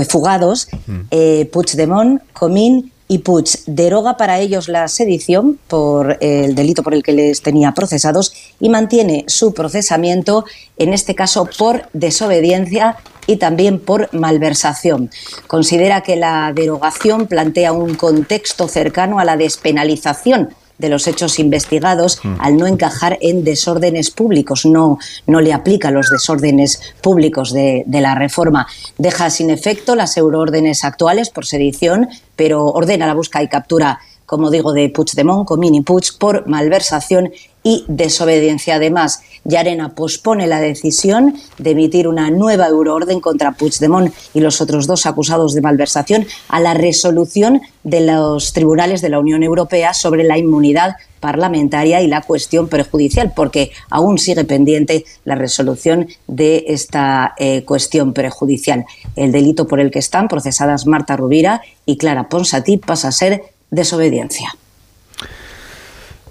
fugados, 0.07 0.67
eh, 1.09 1.49
Puigdemont, 1.51 2.21
Comín 2.33 2.91
y 3.07 3.19
Puig 3.19 3.45
deroga 3.65 4.17
para 4.17 4.39
ellos 4.39 4.67
la 4.67 4.87
sedición 4.87 5.59
por 5.67 6.17
el 6.21 6.55
delito 6.55 6.83
por 6.83 6.93
el 6.93 7.03
que 7.03 7.13
les 7.13 7.41
tenía 7.41 7.71
procesados 7.73 8.33
y 8.59 8.69
mantiene 8.69 9.25
su 9.27 9.53
procesamiento, 9.53 10.45
en 10.77 10.93
este 10.93 11.15
caso 11.15 11.47
por 11.57 11.89
desobediencia 11.93 12.97
y 13.27 13.37
también 13.37 13.79
por 13.79 14.13
malversación. 14.13 15.09
Considera 15.47 16.01
que 16.01 16.15
la 16.15 16.51
derogación 16.53 17.27
plantea 17.27 17.73
un 17.73 17.95
contexto 17.95 18.67
cercano 18.67 19.19
a 19.19 19.25
la 19.25 19.35
despenalización 19.35 20.49
de 20.77 20.89
los 20.89 21.07
hechos 21.07 21.39
investigados 21.39 22.19
mm. 22.23 22.35
al 22.39 22.57
no 22.57 22.67
encajar 22.67 23.17
en 23.21 23.43
desórdenes 23.43 24.11
públicos. 24.11 24.65
No, 24.65 24.99
no 25.27 25.41
le 25.41 25.53
aplica 25.53 25.91
los 25.91 26.09
desórdenes 26.09 26.81
públicos 27.01 27.53
de, 27.53 27.83
de 27.85 28.01
la 28.01 28.15
reforma. 28.15 28.67
Deja 28.97 29.29
sin 29.29 29.49
efecto 29.49 29.95
las 29.95 30.17
euroórdenes 30.17 30.83
actuales 30.83 31.29
por 31.29 31.45
sedición, 31.45 32.09
pero 32.35 32.65
ordena 32.65 33.07
la 33.07 33.13
búsqueda 33.13 33.43
y 33.43 33.47
captura 33.47 33.99
como 34.25 34.51
digo, 34.51 34.73
de 34.73 34.89
Puigdemont, 34.89 35.47
Comín 35.47 35.75
y 35.75 35.81
Puig, 35.81 36.17
por 36.17 36.47
malversación 36.47 37.31
y 37.63 37.83
desobediencia. 37.87 38.75
Además, 38.75 39.21
Yarena 39.43 39.95
pospone 39.95 40.45
la 40.45 40.59
decisión 40.59 41.35
de 41.57 41.71
emitir 41.71 42.07
una 42.07 42.29
nueva 42.29 42.67
euroorden 42.67 43.19
contra 43.19 43.53
Puigdemont 43.53 44.13
y 44.33 44.39
los 44.39 44.61
otros 44.61 44.85
dos 44.85 45.05
acusados 45.07 45.53
de 45.53 45.61
malversación 45.61 46.27
a 46.47 46.59
la 46.59 46.75
resolución 46.75 47.61
de 47.83 48.01
los 48.01 48.53
tribunales 48.53 49.01
de 49.01 49.09
la 49.09 49.19
Unión 49.19 49.41
Europea 49.41 49.93
sobre 49.93 50.23
la 50.23 50.37
inmunidad 50.37 50.95
parlamentaria 51.19 52.03
y 52.03 52.07
la 52.07 52.21
cuestión 52.21 52.67
prejudicial, 52.67 53.33
porque 53.35 53.71
aún 53.89 54.19
sigue 54.19 54.43
pendiente 54.43 55.05
la 55.23 55.33
resolución 55.33 56.07
de 56.27 56.65
esta 56.67 57.33
eh, 57.39 57.63
cuestión 57.65 58.13
prejudicial. 58.13 58.85
El 59.15 59.31
delito 59.31 59.65
por 59.65 59.79
el 59.79 59.89
que 59.89 59.97
están 59.97 60.27
procesadas 60.27 60.85
Marta 60.85 61.17
Rubira 61.17 61.63
y 61.83 61.97
Clara 61.97 62.29
Ponsatí 62.29 62.77
pasa 62.77 63.07
a 63.07 63.11
ser 63.11 63.54
desobediencia. 63.71 64.55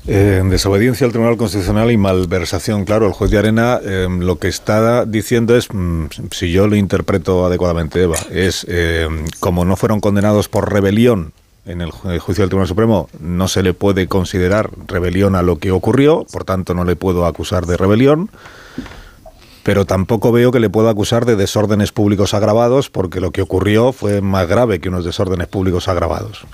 Eh, 0.07 0.43
desobediencia 0.45 1.07
al 1.07 1.13
Tribunal 1.13 1.39
Constitucional 1.39 1.91
y 1.91 1.97
malversación. 1.97 2.85
Claro, 2.85 3.07
el 3.07 3.13
juez 3.13 3.31
de 3.31 3.39
Arena 3.39 3.81
eh, 3.83 4.07
lo 4.11 4.39
que 4.39 4.49
está 4.49 5.07
diciendo 5.07 5.57
es, 5.57 5.69
mm, 5.73 6.07
si 6.31 6.53
yo 6.53 6.67
lo 6.67 6.77
interpreto 6.77 7.47
adecuadamente, 7.47 8.03
Eva, 8.03 8.19
es 8.31 8.67
eh, 8.69 9.09
como 9.41 9.65
no 9.65 9.77
fueron 9.77 10.01
condenados 10.01 10.49
por 10.49 10.71
rebelión 10.71 11.33
en 11.65 11.81
el, 11.81 11.91
el 12.05 12.19
juicio 12.19 12.43
del 12.43 12.51
Tribunal 12.51 12.69
Supremo, 12.69 13.09
no 13.19 13.49
se 13.49 13.63
le 13.63 13.73
puede 13.73 14.07
considerar 14.07 14.71
rebelión 14.87 15.37
a 15.37 15.43
lo 15.43 15.57
que 15.57 15.71
ocurrió, 15.71 16.27
por 16.31 16.45
tanto 16.45 16.75
no 16.75 16.85
le 16.85 16.97
puedo 16.97 17.25
acusar 17.25 17.65
de 17.65 17.79
rebelión. 17.79 18.31
Pero 19.63 19.87
tampoco 19.87 20.31
veo 20.31 20.53
que 20.53 20.61
le 20.61 20.69
pueda 20.69 20.91
acusar 20.91 21.25
de 21.25 21.37
desórdenes 21.37 21.91
públicos 21.91 22.35
agravados, 22.35 22.91
porque 22.91 23.21
lo 23.23 23.31
que 23.31 23.41
ocurrió 23.41 23.95
fue 23.95 24.21
más 24.21 24.47
grave 24.47 24.79
que 24.79 24.91
unos 24.91 25.07
desórdenes 25.07 25.47
públicos 25.47 25.89
agravados 25.89 26.45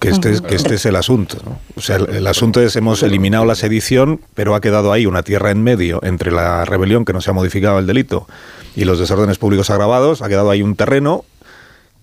que 0.00 0.08
este, 0.10 0.30
es- 0.32 0.40
que 0.40 0.54
este 0.54 0.74
es 0.76 0.86
el 0.86 0.96
asunto. 0.96 1.38
¿no? 1.44 1.58
O 1.76 1.80
sea, 1.80 1.96
el, 1.96 2.08
el 2.16 2.26
asunto 2.26 2.60
es, 2.60 2.76
hemos 2.76 3.02
eliminado 3.02 3.44
la 3.44 3.54
sedición, 3.54 4.20
pero 4.34 4.54
ha 4.54 4.60
quedado 4.60 4.92
ahí 4.92 5.06
una 5.06 5.22
tierra 5.22 5.50
en 5.50 5.62
medio 5.62 6.00
entre 6.02 6.30
la 6.30 6.64
rebelión, 6.64 7.04
que 7.04 7.12
no 7.12 7.20
se 7.20 7.30
ha 7.30 7.32
modificado 7.32 7.78
el 7.78 7.86
delito, 7.86 8.26
y 8.76 8.84
los 8.84 8.98
desórdenes 8.98 9.38
públicos 9.38 9.70
agravados, 9.70 10.22
ha 10.22 10.28
quedado 10.28 10.50
ahí 10.50 10.62
un 10.62 10.76
terreno 10.76 11.24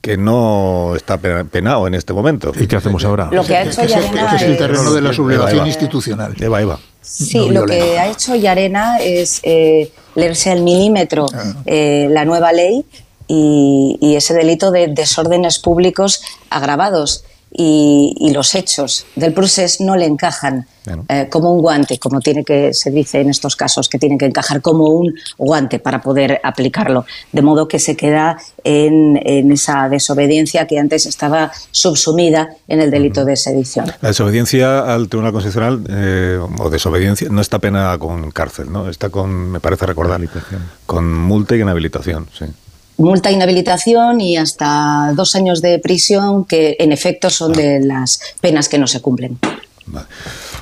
que 0.02 0.18
no 0.18 0.94
está 0.96 1.18
pe- 1.18 1.46
penado 1.46 1.88
en 1.88 1.96
este 1.96 2.14
momento. 2.14 2.52
¿Y 2.60 2.68
qué 2.68 2.76
hacemos 2.76 3.04
ahora? 3.06 3.30
Lo 3.32 3.44
que 3.44 3.56
ha 3.56 3.64
hecho 3.64 3.84
Yarena 3.86 4.36
es 4.36 4.42
el 4.44 4.58
terreno 4.58 4.94
de 4.94 5.02
la 5.02 5.14
sublevación 5.14 5.50
Eva, 5.56 5.62
Eva. 5.64 5.68
institucional. 5.68 6.36
Eva, 6.40 6.62
Eva. 6.62 6.80
Sí, 7.02 7.48
no 7.50 7.62
lo 7.62 7.66
que 7.66 7.98
ha 7.98 8.08
hecho 8.12 8.36
Yarena 8.36 8.98
es 9.00 9.40
eh, 9.44 9.92
leerse 10.16 10.52
al 10.52 10.62
milímetro 10.62 11.26
eh, 11.66 12.08
la 12.12 12.24
nueva 12.26 12.52
ley 12.52 12.86
y, 13.28 13.98
y 14.00 14.16
ese 14.16 14.34
delito 14.36 14.70
de 14.70 14.88
desórdenes 14.90 15.58
públicos 15.58 16.22
agravados. 16.52 17.24
Y, 17.58 18.16
y 18.20 18.32
los 18.32 18.54
hechos 18.54 19.06
del 19.16 19.34
procés 19.34 19.80
no 19.80 19.96
le 19.96 20.06
encajan 20.06 20.68
eh, 21.08 21.28
como 21.32 21.54
un 21.54 21.62
guante, 21.62 21.98
como 21.98 22.20
tiene 22.20 22.44
que 22.44 22.74
se 22.74 22.92
dice 22.92 23.22
en 23.22 23.30
estos 23.30 23.56
casos, 23.56 23.88
que 23.88 23.98
tienen 23.98 24.18
que 24.18 24.26
encajar 24.26 24.62
como 24.62 24.86
un 24.90 25.14
guante 25.38 25.80
para 25.80 26.02
poder 26.02 26.42
aplicarlo. 26.44 27.06
De 27.32 27.42
modo 27.42 27.68
que 27.68 27.80
se 27.80 27.96
queda 27.96 28.38
en, 28.64 29.20
en 29.24 29.52
esa 29.52 29.88
desobediencia 29.90 30.68
que 30.68 30.78
antes 30.78 31.06
estaba 31.06 31.52
subsumida 31.72 32.50
en 32.68 32.82
el 32.82 32.92
delito 32.92 33.24
de 33.24 33.36
sedición. 33.36 33.86
La 34.02 34.10
desobediencia 34.10 34.94
al 34.94 35.08
Tribunal 35.08 35.32
Constitucional, 35.32 35.82
eh, 35.90 36.40
o 36.60 36.70
desobediencia, 36.70 37.30
no 37.30 37.42
está 37.42 37.60
pena 37.60 37.98
con 37.98 38.32
cárcel, 38.32 38.72
¿no? 38.72 38.90
Está 38.90 39.10
con, 39.10 39.52
me 39.52 39.60
parece 39.60 39.86
recordar, 39.86 40.22
con 40.86 41.14
multa 41.14 41.56
y 41.56 41.62
inhabilitación, 41.62 42.28
sí. 42.38 42.46
Multa, 42.98 43.32
inhabilitación 43.32 44.22
y 44.22 44.38
hasta 44.38 45.14
dos 45.16 45.36
años 45.36 45.62
de 45.62 45.80
prisión, 45.80 46.46
que 46.46 46.76
en 46.80 46.92
efecto 46.92 47.30
son 47.30 47.54
de 47.54 47.80
las 47.82 48.20
penas 48.42 48.70
que 48.70 48.78
no 48.78 48.88
se 48.88 49.02
cumplen. 49.02 49.38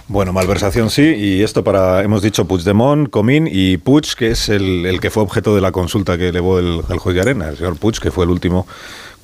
Bueno, 0.08 0.34
malversación 0.34 0.90
sí, 0.90 1.02
y 1.02 1.44
esto 1.44 1.64
para, 1.64 2.04
hemos 2.04 2.22
dicho 2.22 2.46
Puigdemont, 2.46 3.10
Comín 3.10 3.48
y 3.50 3.78
Puig, 3.78 4.16
que 4.18 4.32
es 4.32 4.50
el, 4.50 4.86
el 4.86 5.00
que 5.00 5.10
fue 5.10 5.24
objeto 5.24 5.56
de 5.56 5.62
la 5.62 5.72
consulta 5.72 6.18
que 6.18 6.30
elevó 6.30 6.60
el, 6.60 6.82
el 6.90 6.98
juez 6.98 7.16
de 7.16 7.22
Arena, 7.22 7.50
el 7.50 7.58
señor 7.58 7.78
Puig, 7.78 8.00
que 8.00 8.12
fue 8.12 8.26
el 8.26 8.32
último 8.32 8.68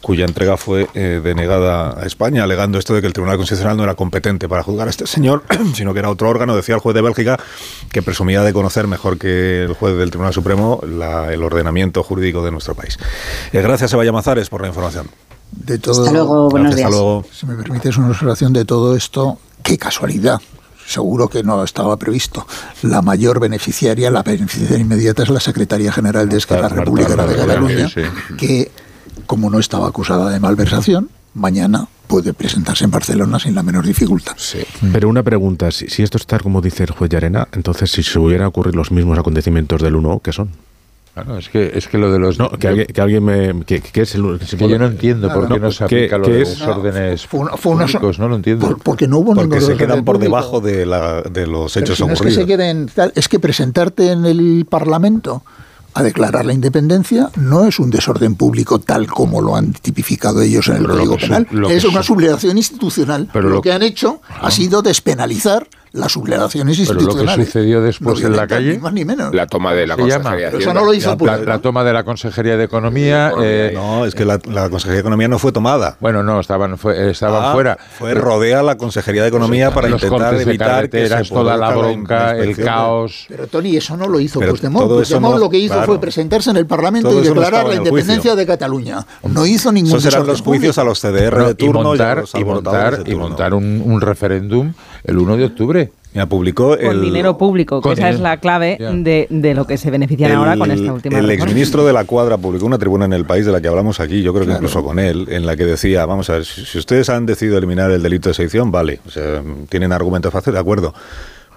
cuya 0.01 0.25
entrega 0.25 0.55
fue 0.57 0.87
eh, 0.93 1.19
denegada 1.23 1.99
a 2.01 2.05
España, 2.05 2.43
alegando 2.43 2.79
esto 2.79 2.93
de 2.93 3.01
que 3.01 3.07
el 3.07 3.13
Tribunal 3.13 3.37
Constitucional 3.37 3.75
no 3.77 3.83
era 3.83 3.95
competente 3.95 4.47
para 4.47 4.63
juzgar 4.63 4.87
a 4.87 4.89
este 4.91 5.05
señor, 5.07 5.43
sino 5.75 5.93
que 5.93 5.99
era 5.99 6.09
otro 6.09 6.29
órgano, 6.29 6.55
decía 6.55 6.75
el 6.75 6.81
juez 6.81 6.95
de 6.95 7.01
Bélgica, 7.01 7.37
que 7.91 8.01
presumía 8.01 8.41
de 8.43 8.53
conocer 8.53 8.87
mejor 8.87 9.17
que 9.17 9.63
el 9.63 9.73
juez 9.73 9.97
del 9.97 10.09
Tribunal 10.09 10.33
Supremo 10.33 10.79
la- 10.87 11.33
el 11.33 11.43
ordenamiento 11.43 12.01
jurídico 12.03 12.43
de 12.43 12.51
nuestro 12.51 12.75
país. 12.75 12.97
Eh, 13.51 13.61
gracias, 13.61 13.91
Eva 13.93 14.03
Llamazares, 14.05 14.49
por 14.49 14.61
la 14.61 14.67
información. 14.67 15.07
De 15.51 15.79
todo, 15.79 16.01
Hasta 16.01 16.13
luego, 16.13 16.49
buenos 16.49 16.69
Gracias, 16.75 16.85
hasta 16.85 16.89
días. 16.89 16.91
luego. 16.91 17.25
Si 17.31 17.45
me 17.45 17.55
permites 17.55 17.97
una 17.97 18.09
observación 18.09 18.53
de 18.53 18.65
todo 18.65 18.95
esto, 18.95 19.39
qué 19.63 19.77
casualidad. 19.77 20.39
Seguro 20.85 21.27
que 21.27 21.43
no 21.43 21.63
estaba 21.63 21.97
previsto. 21.97 22.47
La 22.83 23.01
mayor 23.01 23.39
beneficiaria, 23.39 24.09
la 24.09 24.23
beneficiaria 24.23 24.77
inmediata 24.79 25.23
es 25.23 25.29
la 25.29 25.39
Secretaría 25.39 25.91
General 25.91 26.27
de 26.29 26.37
Esquerra 26.37 26.63
Marta 26.63 26.75
Republicana 26.77 27.25
de 27.27 27.35
Cataluña, 27.35 27.89
sí, 27.89 28.01
sí. 28.03 28.33
que, 28.37 28.71
como 29.29 29.51
no 29.51 29.59
estaba 29.59 29.87
acusada 29.87 30.31
de 30.31 30.39
malversación, 30.39 31.07
mañana 31.35 31.87
puede 32.07 32.33
presentarse 32.33 32.83
en 32.85 32.89
Barcelona 32.89 33.37
sin 33.37 33.53
la 33.53 33.61
menor 33.61 33.85
dificultad. 33.85 34.35
Pero 34.91 35.07
una 35.07 35.21
pregunta, 35.21 35.69
si, 35.69 35.87
si 35.87 36.01
esto 36.01 36.17
está 36.17 36.39
como 36.39 36.61
dice 36.61 36.83
el 36.85 36.89
juez 36.89 37.11
Llarena, 37.11 37.47
entonces 37.51 37.91
si 37.91 38.01
se 38.01 38.17
hubieran 38.17 38.47
ocurrido 38.47 38.77
los 38.77 38.91
mismos 38.91 39.19
acontecimientos 39.19 39.83
del 39.83 39.95
1, 39.97 40.21
¿qué 40.23 40.31
son? 40.33 40.49
Claro, 41.13 41.37
es 41.37 41.47
que 41.49 41.71
es 41.75 41.87
que 41.87 41.99
lo 41.99 42.11
de 42.11 42.17
los 42.17 42.39
No, 42.39 42.49
que 42.49 42.67
alguien, 42.67 42.87
que 42.87 43.01
alguien 43.01 43.23
me... 43.23 43.63
Que, 43.65 43.81
que 43.81 44.01
es 44.01 44.15
el, 44.15 44.39
que 44.39 44.67
yo 44.67 44.79
no 44.79 44.87
entiendo 44.87 45.31
por 45.31 45.47
qué 45.47 45.59
no 45.59 45.71
se 45.71 45.85
¿Qué- 45.85 45.95
aplica 46.05 46.17
lo 46.17 46.25
qué 46.25 46.31
de 46.31 46.41
es? 46.41 46.49
desórdenes 46.49 47.27
Fue 47.27 47.39
una- 47.41 47.55
fue 47.57 47.73
una- 47.73 47.85
públicos, 47.85 48.17
no 48.17 48.27
lo 48.29 48.35
entiendo. 48.35 48.65
Por- 48.67 48.79
porque 48.81 49.07
no 49.07 49.19
hubo 49.19 49.35
Porque 49.35 49.59
se 49.59 49.65
orden 49.73 49.77
quedan 49.77 50.03
por 50.05 50.15
público. 50.15 50.35
debajo 50.35 50.61
de, 50.61 50.87
la, 50.87 51.21
de 51.21 51.45
los 51.45 51.77
hechos 51.77 51.97
si 51.99 52.03
no 52.07 52.13
es 52.13 52.21
que 52.21 52.31
se 52.31 52.47
queden 52.47 52.89
es 53.13 53.27
que 53.29 53.39
presentarte 53.39 54.11
en 54.11 54.25
el 54.25 54.65
Parlamento 54.67 55.43
a 55.93 56.03
declarar 56.03 56.45
la 56.45 56.53
independencia 56.53 57.29
no 57.35 57.65
es 57.65 57.79
un 57.79 57.89
desorden 57.89 58.35
público 58.35 58.79
tal 58.79 59.07
como 59.07 59.41
lo 59.41 59.55
han 59.55 59.73
tipificado 59.73 60.41
ellos 60.41 60.67
en 60.67 60.77
el 60.77 60.87
Código 60.87 61.13
su- 61.19 61.21
Penal. 61.27 61.47
es 61.69 61.83
una 61.85 62.03
su- 62.03 62.13
sublevación 62.13 62.57
institucional. 62.57 63.27
Pero 63.33 63.49
lo, 63.49 63.55
lo- 63.55 63.61
que 63.61 63.71
han 63.71 63.81
hecho 63.83 64.21
ha 64.41 64.51
sido 64.51 64.81
despenalizar 64.81 65.67
las 65.91 66.11
sublevaciones 66.11 66.77
Pero 66.77 66.93
lo 66.93 66.97
que 66.99 67.03
institucionales. 67.03 67.45
sucedió 67.47 67.81
después 67.81 68.21
No 68.21 68.27
en 68.27 68.35
la 68.35 68.47
calle, 68.47 68.73
Ni 68.73 68.77
más 68.79 68.93
ni 68.93 69.05
menos. 69.05 69.33
La 69.33 69.47
toma 69.47 69.73
de 69.73 69.87
la. 69.87 69.95
Consejería 69.95 70.51
de 70.51 70.73
no 70.73 70.85
lo 70.85 70.93
hizo 70.93 71.17
la, 71.21 71.37
la 71.37 71.59
toma 71.59 71.83
de 71.83 71.93
la 71.93 72.03
Consejería 72.03 72.57
de 72.57 72.63
Economía. 72.63 73.31
eh, 73.41 73.71
No, 73.73 74.05
es 74.05 74.13
que 74.15 74.25
la, 74.25 74.39
la 74.51 74.69
Consejería 74.69 74.95
de 74.95 74.99
Economía 75.01 75.27
no 75.27 75.39
fue 75.39 75.51
tomada. 75.51 75.97
bueno, 75.99 76.23
no, 76.23 76.39
estaban, 76.39 76.77
fue- 76.77 77.09
estaban 77.11 77.43
Ah, 77.45 77.53
fuera. 77.53 77.77
Fue 77.97 78.13
rodea 78.13 78.61
la 78.63 78.77
Consejería 78.77 79.23
de 79.23 79.29
Economía 79.29 79.71
para 79.71 79.87
los 79.89 80.01
intentar 80.03 80.35
evitar 80.35 80.89
que 80.89 81.07
se 81.07 81.23
toda 81.23 81.57
la 81.57 81.69
bronca, 81.75 82.31
el 82.31 82.49
inspección 82.49 82.57
de- 82.57 82.63
caos. 82.71 83.25
Pero 83.29 83.47
Tony, 83.47 83.77
eso 83.77 83.97
no 83.97 84.07
lo 84.07 84.19
hizo 84.19 84.39
Pero 84.39 84.51
Puigdemont. 84.53 85.19
no- 85.19 85.37
lo 85.37 85.49
que 85.49 85.57
hizo 85.57 85.73
claro. 85.73 85.85
fue 85.87 85.99
presentarse 85.99 86.49
en 86.51 86.57
el 86.57 86.65
Parlamento 86.65 87.09
Todo 87.09 87.21
y 87.21 87.23
declarar 87.27 87.63
la 87.65 87.73
en 87.73 87.81
el 87.81 87.87
independencia 87.87 88.35
de 88.35 88.45
Cataluña. 88.45 89.05
No 89.23 89.45
hizo 89.45 89.71
ningún 89.71 89.91
Esos 89.97 90.05
eran 90.13 90.27
los 90.27 90.41
juicios 90.41 90.77
a 90.77 90.83
los 90.83 90.99
CDR 90.99 91.45
de 91.45 91.51
y 91.51 91.53
turno 91.55 91.79
y 91.81 91.83
montar, 91.83 92.23
un 93.85 94.01
referéndum 94.01 94.73
el 95.03 95.17
1 95.17 95.37
de 95.37 95.45
octubre. 95.45 95.78
Mira, 96.13 96.25
publicó 96.25 96.69
Con 96.69 96.79
el, 96.87 97.01
dinero 97.01 97.37
público, 97.37 97.81
que 97.81 97.91
esa 97.91 98.09
es 98.09 98.19
la 98.19 98.37
clave 98.37 98.77
de, 98.79 99.27
de 99.29 99.53
lo 99.53 99.67
que 99.67 99.77
se 99.77 99.91
benefician 99.91 100.31
el- 100.31 100.37
ahora 100.37 100.57
con 100.57 100.71
esta 100.71 100.91
última 100.91 101.19
el 101.19 101.25
reforma. 101.27 101.43
exministro 101.45 101.85
de 101.85 101.93
la 101.93 102.03
Cuadra 102.05 102.37
publicó 102.37 102.65
una 102.65 102.79
tribuna 102.79 103.05
en 103.05 103.13
el 103.13 103.25
país 103.25 103.45
de 103.45 103.51
la 103.51 103.61
que 103.61 103.67
hablamos 103.67 103.99
aquí, 103.99 104.23
yo 104.23 104.33
creo 104.33 104.47
que 104.47 104.53
incluso 104.53 104.83
con 104.83 104.97
él, 104.97 105.27
en 105.29 105.45
la 105.45 105.55
que 105.55 105.65
decía, 105.65 106.05
vamos 106.07 106.29
a 106.31 106.33
ver, 106.33 106.45
si, 106.45 106.65
si 106.65 106.79
ustedes 106.79 107.09
han 107.09 107.27
decidido 107.27 107.57
eliminar 107.59 107.91
el 107.91 108.01
delito 108.01 108.29
de 108.29 108.33
sedición, 108.33 108.71
vale, 108.71 108.99
o 109.05 109.11
sea, 109.11 109.43
tienen 109.69 109.91
argumentos 109.91 110.33
fáciles, 110.33 110.55
de 110.55 110.59
acuerdo, 110.61 110.95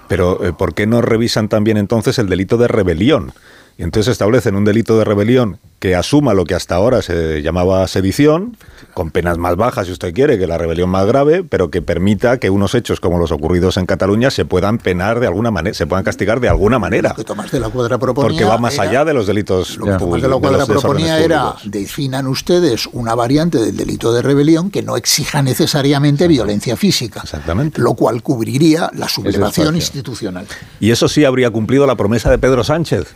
pero 0.09 0.45
eh, 0.45 0.53
¿por 0.53 0.75
qué 0.75 0.87
no 0.87 1.01
revisan 1.01 1.49
también 1.49 1.79
entonces 1.79 2.19
el 2.19 2.29
delito 2.29 2.59
de 2.59 2.69
rebelión? 2.69 3.33
Y 3.79 3.83
entonces 3.85 4.13
establecen 4.13 4.55
un 4.55 4.65
delito 4.65 4.99
de 4.99 5.05
rebelión 5.05 5.59
que 5.79 5.97
asuma 5.97 6.35
lo 6.35 6.45
que 6.45 6.55
hasta 6.55 6.77
ahora 6.77 7.03
se 7.03 7.43
llamaba 7.43 7.89
sedición, 7.89 8.57
con 8.95 9.11
penas 9.11 9.39
más 9.39 9.57
bajas, 9.57 9.87
si 9.87 9.93
usted 9.93 10.13
quiere, 10.15 10.39
que 10.39 10.47
la 10.47 10.57
rebelión 10.59 10.89
más 10.91 11.07
grave, 11.07 11.43
pero 11.43 11.71
que 11.71 11.83
permita 11.83 12.39
que 12.39 12.51
unos 12.51 12.75
hechos 12.77 13.01
como 13.01 13.19
los 13.19 13.33
ocurridos 13.33 13.77
en 13.79 13.87
Cataluña 13.87 14.31
se 14.31 14.45
puedan 14.45 14.79
penar 14.79 15.19
de 15.19 15.27
alguna 15.27 15.51
manera, 15.51 15.75
se 15.75 15.87
puedan 15.87 16.05
castigar 16.05 16.39
de 16.39 16.49
alguna 16.49 16.79
manera. 16.79 17.09
Lo 17.09 17.15
que 17.17 17.25
Tomás 17.25 17.51
de 17.51 17.59
la 17.59 17.69
Cuadra 17.71 17.99
proponía 17.99 18.29
Porque 18.31 18.45
va 18.45 18.59
más 18.59 18.75
era- 18.75 18.83
allá 18.85 19.05
de 19.05 19.15
los 19.15 19.27
delitos 19.27 19.77
Lo 19.79 19.87
que 19.87 19.93
Tomás 19.93 19.99
de 19.99 19.99
la 19.99 19.99
públicos, 19.99 20.31
de 20.31 20.41
Cuadra 20.41 20.59
desórdenes 20.59 20.83
proponía 20.83 21.19
era, 21.19 21.43
públicos. 21.53 21.71
definan 21.73 22.27
ustedes 22.29 22.89
una 22.93 23.15
variante 23.17 23.59
del 23.59 23.77
delito 23.77 24.13
de 24.13 24.23
rebelión 24.23 24.71
que 24.71 24.83
no 24.83 24.97
exija 24.97 25.43
necesariamente 25.43 26.29
violencia 26.29 26.77
física. 26.77 27.21
Exactamente. 27.25 27.81
Lo 27.81 27.95
cual 27.95 28.23
cubriría 28.23 28.89
la 28.95 29.09
sublevación 29.09 29.75
institucional. 29.75 30.47
Y 30.79 30.91
eso 30.93 31.09
sí 31.09 31.25
habría 31.25 31.51
cumplido 31.51 31.87
la 31.87 31.97
promesa 31.97 32.31
de 32.31 32.39
Pedro 32.39 32.63
Sánchez 32.63 33.07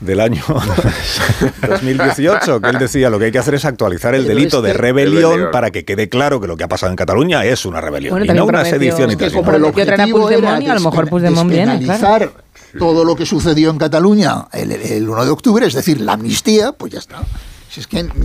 del 0.00 0.20
año 0.20 0.42
2018, 1.68 2.60
que 2.60 2.68
él 2.70 2.78
decía 2.78 3.10
lo 3.10 3.18
que 3.18 3.26
hay 3.26 3.32
que 3.32 3.38
hacer 3.38 3.54
es 3.54 3.64
actualizar 3.64 4.14
el 4.14 4.26
delito 4.26 4.60
de 4.62 4.72
rebelión 4.72 5.48
para 5.52 5.70
que 5.70 5.84
quede 5.84 6.08
claro 6.08 6.40
que 6.40 6.46
lo 6.46 6.56
que 6.56 6.64
ha 6.64 6.68
pasado 6.68 6.90
en 6.90 6.96
Cataluña 6.96 7.44
es 7.44 7.64
una 7.64 7.80
rebelión 7.80 8.18
Bueno, 8.18 8.32
y 8.32 8.36
no 8.36 8.44
una 8.46 8.64
sedición 8.64 9.10
y 9.10 9.12
Es 9.12 9.18
que 9.18 9.24
tal. 9.26 9.32
como 9.34 9.54
igual. 9.56 9.56
el 9.56 9.64
objetivo 9.64 9.94
era 9.94 10.06
Puigdemont 10.06 10.62
y 10.62 10.68
a 10.68 10.74
lo 10.74 10.80
mejor 10.80 11.08
Puigdemont 11.08 11.50
viene, 11.50 11.78
claro. 11.84 12.32
todo 12.78 13.04
lo 13.04 13.16
que 13.16 13.24
sucedió 13.26 13.70
en 13.70 13.78
Cataluña 13.78 14.46
el, 14.52 14.72
el 14.72 15.08
1 15.08 15.24
de 15.24 15.30
octubre, 15.30 15.66
es 15.66 15.74
decir, 15.74 16.00
la 16.00 16.12
amnistía, 16.14 16.72
pues 16.72 16.92
ya 16.92 16.98
está. 16.98 17.16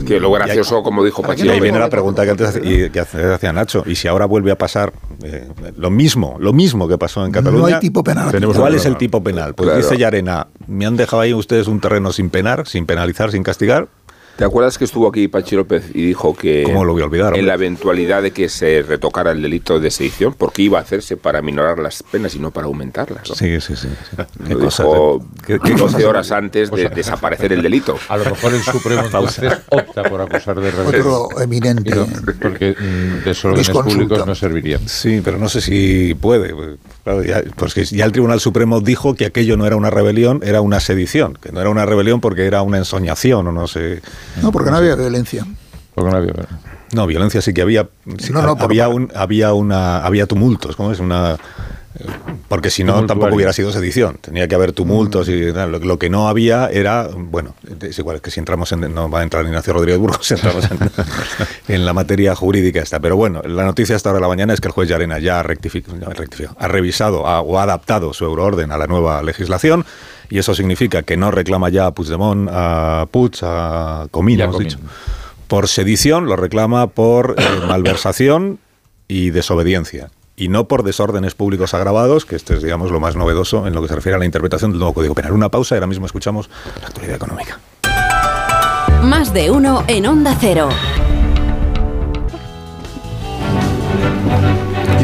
Que, 0.06 0.20
lo 0.20 0.32
gracioso, 0.32 0.84
como 0.84 1.04
dijo 1.04 1.22
Pachi. 1.22 1.46
Y 1.46 1.50
ahí 1.50 1.60
viene 1.60 1.80
la 1.80 1.90
pregunta 1.90 2.24
que 2.24 2.32
antes 2.32 2.60
y, 2.62 2.90
que 2.90 3.00
hacía 3.00 3.54
Nacho. 3.54 3.84
Y 3.86 3.96
si 3.96 4.08
ahora 4.08 4.26
vuelve 4.26 4.52
a 4.52 4.58
pasar 4.58 4.94
eh, 5.24 5.48
lo 5.78 5.90
mismo, 5.90 6.38
lo 6.40 6.54
mismo 6.54 6.88
que 6.88 6.98
pasó 6.98 7.26
en 7.26 7.32
Cataluña. 7.32 7.62
No 7.62 7.76
hay 7.76 7.80
tipo 7.80 8.04
penal. 8.04 8.32
¿Cuál 8.56 8.76
es 8.76 8.86
el 8.86 8.98
tipo 8.98 9.24
penal? 9.24 9.54
Pues 9.56 9.76
dice 9.76 9.98
Yarena, 9.98 10.48
me 10.68 10.86
han 10.86 10.98
dejado 10.98 11.22
ahí 11.22 11.34
ustedes 11.34 11.68
un 11.68 11.80
terreno 11.80 12.12
sin 12.12 12.30
penar, 12.30 12.68
sin 12.68 12.86
penalizar, 12.86 13.32
sin 13.32 13.44
castigar 13.44 13.88
¿Te 14.40 14.46
acuerdas 14.46 14.78
que 14.78 14.86
estuvo 14.86 15.06
aquí 15.06 15.28
Pachi 15.28 15.58
López 15.58 15.92
y 15.94 16.02
dijo 16.02 16.34
que 16.34 16.64
¿Cómo 16.64 16.86
lo 16.86 16.94
voy 16.94 17.02
a 17.02 17.06
olvidar, 17.08 17.38
en 17.38 17.46
la 17.46 17.56
eventualidad 17.56 18.24
de 18.24 18.32
que 18.32 18.48
se 18.48 18.84
retocara 18.84 19.32
el 19.32 19.42
delito 19.42 19.82
de 19.82 19.92
sedición, 19.92 20.34
porque 20.34 20.62
iba 20.62 20.80
a 20.80 20.82
hacerse 20.82 21.18
para 21.18 21.42
minorar 21.42 21.78
las 21.78 22.04
penas 22.04 22.36
y 22.36 22.40
no 22.40 22.50
para 22.52 22.68
aumentarlas? 22.68 23.28
Sí, 23.36 23.60
sí, 23.60 23.76
sí. 23.76 23.90
Lo 24.48 24.60
dijo 24.60 25.26
¿Qué, 25.46 25.58
12 25.58 26.06
horas 26.06 26.32
antes 26.32 26.72
de 26.72 26.88
desaparecer 26.88 27.52
el 27.52 27.62
delito. 27.62 28.00
A 28.08 28.16
lo 28.16 28.24
mejor 28.24 28.54
el 28.54 28.62
Supremo 28.62 29.02
entonces 29.06 29.52
opta 29.68 30.04
por 30.04 30.22
acusar 30.22 30.58
de 30.62 30.70
Otro 30.70 31.42
eminente. 31.42 31.92
porque 32.42 32.78
mm, 32.80 33.16
de 33.18 33.22
desórdenes 33.26 33.70
públicos 33.72 34.26
no 34.26 34.36
serviría. 34.36 34.80
Sí, 34.86 35.20
pero 35.22 35.38
no 35.38 35.50
sé 35.50 35.60
si 35.60 36.14
puede. 36.14 36.56
Claro, 37.04 37.24
ya, 37.26 37.44
pues 37.58 37.74
que 37.74 37.84
ya 37.84 38.06
el 38.06 38.14
Tribunal 38.14 38.40
Supremo 38.40 38.80
dijo 38.80 39.16
que 39.16 39.26
aquello 39.26 39.58
no 39.58 39.66
era 39.66 39.76
una 39.76 39.90
rebelión, 39.90 40.40
era 40.46 40.62
una 40.62 40.80
sedición, 40.80 41.38
que 41.42 41.52
no 41.52 41.60
era 41.60 41.70
una 41.70 41.86
rebelión 41.86 42.22
porque 42.22 42.46
era 42.46 42.62
una 42.62 42.78
ensoñación 42.78 43.46
o 43.46 43.52
no 43.52 43.68
sé. 43.68 44.02
No, 44.42 44.52
porque 44.52 44.72
no 44.72 44.78
había 44.78 44.96
violencia. 44.96 45.46
Porque 45.94 46.12
no 46.12 46.18
había 46.18 46.34
No, 46.94 47.08
violencia 47.08 47.42
sí 47.42 47.54
que 47.54 47.62
había. 47.62 47.88
había, 48.60 48.88
un, 48.88 49.12
había, 49.16 49.54
una, 49.54 50.06
había 50.06 50.26
tumultos, 50.26 50.76
¿cómo 50.76 50.92
es? 50.92 51.00
Una. 51.00 51.38
Porque 52.48 52.70
si 52.70 52.84
no, 52.84 53.06
tampoco 53.06 53.36
hubiera 53.36 53.52
sido 53.52 53.72
sedición. 53.72 54.20
Tenía 54.22 54.48
que 54.48 54.56
haber 54.56 54.72
tumultos 54.72 55.28
y 55.28 55.52
lo, 55.52 56.00
que 56.00 56.10
no 56.10 56.30
había 56.30 56.70
era, 56.70 57.10
bueno, 57.14 57.56
es 57.82 57.98
igual 58.00 58.22
que 58.22 58.32
si 58.32 58.40
entramos 58.40 58.72
en, 58.72 58.94
no 58.94 59.10
va 59.10 59.20
a 59.20 59.24
entrar 59.24 59.44
Ignacio 59.46 59.74
Rodríguez 59.74 60.00
Burgos, 60.00 60.32
entramos 60.32 60.66
en, 61.68 61.86
la 61.86 61.94
materia 61.94 62.36
jurídica 62.36 62.80
esta. 62.80 63.00
Pero 63.00 63.18
bueno, 63.18 63.42
la 63.44 63.66
noticia 63.66 63.96
hasta 63.96 64.10
ahora 64.10 64.20
de 64.20 64.22
la 64.22 64.28
mañana 64.28 64.54
es 64.54 64.62
que 64.62 64.68
el 64.68 64.74
juez 64.74 64.88
Llarena 64.88 65.20
ya 65.20 65.40
ha, 65.40 65.44
rectificado, 65.44 65.98
ha 66.58 66.68
revisado 66.68 67.22
o 67.24 67.60
ha 67.60 67.64
adaptado 67.64 68.14
su 68.14 68.24
euroorden 68.24 68.72
a 68.72 68.78
la 68.78 68.88
nueva 68.88 69.22
legislación 69.22 69.86
y 70.30 70.38
eso 70.38 70.54
significa 70.54 71.04
que 71.04 71.18
no 71.18 71.32
reclama 71.32 71.70
ya 71.70 71.88
a 71.88 71.92
Puigdemont, 71.92 72.50
a 72.52 73.08
Puig, 73.12 73.34
a 73.42 74.08
Comín, 74.12 74.40
hemos 74.42 74.60
dicho. 74.60 74.78
Por 75.48 75.68
sedición 75.68 76.28
lo 76.28 76.36
reclama 76.36 76.88
por 76.88 77.36
eh, 77.38 77.44
malversación 77.68 78.60
y 79.08 79.32
desobediencia 79.32 80.12
y 80.36 80.48
no 80.48 80.68
por 80.68 80.84
desórdenes 80.84 81.36
públicos 81.36 81.74
agravados, 81.74 82.26
que 82.26 82.38
este 82.38 82.54
es, 82.54 82.64
digamos, 82.64 82.92
lo 82.92 83.00
más 83.02 83.18
novedoso 83.18 83.68
en 83.68 83.74
lo 83.74 83.82
que 83.82 83.90
se 83.90 83.96
refiere 83.96 84.16
a 84.16 84.20
la 84.20 84.26
interpretación 84.26 84.72
del 84.72 84.80
nuevo 84.80 84.94
Código 84.94 85.14
Penal. 85.14 85.34
Una 85.34 85.50
pausa 85.50 85.76
y 85.76 85.78
ahora 85.78 85.88
mismo 85.88 86.06
escuchamos 86.06 86.50
la 86.80 86.88
actualidad 86.88 87.18
económica. 87.18 87.60
Más 89.04 89.34
de 89.34 89.52
uno 89.52 89.84
en 89.88 90.06
Onda 90.06 90.38
Cero. 90.40 90.70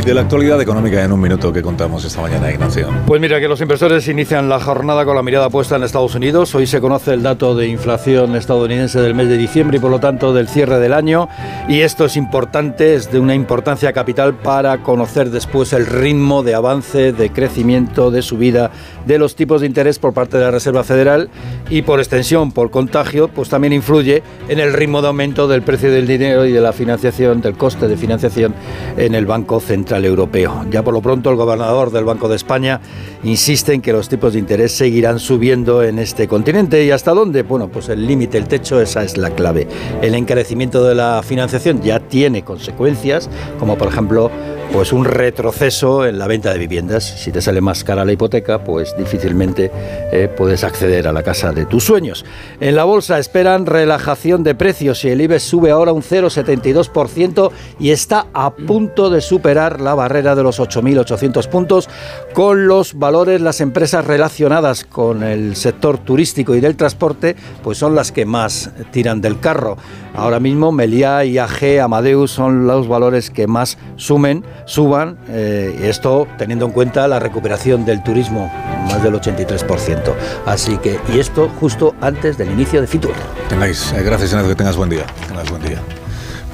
De 0.06 0.14
la 0.14 0.22
actualidad 0.22 0.62
económica 0.62 1.04
en 1.04 1.12
un 1.12 1.20
minuto 1.20 1.52
que 1.52 1.64
contamos 1.64 2.06
esta 2.06 2.22
mañana, 2.22 2.52
Ignacio. 2.52 2.90
Pues 3.08 3.20
mira 3.20 3.40
que 3.40 3.48
los 3.48 3.60
inversores 3.60 4.08
inician 4.08 4.48
la 4.48 4.60
jornada 4.60 5.04
con 5.04 5.16
la 5.16 5.24
mirada 5.24 5.50
puesta 5.50 5.78
en 5.78 5.84
Estados 5.84 6.14
Unidos. 6.14 6.54
Hoy 6.54 6.68
se 6.68 6.80
conoce 6.80 7.12
el 7.12 7.24
dato 7.24 7.56
de 7.56 7.68
inflación 7.68 8.36
estadounidense 8.36 9.02
del 9.02 9.16
mes 9.16 9.30
de 9.30 9.38
diciembre 9.38 9.78
y 9.78 9.80
por 9.80 9.90
lo 9.90 10.00
tanto 10.00 10.32
del 10.32 10.48
cierre 10.48 10.78
del 10.80 10.94
año. 10.94 11.28
Y 11.68 11.82
esto 11.82 12.06
es 12.06 12.18
importante, 12.18 12.94
es 12.94 13.12
de 13.12 13.20
una 13.20 13.34
importancia 13.34 13.94
capital 13.94 14.36
para 14.36 14.84
conocer 14.84 15.32
después 15.32 15.74
el 15.74 15.88
ritmo 15.88 16.44
de 16.44 16.54
avance, 16.54 17.12
de 17.12 17.32
crecimiento, 17.32 18.12
de 18.12 18.22
subida 18.22 18.70
de 19.08 19.18
los 19.18 19.36
tipos 19.36 19.62
de 19.62 19.68
interés 19.68 19.98
por 19.98 20.14
parte 20.14 20.38
de 20.38 20.44
la 20.44 20.52
Reserva 20.52 20.84
Federal 20.84 21.30
y 21.72 21.82
por 21.82 22.00
extensión, 22.00 22.52
por 22.52 22.70
contagio, 22.70 23.28
pues 23.28 23.50
también 23.50 23.74
influye 23.74 24.22
en 24.50 24.60
el 24.60 24.72
ritmo 24.74 25.02
de 25.02 25.08
aumento 25.08 25.48
del 25.48 25.64
precio 25.64 25.92
del 25.92 26.06
dinero 26.06 26.46
y 26.46 26.52
de 26.52 26.62
la 26.62 26.74
financiación, 26.74 27.42
del 27.42 27.58
coste 27.58 27.88
de 27.88 27.98
financiación 27.98 28.54
en 28.98 29.16
el 29.16 29.26
Banco 29.26 29.60
Central 29.60 29.95
Europeo. 30.04 30.66
Ya 30.70 30.84
por 30.84 30.94
lo 30.94 31.02
pronto 31.02 31.30
el 31.30 31.38
gobernador 31.38 31.92
del 31.92 32.04
Banco 32.04 32.28
de 32.28 32.36
España 32.36 32.82
insiste 33.24 33.74
en 33.74 33.82
que 33.82 33.94
los 33.94 34.10
tipos 34.10 34.34
de 34.34 34.40
interés 34.40 34.74
seguirán 34.74 35.20
subiendo 35.20 35.84
en 35.84 36.00
este 36.00 36.28
continente. 36.28 36.84
¿Y 36.84 36.92
hasta 36.92 37.14
dónde? 37.14 37.44
Bueno, 37.44 37.70
pues 37.70 37.88
el 37.88 38.06
límite, 38.06 38.38
el 38.38 38.48
techo, 38.48 38.82
esa 38.82 39.04
es 39.04 39.16
la 39.18 39.30
clave. 39.30 39.68
El 40.02 40.16
encarecimiento 40.16 40.84
de 40.84 40.96
la 40.96 41.22
financiación 41.24 41.82
ya 41.82 42.00
tiene 42.00 42.44
consecuencias, 42.44 43.30
como 43.60 43.78
por 43.78 43.88
ejemplo 43.88 44.32
pues 44.72 44.92
un 44.92 45.06
retroceso 45.06 46.06
en 46.06 46.20
la 46.20 46.28
venta 46.28 46.52
de 46.52 46.60
viviendas. 46.60 47.04
Si 47.04 47.32
te 47.32 47.42
sale 47.42 47.62
más 47.62 47.84
cara 47.84 48.04
la 48.04 48.12
hipoteca, 48.12 48.64
pues 48.64 48.96
difícilmente 48.98 49.72
eh, 50.12 50.30
puedes 50.36 50.64
acceder 50.64 51.08
a 51.08 51.14
la 51.14 51.24
casa 51.24 51.54
de 51.54 51.66
tus 51.66 51.84
sueños. 51.84 52.26
En 52.60 52.76
la 52.76 52.84
bolsa 52.84 53.20
esperan 53.20 53.66
relajación 53.66 54.44
de 54.44 54.56
precios 54.56 55.06
y 55.06 55.10
el 55.10 55.22
IBEX 55.22 55.44
sube 55.44 55.72
ahora 55.72 55.94
un 55.94 56.02
0,72% 56.02 57.52
y 57.80 57.92
está 57.92 58.28
a 58.34 58.54
punto 58.54 59.10
de 59.10 59.22
superar 59.22 59.80
la 59.86 59.96
barrera 59.96 60.36
de 60.36 60.44
los 60.44 60.60
8.800 60.60 61.48
puntos 61.48 61.90
con 62.34 62.68
los 62.68 62.96
valores, 62.96 63.40
las 63.40 63.62
empresas 63.62 64.06
relacionadas 64.06 64.84
con 64.84 65.24
el 65.24 65.56
sector 65.56 65.98
turístico 66.00 66.56
y 66.56 66.60
del 66.60 66.76
transporte, 66.76 67.38
pues 67.64 67.78
son 67.78 67.96
las 67.96 68.12
que 68.12 68.26
más 68.26 68.72
tiran 68.92 69.22
del 69.22 69.40
carro. 69.40 69.78
Ahora 70.14 70.40
mismo 70.40 70.72
Meliá, 70.72 71.24
IAG, 71.24 71.82
Amadeus 71.82 72.32
son 72.32 72.68
los 72.68 72.88
valores 72.88 73.30
que 73.30 73.48
más 73.48 73.78
sumen, 73.96 74.44
suban, 74.66 75.18
eh, 75.30 75.80
esto 75.84 76.28
teniendo 76.38 76.66
en 76.66 76.72
cuenta 76.72 77.08
la 77.08 77.20
recuperación 77.20 77.86
del 77.86 78.04
turismo, 78.04 78.52
más 78.90 79.04
del 79.04 79.14
83%. 79.14 80.14
Así 80.46 80.78
que, 80.78 81.00
y 81.14 81.20
esto 81.20 81.50
justo 81.60 81.96
antes 82.02 82.38
del 82.38 82.52
inicio 82.52 82.82
de 82.82 82.88
Fitur. 82.88 83.14
Tengáis, 83.50 83.94
eh, 83.94 84.04
gracias, 84.04 84.32
Senado, 84.32 84.50
que 84.50 84.56
tengas 84.56 84.76
buen 84.76 84.90
día. 84.90 85.06
Tengas 85.28 85.50
buen 85.50 85.62
día. 85.62 85.80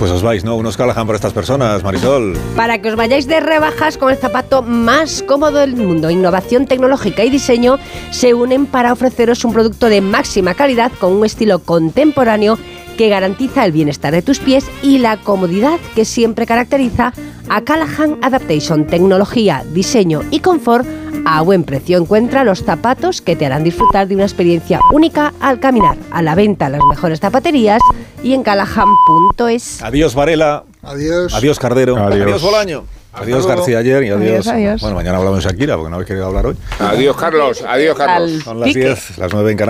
Pues 0.02 0.10
os 0.10 0.23
vais, 0.23 0.44
¿no? 0.44 0.56
Unos 0.56 0.78
Callahan 0.78 1.06
para 1.06 1.18
estas 1.18 1.32
personas, 1.32 1.84
Marisol. 1.84 2.36
Para 2.56 2.82
que 2.82 2.90
os 2.90 2.95
vayáis 2.95 3.28
de 3.28 3.40
rebajas 3.40 3.99
con 3.99 4.10
el 4.10 4.18
zapato 4.18 4.64
más 4.64 5.23
cómodo 5.28 5.60
del 5.60 5.76
mundo. 5.76 6.10
Innovación 6.10 6.65
tecnológica 6.65 7.23
y 7.23 7.30
diseño 7.30 7.78
se 8.10 8.34
unen 8.34 8.65
para 8.65 8.94
ofreceros 8.94 9.45
un 9.45 9.53
producto 9.53 9.90
de 9.90 10.02
máxima 10.02 10.56
calidad 10.56 10.91
con 10.99 11.14
un 11.14 11.23
estilo 11.23 11.60
contemporáneo 11.60 12.57
que 12.98 13.10
garantiza 13.10 13.64
el 13.64 13.73
bienestar 13.73 14.11
de 14.11 14.23
tus 14.23 14.40
pies 14.40 14.65
y 14.82 14.98
la 14.98 15.18
comodidad 15.18 15.80
que 15.94 16.03
siempre 16.03 16.48
caracteriza 16.48 17.14
Callahan 17.65 18.18
Adaptation. 18.22 18.88
Tecnología, 18.88 19.63
diseño 19.73 20.22
y 20.31 20.39
confort 20.39 20.88
a 21.26 21.41
buen 21.41 21.63
precio. 21.63 21.97
Encuentra 21.97 22.43
los 22.43 22.63
zapatos 22.63 23.22
que 23.22 23.35
te 23.35 23.45
harán 23.45 23.63
disfrutar 23.63 24.07
de 24.07 24.15
una 24.15 24.23
experiencia 24.23 24.80
única 24.91 25.34
al 25.39 25.59
caminar. 25.59 25.97
A 26.11 26.22
la 26.22 26.35
venta 26.35 26.68
en 26.68 26.73
las 26.73 26.81
mejores 26.89 27.19
zapaterías 27.19 27.81
y 28.23 28.34
en 28.34 28.43
callahan.es. 28.43 29.81
Adiós 29.84 30.15
Varela. 30.15 30.63
Adiós. 30.84 31.34
Adiós 31.34 31.59
Cardero. 31.59 31.97
Adiós, 31.97 32.41
Bolaño. 32.41 32.84
Adiós 33.13 33.45
García 33.45 33.80
ayer 33.80 34.03
y 34.03 34.09
adiós. 34.09 34.45
Bueno, 34.80 34.95
mañana 34.95 35.18
hablamos 35.18 35.43
de 35.43 35.49
Shakira 35.49 35.76
porque 35.76 35.89
no 35.89 35.95
habéis 35.97 36.07
querido 36.07 36.27
hablar 36.27 36.45
hoy. 36.45 36.55
Adiós 36.80 37.15
Carlos. 37.18 37.63
Adiós 37.68 37.97
Carlos. 37.97 38.43
Son 38.43 38.59
las 38.59 38.73
10, 38.73 39.18
las 39.18 39.34
9 39.34 39.51
en 39.51 39.57
Canadá. 39.57 39.59